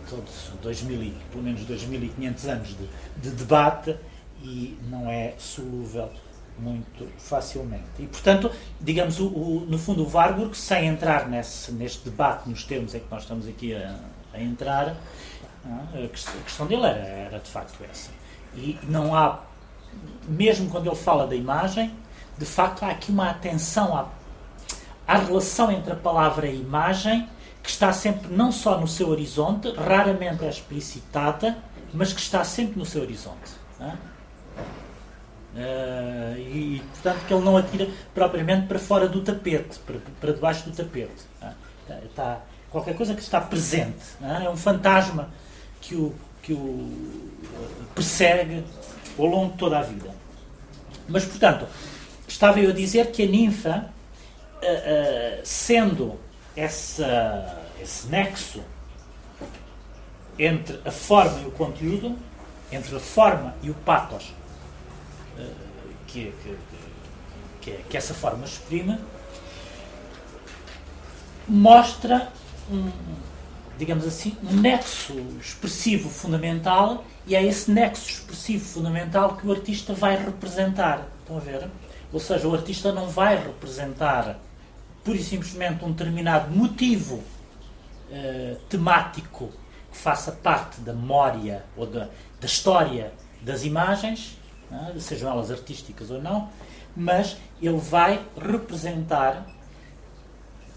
todos 0.08 0.50
2000, 0.62 1.14
pelo 1.30 1.44
menos 1.44 1.62
2.500 1.62 2.48
anos 2.48 2.68
de, 2.68 2.88
de 3.16 3.30
debate 3.36 3.96
e 4.42 4.76
não 4.88 5.08
é 5.08 5.34
solúvel 5.38 6.10
muito 6.58 7.08
facilmente. 7.18 7.84
E, 7.98 8.06
portanto, 8.06 8.50
digamos, 8.80 9.18
o, 9.20 9.26
o, 9.26 9.66
no 9.68 9.78
fundo, 9.78 10.04
o 10.04 10.10
Warburg, 10.10 10.56
sem 10.56 10.86
entrar 10.86 11.28
nesse, 11.28 11.72
neste 11.72 12.08
debate, 12.08 12.48
nos 12.48 12.64
termos 12.64 12.94
em 12.94 13.00
que 13.00 13.06
nós 13.10 13.22
estamos 13.22 13.48
aqui 13.48 13.74
a, 13.74 13.96
a 14.34 14.40
entrar, 14.40 14.96
a 15.64 16.08
questão 16.44 16.66
dele 16.66 16.84
era, 16.84 16.98
era 16.98 17.38
de 17.38 17.48
facto 17.48 17.82
essa. 17.90 18.10
E 18.54 18.78
não 18.84 19.14
há, 19.14 19.40
mesmo 20.28 20.68
quando 20.68 20.86
ele 20.86 20.96
fala 20.96 21.26
da 21.26 21.34
imagem, 21.34 21.94
de 22.36 22.44
facto 22.44 22.82
há 22.82 22.90
aqui 22.90 23.10
uma 23.10 23.30
atenção 23.30 23.96
à, 23.96 24.08
à 25.06 25.18
relação 25.18 25.70
entre 25.70 25.92
a 25.92 25.96
palavra 25.96 26.46
e 26.46 26.50
a 26.50 26.54
imagem 26.54 27.28
que 27.62 27.70
está 27.70 27.92
sempre 27.92 28.32
não 28.32 28.50
só 28.50 28.78
no 28.78 28.88
seu 28.88 29.08
horizonte, 29.08 29.72
raramente 29.72 30.44
é 30.44 30.48
explicitada, 30.48 31.56
mas 31.94 32.12
que 32.12 32.20
está 32.20 32.42
sempre 32.44 32.78
no 32.78 32.84
seu 32.84 33.02
horizonte. 33.02 33.52
Uh, 35.54 36.38
e, 36.38 36.82
portanto, 36.92 37.26
que 37.26 37.34
ele 37.34 37.44
não 37.44 37.56
atira 37.56 37.88
propriamente 38.14 38.66
para 38.66 38.78
fora 38.78 39.06
do 39.06 39.20
tapete, 39.20 39.78
para, 39.80 39.98
para 40.20 40.32
debaixo 40.32 40.68
do 40.68 40.74
tapete. 40.74 41.26
Está, 42.04 42.40
qualquer 42.70 42.96
coisa 42.96 43.14
que 43.14 43.20
está 43.20 43.40
presente. 43.40 44.02
É 44.42 44.48
um 44.48 44.56
fantasma 44.56 45.30
que 45.80 45.94
o, 45.94 46.14
que 46.42 46.54
o 46.54 46.90
persegue 47.94 48.64
ao 49.18 49.26
longo 49.26 49.52
de 49.52 49.58
toda 49.58 49.78
a 49.78 49.82
vida. 49.82 50.10
Mas, 51.06 51.24
portanto, 51.26 51.66
estava 52.26 52.58
eu 52.60 52.70
a 52.70 52.72
dizer 52.72 53.10
que 53.10 53.22
a 53.22 53.26
ninfa, 53.26 53.90
uh, 54.56 54.64
uh, 54.64 55.40
sendo 55.44 56.18
essa, 56.56 57.62
esse 57.80 58.06
nexo 58.08 58.62
entre 60.38 60.80
a 60.84 60.90
forma 60.90 61.40
e 61.40 61.46
o 61.46 61.50
conteúdo, 61.50 62.16
entre 62.70 62.96
a 62.96 63.00
forma 63.00 63.54
e 63.62 63.70
o 63.70 63.74
patos 63.74 64.32
uh, 65.38 65.54
que, 66.06 66.32
que, 66.42 66.58
que, 67.60 67.82
que, 67.88 67.96
essa 67.96 68.14
forma 68.14 68.44
exprime, 68.44 68.98
mostra 71.46 72.32
um, 72.70 72.90
digamos 73.78 74.06
assim, 74.06 74.36
um 74.42 74.56
nexo 74.56 75.14
expressivo 75.40 76.08
fundamental 76.08 77.04
e 77.26 77.36
é 77.36 77.44
esse 77.44 77.70
nexo 77.70 78.08
expressivo 78.08 78.64
fundamental 78.64 79.36
que 79.36 79.46
o 79.46 79.52
artista 79.52 79.92
vai 79.92 80.16
representar. 80.16 81.06
Estão 81.20 81.36
a 81.36 81.40
ver? 81.40 81.68
Ou 82.12 82.20
seja, 82.20 82.48
o 82.48 82.54
artista 82.54 82.92
não 82.92 83.08
vai 83.08 83.36
representar 83.36 84.38
pura 85.04 85.16
e 85.16 85.22
simplesmente 85.22 85.84
um 85.84 85.92
determinado 85.92 86.50
motivo 86.54 87.16
uh, 87.16 88.56
temático 88.68 89.50
que 89.90 89.98
faça 89.98 90.32
parte 90.32 90.80
da 90.80 90.92
memória 90.92 91.64
ou 91.76 91.86
da, 91.86 92.08
da 92.40 92.46
história 92.46 93.12
das 93.40 93.64
imagens, 93.64 94.38
é? 94.70 94.98
sejam 94.98 95.30
elas 95.30 95.50
artísticas 95.50 96.10
ou 96.10 96.22
não, 96.22 96.48
mas 96.96 97.36
ele 97.60 97.78
vai 97.78 98.24
representar 98.40 99.46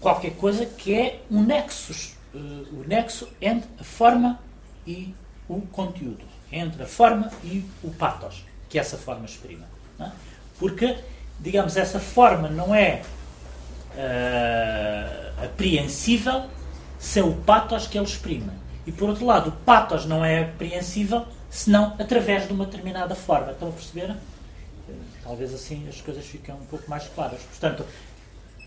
qualquer 0.00 0.32
coisa 0.32 0.66
que 0.66 0.94
é 0.94 1.22
um 1.30 1.42
nexo 1.42 2.16
uh, 2.34 2.80
o 2.80 2.84
nexo 2.86 3.28
entre 3.40 3.68
a 3.80 3.84
forma 3.84 4.38
e 4.86 5.14
o 5.48 5.60
conteúdo, 5.62 6.24
entre 6.50 6.82
a 6.82 6.86
forma 6.86 7.30
e 7.42 7.64
o 7.82 7.90
pathos 7.90 8.44
que 8.68 8.78
essa 8.78 8.96
forma 8.96 9.24
exprime. 9.24 9.64
É? 9.98 10.10
Porque, 10.58 10.98
digamos, 11.40 11.76
essa 11.76 12.00
forma 12.00 12.48
não 12.48 12.74
é 12.74 13.02
uh, 13.96 15.44
apreensível 15.44 16.44
sem 16.98 17.22
o 17.22 17.32
pathos 17.32 17.86
que 17.86 17.98
ele 17.98 18.06
exprime. 18.06 18.50
E, 18.86 18.92
por 18.92 19.08
outro 19.08 19.26
lado, 19.26 19.50
o 19.50 19.52
pathos 19.52 20.06
não 20.06 20.24
é 20.24 20.42
apreensível 20.42 21.26
senão 21.50 21.94
através 21.98 22.46
de 22.46 22.52
uma 22.52 22.66
determinada 22.66 23.14
forma. 23.14 23.52
Estão 23.52 23.68
a 23.68 23.72
perceber? 23.72 24.14
Talvez 25.22 25.52
assim 25.52 25.86
as 25.88 26.00
coisas 26.00 26.24
fiquem 26.24 26.54
um 26.54 26.66
pouco 26.66 26.88
mais 26.88 27.08
claras. 27.08 27.40
Portanto, 27.42 27.84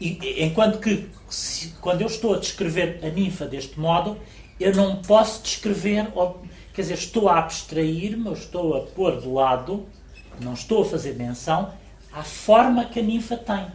enquanto 0.02 0.80
que, 0.80 1.10
se, 1.30 1.70
quando 1.82 2.02
eu 2.02 2.08
estou 2.08 2.36
a 2.36 2.40
descrever 2.40 3.00
a 3.04 3.10
ninfa 3.10 3.46
deste 3.46 3.80
modo, 3.80 4.18
eu 4.60 4.76
não 4.76 4.98
posso 4.98 5.42
descrever, 5.42 6.08
ou, 6.14 6.44
quer 6.74 6.82
dizer, 6.82 6.96
estou 6.96 7.30
a 7.30 7.40
abstrair-me, 7.40 8.34
estou 8.34 8.76
a 8.76 8.82
pôr 8.82 9.22
de 9.22 9.28
lado, 9.28 9.88
não 10.42 10.54
estou 10.54 10.82
a 10.82 10.86
fazer 10.86 11.16
menção 11.16 11.74
à 12.12 12.24
forma 12.24 12.86
que 12.86 13.00
a 13.00 13.04
ninfa 13.04 13.38
tem. 13.38 13.68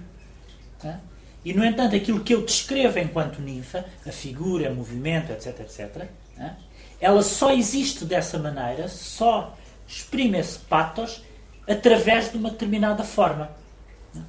Tá? 0.78 1.00
E, 1.44 1.52
no 1.52 1.64
entanto, 1.64 1.94
aquilo 1.94 2.20
que 2.20 2.34
eu 2.34 2.42
descrevo 2.42 2.98
enquanto 2.98 3.40
ninfa, 3.40 3.84
a 4.06 4.10
figura, 4.10 4.70
o 4.70 4.74
movimento, 4.74 5.30
etc., 5.30 5.60
etc., 5.60 6.08
tá? 6.36 6.56
ela 6.98 7.22
só 7.22 7.52
existe 7.52 8.04
dessa 8.06 8.38
maneira, 8.38 8.88
só 8.88 9.54
exprime 9.86 10.38
esse 10.38 10.58
patos 10.58 11.22
através 11.68 12.30
de 12.30 12.38
uma 12.38 12.50
determinada 12.50 13.04
forma. 13.04 13.50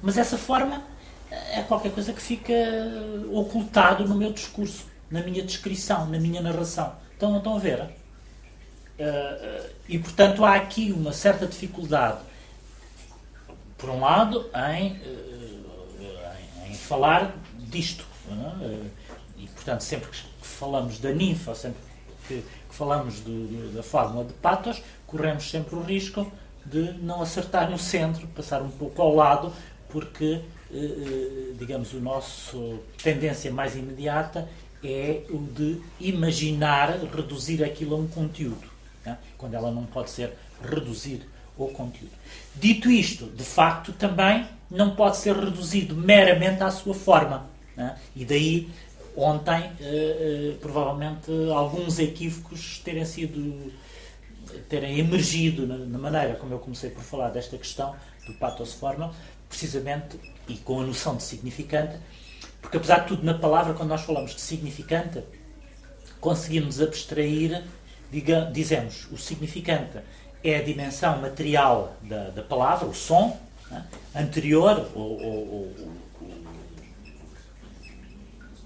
Mas 0.02 0.18
essa 0.18 0.36
forma 0.36 0.82
é 1.30 1.62
qualquer 1.62 1.92
coisa 1.92 2.12
que 2.12 2.20
fica 2.20 2.52
ocultado 3.32 4.06
no 4.06 4.14
meu 4.14 4.32
discurso, 4.32 4.86
na 5.10 5.22
minha 5.22 5.42
descrição, 5.42 6.06
na 6.06 6.18
minha 6.18 6.42
narração. 6.42 6.94
Então, 7.16 7.36
estão 7.38 7.56
a 7.56 7.58
ver? 7.58 7.80
Uh, 7.80 9.70
e, 9.88 9.98
portanto, 9.98 10.44
há 10.44 10.56
aqui 10.56 10.92
uma 10.92 11.12
certa 11.12 11.46
dificuldade, 11.46 12.18
por 13.78 13.90
um 13.90 14.00
lado, 14.00 14.50
em 14.74 15.00
falar 16.86 17.34
disto. 17.58 18.04
Uh, 18.28 18.86
e, 19.38 19.46
portanto, 19.48 19.82
sempre 19.82 20.10
que 20.10 20.18
falamos 20.40 20.98
da 20.98 21.12
ninfa, 21.12 21.54
sempre 21.54 21.80
que, 22.26 22.42
que 22.68 22.74
falamos 22.74 23.22
da 23.74 23.82
fórmula 23.82 24.24
de 24.24 24.32
patos, 24.34 24.82
corremos 25.06 25.50
sempre 25.50 25.76
o 25.76 25.82
risco 25.82 26.30
de 26.64 26.92
não 26.94 27.22
acertar 27.22 27.70
no 27.70 27.78
centro, 27.78 28.26
passar 28.28 28.62
um 28.62 28.70
pouco 28.70 29.00
ao 29.00 29.14
lado, 29.14 29.52
porque 29.88 30.42
eh, 30.72 30.76
eh, 30.76 31.52
digamos, 31.58 31.92
o 31.92 32.00
nosso 32.00 32.80
tendência 33.00 33.52
mais 33.52 33.76
imediata 33.76 34.48
é 34.82 35.22
o 35.30 35.38
de 35.38 35.80
imaginar 36.00 36.98
reduzir 37.14 37.62
aquilo 37.62 37.94
a 37.94 37.98
um 37.98 38.08
conteúdo, 38.08 38.68
né? 39.04 39.16
quando 39.38 39.54
ela 39.54 39.70
não 39.70 39.84
pode 39.84 40.10
ser 40.10 40.32
reduzir 40.62 41.22
ao 41.58 41.68
conteúdo. 41.68 42.12
Dito 42.54 42.90
isto, 42.90 43.26
de 43.26 43.44
facto, 43.44 43.92
também 43.92 44.46
não 44.70 44.94
pode 44.94 45.16
ser 45.16 45.36
reduzido 45.36 45.94
meramente 45.94 46.62
à 46.62 46.70
sua 46.70 46.94
forma. 46.94 47.46
Né? 47.76 47.96
E 48.14 48.24
daí, 48.24 48.68
ontem, 49.16 49.70
eh, 49.80 50.52
eh, 50.52 50.54
provavelmente, 50.60 51.30
alguns 51.54 51.98
equívocos 51.98 52.80
terem 52.84 53.04
sido 53.04 53.72
terem 54.68 54.98
emergido 54.98 55.66
na, 55.66 55.76
na, 55.76 55.98
maneira 55.98 56.34
como 56.36 56.54
eu 56.54 56.58
comecei 56.58 56.90
por 56.90 57.02
falar 57.02 57.30
desta 57.30 57.58
questão 57.58 57.96
do 58.26 58.34
pathos 58.34 58.74
formal, 58.74 59.12
precisamente 59.48 60.18
e 60.48 60.56
com 60.56 60.80
a 60.80 60.86
noção 60.86 61.16
de 61.16 61.22
significante, 61.22 61.96
porque 62.60 62.76
apesar 62.76 63.00
de 63.00 63.08
tudo, 63.08 63.24
na 63.24 63.34
palavra, 63.34 63.74
quando 63.74 63.90
nós 63.90 64.02
falamos 64.02 64.34
de 64.34 64.40
significante, 64.40 65.22
conseguimos 66.20 66.80
abstrair, 66.80 67.64
diga, 68.10 68.50
dizemos, 68.52 69.06
o 69.12 69.16
significante 69.16 69.98
é 70.42 70.56
a 70.56 70.62
dimensão 70.62 71.20
material 71.20 71.96
da, 72.02 72.30
da 72.30 72.42
palavra, 72.42 72.88
o 72.88 72.94
som, 72.94 73.38
anterior 74.14 74.90
ou, 74.94 75.20
ou, 75.20 75.48
ou, 75.52 75.76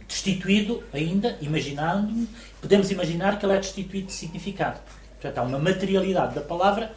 destituído 0.07 0.83
ainda, 0.93 1.39
imaginando, 1.41 2.29
podemos 2.61 2.91
imaginar 2.91 3.39
que 3.39 3.47
ele 3.47 3.55
é 3.55 3.59
destituído 3.59 4.09
de 4.09 4.13
significado. 4.13 4.81
Portanto, 5.13 5.39
há 5.39 5.43
uma 5.43 5.59
materialidade 5.59 6.35
da 6.35 6.41
palavra 6.41 6.93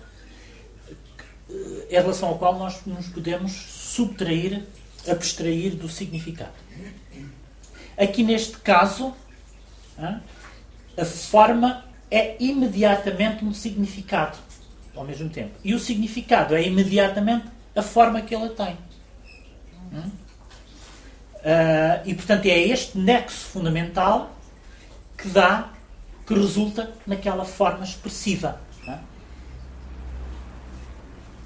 eh, 1.49 1.88
em 1.89 1.95
relação 1.95 2.30
ao 2.30 2.38
qual 2.38 2.57
nós 2.57 2.85
nos 2.85 3.07
podemos 3.07 3.51
subtrair, 3.51 4.63
abstrair 5.07 5.75
do 5.75 5.88
significado. 5.88 6.53
Aqui 7.97 8.23
neste 8.23 8.57
caso, 8.57 9.13
a 10.97 11.05
forma 11.05 11.85
é 12.09 12.35
imediatamente 12.39 13.45
um 13.45 13.53
significado. 13.53 14.38
ao 14.95 15.03
mesmo 15.03 15.27
tempo. 15.27 15.51
E 15.63 15.73
o 15.73 15.80
significado 15.80 16.55
é 16.55 16.61
imediatamente 16.61 17.47
a 17.75 17.81
forma 17.81 18.21
que 18.21 18.33
ela 18.33 18.49
tem. 18.49 18.77
Hum? 19.91 20.11
Uh, 21.43 22.01
e 22.05 22.13
portanto 22.15 22.45
é 22.45 22.57
este 22.57 22.97
nexo 22.97 23.45
fundamental 23.47 24.31
que 25.17 25.27
dá, 25.27 25.69
que 26.25 26.33
resulta 26.33 26.93
naquela 27.05 27.43
forma 27.43 27.83
expressiva. 27.83 28.61
É? 28.87 28.97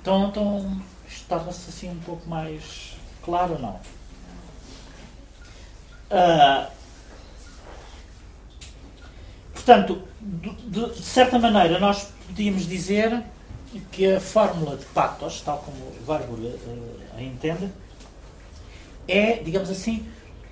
Então, 0.01 0.27
então 0.27 0.81
torna-se 1.27 1.69
assim 1.69 1.89
um 1.89 1.99
pouco 1.99 2.27
mais 2.29 2.95
claro 3.23 3.53
ou 3.53 3.59
não? 3.59 3.79
Uh, 6.09 6.71
portanto, 9.53 10.07
de, 10.21 10.49
de, 10.51 10.93
de, 10.93 11.03
certa 11.03 11.37
maneira, 11.37 11.79
nós 11.79 12.13
podíamos 12.27 12.65
dizer 12.65 13.23
que 13.91 14.13
a 14.13 14.19
fórmula 14.19 14.77
de 14.77 14.85
Patos, 14.85 15.41
tal 15.41 15.59
como 15.59 15.77
Warburg 16.07 16.45
uh, 16.45 16.99
a 17.15 17.21
entende, 17.21 17.69
é, 19.07 19.33
digamos 19.43 19.69
assim, 19.69 20.05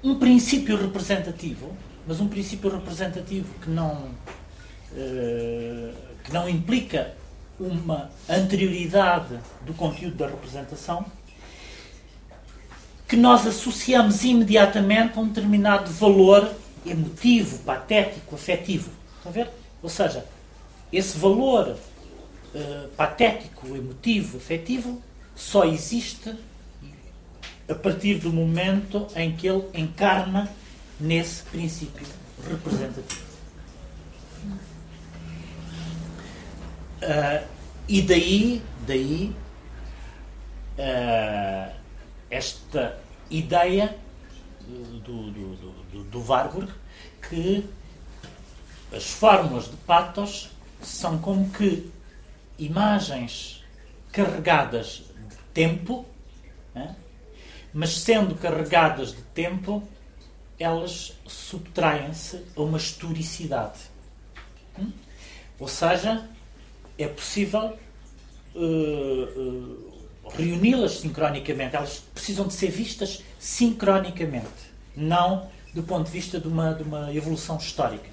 um 0.04 0.18
princípio 0.20 0.78
representativo, 0.78 1.76
mas 2.08 2.20
um 2.20 2.28
princípio 2.28 2.70
representativo 2.70 3.48
que 3.60 3.70
não, 3.70 4.10
uh, 4.92 5.94
que 6.24 6.32
não 6.32 6.48
implica 6.48 7.14
uma 7.60 8.10
anterioridade 8.30 9.40
do 9.66 9.74
conteúdo 9.74 10.16
da 10.16 10.28
representação, 10.28 11.06
que 13.08 13.16
nós 13.16 13.46
associamos 13.46 14.24
imediatamente 14.24 15.18
a 15.18 15.22
um 15.22 15.28
determinado 15.28 15.92
valor 15.92 16.52
emotivo, 16.86 17.60
patético, 17.60 18.36
afetivo. 18.36 18.90
Estão 19.18 19.32
a 19.32 19.34
ver? 19.34 19.50
Ou 19.82 19.90
seja, 19.90 20.26
esse 20.92 21.18
valor 21.18 21.78
uh, 22.56 22.88
patético, 22.96 23.68
emotivo, 23.76 24.38
afetivo 24.38 25.02
só 25.36 25.66
existe 25.66 26.34
a 27.68 27.76
partir 27.76 28.20
do 28.20 28.32
momento 28.32 29.08
em 29.16 29.36
que 29.36 29.48
ele 29.48 29.66
encarna 29.74 30.50
nesse 31.00 31.44
princípio 31.44 32.08
representativo. 32.48 33.26
Uh, 37.02 37.48
e 37.88 38.02
daí, 38.02 38.64
daí 38.88 39.36
uh, 40.80 41.76
esta 42.32 42.98
ideia 43.30 43.96
do, 44.62 45.32
do, 45.32 45.56
do, 45.92 46.04
do 46.04 46.26
Warburg 46.28 46.72
que 47.30 47.66
as 48.94 49.04
fórmulas 49.12 49.66
de 49.66 49.78
patos 49.78 50.50
são 50.82 51.18
como 51.18 51.50
que 51.50 51.92
imagens 52.58 53.64
carregadas 54.12 55.04
de 55.30 55.36
tempo, 55.54 56.06
né? 56.74 56.96
mas 57.74 57.98
sendo 57.98 58.36
carregadas 58.36 59.10
de 59.10 59.22
tempo, 59.22 59.84
elas 60.60 61.14
subtraem-se 61.28 62.46
a 62.56 62.62
uma 62.62 62.78
historicidade. 62.78 63.80
Hum? 64.80 64.92
Ou 65.60 65.68
seja, 65.68 66.28
é 66.98 67.08
possível 67.08 67.78
uh, 68.56 68.60
uh, 68.60 69.94
reuni-las 70.30 71.00
sincronicamente. 71.00 71.76
Elas 71.76 72.04
precisam 72.14 72.48
de 72.48 72.54
ser 72.54 72.72
vistas 72.72 73.24
sincronicamente, 73.40 74.72
não 74.96 75.50
do 75.74 75.84
ponto 75.84 76.06
de 76.06 76.12
vista 76.12 76.40
de 76.40 76.48
uma, 76.48 76.74
de 76.74 76.84
uma 76.84 77.14
evolução 77.14 77.58
histórica. 77.58 78.10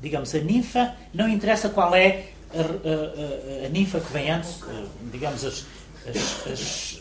Digamos, 0.00 0.34
a 0.34 0.38
ninfa, 0.38 0.96
não 1.12 1.28
interessa 1.28 1.68
qual 1.68 1.94
é 1.94 2.31
a, 2.54 3.64
a, 3.64 3.66
a, 3.66 3.68
ninfa 3.68 4.00
que 4.00 4.12
vem 4.12 4.30
antes, 4.30 4.62
uh, 4.62 4.88
digamos, 5.10 5.44
as, 5.44 5.66
as, 6.06 6.46
as, 6.46 7.00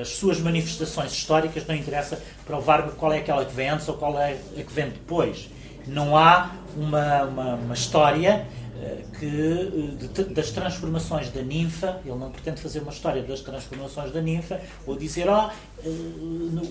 as, 0.00 0.08
suas 0.08 0.40
manifestações 0.40 1.12
históricas, 1.12 1.66
não 1.66 1.74
interessa 1.74 2.20
Vargo 2.46 2.92
qual 2.92 3.12
é 3.12 3.18
aquela 3.18 3.44
que 3.44 3.54
vem 3.54 3.68
antes 3.68 3.88
ou 3.88 3.94
qual 3.94 4.18
é 4.18 4.36
a 4.58 4.62
que 4.62 4.72
vem 4.72 4.90
depois. 4.90 5.48
Não 5.86 6.16
há 6.16 6.50
uma, 6.76 7.22
uma, 7.22 7.54
uma 7.54 7.74
história 7.74 8.46
eh, 8.82 9.02
que, 9.18 9.26
eh, 9.26 10.22
de, 10.24 10.24
das 10.34 10.50
transformações 10.50 11.30
da 11.30 11.42
ninfa, 11.42 12.00
ele 12.04 12.16
não 12.16 12.30
pretende 12.30 12.60
fazer 12.60 12.80
uma 12.80 12.92
história 12.92 13.22
das 13.22 13.40
transformações 13.40 14.10
da 14.10 14.22
ninfa, 14.22 14.58
ou 14.86 14.96
dizer, 14.96 15.26
oh, 15.28 15.50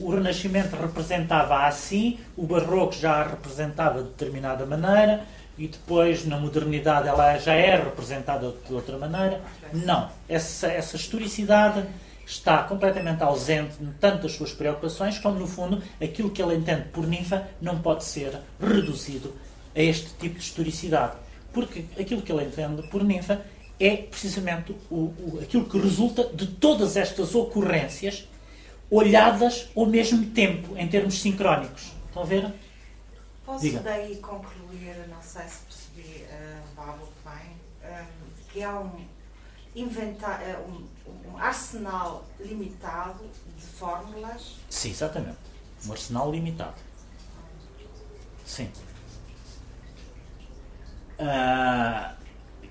o 0.01 0.09
Renascimento 0.09 0.75
representava 0.75 1.67
assim, 1.67 2.19
o 2.35 2.47
Barroco 2.47 2.93
já 2.93 3.23
representava 3.23 4.01
de 4.01 4.09
determinada 4.09 4.65
maneira, 4.65 5.23
e 5.59 5.67
depois 5.67 6.25
na 6.25 6.39
modernidade 6.39 7.09
ela 7.09 7.37
já 7.37 7.53
é 7.53 7.75
representada 7.75 8.55
de 8.65 8.73
outra 8.73 8.97
maneira. 8.97 9.41
Não. 9.73 10.09
Essa, 10.27 10.67
essa 10.67 10.95
historicidade 10.95 11.85
está 12.25 12.63
completamente 12.63 13.21
ausente 13.21 13.75
tanto 13.99 14.23
das 14.23 14.31
suas 14.31 14.53
preocupações 14.53 15.19
como, 15.19 15.37
no 15.37 15.45
fundo, 15.45 15.83
aquilo 16.01 16.29
que 16.29 16.41
ele 16.41 16.55
entende 16.55 16.85
por 16.93 17.05
ninfa 17.05 17.49
não 17.61 17.81
pode 17.81 18.05
ser 18.05 18.39
reduzido 18.57 19.35
a 19.75 19.81
este 19.81 20.13
tipo 20.13 20.35
de 20.35 20.45
historicidade. 20.45 21.17
Porque 21.51 21.83
aquilo 21.99 22.21
que 22.21 22.31
ele 22.31 22.45
entende 22.45 22.87
por 22.87 23.03
ninfa 23.03 23.41
é 23.77 23.97
precisamente 23.97 24.73
o, 24.89 24.95
o, 24.95 25.39
aquilo 25.41 25.65
que 25.65 25.77
resulta 25.77 26.23
de 26.23 26.47
todas 26.47 26.95
estas 26.95 27.35
ocorrências 27.35 28.25
olhadas 28.89 29.67
ao 29.75 29.85
mesmo 29.85 30.25
tempo, 30.27 30.77
em 30.77 30.87
termos 30.87 31.19
sincrónicos. 31.19 31.91
Estão 32.07 32.23
a 32.23 32.25
ver? 32.25 32.53
Posso 33.49 33.61
Diga. 33.61 33.79
daí 33.79 34.15
concluir, 34.17 35.07
não 35.09 35.18
sei 35.39 35.47
se 35.47 35.93
percebi 35.93 36.25
uh, 36.25 37.07
bem, 37.23 37.55
um, 37.83 38.51
que 38.51 38.63
há 38.63 38.79
um, 38.79 39.05
inventar, 39.75 40.41
uh, 40.41 40.69
um, 40.69 40.87
um, 41.29 41.37
arsenal 41.37 42.25
limitado 42.39 43.29
de 43.55 43.65
fórmulas? 43.65 44.57
Sim, 44.69 44.89
exatamente. 44.89 45.37
Um 45.85 45.91
arsenal 45.91 46.31
limitado. 46.31 46.75
Sim. 48.45 48.69
Uh, 51.19 52.15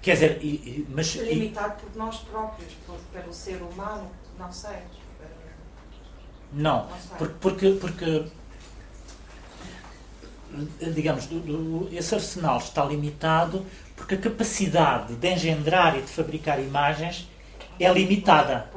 quer 0.02 0.14
dizer, 0.14 0.44
e, 0.44 0.86
mas. 0.90 1.14
Limitado 1.14 1.80
por 1.80 1.96
nós 1.96 2.18
próprios, 2.18 2.72
por, 2.86 2.98
pelo 3.12 3.32
ser 3.32 3.62
humano, 3.62 4.10
não 4.38 4.52
sei. 4.52 4.78
Não, 6.50 6.88
não 6.88 6.98
sei. 6.98 7.16
porque, 7.18 7.34
porque, 7.34 7.72
porque 7.72 8.30
digamos, 10.94 11.26
do, 11.26 11.40
do, 11.40 11.88
esse 11.96 12.14
arsenal 12.14 12.58
está 12.58 12.84
limitado 12.84 13.64
porque 13.96 14.14
a 14.14 14.18
capacidade 14.18 15.14
de 15.14 15.28
engendrar 15.32 15.96
e 15.96 16.02
de 16.02 16.08
fabricar 16.08 16.60
imagens 16.60 17.28
é 17.78 17.92
limitada. 17.92 18.70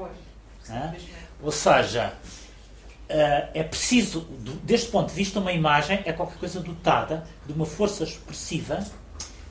É? 0.70 0.96
Ou 1.42 1.52
seja, 1.52 2.14
eh, 3.10 3.50
é 3.56 3.64
preciso, 3.64 4.22
deste 4.64 4.90
ponto 4.90 5.10
de 5.10 5.16
vista, 5.16 5.40
uma 5.40 5.52
imagem 5.52 6.02
é 6.06 6.14
qualquer 6.14 6.38
coisa 6.38 6.60
dotada 6.60 7.28
de 7.46 7.54
uma 7.54 7.66
força 7.66 8.04
expressiva, 8.04 8.84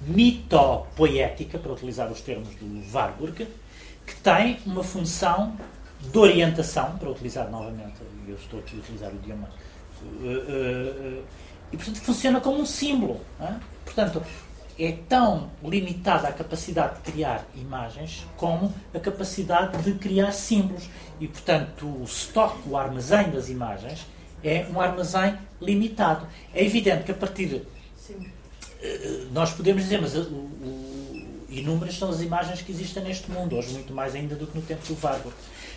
mitopoética, 0.00 1.58
para 1.58 1.72
utilizar 1.72 2.10
os 2.10 2.20
termos 2.20 2.48
do 2.54 2.90
Warburg, 2.92 3.46
que 4.06 4.16
tem 4.16 4.58
uma 4.64 4.82
função 4.82 5.56
de 6.00 6.18
orientação, 6.18 6.96
para 6.96 7.10
utilizar 7.10 7.50
novamente, 7.50 7.96
eu 8.26 8.34
estou 8.34 8.60
aqui 8.60 8.76
a 8.76 8.78
utilizar 8.78 9.12
o 9.12 9.16
idioma. 9.16 9.50
Uh, 10.02 10.24
uh, 10.24 11.18
uh, 11.18 11.24
e, 11.72 11.76
portanto, 11.76 12.00
funciona 12.00 12.40
como 12.40 12.60
um 12.60 12.66
símbolo. 12.66 13.20
É? 13.40 13.54
Portanto, 13.84 14.22
é 14.78 14.92
tão 15.08 15.50
limitada 15.62 16.28
a 16.28 16.32
capacidade 16.32 16.96
de 16.96 17.12
criar 17.12 17.46
imagens 17.54 18.26
como 18.36 18.72
a 18.94 18.98
capacidade 18.98 19.82
de 19.82 19.92
criar 19.98 20.32
símbolos. 20.32 20.88
E, 21.20 21.28
portanto, 21.28 21.86
o 21.86 22.04
estoque, 22.04 22.68
o 22.68 22.76
armazém 22.76 23.30
das 23.30 23.48
imagens, 23.48 24.06
é 24.42 24.66
um 24.72 24.80
armazém 24.80 25.36
limitado. 25.60 26.26
É 26.54 26.64
evidente 26.64 27.04
que 27.04 27.12
a 27.12 27.14
partir. 27.14 27.62
Sim. 27.96 28.26
Eh, 28.82 29.26
nós 29.32 29.52
podemos 29.52 29.82
dizer, 29.82 30.00
mas 30.00 30.16
o, 30.16 30.22
o, 30.22 31.26
inúmeras 31.50 31.98
são 31.98 32.08
as 32.08 32.22
imagens 32.22 32.62
que 32.62 32.72
existem 32.72 33.02
neste 33.02 33.30
mundo, 33.30 33.56
hoje 33.56 33.72
muito 33.72 33.92
mais 33.92 34.14
ainda 34.14 34.34
do 34.34 34.46
que 34.46 34.56
no 34.56 34.62
tempo 34.64 34.86
do 34.86 34.94
Vargo. 34.94 35.32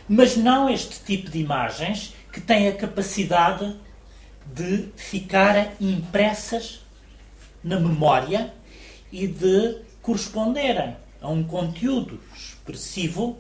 Mas 0.07 0.37
não 0.37 0.69
este 0.69 1.01
tipo 1.01 1.29
de 1.29 1.39
imagens 1.39 2.13
que 2.31 2.39
têm 2.39 2.67
a 2.67 2.73
capacidade 2.73 3.75
de 4.45 4.89
ficarem 4.95 5.71
impressas 5.79 6.81
na 7.63 7.79
memória 7.79 8.53
e 9.11 9.27
de 9.27 9.77
corresponderem 10.01 10.95
a 11.21 11.29
um 11.29 11.43
conteúdo 11.43 12.19
expressivo 12.35 13.37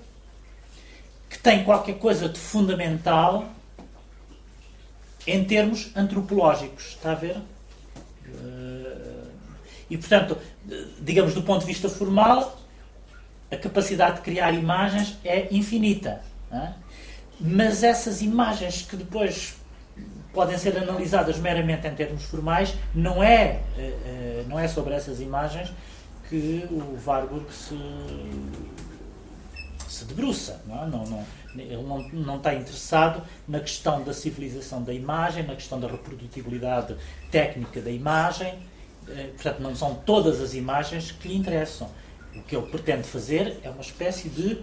que 1.29 1.37
tem 1.39 1.63
qualquer 1.63 1.97
coisa 1.97 2.29
de 2.29 2.39
fundamental 2.39 3.49
em 5.25 5.43
termos 5.43 5.91
antropológicos. 5.95 6.89
Está 6.89 7.11
a 7.11 7.15
ver? 7.15 7.37
Eh, 8.27 9.23
e, 9.89 9.97
portanto, 9.97 10.37
digamos, 11.01 11.33
do 11.33 11.41
ponto 11.41 11.61
de 11.61 11.67
vista 11.67 11.89
formal, 11.89 12.59
a 13.51 13.57
capacidade 13.57 14.17
de 14.17 14.21
criar 14.21 14.53
imagens 14.53 15.17
é 15.23 15.47
infinita. 15.51 16.21
É? 16.51 16.73
Mas 17.39 17.83
essas 17.83 18.21
imagens 18.21 18.83
que 18.83 18.95
depois 18.95 19.55
podem 20.33 20.57
ser 20.57 20.75
analisadas 20.77 21.37
meramente 21.37 21.87
em 21.87 21.93
termos 21.93 22.23
formais, 22.23 22.73
não 22.93 23.23
é, 23.23 23.61
eh, 23.77 23.93
eh, 24.05 24.43
não 24.47 24.59
é 24.59 24.67
sobre 24.67 24.93
essas 24.93 25.21
imagens 25.21 25.71
que 26.27 26.65
o 26.71 26.97
Warburg 27.05 27.45
se 27.53 27.77
se 29.87 30.05
debruça. 30.05 30.59
Não, 30.65 30.83
é? 30.83 30.87
não, 30.87 31.05
não, 31.05 31.25
ele 31.55 31.83
não, 31.83 32.01
não 32.09 32.37
está 32.37 32.53
interessado 32.55 33.21
na 33.47 33.59
questão 33.59 34.03
da 34.03 34.11
civilização 34.11 34.81
da 34.81 34.91
imagem, 34.91 35.43
na 35.43 35.53
questão 35.53 35.79
da 35.79 35.87
reprodutibilidade 35.87 36.95
técnica 37.29 37.79
da 37.79 37.91
imagem. 37.91 38.57
Eh, 39.07 39.29
portanto, 39.35 39.59
não 39.59 39.75
são 39.75 39.93
todas 39.95 40.41
as 40.41 40.55
imagens 40.55 41.11
que 41.11 41.27
lhe 41.27 41.35
interessam. 41.35 41.89
O 42.35 42.41
que 42.41 42.55
ele 42.55 42.65
pretende 42.65 43.03
fazer 43.03 43.59
é 43.61 43.69
uma 43.69 43.81
espécie 43.81 44.27
de 44.27 44.53
uh, 44.53 44.59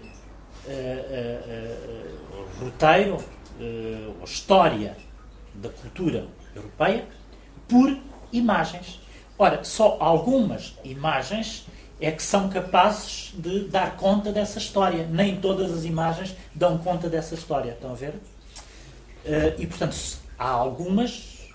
uh, 0.67 2.37
uh, 2.37 2.65
roteiro 2.65 3.17
ou 4.19 4.25
história 4.25 4.97
da 5.53 5.69
cultura 5.69 6.27
europeia 6.55 7.05
por 7.67 7.97
imagens. 8.31 8.99
Ora, 9.37 9.63
só 9.63 9.97
algumas 9.99 10.75
imagens 10.83 11.65
é 11.99 12.11
que 12.11 12.23
são 12.23 12.49
capazes 12.49 13.33
de 13.35 13.65
dar 13.65 13.95
conta 13.95 14.31
dessa 14.31 14.57
história. 14.57 15.05
Nem 15.07 15.39
todas 15.39 15.71
as 15.71 15.85
imagens 15.85 16.35
dão 16.53 16.77
conta 16.77 17.09
dessa 17.09 17.35
história. 17.35 17.71
Estão 17.71 17.91
a 17.91 17.95
ver? 17.95 18.13
Uh, 19.23 19.59
e, 19.59 19.67
portanto, 19.67 19.95
há 20.37 20.47
algumas 20.47 21.49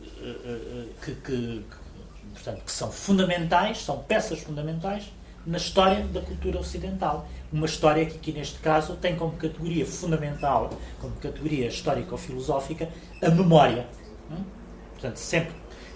uh, 0.00 0.30
uh, 0.30 0.88
que, 1.04 1.14
que, 1.14 1.64
portanto, 2.34 2.64
que 2.64 2.72
são 2.72 2.90
fundamentais, 2.90 3.78
são 3.78 3.98
peças 4.02 4.40
fundamentais 4.40 5.04
na 5.48 5.56
história 5.56 6.04
da 6.04 6.20
cultura 6.20 6.60
ocidental. 6.60 7.26
Uma 7.50 7.64
história 7.64 8.04
que, 8.04 8.16
aqui 8.16 8.32
neste 8.32 8.58
caso, 8.58 8.96
tem 8.96 9.16
como 9.16 9.32
categoria 9.32 9.86
fundamental, 9.86 10.70
como 11.00 11.14
categoria 11.16 11.66
histórico-filosófica, 11.66 12.90
a 13.22 13.30
memória. 13.30 13.86
Hum? 14.30 14.44
Portanto, 14.92 15.16
sempre 15.16 15.54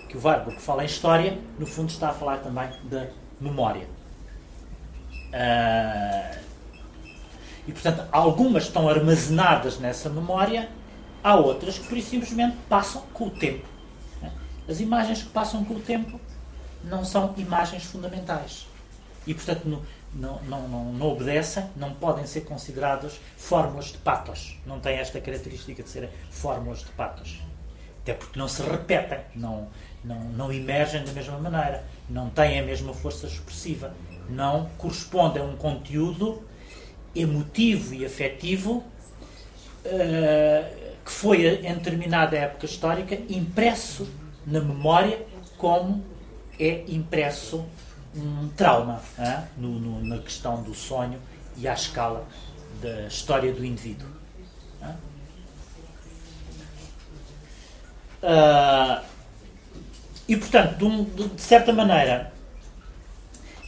que 0.08 0.16
o 0.16 0.20
Warburg 0.22 0.58
fala 0.58 0.82
em 0.82 0.86
história, 0.86 1.38
no 1.58 1.66
fundo 1.66 1.90
está 1.90 2.08
a 2.08 2.14
falar 2.14 2.38
também 2.38 2.70
da 2.84 3.08
memória. 3.38 3.86
Uh, 5.34 6.38
e, 7.68 7.72
portanto, 7.72 8.08
algumas 8.10 8.64
estão 8.64 8.88
armazenadas 8.88 9.78
nessa 9.78 10.08
memória, 10.08 10.68
há 11.22 11.36
outras 11.36 11.78
que, 11.78 11.86
por 11.88 11.98
isso, 11.98 12.08
simplesmente 12.08 12.56
passam 12.70 13.02
com 13.12 13.26
o 13.26 13.30
tempo. 13.30 13.68
As 14.66 14.80
imagens 14.80 15.22
que 15.22 15.28
passam 15.28 15.62
com 15.62 15.74
o 15.74 15.80
tempo 15.80 16.18
não 16.84 17.04
são 17.04 17.34
imagens 17.36 17.84
fundamentais. 17.84 18.71
E, 19.26 19.34
portanto, 19.34 19.66
não, 19.66 19.82
não, 20.14 20.68
não, 20.68 20.92
não, 20.92 21.06
obedecem, 21.08 21.64
não 21.76 21.92
podem 21.94 22.26
ser 22.26 22.42
consideradas 22.42 23.20
fórmulas 23.36 23.86
de 23.86 23.98
patos. 23.98 24.58
Não 24.66 24.80
têm 24.80 24.96
esta 24.96 25.20
característica 25.20 25.82
de 25.82 25.88
serem 25.88 26.10
fórmulas 26.30 26.80
de 26.80 26.90
patos. 26.92 27.40
Até 28.02 28.14
porque 28.14 28.38
não 28.38 28.48
se 28.48 28.62
repetem, 28.62 29.20
não, 29.34 29.68
não, 30.04 30.18
não 30.24 30.52
emergem 30.52 31.04
da 31.04 31.12
mesma 31.12 31.38
maneira, 31.38 31.84
não 32.10 32.28
têm 32.30 32.58
a 32.58 32.62
mesma 32.64 32.92
força 32.92 33.26
expressiva, 33.26 33.94
não 34.28 34.68
correspondem 34.76 35.40
a 35.40 35.44
um 35.44 35.56
conteúdo 35.56 36.42
emotivo 37.14 37.94
e 37.94 38.04
afetivo 38.04 38.84
uh, 39.86 40.82
que 41.04 41.10
foi, 41.10 41.46
em 41.46 41.74
determinada 41.74 42.36
época 42.36 42.66
histórica, 42.66 43.14
impresso 43.28 44.08
na 44.46 44.60
memória 44.60 45.24
como 45.56 46.04
é 46.58 46.84
impresso 46.88 47.64
um 48.14 48.48
trauma 48.56 49.00
no, 49.56 49.78
no, 49.78 50.04
na 50.04 50.18
questão 50.18 50.62
do 50.62 50.74
sonho 50.74 51.18
e 51.56 51.66
à 51.66 51.74
escala 51.74 52.26
da 52.80 53.06
história 53.06 53.52
do 53.52 53.64
indivíduo. 53.64 54.08
Uh, 58.22 59.04
e, 60.28 60.36
portanto, 60.36 60.76
de, 60.76 60.84
um, 60.84 61.04
de, 61.04 61.28
de, 61.28 61.42
certa 61.42 61.72
maneira, 61.72 62.32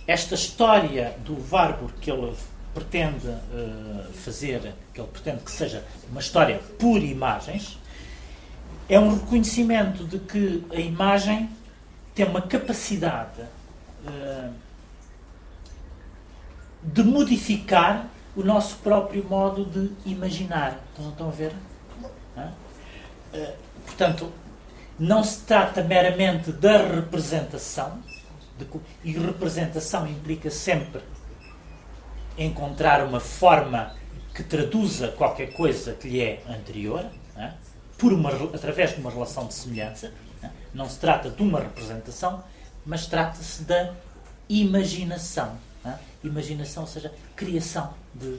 esta 0.07 0.37
história 0.37 1.17
do 1.25 1.37
Warburg 1.51 1.93
que 2.01 2.11
ele 2.11 2.35
pretende 2.73 3.27
uh, 3.27 4.13
fazer, 4.13 4.75
que 4.93 5.01
ele 5.01 5.09
pretende 5.09 5.43
que 5.43 5.51
seja 5.51 5.85
uma 6.09 6.21
história 6.21 6.61
por 6.79 7.03
imagens, 7.03 7.79
é 8.89 8.99
um 8.99 9.15
reconhecimento 9.15 10.05
de 10.05 10.19
que 10.21 10.65
a 10.71 10.79
imagem 10.79 11.51
tem 12.15 12.27
uma 12.27 12.43
capacidade 12.43 13.43
de 16.83 17.03
modificar 17.03 18.07
o 18.37 18.43
nosso 18.43 18.77
próprio 18.77 19.25
modo 19.25 19.65
de 19.65 19.91
imaginar. 20.11 20.81
Estão, 20.91 21.11
estão 21.11 21.29
a 21.29 21.33
ver? 21.33 21.53
Uh, 22.37 23.53
portanto, 23.87 24.33
não 24.99 25.25
se 25.25 25.41
trata 25.41 25.83
meramente 25.83 26.53
da 26.53 26.79
representação, 26.79 28.01
de, 28.59 28.67
e 29.03 29.13
representação 29.13 30.07
implica 30.07 30.51
sempre 30.51 31.03
encontrar 32.37 33.05
uma 33.05 33.21
forma 33.21 33.95
que 34.35 34.43
traduza 34.43 35.09
qualquer 35.09 35.53
coisa 35.53 35.95
que 35.95 36.09
lhe 36.09 36.21
é 36.21 36.43
anterior, 36.49 37.05
é? 37.37 37.53
por 37.97 38.13
uma, 38.13 38.31
através 38.31 38.95
de 38.95 39.01
uma 39.01 39.11
relação 39.11 39.47
de 39.47 39.55
semelhança. 39.55 40.13
É? 40.43 40.49
Não 40.73 40.89
se 40.89 40.99
trata 40.99 41.31
de 41.31 41.43
uma 41.43 41.61
representação, 41.61 42.43
mas 42.85 43.07
trata-se 43.07 43.63
da 43.63 43.93
imaginação. 44.49 45.59
É? 45.85 45.95
Imaginação, 46.23 46.83
ou 46.85 46.89
seja, 46.89 47.13
criação 47.37 47.95
de 48.15 48.39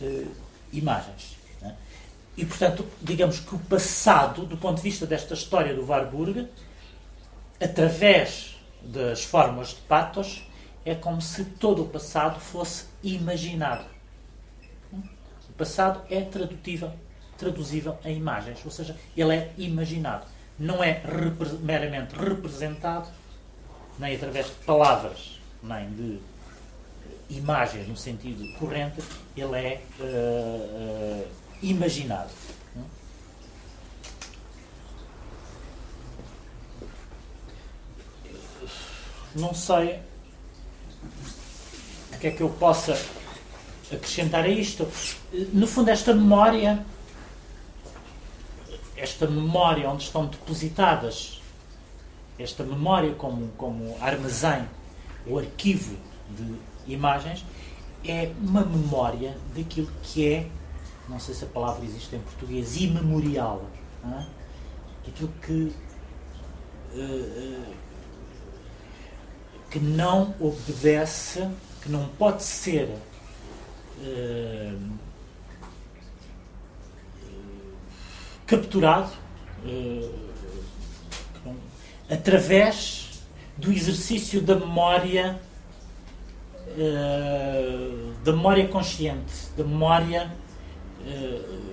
eh, 0.00 0.26
imagens. 0.72 1.40
E, 2.36 2.46
portanto, 2.46 2.86
digamos 3.02 3.40
que 3.40 3.54
o 3.54 3.58
passado, 3.58 4.46
do 4.46 4.56
ponto 4.56 4.76
de 4.76 4.82
vista 4.82 5.04
desta 5.04 5.34
história 5.34 5.74
do 5.74 5.84
Warburg, 5.84 6.48
através 7.60 8.56
das 8.82 9.24
formas 9.24 9.68
de 9.68 9.82
patos, 9.82 10.48
é 10.84 10.94
como 10.94 11.20
se 11.20 11.44
todo 11.44 11.82
o 11.82 11.88
passado 11.88 12.40
fosse 12.40 12.86
imaginado. 13.02 13.84
O 14.92 15.52
passado 15.58 16.00
é 16.08 16.22
tradutível, 16.22 16.90
traduzível 17.36 17.98
em 18.04 18.16
imagens, 18.16 18.64
ou 18.64 18.70
seja, 18.70 18.96
ele 19.14 19.34
é 19.34 19.52
imaginado. 19.58 20.24
Não 20.58 20.82
é 20.82 20.92
repre 20.92 21.50
meramente 21.58 22.14
representado, 22.14 23.08
nem 24.00 24.16
através 24.16 24.46
de 24.46 24.52
palavras, 24.64 25.38
nem 25.62 25.90
de 25.90 26.18
imagens 27.28 27.86
no 27.86 27.96
sentido 27.96 28.50
corrente, 28.58 29.02
ele 29.36 29.56
é 29.56 29.82
uh, 30.00 31.22
uh, 31.22 31.28
imaginado. 31.62 32.30
Não 39.34 39.54
sei 39.54 40.00
o 42.12 42.18
que 42.18 42.26
é 42.26 42.30
que 42.32 42.40
eu 42.40 42.48
possa 42.48 43.00
acrescentar 43.92 44.44
a 44.44 44.48
isto. 44.48 44.88
No 45.52 45.66
fundo, 45.66 45.90
esta 45.90 46.12
memória, 46.12 46.84
esta 48.96 49.28
memória 49.28 49.88
onde 49.88 50.04
estão 50.04 50.26
depositadas, 50.26 51.39
esta 52.40 52.64
memória 52.64 53.14
como, 53.14 53.48
como 53.56 53.96
armazém, 54.00 54.64
o 55.26 55.38
arquivo 55.38 55.96
de 56.30 56.92
imagens, 56.92 57.44
é 58.04 58.32
uma 58.40 58.64
memória 58.64 59.36
daquilo 59.54 59.90
que 60.02 60.26
é 60.26 60.46
não 61.10 61.18
sei 61.18 61.34
se 61.34 61.44
a 61.44 61.48
palavra 61.48 61.84
existe 61.84 62.14
em 62.14 62.20
português, 62.20 62.76
imemorial. 62.76 63.64
É? 64.04 64.26
Aquilo 65.08 65.32
que, 65.42 65.74
uh, 66.94 67.74
que 69.70 69.80
não 69.80 70.34
obedece, 70.38 71.48
que 71.82 71.90
não 71.90 72.06
pode 72.10 72.44
ser 72.44 72.88
uh, 73.98 74.98
capturado 78.46 79.10
não, 79.64 80.29
através 82.10 83.22
do 83.56 83.72
exercício 83.72 84.40
da 84.40 84.54
memória 84.56 85.40
da 88.24 88.32
memória 88.32 88.66
consciente, 88.68 89.50
da 89.56 89.64
memória 89.64 90.30
eh, 91.04 91.70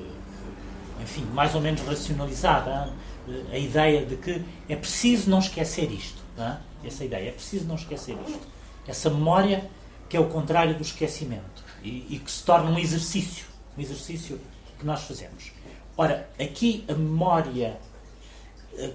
enfim, 1.02 1.26
mais 1.34 1.56
ou 1.56 1.62
menos 1.62 1.82
racionalizada, 1.82 2.94
eh, 3.30 3.56
a 3.56 3.58
ideia 3.58 4.06
de 4.06 4.18
que 4.18 4.44
é 4.68 4.76
preciso 4.76 5.30
não 5.30 5.40
esquecer 5.40 5.92
isto. 5.92 6.22
Não 6.38 6.58
Essa 6.84 7.06
ideia, 7.06 7.30
é 7.30 7.32
preciso 7.32 7.66
não 7.66 7.76
esquecer 7.76 8.18
isto. 8.28 8.48
Essa 8.88 9.10
memória 9.10 9.70
que 10.10 10.16
é 10.16 10.20
o 10.20 10.28
contrário 10.28 10.76
do 10.76 10.82
esquecimento 10.82 11.64
e, 11.84 12.16
e 12.16 12.20
que 12.20 12.32
se 12.32 12.44
torna 12.44 12.70
um 12.70 12.80
exercício, 12.80 13.46
um 13.78 13.82
exercício 13.82 14.40
que 14.80 14.86
nós 14.86 15.02
fazemos. 15.04 15.52
Ora, 15.96 16.30
aqui 16.40 16.86
a 16.88 16.94
memória 16.94 17.78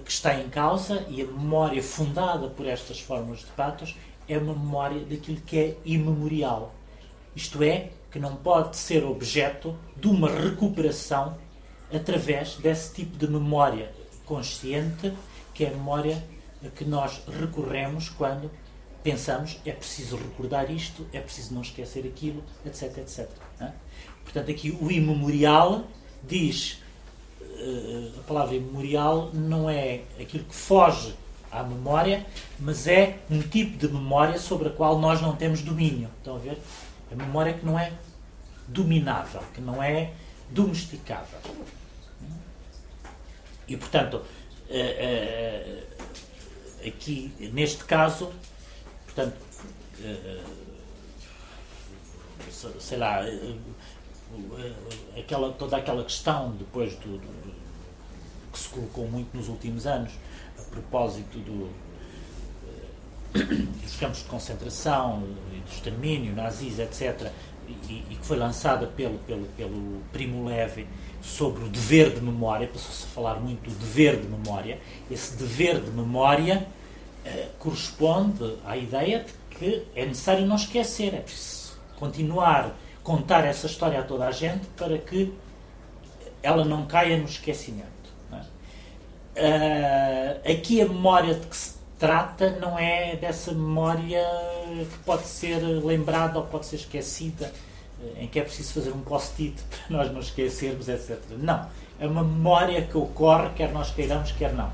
que 0.05 0.11
está 0.11 0.39
em 0.39 0.49
causa 0.49 1.05
e 1.09 1.21
a 1.21 1.25
memória 1.25 1.83
fundada 1.83 2.47
por 2.47 2.65
estas 2.65 2.99
formas 2.99 3.39
de 3.39 3.47
patos 3.47 3.95
é 4.27 4.37
uma 4.37 4.53
memória 4.53 5.01
daquilo 5.01 5.41
que 5.41 5.57
é 5.59 5.77
imemorial. 5.83 6.73
Isto 7.35 7.61
é, 7.63 7.89
que 8.11 8.19
não 8.19 8.35
pode 8.35 8.77
ser 8.77 9.03
objeto 9.03 9.75
de 9.97 10.07
uma 10.07 10.29
recuperação 10.29 11.37
através 11.91 12.55
desse 12.55 12.93
tipo 12.93 13.17
de 13.17 13.27
memória 13.27 13.91
consciente, 14.25 15.11
que 15.53 15.65
é 15.65 15.69
a 15.69 15.71
memória 15.71 16.23
a 16.65 16.69
que 16.69 16.85
nós 16.85 17.21
recorremos 17.27 18.09
quando 18.09 18.49
pensamos, 19.03 19.59
é 19.65 19.71
preciso 19.71 20.15
recordar 20.15 20.71
isto, 20.71 21.05
é 21.11 21.19
preciso 21.19 21.53
não 21.53 21.61
esquecer 21.61 22.05
aquilo, 22.05 22.41
etc, 22.65 22.99
etc. 22.99 23.29
Portanto, 24.23 24.49
aqui 24.49 24.71
o 24.71 24.89
imemorial 24.89 25.85
diz, 26.23 26.81
a 28.19 28.23
palavra 28.27 28.55
imemorial 28.55 29.29
não 29.33 29.69
é 29.69 30.01
aquilo 30.19 30.43
que 30.43 30.55
foge 30.55 31.15
à 31.51 31.63
memória, 31.63 32.25
mas 32.59 32.87
é 32.87 33.19
um 33.29 33.41
tipo 33.41 33.77
de 33.77 33.87
memória 33.87 34.39
sobre 34.39 34.69
a 34.69 34.71
qual 34.71 34.97
nós 34.99 35.21
não 35.21 35.35
temos 35.35 35.61
domínio. 35.61 36.09
Estão 36.17 36.35
a 36.35 36.39
ver? 36.39 36.57
A 37.11 37.15
memória 37.15 37.53
que 37.53 37.65
não 37.65 37.77
é 37.77 37.91
dominável, 38.67 39.41
que 39.53 39.61
não 39.61 39.81
é 39.81 40.11
domesticável. 40.49 41.39
E, 43.67 43.77
portanto, 43.77 44.15
uh, 44.15 44.23
uh, 44.69 45.83
aqui, 46.87 47.31
neste 47.53 47.85
caso, 47.85 48.31
portanto, 49.05 49.35
sei 52.79 52.97
lá, 52.97 53.21
aquela, 55.17 55.51
toda 55.53 55.77
aquela 55.77 56.03
questão 56.03 56.51
depois 56.51 56.95
do, 56.95 57.17
do, 57.17 57.53
que 58.51 58.59
se 58.59 58.69
colocou 58.69 59.07
muito 59.07 59.35
nos 59.35 59.49
últimos 59.49 59.87
anos 59.87 60.11
a 60.59 60.61
propósito 60.63 61.39
do, 61.39 61.69
dos 63.81 63.95
campos 63.95 64.19
de 64.19 64.25
concentração 64.25 65.21
do 65.21 65.71
extermínio, 65.71 66.35
nazis, 66.35 66.79
etc., 66.79 67.31
e, 67.89 68.03
e, 68.11 68.15
que 68.15 68.25
foi 68.25 68.37
lançada 68.37 68.87
pelo, 68.87 69.17
pelo, 69.19 69.45
pelo 69.57 70.01
Primo 70.11 70.45
Levi 70.45 70.85
sobre 71.21 71.63
o 71.63 71.69
dever 71.69 72.13
de 72.13 72.21
memória, 72.21 72.67
passou-se 72.67 73.05
a 73.05 73.07
falar 73.07 73.35
muito 73.35 73.69
do 73.69 73.75
dever 73.79 74.19
de 74.19 74.27
memória. 74.27 74.79
Esse 75.09 75.37
dever 75.37 75.79
de 75.79 75.89
memória 75.89 76.67
eh, 77.23 77.47
corresponde 77.59 78.57
à 78.65 78.75
ideia 78.75 79.23
de 79.23 79.57
que 79.57 79.83
é 79.95 80.05
necessário 80.05 80.45
não 80.45 80.57
esquecer, 80.57 81.13
é 81.13 81.21
preciso 81.21 81.77
continuar 81.97 82.75
contar 83.03 83.45
essa 83.45 83.67
história 83.67 83.99
a 83.99 84.03
toda 84.03 84.25
a 84.25 84.31
gente 84.31 84.65
para 84.77 84.97
que 84.97 85.33
ela 86.41 86.63
não 86.65 86.85
caia 86.85 87.17
no 87.17 87.25
esquecimento. 87.25 87.91
É? 89.35 90.41
Uh, 90.45 90.51
aqui 90.51 90.81
a 90.81 90.87
memória 90.87 91.33
de 91.35 91.47
que 91.47 91.55
se 91.55 91.73
trata 91.99 92.51
não 92.59 92.77
é 92.77 93.15
dessa 93.15 93.51
memória 93.51 94.21
que 94.91 94.97
pode 95.05 95.23
ser 95.23 95.59
lembrada 95.59 96.39
ou 96.39 96.45
pode 96.45 96.65
ser 96.65 96.77
esquecida, 96.77 97.51
em 98.17 98.27
que 98.27 98.39
é 98.39 98.43
preciso 98.43 98.73
fazer 98.73 98.91
um 98.91 99.01
post-it 99.01 99.55
para 99.87 99.97
nós 99.97 100.11
não 100.11 100.19
esquecermos, 100.19 100.89
etc. 100.89 101.19
Não. 101.37 101.67
É 101.99 102.07
uma 102.07 102.23
memória 102.23 102.81
que 102.81 102.97
ocorre, 102.97 103.49
quer 103.55 103.71
nós 103.71 103.91
queiramos, 103.91 104.31
quer 104.33 104.53
não. 104.53 104.71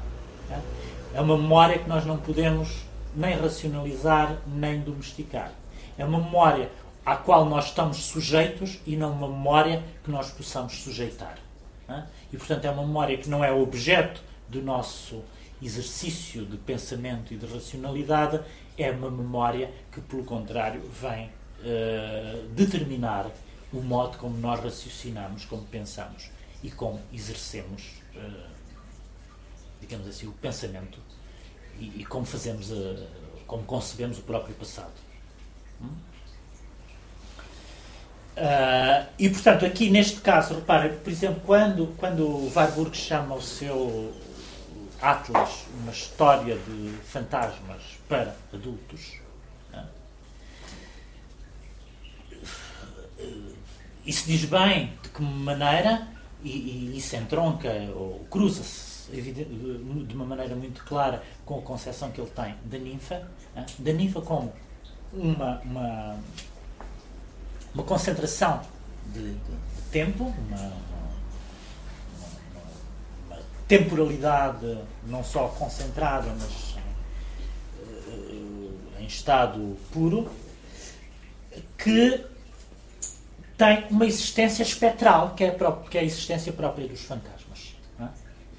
É 1.13 1.21
uma 1.21 1.37
memória 1.37 1.77
que 1.77 1.87
nós 1.87 2.05
não 2.05 2.17
podemos 2.17 2.83
nem 3.15 3.35
racionalizar, 3.35 4.37
nem 4.47 4.79
domesticar. 4.79 5.51
É 5.97 6.05
uma 6.05 6.19
memória 6.19 6.69
à 7.09 7.17
qual 7.17 7.43
nós 7.43 7.65
estamos 7.65 7.97
sujeitos 7.97 8.79
e 8.85 8.95
não 8.95 9.11
uma 9.11 9.27
memória 9.27 9.83
que 10.03 10.11
nós 10.11 10.29
possamos 10.29 10.73
sujeitar. 10.73 11.39
E, 12.31 12.37
portanto, 12.37 12.65
é 12.65 12.69
uma 12.69 12.85
memória 12.85 13.17
que 13.17 13.27
não 13.27 13.43
é 13.43 13.51
objeto 13.51 14.21
do 14.47 14.61
nosso 14.61 15.23
exercício 15.59 16.45
de 16.45 16.55
pensamento 16.57 17.33
e 17.33 17.37
de 17.37 17.47
racionalidade, 17.47 18.39
é 18.77 18.91
uma 18.91 19.09
memória 19.09 19.73
que, 19.91 19.99
pelo 20.01 20.23
contrário, 20.23 20.81
vem 20.87 21.25
uh, 21.25 22.47
determinar 22.49 23.25
o 23.73 23.81
modo 23.81 24.19
como 24.19 24.37
nós 24.37 24.59
raciocinamos, 24.63 25.45
como 25.45 25.63
pensamos 25.63 26.29
e 26.61 26.69
como 26.69 27.01
exercemos, 27.11 28.03
uh, 28.15 28.49
digamos 29.81 30.07
assim, 30.07 30.27
o 30.27 30.31
pensamento 30.33 30.99
e, 31.79 32.01
e 32.01 32.05
como 32.05 32.23
fazemos, 32.23 32.69
uh, 32.69 33.07
como 33.47 33.63
concebemos 33.63 34.19
o 34.19 34.21
próprio 34.21 34.53
passado. 34.53 34.93
Hum? 35.81 36.08
Uh, 38.39 39.05
e, 39.19 39.29
portanto, 39.29 39.65
aqui 39.65 39.89
neste 39.89 40.21
caso, 40.21 40.53
repare, 40.55 40.91
por 40.91 41.11
exemplo, 41.11 41.41
quando, 41.45 41.93
quando 41.97 42.25
o 42.25 42.49
Warburg 42.55 42.95
chama 42.95 43.35
o 43.35 43.41
seu 43.41 44.13
Atlas 45.01 45.65
uma 45.77 45.91
história 45.91 46.55
de 46.55 46.93
fantasmas 47.03 47.81
para 48.07 48.33
adultos, 48.53 49.19
uh, 49.73 49.85
isso 54.05 54.25
diz 54.25 54.45
bem 54.45 54.93
de 55.03 55.09
que 55.09 55.21
maneira, 55.21 56.07
e, 56.41 56.49
e 56.49 56.97
isso 56.97 57.17
entronca 57.17 57.69
ou 57.93 58.25
cruza-se 58.31 59.11
de 59.11 60.15
uma 60.15 60.23
maneira 60.23 60.55
muito 60.55 60.85
clara 60.85 61.21
com 61.45 61.59
a 61.59 61.61
concepção 61.61 62.09
que 62.09 62.21
ele 62.21 62.29
tem 62.29 62.55
da 62.63 62.77
ninfa, 62.77 63.15
uh, 63.57 63.81
da 63.81 63.91
ninfa 63.91 64.21
como 64.21 64.53
uma, 65.11 65.59
uma 65.65 66.19
uma 67.73 67.83
concentração 67.83 68.61
de, 69.07 69.35
tempo, 69.91 70.23
uma, 70.23 70.57
uma, 70.57 70.73
uma, 73.27 73.37
temporalidade 73.67 74.77
não 75.05 75.23
só 75.23 75.47
concentrada, 75.49 76.33
mas 76.39 76.75
uh, 78.07 78.77
em 78.99 79.05
estado 79.05 79.77
puro, 79.91 80.29
que 81.77 82.25
tem 83.57 83.85
uma 83.89 84.05
existência 84.05 84.63
espectral, 84.63 85.33
que 85.35 85.43
é 85.43 85.49
a, 85.49 85.51
própria, 85.51 85.89
que 85.89 85.97
é 85.97 86.01
a 86.01 86.03
existência 86.03 86.53
própria 86.53 86.87
dos 86.87 87.01
fantasmas. 87.01 87.75
É? 87.99 88.07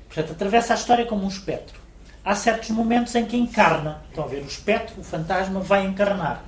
Portanto, 0.06 0.32
atravessa 0.32 0.74
a 0.74 0.76
história 0.76 1.06
como 1.06 1.24
um 1.24 1.28
espectro. 1.28 1.80
Há 2.22 2.34
certos 2.34 2.68
momentos 2.70 3.14
em 3.14 3.24
que 3.24 3.36
encarna. 3.36 4.02
Estão 4.10 4.24
a 4.24 4.26
ver? 4.26 4.42
O 4.42 4.46
espectro, 4.46 5.00
o 5.00 5.04
fantasma, 5.04 5.60
vai 5.60 5.86
encarnar. 5.86 6.44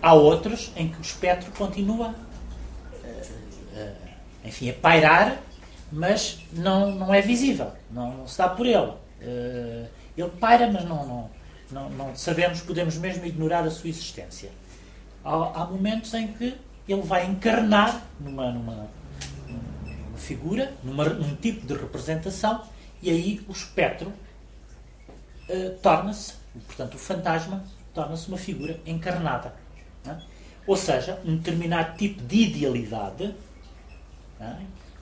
Há 0.00 0.14
outros 0.14 0.72
em 0.76 0.88
que 0.88 0.98
o 0.98 1.02
espectro 1.02 1.50
continua 1.52 2.08
uh, 2.08 3.06
uh, 3.74 3.96
enfim, 4.44 4.70
a 4.70 4.74
pairar, 4.74 5.42
mas 5.90 6.38
não, 6.52 6.92
não 6.92 7.12
é 7.12 7.20
visível, 7.20 7.72
não, 7.90 8.18
não 8.18 8.28
se 8.28 8.38
dá 8.38 8.48
por 8.48 8.64
ele. 8.64 8.76
Uh, 8.76 9.88
ele 10.16 10.30
paira, 10.40 10.70
mas 10.70 10.84
não, 10.84 11.06
não, 11.06 11.30
não, 11.70 11.90
não, 11.90 12.16
sabemos, 12.16 12.60
podemos 12.60 12.96
mesmo 12.96 13.26
ignorar 13.26 13.64
a 13.64 13.70
sua 13.70 13.90
existência. 13.90 14.50
Há, 15.24 15.62
há 15.62 15.64
momentos 15.64 16.14
em 16.14 16.28
que 16.28 16.56
ele 16.88 17.02
vai 17.02 17.26
encarnar 17.26 18.02
numa, 18.20 18.52
numa, 18.52 18.88
numa 19.48 20.18
figura, 20.18 20.72
numa, 20.82 21.04
num 21.04 21.34
tipo 21.34 21.66
de 21.66 21.74
representação, 21.74 22.62
e 23.02 23.10
aí 23.10 23.44
o 23.48 23.52
espectro 23.52 24.12
torna-se, 25.80 26.34
portanto, 26.66 26.94
o 26.94 26.98
fantasma 26.98 27.64
torna-se 27.94 28.28
uma 28.28 28.36
figura 28.36 28.78
encarnada. 28.84 29.54
Ou 30.66 30.76
seja, 30.76 31.20
um 31.24 31.36
determinado 31.36 31.96
tipo 31.96 32.22
de 32.22 32.36
idealidade, 32.42 33.34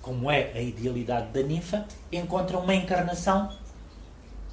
como 0.01 0.31
é 0.31 0.53
a 0.55 0.61
idealidade 0.61 1.33
da 1.33 1.43
ninfa, 1.43 1.85
encontra 2.13 2.59
uma 2.59 2.75
encarnação 2.75 3.53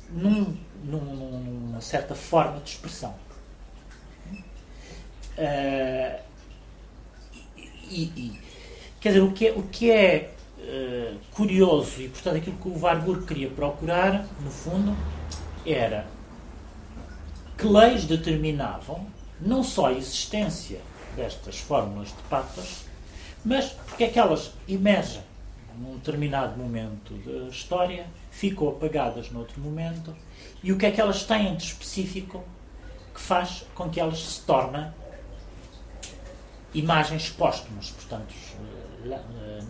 num, 0.09 0.57
num, 0.83 0.99
numa 0.99 1.81
certa 1.81 2.15
forma 2.15 2.59
de 2.61 2.71
expressão. 2.71 3.15
Uh, 5.37 6.19
e, 7.89 8.03
e, 8.03 8.39
quer 8.99 9.09
dizer, 9.09 9.21
o 9.21 9.31
que 9.31 9.47
é, 9.47 9.51
o 9.51 9.63
que 9.63 9.91
é 9.91 10.31
uh, 10.59 11.19
curioso 11.31 12.01
e, 12.01 12.09
portanto, 12.09 12.37
aquilo 12.37 12.57
que 12.57 12.67
o 12.67 12.79
Warburg 12.79 13.25
queria 13.25 13.49
procurar, 13.49 14.25
no 14.41 14.49
fundo, 14.49 14.95
era 15.65 16.05
que 17.57 17.67
leis 17.67 18.05
determinavam 18.05 19.05
não 19.45 19.63
só 19.63 19.87
a 19.87 19.93
existência 19.93 20.79
destas 21.15 21.59
fórmulas 21.59 22.09
de 22.09 22.23
patas, 22.29 22.85
mas 23.43 23.65
porque 23.71 24.05
é 24.05 24.07
que 24.07 24.19
elas 24.19 24.51
emergem 24.67 25.21
num 25.77 25.95
determinado 25.95 26.57
momento 26.57 27.13
da 27.25 27.49
história, 27.49 28.05
ficam 28.31 28.69
apagadas 28.69 29.31
noutro 29.31 29.59
momento, 29.59 30.15
e 30.61 30.71
o 30.71 30.77
que 30.77 30.85
é 30.85 30.91
que 30.91 31.01
elas 31.01 31.23
têm 31.23 31.55
de 31.55 31.63
específico 31.63 32.43
que 33.13 33.19
faz 33.19 33.65
com 33.73 33.89
que 33.89 33.99
elas 33.99 34.19
se 34.19 34.41
tornem 34.41 34.91
imagens 36.73 37.29
póstumas, 37.29 37.91
portanto, 37.91 38.33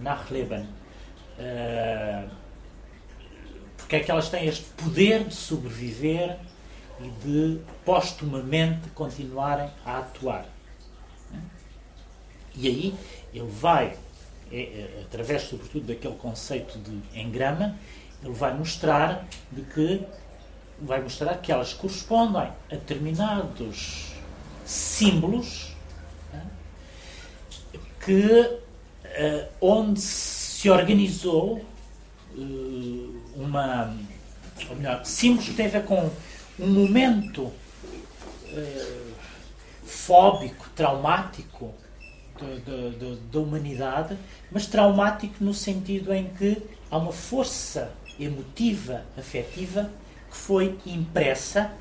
Nachleben. 0.01 0.67
Eh, 1.37 2.25
porque 3.77 3.95
é 3.97 3.99
que 3.99 4.11
elas 4.11 4.29
têm 4.29 4.47
este 4.47 4.63
poder 4.77 5.25
de 5.25 5.33
sobreviver 5.33 6.39
e 7.03 7.09
de 7.09 7.61
postumamente 7.85 8.89
continuarem 8.91 9.69
a 9.85 9.99
atuar. 9.99 10.45
E 12.55 12.67
aí 12.67 12.95
ele 13.33 13.49
vai, 13.49 13.97
é, 14.51 14.61
é, 14.61 15.03
através 15.05 15.43
sobretudo 15.43 15.87
daquele 15.87 16.15
conceito 16.15 16.77
de 16.79 17.19
engrama, 17.19 17.77
ele 18.23 18.33
vai 18.33 18.55
mostrar 18.55 19.27
de 19.51 19.61
que 19.63 20.05
vai 20.79 21.01
mostrar 21.01 21.37
que 21.37 21.51
elas 21.51 21.73
correspondem 21.73 22.41
a 22.41 22.53
determinados 22.69 24.13
símbolos 24.65 25.73
que 28.03 28.39
uh, 28.41 29.47
onde 29.61 30.01
se 30.01 30.69
organizou 30.69 31.65
uh, 32.35 33.21
uma 33.35 33.95
ou 34.69 34.75
melhor, 34.75 35.05
símbolos 35.05 35.49
que 35.49 35.55
têm 35.55 35.65
a 35.65 35.69
ver 35.69 35.85
com 35.85 36.09
um 36.59 36.67
momento 36.67 37.43
uh, 37.43 39.13
fóbico, 39.83 40.69
traumático 40.75 41.73
da 43.31 43.39
humanidade, 43.39 44.17
mas 44.51 44.65
traumático 44.67 45.35
no 45.39 45.53
sentido 45.53 46.13
em 46.13 46.27
que 46.29 46.61
há 46.89 46.97
uma 46.97 47.11
força 47.11 47.91
emotiva, 48.19 49.03
afetiva, 49.17 49.89
que 50.29 50.35
foi 50.35 50.77
impressa 50.85 51.71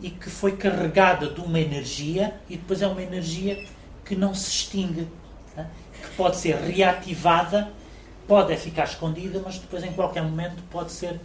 e 0.00 0.10
que 0.10 0.28
foi 0.28 0.56
carregada 0.56 1.28
de 1.28 1.40
uma 1.40 1.58
energia 1.58 2.34
e 2.48 2.56
depois 2.56 2.82
é 2.82 2.86
uma 2.86 3.02
energia 3.02 3.64
que 4.04 4.14
não 4.14 4.34
se 4.34 4.50
extingue, 4.50 5.08
né? 5.56 5.68
que 6.02 6.10
pode 6.16 6.36
ser 6.36 6.56
reativada, 6.56 7.70
pode 8.26 8.52
é 8.52 8.56
ficar 8.56 8.84
escondida, 8.84 9.40
mas 9.44 9.58
depois 9.58 9.82
em 9.84 9.92
qualquer 9.92 10.22
momento 10.22 10.62
pode 10.70 10.92
ser 10.92 11.20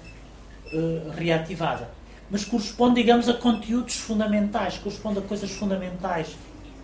uh, 0.74 1.12
reativada. 1.12 1.90
Mas 2.30 2.44
corresponde, 2.44 2.96
digamos, 2.96 3.30
a 3.30 3.34
conteúdos 3.34 3.96
fundamentais, 3.96 4.78
corresponde 4.78 5.20
a 5.20 5.22
coisas 5.22 5.50
fundamentais, 5.52 6.36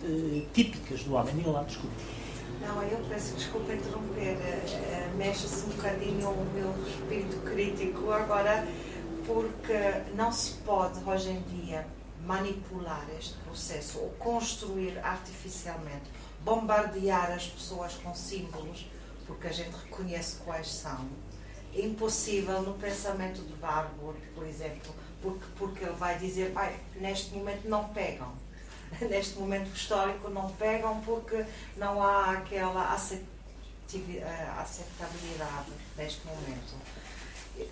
uh, 0.02 0.46
típicas 0.52 1.02
do 1.02 1.14
homem. 1.14 1.34
Diga 1.36 1.64
desculpe. 1.64 1.96
Não, 2.60 2.82
eu 2.84 2.98
peço 3.08 3.34
desculpa 3.34 3.74
interromper, 3.74 4.36
uh, 4.36 5.16
mexe-se 5.16 5.66
um 5.66 5.68
bocadinho 5.70 6.30
o 6.30 6.46
meu 6.54 6.74
espírito 6.86 7.36
crítico 7.44 8.10
agora 8.10 8.66
porque 9.26 10.02
não 10.14 10.30
se 10.30 10.52
pode 10.64 11.02
hoje 11.04 11.30
em 11.30 11.40
dia 11.42 11.86
manipular 12.26 13.06
este 13.18 13.34
processo 13.38 13.98
ou 13.98 14.10
construir 14.10 14.98
artificialmente, 14.98 16.10
bombardear 16.40 17.32
as 17.32 17.46
pessoas 17.46 17.94
com 17.94 18.14
símbolos, 18.14 18.86
porque 19.26 19.48
a 19.48 19.52
gente 19.52 19.72
reconhece 19.72 20.36
quais 20.44 20.68
são. 20.68 21.06
É 21.74 21.82
impossível 21.82 22.62
no 22.62 22.74
pensamento 22.74 23.42
de 23.42 23.52
Barbour, 23.54 24.14
por 24.34 24.46
exemplo, 24.46 24.94
porque, 25.24 25.44
porque 25.58 25.84
ele 25.84 25.94
vai 25.94 26.18
dizer, 26.18 26.52
neste 26.96 27.34
momento 27.34 27.66
não 27.66 27.88
pegam. 27.88 28.32
Neste 29.00 29.38
momento 29.38 29.74
histórico 29.74 30.28
não 30.28 30.50
pegam 30.52 31.00
porque 31.00 31.44
não 31.76 32.00
há 32.00 32.32
aquela 32.32 32.94
eh, 33.94 34.50
aceitabilidade 34.58 35.72
neste 35.96 36.24
momento. 36.26 36.74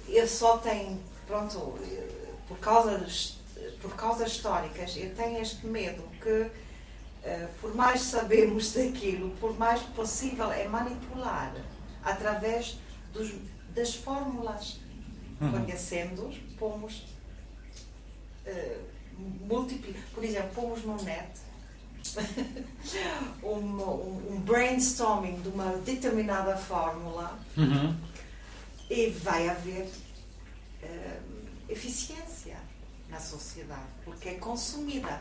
Ele 0.09 0.27
só 0.27 0.57
tem 0.59 0.99
pronto, 1.27 1.79
por 2.49 2.59
causas, 2.59 3.39
por 3.81 3.95
causas 3.95 4.33
históricas, 4.33 4.97
eu 4.97 5.15
tenho 5.15 5.41
este 5.41 5.65
medo 5.67 6.03
que, 6.21 6.51
eh, 7.23 7.49
por 7.61 7.73
mais 7.75 8.01
sabemos 8.01 8.73
daquilo, 8.75 9.31
por 9.37 9.57
mais 9.57 9.81
possível 9.81 10.51
é 10.51 10.67
manipular 10.67 11.55
através 12.03 12.79
dos, 13.13 13.33
das 13.69 13.95
fórmulas. 13.95 14.81
Uhum. 15.41 15.51
Conhecendo-os, 15.51 16.37
pomos. 16.59 17.12
Uh, 18.47 18.93
por 20.15 20.25
exemplo, 20.25 20.51
pomos 20.55 20.85
no 20.85 20.97
net 21.03 21.31
um, 23.43 23.49
um, 23.49 24.33
um, 24.33 24.41
brainstorming 24.41 25.41
de 25.41 25.49
uma 25.49 25.77
determinada 25.79 26.57
fórmula 26.57 27.39
uhum. 27.57 27.97
e 28.91 29.11
vai 29.11 29.49
haver 29.49 29.89
uh, 30.83 31.23
eficiência 31.69 32.57
na 33.09 33.21
sociedade, 33.21 33.87
porque 34.05 34.31
é 34.31 34.35
consumida. 34.35 35.21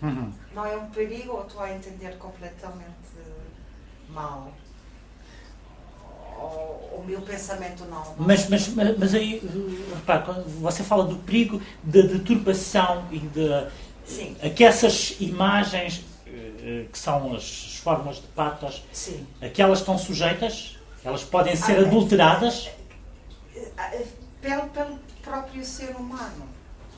Uhum. 0.00 0.32
Não 0.54 0.64
é 0.64 0.76
um 0.76 0.90
perigo 0.90 1.32
ou 1.32 1.46
estou 1.46 1.60
a 1.60 1.72
entender 1.72 2.16
completamente 2.18 2.96
mal? 4.08 4.52
O, 6.38 7.04
meu 7.04 7.20
pensamento 7.20 7.84
não. 7.86 8.14
Mas, 8.16 8.48
mas, 8.48 8.68
mas 8.68 9.14
aí, 9.14 9.42
repare, 9.94 10.44
você 10.60 10.84
fala 10.84 11.04
do 11.04 11.16
perigo 11.16 11.60
da 11.82 12.02
deturpação 12.02 13.04
e 13.10 13.18
de. 13.18 13.66
Sim. 14.04 14.36
Que 14.54 14.64
essas 14.64 15.16
imagens, 15.20 16.04
eh, 16.26 16.86
que 16.92 16.98
são 16.98 17.34
as 17.34 17.76
formas 17.82 18.16
de 18.16 18.26
patas, 18.28 18.84
Sim. 18.92 19.26
aquelas 19.40 19.80
estão 19.80 19.98
sujeitas? 19.98 20.78
Elas 21.04 21.24
podem 21.24 21.56
ser 21.56 21.78
ah, 21.78 21.80
adulteradas? 21.80 22.70
Eh, 23.54 23.70
eh, 23.76 24.06
pelo, 24.40 24.68
pelo 24.68 24.98
próprio 25.22 25.64
ser 25.64 25.96
humano. 25.96 26.48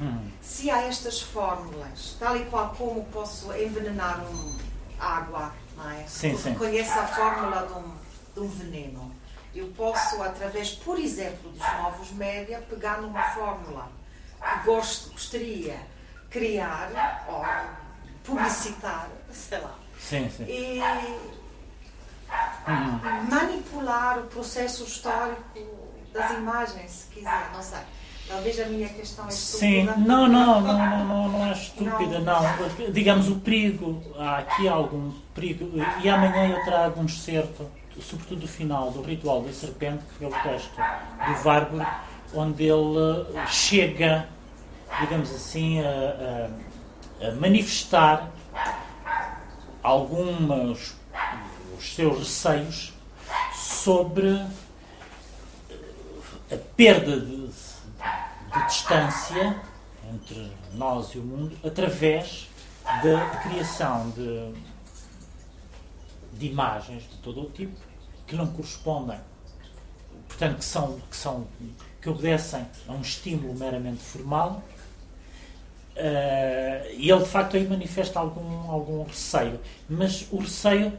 Hum. 0.01 0.29
Se 0.41 0.71
há 0.71 0.83
estas 0.83 1.21
fórmulas, 1.21 2.17
tal 2.19 2.37
e 2.37 2.45
qual 2.47 2.75
como 2.77 3.05
posso 3.05 3.53
envenenar 3.55 4.25
um 4.27 4.57
água, 4.99 5.53
não 5.77 5.91
é? 5.91 6.05
Sim, 6.07 6.37
sim. 6.37 6.55
conheço 6.55 6.99
a 6.99 7.07
fórmula 7.07 7.67
de 7.67 7.73
um, 7.75 7.95
de 8.35 8.41
um 8.41 8.49
veneno. 8.49 9.14
Eu 9.55 9.69
posso, 9.77 10.21
através, 10.23 10.71
por 10.71 10.99
exemplo, 10.99 11.51
dos 11.51 11.61
novos 11.61 12.11
média, 12.13 12.63
pegar 12.69 13.01
numa 13.01 13.23
fórmula 13.23 13.89
que 14.41 14.67
gosto, 14.67 15.13
gostaria 15.13 15.79
criar 16.29 16.91
ou 17.29 17.45
publicitar, 18.25 19.09
sei 19.31 19.61
lá. 19.61 19.75
Sim, 20.01 20.29
sim. 20.29 20.45
E 20.49 20.81
hum. 22.69 23.01
manipular 23.31 24.19
o 24.19 24.23
processo 24.25 24.85
histórico 24.85 25.43
das 26.13 26.31
imagens, 26.33 26.91
se 26.91 27.15
quiser, 27.15 27.51
não 27.53 27.63
sei. 27.63 27.79
Talvez 28.27 28.59
a 28.59 28.65
minha 28.67 28.89
questão 28.89 29.27
é 29.27 29.29
estúpida. 29.29 29.95
Sim, 29.95 30.01
não, 30.01 30.27
não, 30.27 30.61
não, 30.61 30.63
não, 30.63 31.05
não, 31.05 31.29
não 31.29 31.47
é 31.47 31.53
estúpida, 31.53 32.21
não. 32.21 32.43
não. 32.43 32.91
Digamos, 32.91 33.29
o 33.29 33.37
perigo, 33.37 34.03
há 34.19 34.39
aqui 34.39 34.67
algum 34.67 35.13
perigo, 35.35 35.71
e 36.03 36.09
amanhã 36.09 36.49
eu 36.49 36.65
trago 36.65 37.01
um 37.01 37.05
excerto, 37.05 37.71
sobretudo 38.01 38.41
do 38.41 38.49
final, 38.49 38.91
do 38.91 39.03
Ritual 39.03 39.43
da 39.43 39.53
Serpente, 39.53 40.03
que 40.19 40.25
é 40.25 40.29
o 40.29 40.43
texto 40.43 40.75
do 40.77 41.49
Warburg, 41.49 41.87
onde 42.35 42.65
ele 42.65 43.27
chega, 43.47 44.29
digamos 45.01 45.31
assim, 45.31 45.81
a, 45.81 46.51
a, 47.23 47.29
a 47.29 47.33
manifestar 47.33 48.31
alguns 49.83 50.97
os 51.79 51.95
seus 51.95 52.19
receios 52.19 52.93
sobre 53.53 54.41
a 56.51 56.57
perda 56.77 57.21
de 57.21 57.45
de 58.55 58.67
distância 58.67 59.61
entre 60.13 60.53
nós 60.75 61.09
e 61.15 61.19
o 61.19 61.23
mundo 61.23 61.57
através 61.67 62.49
da 62.85 63.41
criação 63.43 64.11
de, 64.11 64.55
de 66.39 66.47
imagens 66.47 67.03
de 67.03 67.17
todo 67.19 67.43
o 67.43 67.51
tipo 67.51 67.77
que 68.27 68.35
não 68.37 68.47
correspondem, 68.47 69.19
portanto, 70.29 70.59
que 70.59 70.65
são, 70.65 71.01
que 71.11 71.17
são 71.17 71.47
que 72.05 72.11
obedecem 72.11 72.67
a 72.87 72.93
um 72.93 73.01
estímulo 73.01 73.59
meramente 73.59 74.03
formal. 74.03 74.63
Uh, 75.97 76.91
e 76.97 77.11
ele 77.11 77.23
de 77.23 77.29
facto 77.29 77.57
aí 77.57 77.67
manifesta 77.67 78.19
algum, 78.19 78.71
algum 78.71 79.05
receio, 79.05 79.61
mas 79.89 80.27
o 80.31 80.39
receio, 80.39 80.93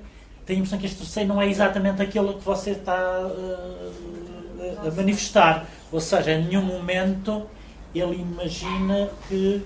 tenho 0.45 0.59
a 0.59 0.61
impressão 0.61 0.79
que 0.79 0.85
este 0.85 1.03
receio 1.03 1.27
não 1.27 1.41
é 1.41 1.47
exatamente 1.47 2.01
aquele 2.01 2.33
que 2.33 2.41
você 2.41 2.71
está 2.71 3.21
uh, 3.21 4.87
a 4.87 4.91
manifestar. 4.91 5.67
Ou 5.91 5.99
seja, 5.99 6.31
em 6.31 6.45
nenhum 6.45 6.63
momento 6.63 7.47
ele 7.93 8.21
imagina 8.21 9.09
que, 9.27 9.63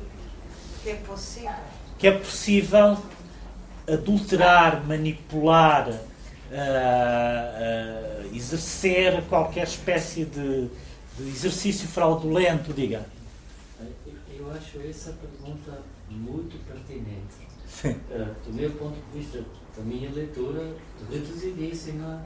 que 0.84 0.90
é 0.90 0.96
possível, 0.96 1.52
que 1.98 2.08
é 2.08 2.12
possível 2.12 2.98
adulterar, 3.88 4.86
manipular, 4.86 5.90
uh, 6.52 8.36
exercer 8.36 9.24
qualquer 9.24 9.68
espécie 9.68 10.26
de, 10.26 10.70
de, 11.18 11.30
exercício 11.30 11.88
fraudulento, 11.88 12.74
diga. 12.74 13.06
Eu 14.30 14.52
acho 14.52 14.80
essa 14.82 15.14
pergunta 15.14 15.82
muito 16.10 16.58
pertinente. 16.66 17.50
Uh, 17.86 18.36
do 18.46 18.54
meu 18.54 18.72
ponto 18.72 18.96
de 18.96 19.20
vista, 19.20 19.44
da 19.78 19.84
minha 19.84 20.12
leitura 20.12 20.76
reduzidíssima 21.10 22.26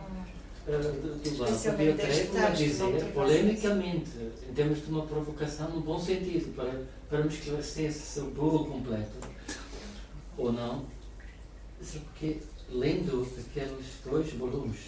do 0.66 1.38
banco 1.38 1.62
podia 1.72 1.94
até 1.94 2.52
dizer, 2.52 3.14
polemicamente, 3.14 4.12
em 4.50 4.54
termos 4.54 4.82
de 4.84 4.90
uma 4.90 5.06
provocação 5.06 5.70
no 5.70 5.82
bom 5.82 6.00
sentido, 6.00 6.56
para, 6.56 6.84
para 7.10 7.22
me 7.22 7.28
esclarecer 7.28 7.92
se 7.92 8.20
o 8.22 8.32
bolo 8.32 8.66
completo 8.66 9.12
ou 10.38 10.54
não. 10.54 10.86
Porque 11.80 12.38
lendo 12.70 13.28
aqueles 13.40 13.86
dois 14.04 14.34
volumes, 14.34 14.80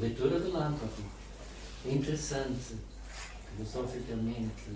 leitura 0.00 0.40
de 0.40 0.48
Lampard, 0.48 0.92
é 1.86 1.92
interessante, 1.92 2.76
filosoficamente, 3.56 4.70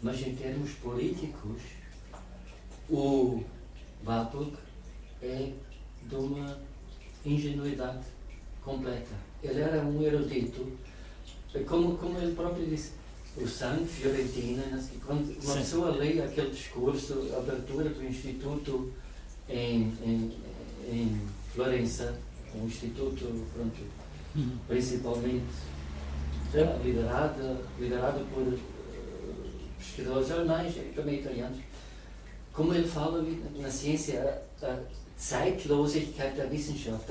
mas 0.00 0.26
em 0.26 0.34
termos 0.34 0.70
políticos, 0.72 1.60
o 2.88 3.42
Warburg 4.06 4.56
é 5.22 5.52
de 6.04 6.14
uma 6.14 6.58
ingenuidade 7.24 8.06
completa. 8.64 9.14
Ele 9.42 9.60
era 9.60 9.82
um 9.82 10.02
erudito, 10.02 10.72
como, 11.66 11.96
como 11.96 12.18
ele 12.18 12.34
próprio 12.34 12.66
disse, 12.66 12.92
o 13.36 13.46
sangue 13.46 13.86
Fiorentina, 13.86 14.62
quando 15.04 15.30
uma 15.30 15.52
Sim. 15.52 15.58
pessoa 15.58 15.90
lê 15.90 16.20
aquele 16.20 16.50
discurso, 16.50 17.30
a 17.34 17.38
abertura 17.38 17.90
do 17.90 18.04
Instituto 18.04 18.92
em, 19.48 19.92
em, 20.04 20.32
em 20.90 21.20
Florença, 21.54 22.18
um 22.54 22.66
instituto 22.66 23.46
pronto, 23.54 23.82
principalmente 24.66 25.44
liderado, 26.82 27.58
liderado 27.78 28.24
por 28.32 28.42
uh, 28.42 28.58
pesquisadores 29.78 30.30
alemães 30.30 30.76
e 30.76 30.92
também 30.94 31.20
italianos, 31.20 31.58
como 32.52 32.74
ele 32.74 32.88
fala 32.88 33.24
na 33.56 33.70
ciência, 33.70 34.42
a 34.62 34.78
Zeitlosigkeit 35.18 36.34
der 36.36 36.50
Wissenschaft, 36.50 37.10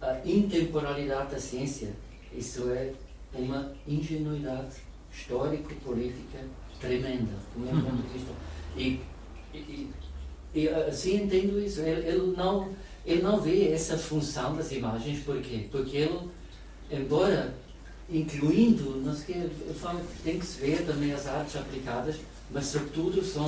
a, 0.00 0.06
a 0.06 0.20
intemporalidade 0.24 1.32
da 1.32 1.38
ciência, 1.38 1.92
isso 2.32 2.70
é 2.70 2.92
uma 3.34 3.72
ingenuidade 3.86 4.76
histórico-política 5.12 6.38
tremenda, 6.80 7.32
do 7.54 7.60
meu 7.60 7.82
ponto 7.82 8.02
de 8.02 8.12
vista. 8.12 8.32
E, 8.76 9.00
e, 9.52 9.90
e 10.58 10.68
assim 10.68 11.22
entendo 11.22 11.60
isso. 11.60 11.80
Ele, 11.80 12.08
ele, 12.08 12.34
não, 12.36 12.70
ele 13.06 13.22
não 13.22 13.40
vê 13.40 13.70
essa 13.70 13.96
função 13.96 14.56
das 14.56 14.72
imagens, 14.72 15.22
por 15.22 15.40
quê? 15.40 15.66
Porque 15.70 15.96
ele, 15.96 16.18
embora 16.90 17.54
incluindo, 18.10 18.96
não 19.04 19.14
sei 19.14 19.44
o 19.44 19.50
que 19.50 20.22
tem 20.24 20.38
que 20.38 20.46
se 20.46 20.60
ver 20.60 20.84
também 20.86 21.12
as 21.12 21.26
artes 21.26 21.56
aplicadas, 21.56 22.16
mas 22.50 22.66
sobretudo 22.66 23.22
são 23.22 23.44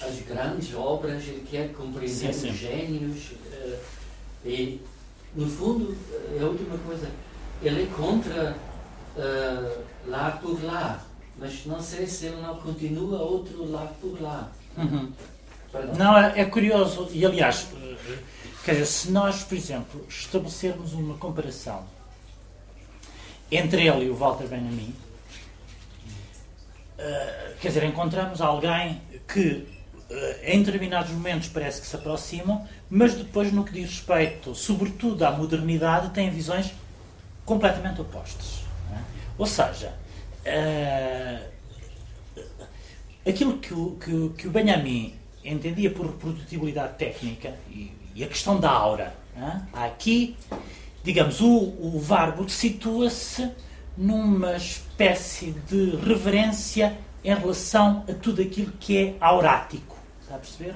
as 0.00 0.20
grandes 0.20 0.74
obras, 0.74 1.24
ele 1.24 1.44
quer 1.50 1.72
compreender 1.72 2.32
sim, 2.32 2.32
sim. 2.32 2.50
os 2.50 2.56
gênios. 2.56 3.32
Uh, 3.32 3.78
e, 4.44 4.80
no 5.34 5.48
fundo, 5.48 5.96
é 6.38 6.42
a 6.42 6.46
última 6.46 6.78
coisa, 6.78 7.10
ele 7.62 7.82
é 7.82 7.86
contra 7.86 8.56
uh, 9.16 9.82
lá 10.06 10.30
por 10.40 10.62
lá, 10.64 11.04
mas 11.38 11.66
não 11.66 11.82
sei 11.82 12.06
se 12.06 12.26
ele 12.26 12.40
não 12.40 12.56
continua 12.56 13.18
outro 13.18 13.68
lá 13.70 13.92
por 14.00 14.20
lá. 14.22 14.50
Uhum. 14.78 15.10
Não, 15.96 16.16
é, 16.16 16.40
é, 16.40 16.44
curioso, 16.44 17.08
e 17.12 17.24
aliás, 17.24 17.68
quer 18.64 18.72
dizer, 18.72 18.86
se 18.86 19.10
nós, 19.10 19.42
por 19.42 19.56
exemplo, 19.56 20.06
estabelecermos 20.08 20.92
uma 20.92 21.16
comparação 21.16 21.84
entre 23.50 23.86
ele 23.86 24.06
e 24.06 24.10
o 24.10 24.16
Walter 24.16 24.46
Benjamin, 24.46 24.94
uh, 26.98 27.56
quer 27.60 27.68
dizer, 27.68 27.84
encontramos 27.84 28.40
alguém 28.40 29.00
que 29.26 29.76
em 30.42 30.62
determinados 30.62 31.10
momentos 31.10 31.48
parece 31.48 31.80
que 31.80 31.86
se 31.86 31.96
aproximam, 31.96 32.66
mas 32.88 33.14
depois, 33.14 33.52
no 33.52 33.64
que 33.64 33.72
diz 33.72 33.90
respeito, 33.90 34.54
sobretudo 34.54 35.24
à 35.24 35.32
modernidade, 35.32 36.10
tem 36.10 36.30
visões 36.30 36.72
completamente 37.44 38.00
opostas. 38.00 38.60
É? 38.92 38.98
Ou 39.36 39.46
seja, 39.46 39.92
uh, 40.46 41.56
aquilo 43.28 43.58
que 43.58 43.74
o, 43.74 43.96
que, 43.96 44.28
que 44.38 44.48
o 44.48 44.50
Benjamin 44.50 45.14
entendia 45.46 45.90
por 45.90 46.06
reprodutibilidade 46.06 46.94
técnica 46.98 47.54
e, 47.70 47.92
e 48.14 48.24
a 48.24 48.26
questão 48.26 48.58
da 48.58 48.70
aura, 48.70 49.14
aqui 49.72 50.36
digamos, 51.06 51.40
o, 51.40 51.46
o 51.46 52.48
situa-se 52.48 53.48
numa 53.96 54.56
espécie 54.56 55.52
de 55.68 55.94
reverência 56.04 56.98
em 57.22 57.32
relação 57.32 58.04
a 58.08 58.12
tudo 58.12 58.42
aquilo 58.42 58.72
que 58.80 58.98
é 58.98 59.14
aurático. 59.20 59.96
Está 60.20 60.34
a 60.34 60.38
perceber? 60.38 60.74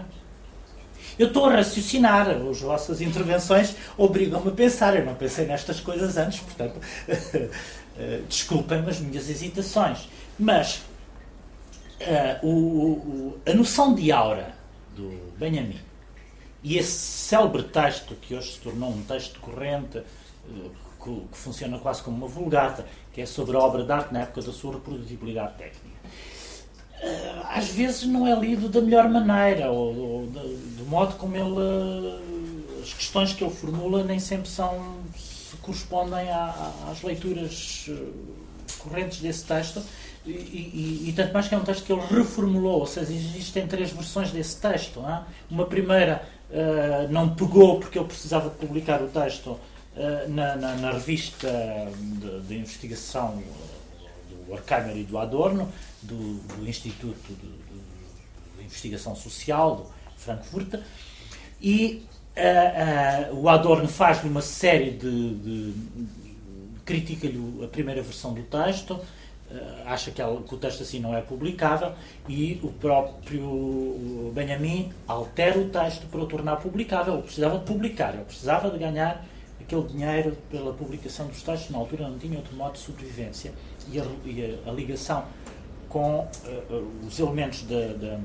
Eu 1.18 1.26
estou 1.26 1.46
a 1.46 1.54
raciocinar, 1.54 2.30
as 2.30 2.60
vossas 2.60 3.00
intervenções 3.00 3.74
obrigam-me 3.98 4.50
a 4.50 4.52
pensar. 4.52 4.96
Eu 4.96 5.04
não 5.04 5.16
pensei 5.16 5.46
nestas 5.46 5.80
coisas 5.80 6.16
antes, 6.16 6.38
portanto, 6.38 6.80
desculpem-me 8.28 8.88
as 8.88 9.00
minhas 9.00 9.28
hesitações. 9.28 10.08
Mas 10.38 10.76
uh, 12.00 12.46
o, 12.46 12.50
o, 12.50 13.40
a 13.44 13.52
noção 13.52 13.96
de 13.96 14.12
aura 14.12 14.59
do 14.96 15.32
Benjamin 15.38 15.80
e 16.62 16.76
esse 16.76 16.92
célebre 16.92 17.62
texto, 17.62 18.14
que 18.14 18.34
hoje 18.34 18.52
se 18.52 18.58
tornou 18.58 18.90
um 18.90 19.02
texto 19.02 19.40
corrente, 19.40 20.02
que, 21.02 21.10
que, 21.10 21.38
funciona 21.38 21.78
quase 21.78 22.02
como 22.02 22.18
uma 22.18 22.28
vulgata, 22.28 22.86
que 23.12 23.22
é 23.22 23.26
sobre 23.26 23.56
a 23.56 23.60
obra 23.60 23.82
de 23.82 23.90
arte 23.90 24.12
na 24.12 24.20
época 24.20 24.42
da 24.42 24.52
sua 24.52 24.74
reprodutibilidade 24.74 25.54
técnica. 25.56 26.00
Eh, 27.00 27.42
às 27.48 27.68
vezes 27.70 28.04
não 28.04 28.26
é 28.26 28.38
lido 28.38 28.68
da 28.68 28.82
melhor 28.82 29.08
maneira, 29.08 29.70
ou, 29.70 30.26
do 30.26 30.84
modo 30.86 31.16
como 31.16 31.34
ele. 31.34 32.82
as 32.82 32.92
questões 32.92 33.32
que 33.32 33.42
ele 33.42 33.54
formula 33.54 34.04
nem 34.04 34.18
sempre 34.18 34.48
são. 34.48 35.00
se 35.16 35.56
correspondem 35.62 36.28
às 36.90 37.00
leituras 37.02 37.86
eh, 37.88 38.76
correntes 38.78 39.20
desse 39.20 39.44
texto. 39.46 39.82
E, 40.26 40.30
e, 40.30 41.04
e, 41.08 41.12
tanto 41.14 41.32
mais 41.32 41.48
que 41.48 41.54
é 41.54 41.58
um 41.58 41.64
texto 41.64 41.84
que 41.84 41.92
ele 41.92 42.02
reformulou, 42.02 42.80
ou 42.80 42.86
seja, 42.86 43.10
existem 43.10 43.66
três 43.66 43.90
versões 43.90 44.30
desse 44.30 44.60
texto. 44.60 45.00
É? 45.00 45.22
Uma 45.50 45.64
primeira 45.64 46.22
uh, 46.50 47.10
não 47.10 47.34
pegou 47.34 47.80
porque 47.80 47.98
ele 47.98 48.06
precisava 48.06 48.50
de 48.50 48.56
publicar 48.56 49.00
o 49.00 49.08
texto 49.08 49.58
eh, 49.96 50.26
na, 50.28 50.54
na, 50.54 50.76
na, 50.76 50.92
revista 50.92 51.48
de, 51.98 52.40
de, 52.42 52.58
investigação 52.58 53.42
do 54.46 54.52
Horkheimer 54.52 54.96
e 54.96 55.02
do 55.02 55.18
Adorno, 55.18 55.70
do, 56.00 56.34
do 56.34 56.68
Instituto 56.68 57.28
de, 57.28 57.34
de, 57.34 58.64
Investigação 58.64 59.16
Social 59.16 59.90
de 60.16 60.22
Frankfurt, 60.22 60.76
e 61.60 62.06
uh, 62.36 63.34
uh, 63.34 63.40
o 63.40 63.48
Adorno 63.48 63.88
faz-lhe 63.88 64.28
uma 64.28 64.42
série 64.42 64.92
de. 64.92 65.34
de 65.34 65.74
critica-lhe 66.84 67.64
a 67.64 67.68
primeira 67.68 68.00
versão 68.02 68.32
do 68.32 68.42
texto, 68.42 68.94
uh, 68.94 69.04
acha 69.84 70.10
que, 70.10 70.22
ela, 70.22 70.40
que, 70.42 70.54
o 70.54 70.58
texto 70.58 70.82
assim 70.82 71.00
não 71.00 71.16
é 71.16 71.20
publicável, 71.20 71.92
e 72.28 72.60
o 72.62 72.68
próprio 72.68 74.32
Benjamin 74.34 74.92
altera 75.06 75.58
o 75.58 75.68
texto 75.68 76.06
para 76.06 76.20
o 76.20 76.26
tornar 76.26 76.56
publicável. 76.56 77.14
Ele 77.14 77.22
precisava 77.22 77.58
de 77.58 77.64
publicar, 77.64 78.14
ele 78.14 78.24
precisava 78.24 78.70
de 78.70 78.78
ganhar 78.78 79.24
aquele 79.60 79.82
dinheiro 79.88 80.36
pela 80.50 80.72
publicação 80.72 81.26
dos 81.26 81.42
textos, 81.42 81.70
na 81.70 81.78
altura 81.78 82.08
não 82.08 82.18
tinha 82.18 82.36
outro 82.36 82.54
modo 82.56 82.72
de 82.72 82.80
sobrevivência, 82.80 83.52
e 83.90 84.00
a, 84.00 84.04
e 84.24 84.60
a, 84.66 84.70
a 84.70 84.72
ligação 84.72 85.24
com 85.88 86.20
uh, 86.20 87.06
os 87.06 87.18
elementos 87.18 87.62
da, 87.64 87.88
da, 87.94 88.18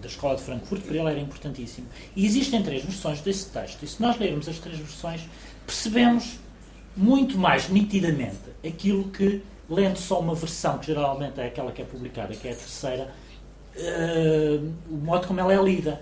da, 0.00 0.06
Escola 0.06 0.36
de 0.36 0.42
Frankfurt, 0.42 0.82
para 0.82 0.96
ele 0.96 1.08
era 1.08 1.20
importantíssimo. 1.20 1.86
E 2.14 2.24
existem 2.24 2.62
três 2.62 2.84
versões 2.84 3.20
desse 3.20 3.50
texto, 3.50 3.82
e 3.82 3.86
se 3.86 4.00
nós 4.00 4.18
lermos 4.18 4.48
as 4.48 4.58
três 4.58 4.78
versões, 4.78 5.22
percebemos 5.66 6.38
muito 6.96 7.38
mais 7.38 7.68
nitidamente 7.68 8.38
aquilo 8.66 9.08
que, 9.10 9.42
lendo 9.70 9.96
só 9.96 10.20
uma 10.20 10.34
versão, 10.34 10.78
que 10.78 10.86
geralmente 10.86 11.40
é 11.40 11.46
aquela 11.46 11.70
que 11.70 11.80
é 11.80 11.84
publicada, 11.84 12.34
que 12.34 12.48
é 12.48 12.52
a 12.52 12.56
terceira, 12.56 13.10
uh, 13.76 14.72
o 14.90 14.96
modo 14.96 15.28
como 15.28 15.38
ela 15.38 15.54
é 15.54 15.62
lida, 15.62 16.00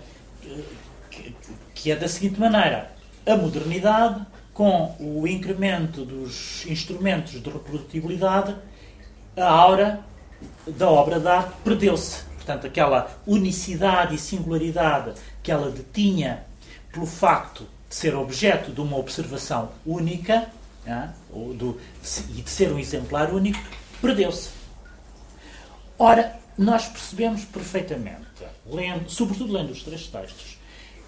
que, 1.11 1.35
que 1.75 1.91
é 1.91 1.95
da 1.95 2.07
seguinte 2.07 2.39
maneira: 2.39 2.91
a 3.25 3.35
modernidade 3.35 4.25
com 4.53 4.95
o 4.99 5.27
incremento 5.27 6.03
dos 6.03 6.65
instrumentos 6.65 7.41
de 7.41 7.49
reprodutibilidade, 7.49 8.55
a 9.37 9.47
aura 9.47 10.01
da 10.67 10.89
obra 10.89 11.19
de 11.19 11.27
arte 11.27 11.53
perdeu-se. 11.63 12.23
Portanto, 12.35 12.65
aquela 12.65 13.09
unicidade 13.27 14.15
e 14.15 14.17
singularidade 14.17 15.13
que 15.43 15.51
ela 15.51 15.69
detinha 15.69 16.43
pelo 16.91 17.05
facto 17.05 17.67
de 17.87 17.95
ser 17.95 18.15
objeto 18.15 18.71
de 18.71 18.81
uma 18.81 18.97
observação 18.97 19.69
única 19.85 20.49
é? 20.85 21.09
Do, 21.31 21.79
e 22.29 22.41
de 22.41 22.49
ser 22.49 22.71
um 22.71 22.79
exemplar 22.79 23.33
único, 23.33 23.59
perdeu-se. 24.01 24.49
Ora, 25.97 26.39
nós 26.57 26.87
percebemos 26.87 27.45
perfeitamente, 27.45 28.25
lendo, 28.65 29.09
sobretudo 29.09 29.53
lendo 29.53 29.71
os 29.71 29.83
três 29.83 30.07
textos, 30.07 30.57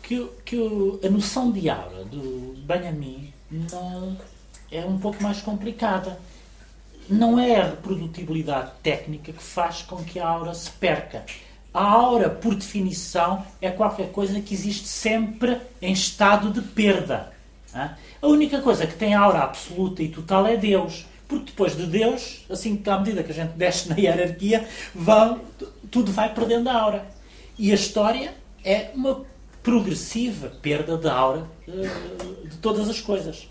que, 0.02 0.30
que 0.46 0.58
a 1.06 1.10
noção 1.10 1.52
de 1.52 1.70
aura 1.70 2.04
do 2.04 2.56
Benjamin 2.66 3.34
não 3.50 4.18
é 4.72 4.86
um 4.86 4.98
pouco 4.98 5.22
mais 5.22 5.42
complicada. 5.42 6.20
Não 7.10 7.38
é 7.38 7.60
a 7.60 7.70
reprodutibilidade 7.72 8.72
técnica 8.82 9.34
que 9.34 9.44
faz 9.44 9.82
com 9.82 10.04
que 10.04 10.20
a 10.20 10.28
aura 10.28 10.54
se 10.54 10.72
perca. 10.72 11.26
A 11.74 11.84
aura, 11.84 12.30
por 12.30 12.56
definição, 12.56 13.46
é 13.62 13.70
qualquer 13.70 14.12
coisa 14.12 14.40
que 14.40 14.54
existe 14.54 14.88
sempre 14.88 15.58
em 15.82 15.92
estado 15.92 16.52
de 16.52 16.62
perda. 16.62 17.32
A 18.22 18.28
única 18.28 18.62
coisa 18.62 18.86
que 18.86 18.96
tem 18.96 19.14
aura 19.14 19.40
absoluta 19.40 20.04
e 20.04 20.10
total 20.10 20.46
é 20.46 20.56
Deus. 20.56 21.06
Porque 21.28 21.46
depois 21.46 21.78
de 21.78 21.86
Deus, 21.86 22.46
assim 22.50 22.76
que 22.76 22.90
à 22.90 23.00
medida 23.00 23.24
que 23.24 23.32
a 23.32 23.34
gente 23.34 23.54
desce 23.54 23.88
na 23.90 23.96
hierarquia, 23.96 24.68
vão, 24.94 25.40
tudo 25.90 26.12
vai 26.12 26.34
perdendo 26.34 26.70
a 26.70 26.74
aura. 26.74 27.06
E 27.58 27.72
a 27.72 27.76
história 27.76 28.34
é 28.66 28.92
uma 28.94 29.24
progressiva 29.64 30.50
perda 30.62 30.98
de 30.98 31.08
aura 31.08 31.48
uh, 31.68 32.48
de 32.48 32.58
todas 32.58 32.90
as 32.90 33.00
coisas. 33.00 33.50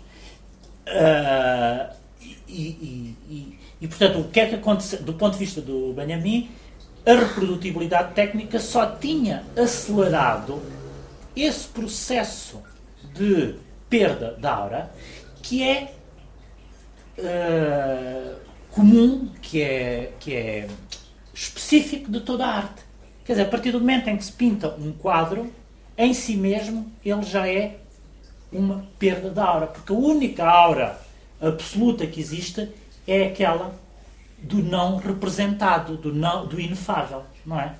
Uh, 0.87 1.93
e, 2.21 2.35
e, 2.47 3.15
e, 3.29 3.59
e, 3.81 3.87
portanto, 3.87 4.19
o 4.19 4.25
que 4.25 4.39
é 4.39 4.45
que 4.47 4.55
aconteceu? 4.55 5.01
Do 5.01 5.13
ponto 5.13 5.33
de 5.33 5.39
vista 5.39 5.61
do 5.61 5.93
Benjamin, 5.93 6.51
a 7.05 7.13
reprodutibilidade 7.13 8.13
técnica 8.13 8.59
só 8.59 8.85
tinha 8.85 9.43
acelerado 9.57 10.61
esse 11.35 11.67
processo 11.67 12.61
de 13.15 13.55
perda 13.91 14.35
da 14.39 14.55
aura 14.55 14.91
que 15.43 15.61
é 15.61 15.93
uh, 17.19 18.35
comum, 18.69 19.29
que 19.41 19.61
é, 19.61 20.13
que 20.17 20.33
é 20.33 20.67
específico 21.33 22.09
de 22.09 22.21
toda 22.21 22.45
a 22.45 22.55
arte. 22.55 22.81
Quer 23.25 23.33
dizer, 23.33 23.43
a 23.43 23.49
partir 23.49 23.71
do 23.71 23.79
momento 23.79 24.07
em 24.07 24.15
que 24.15 24.23
se 24.23 24.31
pinta 24.31 24.69
um 24.75 24.93
quadro, 24.93 25.51
em 25.97 26.13
si 26.13 26.37
mesmo 26.37 26.91
ele 27.03 27.23
já 27.23 27.47
é 27.47 27.79
uma 28.51 28.87
perda 28.97 29.29
da 29.29 29.45
aura, 29.45 29.67
porque 29.67 29.91
a 29.91 29.95
única 29.95 30.45
aura 30.45 30.99
absoluta 31.41 32.07
que 32.07 32.19
existe 32.19 32.69
é 33.05 33.25
aquela 33.25 33.75
do 34.41 34.63
não 34.63 34.97
representado, 34.97 35.97
do, 35.97 36.13
não, 36.13 36.47
do 36.47 36.59
inefável, 36.59 37.23
não 37.45 37.59
é? 37.59 37.75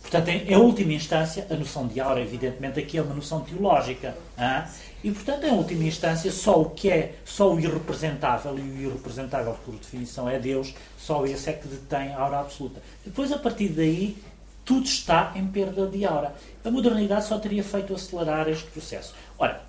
Portanto, 0.00 0.28
em, 0.28 0.52
em, 0.52 0.56
última 0.56 0.92
instância, 0.92 1.46
a 1.50 1.54
noção 1.54 1.86
de 1.86 2.00
aura, 2.00 2.20
evidentemente, 2.20 2.78
aqui 2.78 2.98
é 2.98 3.02
uma 3.02 3.14
noção 3.14 3.40
teológica. 3.40 4.16
Hein? 4.38 4.64
E, 5.02 5.10
portanto, 5.10 5.44
em 5.44 5.52
última 5.52 5.84
instância, 5.84 6.30
só 6.30 6.60
o 6.60 6.70
que 6.70 6.88
é, 6.88 7.16
só 7.24 7.52
o 7.52 7.58
irrepresentável, 7.58 8.56
e 8.56 8.60
o 8.60 8.90
irrepresentável, 8.90 9.56
por 9.64 9.74
definição, 9.74 10.28
é 10.28 10.38
Deus, 10.38 10.74
só 10.96 11.26
esse 11.26 11.50
é 11.50 11.52
que 11.54 11.66
detém 11.66 12.12
a 12.12 12.20
aura 12.20 12.40
absoluta. 12.40 12.80
Depois, 13.04 13.32
a 13.32 13.38
partir 13.38 13.68
daí, 13.70 14.16
tudo 14.64 14.86
está 14.86 15.32
em 15.34 15.46
perda 15.46 15.86
de 15.86 16.04
aura. 16.04 16.34
A 16.64 16.70
modernidade 16.70 17.26
só 17.26 17.38
teria 17.38 17.64
feito 17.64 17.92
acelerar 17.92 18.48
este 18.48 18.70
processo. 18.70 19.14
Ora, 19.36 19.60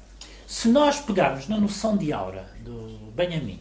se 0.45 0.67
nós 0.67 0.99
pegarmos 0.99 1.47
na 1.47 1.57
noção 1.57 1.97
de 1.97 2.13
aura 2.13 2.45
do 2.59 3.11
Benjamin, 3.15 3.59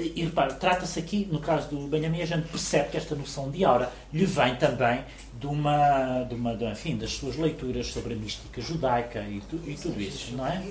e 0.00 0.24
repare, 0.24 0.54
trata-se 0.54 0.98
aqui, 0.98 1.28
no 1.30 1.40
caso 1.40 1.68
do 1.68 1.88
Benjamin, 1.88 2.22
a 2.22 2.26
gente 2.26 2.48
percebe 2.48 2.90
que 2.90 2.96
esta 2.96 3.14
noção 3.14 3.50
de 3.50 3.64
aura 3.64 3.92
lhe 4.12 4.24
vem 4.24 4.56
também 4.56 5.04
de 5.38 5.46
uma, 5.46 6.24
de 6.24 6.34
uma 6.34 6.56
de, 6.56 6.64
enfim, 6.64 6.96
das 6.96 7.12
suas 7.12 7.36
leituras 7.36 7.88
sobre 7.88 8.14
a 8.14 8.16
mística 8.16 8.60
judaica 8.60 9.20
e, 9.20 9.40
tu, 9.40 9.60
e 9.66 9.74
tudo 9.74 10.00
isso, 10.00 10.34
não 10.34 10.46
é? 10.46 10.62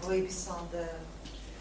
Proibição 0.00 0.66
da 0.72 0.88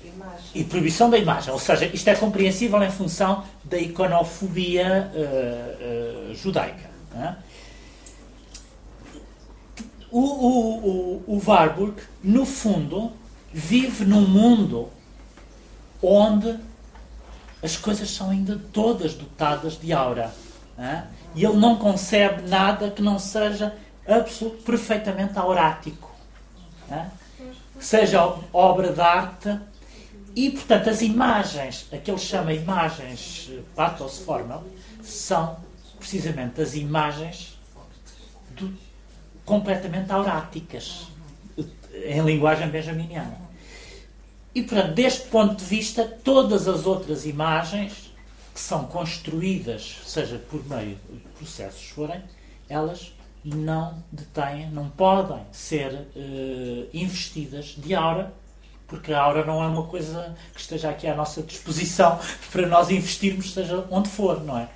imagem. 0.04 0.50
E 0.56 0.64
proibição 0.64 1.10
da 1.10 1.18
imagem, 1.18 1.52
ou 1.52 1.60
seja, 1.60 1.86
isto 1.86 2.08
é 2.08 2.16
compreensível 2.16 2.82
em 2.82 2.92
função 2.92 3.44
da 3.64 3.78
iconofobia 3.78 5.12
uh, 5.14 6.32
uh, 6.32 6.36
judaica. 6.36 6.90
É? 7.16 7.36
O, 10.12 10.20
o, 10.20 11.24
o, 11.28 11.36
o 11.36 11.42
Warburg, 11.46 12.02
no 12.24 12.46
fundo, 12.46 13.12
vive 13.52 14.06
num 14.06 14.28
mundo 14.28 14.90
onde 16.02 16.58
as 17.62 17.76
coisas 17.76 18.10
são 18.10 18.30
ainda 18.30 18.60
todas 18.72 19.14
dotadas 19.14 19.80
de 19.80 19.92
aura. 19.92 20.34
E 21.36 21.44
ele 21.44 21.58
não 21.58 21.76
concebe 21.76 22.48
nada 22.48 22.90
que 22.90 23.02
não 23.02 23.20
seja 23.20 23.76
absoluto, 24.08 24.64
perfeitamente 24.64 25.38
aurático. 25.38 26.10
Seja 27.80 28.36
obra 28.52 28.92
de 28.92 29.02
arte. 29.02 29.60
E, 30.36 30.52
portanto, 30.52 30.90
as 30.90 31.02
imagens, 31.02 31.88
a 31.92 31.98
que 31.98 32.10
ele 32.10 32.20
chama 32.20 32.54
imagens 32.54 33.50
eh, 33.52 33.60
pathos 33.76 34.20
formal, 34.20 34.64
são 35.02 35.58
precisamente 35.98 36.62
as 36.62 36.76
imagens 36.76 37.58
do, 38.52 38.74
completamente 39.44 40.12
auráticas, 40.12 41.08
em 42.06 42.22
linguagem 42.22 42.70
benjaminiana. 42.70 43.49
E, 44.60 44.64
portanto, 44.64 44.94
deste 44.94 45.30
ponto 45.30 45.56
de 45.56 45.64
vista, 45.64 46.04
todas 46.04 46.68
as 46.68 46.86
outras 46.86 47.26
imagens 47.26 48.14
que 48.54 48.60
são 48.60 48.84
construídas, 48.88 50.02
seja 50.06 50.38
por 50.38 50.62
meio 50.68 50.98
de 51.10 51.20
processos 51.38 51.88
forem, 51.92 52.22
elas 52.68 53.14
não 53.42 54.04
detêm, 54.12 54.70
não 54.70 54.90
podem 54.90 55.40
ser 55.54 55.94
uh, 55.94 56.90
investidas 56.94 57.68
de 57.68 57.96
aura, 57.96 58.34
porque 58.86 59.14
a 59.14 59.22
aura 59.22 59.46
não 59.46 59.64
é 59.64 59.68
uma 59.68 59.88
coisa 59.88 60.36
que 60.54 60.60
esteja 60.60 60.90
aqui 60.90 61.08
à 61.08 61.16
nossa 61.16 61.42
disposição 61.42 62.20
para 62.52 62.68
nós 62.68 62.92
investirmos, 62.92 63.54
seja 63.54 63.88
onde 63.90 64.10
for, 64.10 64.44
não 64.44 64.58
é? 64.58 64.68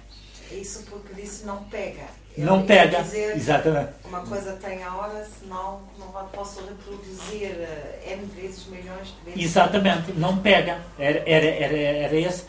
Isso 0.50 0.84
porque 0.84 1.14
disse 1.14 1.46
não 1.46 1.62
pega. 1.66 2.08
Eu 2.36 2.46
não 2.46 2.66
pega, 2.66 3.06
exatamente. 3.36 3.92
Uma 4.06 4.22
coisa 4.22 4.54
tem 4.54 4.84
a 4.84 4.96
hora, 4.96 5.24
senão 5.40 5.82
não 6.00 6.28
posso 6.30 6.62
reproduzir 6.66 7.52
uh, 7.52 8.10
N 8.10 8.26
vezes, 8.36 8.66
milhões 8.66 9.08
de 9.08 9.26
vezes. 9.26 9.44
Exatamente, 9.52 10.14
não 10.14 10.38
pega. 10.38 10.80
Era, 10.98 11.20
era, 11.28 11.46
era, 11.46 11.78
era 11.78 12.16
esse 12.16 12.46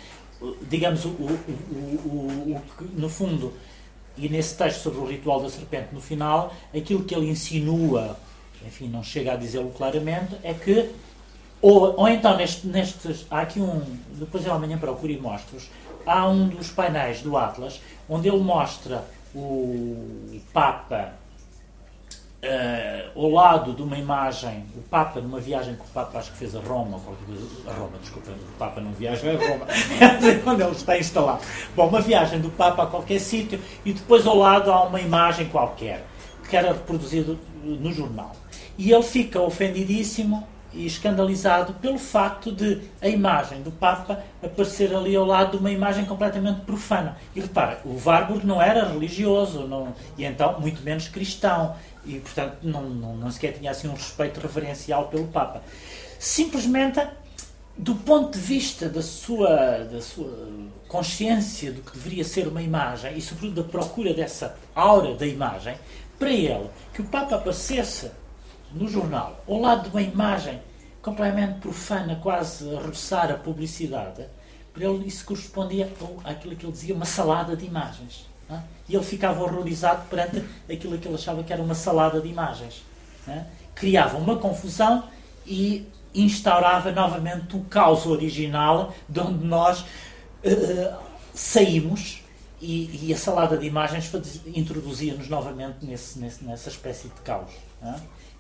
digamos, 0.63 1.05
o, 1.05 1.09
o, 1.09 1.41
o, 2.05 2.57
o, 2.57 2.63
no 2.95 3.09
fundo, 3.09 3.53
e 4.17 4.29
nesse 4.29 4.57
texto 4.57 4.83
sobre 4.83 5.01
o 5.01 5.07
ritual 5.07 5.41
da 5.41 5.49
serpente, 5.49 5.89
no 5.93 6.01
final, 6.01 6.53
aquilo 6.75 7.05
que 7.05 7.15
ele 7.15 7.29
insinua, 7.29 8.19
enfim, 8.67 8.89
não 8.89 9.03
chega 9.03 9.33
a 9.33 9.37
dizê-lo 9.37 9.71
claramente, 9.71 10.37
é 10.43 10.53
que, 10.55 10.91
ou, 11.61 11.99
ou 11.99 12.09
então, 12.09 12.37
neste, 12.37 12.67
nestes, 12.67 13.27
há 13.31 13.41
aqui 13.41 13.61
um, 13.61 13.83
depois 14.13 14.45
eu 14.45 14.53
amanhã 14.53 14.79
procuro 14.79 15.13
e 15.13 15.19
mostro-vos, 15.19 15.71
há 16.07 16.29
um 16.29 16.49
dos 16.49 16.71
painéis 16.71 17.23
do 17.23 17.37
Atlas, 17.37 17.81
onde 18.09 18.29
ele 18.29 18.39
mostra 18.43 19.05
o 19.35 20.41
Papa 20.53 21.15
uh, 22.45 23.19
ao 23.19 23.31
lado 23.31 23.73
de 23.73 23.83
uma 23.83 23.97
imagem, 23.97 24.65
o 24.77 24.83
Papa, 24.83 25.21
numa 25.21 25.41
viagem 25.41 25.75
que 25.75 25.83
o 25.83 25.93
Papa 25.93 26.19
acho 26.19 26.33
que 26.33 26.39
fez 26.39 26.55
a 26.55 26.61
Roma, 26.61 27.01
a 27.67 27.73
Roma, 27.73 27.99
desculpa, 28.01 28.31
o 28.31 28.59
Papa 28.59 28.81
não 28.81 28.93
viaja 28.93 29.31
a 29.31 29.33
Roma, 29.33 29.67
é 29.69 30.41
onde 30.49 30.63
ele 30.63 30.73
está 30.73 30.99
instalado. 30.99 31.43
Bom, 31.75 31.89
uma 31.89 32.01
viagem 32.01 32.41
do 32.41 32.51
Papa 32.51 32.85
a 32.85 32.87
qualquer 32.87 33.21
sítio 33.21 33.61
e 33.85 33.93
depois 33.93 34.27
ao 34.27 34.37
lado 34.37 34.71
há 34.71 34.85
uma 34.85 35.01
imagem 35.01 35.49
qualquer, 35.49 36.05
que 36.49 36.57
era 36.57 36.73
reproduzida 36.73 37.37
no 37.65 37.93
jornal. 37.93 38.33
E 38.77 38.93
ele 38.93 39.03
fica 39.03 39.41
ofendidíssimo 39.41 40.47
e 40.75 40.87
escandalizado 40.87 41.75
pelo 41.75 41.99
facto 41.99 42.51
de 42.51 42.83
a 43.01 43.09
imagem 43.09 43.63
do 43.63 43.71
Papa 43.71 44.23
aparecer 44.43 44.95
ali 44.95 45.15
ao 45.15 45.25
lado 45.25 45.53
de 45.53 45.57
uma 45.59 45.71
imagem 45.71 46.05
completamente 46.05 46.61
profana. 46.63 47.17
E 47.35 47.41
repara, 47.41 47.81
o 47.85 47.97
Warburg 48.05 48.47
não 48.47 48.61
era 48.61 48.87
religioso, 48.89 49.67
não, 49.67 49.95
e 50.19 50.25
então 50.25 50.61
muito 50.61 50.83
menos 50.83 51.09
cristão 51.09 51.75
e, 52.05 52.19
portanto, 52.19 52.59
não, 52.63 52.83
não, 52.83 53.17
não 53.17 53.31
sequer 53.31 53.53
tinha 53.53 53.71
assim 53.71 53.89
um 53.89 53.95
respeito 53.95 54.41
reverencial 54.41 55.09
pelo 55.09 55.27
Papa. 55.29 55.63
Simplesmente, 56.19 57.01
do 57.77 57.95
ponto 57.95 58.33
de 58.33 58.45
vista 58.45 58.89
da 58.89 59.03
sua, 59.03 59.85
da 59.85 60.01
sua 60.01 60.49
consciência 60.89 61.73
do 61.73 61.83
que 61.83 61.93
deveria 61.93 62.25
ser 62.25 62.47
uma 62.47 62.63
imagem 62.63 63.17
e, 63.17 63.21
sobretudo, 63.21 63.63
da 63.63 63.69
procura 63.69 64.13
dessa 64.13 64.57
aura 64.75 65.15
da 65.15 65.27
imagem, 65.27 65.77
para 66.19 66.31
ele, 66.31 66.69
que 66.93 67.03
o 67.03 67.05
Papa 67.05 67.37
aparecesse 67.37 68.11
no 68.75 68.89
jornal 68.89 69.43
ao 69.47 69.61
lado 69.61 69.85
de 69.85 69.91
uma 69.91 70.03
imagem 70.03 70.61
completamente 71.01 71.61
profana, 71.61 72.17
quase 72.17 72.75
a 72.75 72.81
roçar 72.81 73.31
a 73.31 73.35
publicidade, 73.35 74.25
para 74.73 74.85
ele 74.85 75.07
isso 75.07 75.25
correspondia 75.25 75.91
àquilo 76.25 76.57
que 76.57 76.65
ele 76.65 76.73
dizia, 76.73 76.95
uma 76.95 77.05
salada 77.05 77.55
de 77.55 77.67
imagens. 77.67 78.27
É? 78.51 78.59
E 78.89 78.95
ele 78.95 79.05
ficava 79.05 79.43
horrorizado 79.43 80.07
perante 80.09 80.43
aquilo 80.71 80.99
que 80.99 81.07
ele 81.07 81.15
achava 81.15 81.43
que 81.43 81.53
era 81.53 81.63
uma 81.63 81.75
salada 81.75 82.21
de 82.21 82.29
imagens. 82.29 82.83
É? 83.29 83.45
Criava 83.75 84.17
uma 84.17 84.37
confusão 84.37 85.05
e 85.47 85.87
instaurava 86.15 86.91
novamente 86.91 87.57
o 87.57 87.61
caos 87.65 88.07
original 88.07 88.95
de 89.09 89.21
onde 89.21 89.45
nós 89.45 89.81
uh, 89.81 90.97
saímos 91.35 92.23
e, 92.61 93.09
e, 93.09 93.13
a 93.13 93.17
salada 93.17 93.59
de 93.59 93.67
imagens 93.67 94.11
introduzia-nos 94.47 95.29
novamente 95.29 95.85
nesse, 95.85 96.19
nesse, 96.19 96.45
nessa 96.45 96.71
espécie 96.71 97.09
de 97.09 97.21
caos. 97.21 97.51
É? 97.83 97.95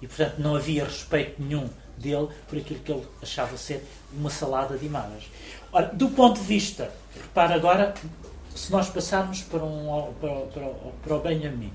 E, 0.05 0.07
portanto, 0.07 0.35
não 0.39 0.55
havia 0.55 0.85
respeito 0.85 1.43
nenhum 1.43 1.67
dele 1.97 2.29
por 2.47 2.59
aquilo 2.59 2.81
que 2.81 2.93
ele 2.93 3.07
achava 3.23 3.57
ser 3.57 3.83
uma 4.13 4.29
salada 4.29 4.77
de 4.77 4.85
imagens. 4.85 5.31
Ora, 5.73 5.87
do 5.87 6.11
ponto 6.11 6.39
de 6.41 6.47
vista, 6.47 6.91
repara 7.15 7.55
agora, 7.55 7.95
se 8.55 8.71
nós 8.71 8.91
passarmos 8.91 9.41
para, 9.41 9.65
um, 9.65 10.13
para, 10.21 10.31
para, 10.31 10.67
para 11.03 11.17
o 11.17 11.21
Benjamin, 11.21 11.73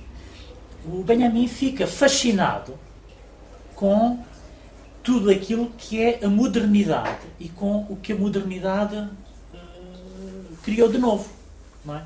o 0.86 1.04
Benjamin 1.04 1.48
fica 1.48 1.88
fascinado 1.88 2.78
com 3.74 4.24
tudo 5.02 5.32
aquilo 5.32 5.72
que 5.76 6.00
é 6.00 6.24
a 6.24 6.30
modernidade 6.30 7.26
e 7.40 7.50
com 7.50 7.88
o 7.90 7.96
que 7.96 8.14
a 8.14 8.16
modernidade 8.16 8.96
uh, 8.96 10.58
criou 10.62 10.88
de 10.88 11.00
novo. 11.00 11.28
Não 11.84 11.96
é? 11.96 12.04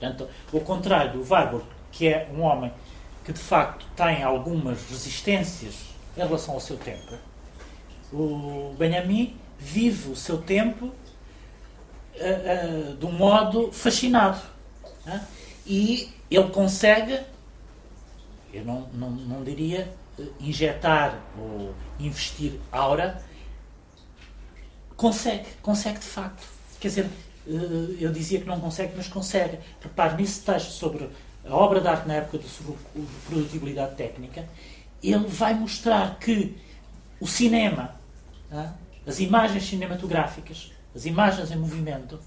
Portanto, 0.00 0.28
ao 0.52 0.60
contrário 0.62 1.12
do 1.12 1.32
Warburg, 1.32 1.64
que 1.92 2.08
é 2.08 2.28
um 2.34 2.42
homem 2.42 2.72
que 3.26 3.32
de 3.32 3.40
facto 3.40 3.84
tem 3.96 4.22
algumas 4.22 4.88
resistências 4.88 5.74
em 6.16 6.20
relação 6.20 6.54
ao 6.54 6.60
seu 6.60 6.76
tempo, 6.76 7.18
o 8.12 8.72
Benjamin 8.78 9.36
vive 9.58 10.10
o 10.10 10.16
seu 10.16 10.38
tempo 10.38 10.86
uh, 10.86 10.92
uh, 12.92 12.96
de 12.96 13.04
um 13.04 13.10
modo 13.10 13.72
fascinado. 13.72 14.40
Uh, 15.04 15.20
e 15.66 16.08
ele 16.30 16.50
consegue, 16.50 17.18
eu 18.54 18.64
não, 18.64 18.88
não, 18.94 19.10
não 19.10 19.42
diria 19.42 19.92
injetar 20.38 21.18
ou 21.36 21.74
investir 21.98 22.60
aura, 22.70 23.20
consegue, 24.96 25.48
consegue 25.60 25.98
de 25.98 26.06
facto. 26.06 26.46
Quer 26.78 26.88
dizer, 26.88 27.10
eu 27.98 28.12
dizia 28.12 28.40
que 28.40 28.46
não 28.46 28.60
consegue, 28.60 28.92
mas 28.96 29.08
consegue. 29.08 29.58
Repare, 29.80 30.16
nesse 30.16 30.42
texto 30.42 30.70
sobre 30.70 31.10
a 31.48 31.54
obra 31.54 31.80
de 31.80 31.88
arte 31.88 32.08
na 32.08 32.14
época 32.14 32.38
de 32.38 32.46
produtibilidade 33.26 33.94
técnica, 33.94 34.44
ele 35.02 35.26
vai 35.26 35.54
mostrar 35.54 36.18
que 36.18 36.56
o 37.20 37.26
cinema, 37.26 37.94
as 39.06 39.20
imagens 39.20 39.64
cinematográficas, 39.68 40.72
as 40.94 41.06
imagens 41.06 41.50
em 41.50 41.56
movimento, 41.56 42.18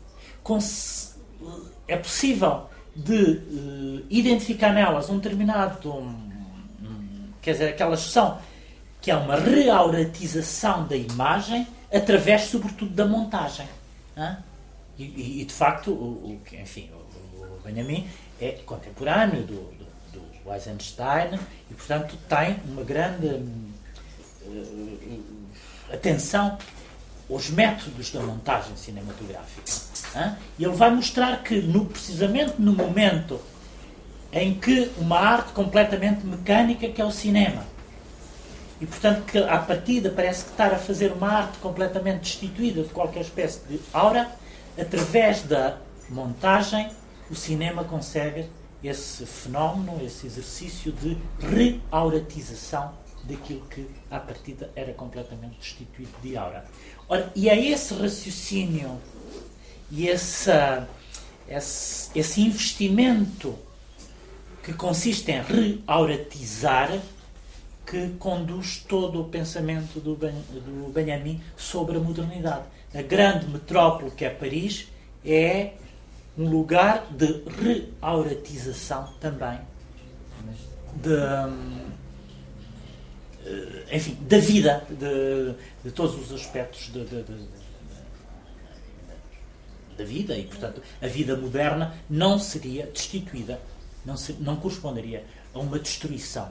é 1.87 1.97
possível 1.97 2.69
de 2.95 3.13
uh, 3.13 4.05
identificar 4.09 4.73
nelas 4.73 5.09
um 5.09 5.17
determinado. 5.17 5.89
Um, 5.89 6.29
quer 7.41 7.53
dizer, 7.53 7.69
aquelas 7.69 8.01
são 8.01 8.39
que 9.01 9.09
é 9.09 9.15
uma 9.15 9.35
reauratização 9.37 10.85
da 10.85 10.95
imagem 10.95 11.65
através, 11.91 12.43
sobretudo, 12.43 12.91
da 12.93 13.05
montagem. 13.05 13.65
E, 14.97 15.41
e, 15.41 15.45
de 15.45 15.53
facto, 15.53 15.91
o, 15.91 16.33
o, 16.33 16.41
enfim, 16.53 16.89
o 17.37 17.63
Benjamin 17.63 18.05
é 18.41 18.51
contemporâneo 18.65 19.43
do, 19.43 19.55
do, 19.55 19.85
do 20.13 20.53
Eisenstein 20.53 21.39
e, 21.69 21.73
portanto, 21.73 22.17
tem 22.27 22.57
uma 22.65 22.83
grande 22.83 23.27
uh, 23.27 25.19
atenção 25.91 26.57
aos 27.29 27.49
métodos 27.49 28.11
da 28.11 28.21
montagem 28.21 28.75
cinematográfica. 28.75 29.61
E 30.57 30.63
ele 30.63 30.75
vai 30.75 30.89
mostrar 30.89 31.43
que, 31.43 31.61
no, 31.61 31.85
precisamente 31.85 32.55
no 32.57 32.73
momento 32.73 33.39
em 34.31 34.53
que 34.53 34.91
uma 34.97 35.19
arte 35.19 35.51
completamente 35.53 36.25
mecânica, 36.25 36.87
que 36.89 37.01
é 37.01 37.05
o 37.05 37.11
cinema, 37.11 37.63
e 38.81 38.85
portanto 38.85 39.25
que 39.25 39.37
à 39.37 39.57
partida 39.57 40.09
parece 40.09 40.45
que 40.45 40.51
estar 40.51 40.73
a 40.73 40.77
fazer 40.77 41.11
uma 41.11 41.29
arte 41.29 41.57
completamente 41.59 42.21
destituída 42.21 42.83
de 42.83 42.89
qualquer 42.89 43.21
espécie 43.21 43.59
de 43.67 43.79
aura, 43.93 44.29
através 44.79 45.41
da 45.43 45.77
montagem, 46.09 46.89
o 47.29 47.35
cinema 47.35 47.83
consegue 47.83 48.47
esse 48.83 49.25
fenómeno, 49.25 49.99
esse 50.03 50.25
exercício 50.25 50.91
de 50.91 51.17
reauratização 51.39 52.93
daquilo 53.23 53.61
que 53.67 53.87
à 54.09 54.19
partida 54.19 54.71
era 54.75 54.93
completamente 54.93 55.57
destituído 55.57 56.11
de 56.21 56.37
aura. 56.37 56.65
Ora, 57.07 57.31
e 57.35 57.49
é 57.49 57.59
esse 57.59 57.93
raciocínio 57.93 58.99
e 59.91 60.07
esse, 60.07 60.49
esse, 61.47 62.17
esse 62.17 62.41
investimento 62.41 63.57
que 64.63 64.73
consiste 64.73 65.31
em 65.31 65.41
reauratizar 65.41 66.99
que 67.85 68.09
conduz 68.19 68.85
todo 68.87 69.19
o 69.19 69.25
pensamento 69.25 69.99
do, 69.99 70.15
ben, 70.15 70.35
do 70.51 70.91
Benjamin 70.93 71.41
sobre 71.57 71.97
a 71.97 71.99
modernidade. 71.99 72.65
A 72.93 73.01
grande 73.01 73.47
metrópole 73.47 74.11
que 74.11 74.23
é 74.23 74.29
Paris 74.29 74.87
é 75.25 75.73
um 76.39 76.49
lugar 76.49 77.05
de 77.11 77.43
reauratização 77.99 79.13
também 79.19 79.59
de, 80.95 81.13
eh, 83.45 83.97
enfim, 83.97 84.17
da 84.21 84.39
vida, 84.39 84.87
de, 84.89 85.53
de 85.83 85.91
todos 85.91 86.15
os 86.17 86.31
aspectos 86.31 86.91
de, 86.93 87.03
de, 87.03 87.25
da 89.97 90.05
vida 90.05 90.37
e, 90.37 90.45
portanto, 90.45 90.81
a 91.01 91.07
vida 91.07 91.35
moderna 91.35 91.93
não 92.09 92.39
seria 92.39 92.87
destituída, 92.87 93.59
não, 94.05 94.15
não 94.39 94.55
corresponderia 94.55 95.25
a 95.53 95.59
uma 95.59 95.77
destruição 95.77 96.49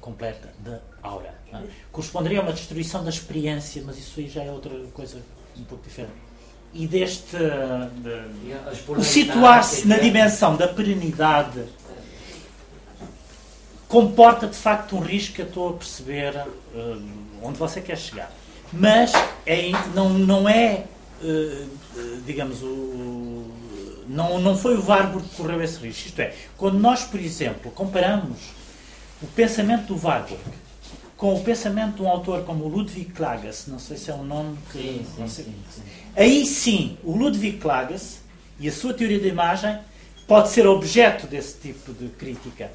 completa 0.00 0.54
da 0.60 0.80
aura. 1.02 1.34
É? 1.52 1.62
Corresponderia 1.90 2.38
a 2.38 2.42
uma 2.42 2.52
destruição 2.52 3.02
da 3.02 3.10
experiência, 3.10 3.82
mas 3.84 3.98
isso 3.98 4.20
aí 4.20 4.28
já 4.28 4.44
é 4.44 4.52
outra 4.52 4.72
coisa 4.94 5.20
um 5.56 5.64
pouco 5.64 5.82
diferente. 5.82 6.25
E 6.78 6.86
deste. 6.86 7.36
De, 7.36 8.92
o 8.92 9.02
situar-se 9.02 9.88
na 9.88 9.96
dimensão 9.96 10.56
da 10.56 10.68
perenidade 10.68 11.64
comporta 13.88 14.46
de 14.46 14.56
facto 14.56 14.96
um 14.96 15.00
risco 15.00 15.36
que 15.36 15.42
eu 15.42 15.46
estou 15.46 15.70
a 15.70 15.72
perceber 15.72 16.36
uh, 16.36 17.02
onde 17.42 17.58
você 17.58 17.80
quer 17.80 17.96
chegar. 17.96 18.30
Mas 18.72 19.12
é, 19.46 19.70
não, 19.94 20.10
não 20.10 20.48
é, 20.48 20.84
uh, 21.22 21.68
digamos, 22.26 22.62
o, 22.62 23.46
não, 24.08 24.38
não 24.38 24.56
foi 24.56 24.76
o 24.76 24.84
Warburg 24.84 25.26
que 25.28 25.36
correu 25.36 25.62
esse 25.62 25.78
risco. 25.78 26.08
Isto 26.08 26.20
é, 26.20 26.34
quando 26.58 26.78
nós, 26.78 27.04
por 27.04 27.20
exemplo, 27.20 27.70
comparamos 27.70 28.38
o 29.22 29.26
pensamento 29.28 29.94
do 29.94 30.06
Warburg 30.06 30.42
com 31.16 31.34
o 31.34 31.42
pensamento 31.42 31.96
de 31.96 32.02
um 32.02 32.08
autor 32.08 32.42
como 32.44 32.64
o 32.64 32.68
Ludwig 32.68 33.06
Klages, 33.12 33.66
não 33.66 33.78
sei 33.78 33.96
se 33.96 34.10
é 34.10 34.14
um 34.14 34.24
nome 34.24 34.58
que. 34.70 34.78
Sim, 34.78 35.06
sim, 35.16 35.28
sim, 35.28 35.54
sim. 35.70 35.82
Aí 36.16 36.46
sim, 36.46 36.96
o 37.04 37.14
Ludwig 37.14 37.58
Klages 37.58 38.20
e 38.58 38.68
a 38.68 38.72
sua 38.72 38.94
teoria 38.94 39.20
da 39.20 39.28
imagem 39.28 39.78
pode 40.26 40.48
ser 40.48 40.66
objeto 40.66 41.26
desse 41.26 41.60
tipo 41.60 41.92
de 41.92 42.08
crítica. 42.08 42.70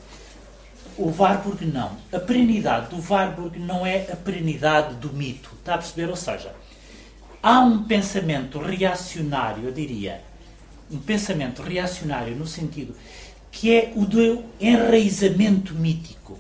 O 0.97 1.11
Warburg 1.11 1.65
não. 1.65 1.97
A 2.13 2.19
perenidade 2.19 2.95
do 2.95 3.01
Warburg 3.11 3.57
não 3.57 3.85
é 3.85 4.11
a 4.11 4.15
perenidade 4.15 4.95
do 4.95 5.11
mito. 5.11 5.49
Está 5.59 5.75
a 5.75 5.77
perceber? 5.79 6.09
Ou 6.09 6.15
seja, 6.15 6.53
há 7.41 7.59
um 7.61 7.83
pensamento 7.83 8.59
reacionário, 8.59 9.65
eu 9.65 9.71
diria, 9.71 10.21
um 10.91 10.99
pensamento 10.99 11.63
reacionário 11.63 12.35
no 12.35 12.45
sentido 12.45 12.95
que 13.51 13.75
é 13.75 13.91
o 13.95 14.05
do 14.05 14.43
enraizamento 14.59 15.75
mítico, 15.75 16.39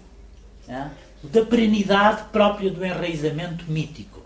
é? 0.67 0.87
da 1.21 1.45
perenidade 1.45 2.23
própria 2.31 2.71
do 2.71 2.85
enraizamento 2.85 3.69
mítico, 3.69 4.20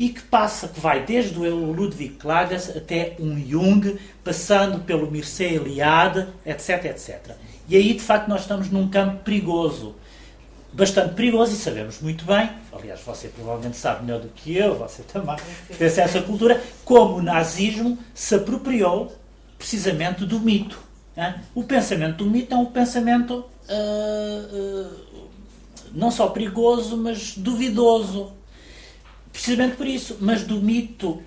e 0.00 0.08
que 0.08 0.22
passa, 0.22 0.66
que 0.66 0.80
vai 0.80 1.04
desde 1.04 1.38
o 1.38 1.72
Ludwig 1.72 2.14
Klages 2.14 2.74
até 2.74 3.14
um 3.20 3.38
Jung, 3.38 3.98
passando 4.24 4.80
pelo 4.80 5.10
Mircea 5.10 5.52
Eliade, 5.52 6.26
etc, 6.44 6.86
etc. 6.86 7.36
E 7.68 7.76
aí, 7.76 7.94
de 7.94 8.00
facto, 8.00 8.26
nós 8.26 8.40
estamos 8.40 8.68
num 8.70 8.88
campo 8.88 9.22
perigoso, 9.22 9.94
bastante 10.72 11.14
perigoso, 11.14 11.52
e 11.52 11.56
sabemos 11.56 12.00
muito 12.00 12.24
bem, 12.24 12.50
aliás, 12.72 13.00
você 13.00 13.28
provavelmente 13.28 13.76
sabe 13.76 14.06
melhor 14.06 14.22
do 14.22 14.28
que 14.28 14.56
eu, 14.56 14.74
você 14.74 15.02
também 15.02 15.36
tem 15.76 15.86
acesso 15.86 16.18
à 16.18 16.22
cultura, 16.22 16.60
como 16.84 17.18
o 17.18 17.22
nazismo 17.22 17.98
se 18.14 18.34
apropriou 18.34 19.14
precisamente 19.58 20.24
do 20.24 20.40
mito 20.40 20.90
o 21.54 21.62
pensamento 21.64 22.24
do 22.24 22.26
mito 22.26 22.54
é 22.54 22.56
um 22.56 22.66
pensamento 22.66 23.44
uh, 23.68 24.56
uh, 24.56 25.28
não 25.92 26.10
só 26.10 26.28
perigoso, 26.28 26.96
mas 26.96 27.36
duvidoso. 27.36 28.32
Precisamente 29.32 29.76
por 29.76 29.86
isso. 29.86 30.18
Mas 30.20 30.42
do 30.42 30.60
mito 30.60 31.22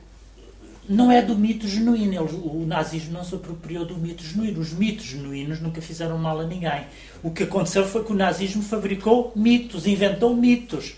não 0.87 1.11
é 1.11 1.21
do 1.21 1.35
mito 1.35 1.67
genuíno. 1.67 2.25
O 2.25 2.65
nazismo 2.65 3.13
não 3.13 3.23
se 3.23 3.35
apropriou 3.35 3.85
do 3.85 3.97
mito 3.97 4.23
genuíno. 4.23 4.59
Os 4.59 4.73
mitos 4.73 5.05
genuínos 5.05 5.61
nunca 5.61 5.81
fizeram 5.81 6.17
mal 6.17 6.39
a 6.39 6.45
ninguém. 6.45 6.85
O 7.21 7.31
que 7.31 7.43
aconteceu 7.43 7.85
foi 7.87 8.03
que 8.03 8.11
o 8.11 8.15
nazismo 8.15 8.61
fabricou 8.61 9.31
mitos, 9.35 9.87
inventou 9.87 10.35
mitos. 10.35 10.95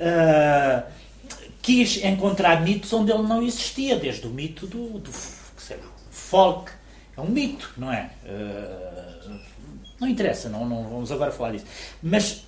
Uh, 0.00 0.82
quis 1.62 2.02
encontrar 2.02 2.62
mitos 2.62 2.92
onde 2.92 3.12
ele 3.12 3.22
não 3.22 3.42
existia, 3.42 3.96
desde 3.96 4.26
o 4.26 4.30
mito 4.30 4.66
do, 4.66 4.98
do 4.98 5.10
sei 5.58 5.76
lá, 5.76 5.84
folk, 6.10 6.72
é 7.16 7.20
um 7.20 7.28
mito, 7.28 7.70
não 7.76 7.92
é? 7.92 8.10
Uh, 8.24 9.38
não 10.00 10.08
interessa, 10.08 10.48
não, 10.48 10.66
não 10.66 10.84
vamos 10.84 11.12
agora 11.12 11.30
falar 11.30 11.52
disso. 11.52 11.66
Mas 12.02 12.46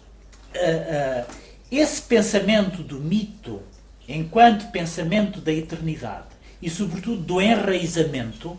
uh, 0.56 1.26
esse 1.70 2.02
pensamento 2.02 2.82
do 2.82 2.98
mito, 2.98 3.60
enquanto 4.08 4.70
pensamento 4.70 5.40
da 5.40 5.52
eternidade 5.52 6.26
e, 6.60 6.68
sobretudo, 6.68 7.22
do 7.22 7.40
enraizamento, 7.40 8.58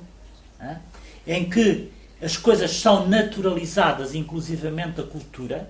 em 1.28 1.50
que 1.50 1.92
as 2.22 2.38
coisas 2.38 2.72
são 2.72 3.08
naturalizadas, 3.08 4.16
inclusivamente 4.16 5.02
a 5.02 5.04
cultura, 5.04 5.70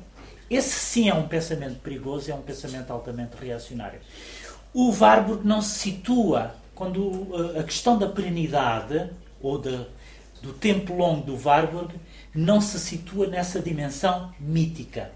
esse 0.49 0.77
sim 0.77 1.09
é 1.09 1.13
um 1.13 1.27
pensamento 1.27 1.79
perigoso, 1.79 2.31
é 2.31 2.35
um 2.35 2.41
pensamento 2.41 2.91
altamente 2.91 3.35
reacionário. 3.39 3.99
O 4.73 4.91
Warburg 4.91 5.45
não 5.47 5.61
se 5.61 5.79
situa 5.79 6.55
quando 6.75 7.29
a 7.57 7.63
questão 7.63 7.97
da 7.97 8.07
perenidade 8.07 9.09
ou 9.41 9.57
da 9.57 9.85
do 10.43 10.51
tempo 10.51 10.93
longo 10.93 11.25
do 11.25 11.41
Warburg 11.41 11.95
não 12.35 12.59
se 12.59 12.77
situa 12.77 13.27
nessa 13.27 13.61
dimensão 13.61 14.33
mítica. 14.37 15.09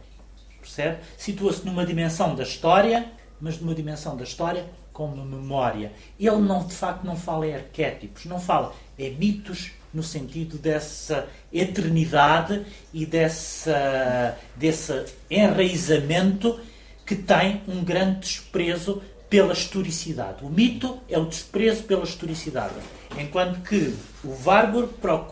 Percebe? 0.61 0.99
Situa-se 1.17 1.65
numa 1.65 1.85
dimensão 1.85 2.33
da 2.33 2.43
história, 2.43 3.11
mas 3.39 3.59
numa 3.59 3.75
dimensão 3.75 4.15
da 4.15 4.23
história 4.23 4.65
como 4.91 5.23
memória. 5.23 5.91
Ele 6.19 6.37
não, 6.37 6.65
de 6.65 6.73
facto 6.73 7.03
não 7.03 7.15
fala 7.15 7.47
em 7.47 7.53
arquétipos, 7.53 8.25
não 8.25 8.39
fala 8.39 8.73
em 8.97 9.13
mitos 9.15 9.71
no 9.93 10.03
sentido 10.03 10.57
dessa 10.57 11.27
eternidade 11.51 12.65
e 12.93 13.05
dessa, 13.05 14.37
desse 14.55 15.05
enraizamento 15.29 16.59
que 17.05 17.15
tem 17.15 17.61
um 17.67 17.83
grande 17.83 18.19
desprezo 18.19 19.01
pela 19.29 19.53
historicidade. 19.53 20.43
O 20.43 20.49
mito 20.49 20.99
é 21.09 21.17
o 21.17 21.25
desprezo 21.25 21.83
pela 21.83 22.03
historicidade, 22.03 22.75
enquanto 23.17 23.61
que 23.61 23.95
o 24.23 24.35
Warburg 24.45 24.93
procura 25.01 25.27